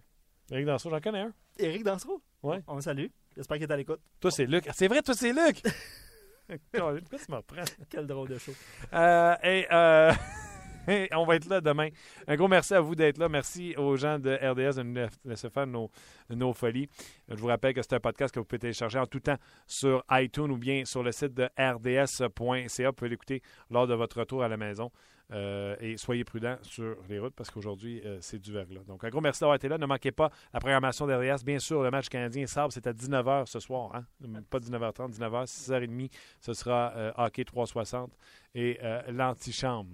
Eric 0.52 0.66
Dansereau, 0.66 0.92
j'en 0.92 1.00
connais 1.02 1.22
un. 1.22 1.34
Éric 1.60 1.84
Dansereau? 1.84 2.22
Ouais. 2.44 2.62
On 2.68 2.76
le 2.76 2.82
salue. 2.82 3.08
J'espère 3.36 3.58
qu'il 3.58 3.68
est 3.68 3.72
à 3.74 3.78
l'écoute. 3.78 4.00
Toi, 4.20 4.32
c'est 4.32 4.46
Luc. 4.46 4.68
C'est 4.74 4.88
vrai, 4.88 5.02
toi, 5.02 5.14
c'est 5.14 5.32
Luc! 5.34 5.62
Pourquoi 6.72 6.94
tu 7.02 7.32
me 7.32 7.36
reprends? 7.36 7.64
Quel 7.90 8.08
drôle 8.08 8.30
de 8.30 8.38
show. 8.38 8.54
Euh, 8.94 9.36
et, 9.44 9.68
euh, 9.72 10.12
et 10.12 10.16
on 11.14 11.26
va 11.26 11.36
être 11.36 11.50
là 11.50 11.62
demain. 11.62 11.90
Un 12.28 12.36
gros 12.36 12.48
merci 12.48 12.74
à 12.74 12.82
vous 12.82 12.96
d'être 12.96 13.18
là. 13.18 13.30
Merci 13.30 13.76
aux 13.78 13.96
gens 13.96 14.20
de 14.20 14.32
RDS 14.32 14.78
de 14.78 14.84
nous 14.84 15.08
laisser 15.26 15.50
faire 15.50 15.68
nos, 15.68 16.54
folies. 16.54 16.88
Je 17.30 17.36
vous 17.36 17.48
rappelle 17.48 17.74
que 17.74 17.82
c'est 17.82 17.94
un 17.94 18.00
podcast 18.00 18.34
que 18.34 18.40
vous 18.40 18.46
pouvez 18.46 18.60
télécharger 18.60 19.00
en 19.00 19.06
tout 19.06 19.20
temps 19.20 19.38
sur 19.66 20.04
iTunes 20.12 20.52
ou 20.52 20.58
bien 20.58 20.86
sur 20.86 21.04
le 21.04 21.12
site 21.12 21.34
de 21.34 21.50
rds.ca. 21.60 22.88
Vous 22.88 22.94
pouvez 22.94 23.10
l'écouter 23.10 23.42
lors 23.70 23.88
de 23.88 23.94
votre 23.94 24.20
retour 24.20 24.44
à 24.44 24.48
la 24.48 24.58
maison. 24.58 24.92
Euh, 25.34 25.76
et 25.82 25.98
soyez 25.98 26.24
prudents 26.24 26.56
sur 26.62 26.96
les 27.10 27.20
routes 27.20 27.36
parce 27.36 27.52
qu'aujourd'hui, 27.52 28.02
euh, 28.06 28.18
c'est 28.22 28.40
du 28.40 28.54
verglas. 28.54 28.84
Donc, 28.86 29.04
un 29.04 29.10
gros 29.10 29.20
merci 29.20 29.42
d'avoir 29.42 29.58
été 29.58 29.68
là. 29.68 29.78
Ne 29.78 29.86
manquez 29.86 30.14
pas 30.14 30.32
la 30.54 30.62
programmation 30.62 31.06
d'RDS. 31.06 31.44
Bien 31.44 31.60
sûr, 31.60 31.84
le 31.84 31.92
match 31.92 32.08
canadien-Sable, 32.08 32.72
c'est 32.72 32.88
à 32.88 32.94
19h 32.94 33.46
ce 33.46 33.60
soir. 33.60 33.94
Hein? 33.94 34.06
Pas 34.50 34.60
19h30, 34.60 35.18
19h, 35.18 35.46
6h30. 35.48 36.12
Ce 36.40 36.54
sera 36.54 36.94
euh, 36.96 37.12
hockey 37.18 37.44
360 37.44 38.18
et 38.56 38.80
l'antichambre 39.10 39.90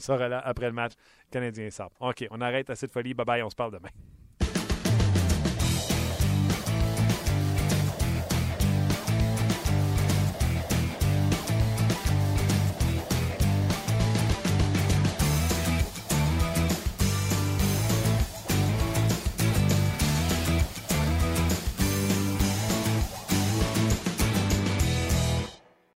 sera 0.00 0.28
là 0.28 0.40
après 0.40 0.66
le 0.66 0.72
match 0.72 0.92
canadien-Sable. 1.30 1.94
OK, 2.00 2.26
on 2.30 2.40
arrête 2.40 2.70
assez 2.70 2.86
de 2.86 2.92
folie. 2.92 3.14
Bye 3.14 3.26
bye, 3.26 3.42
on 3.42 3.50
se 3.50 3.56
parle 3.56 3.72
demain. 3.72 3.90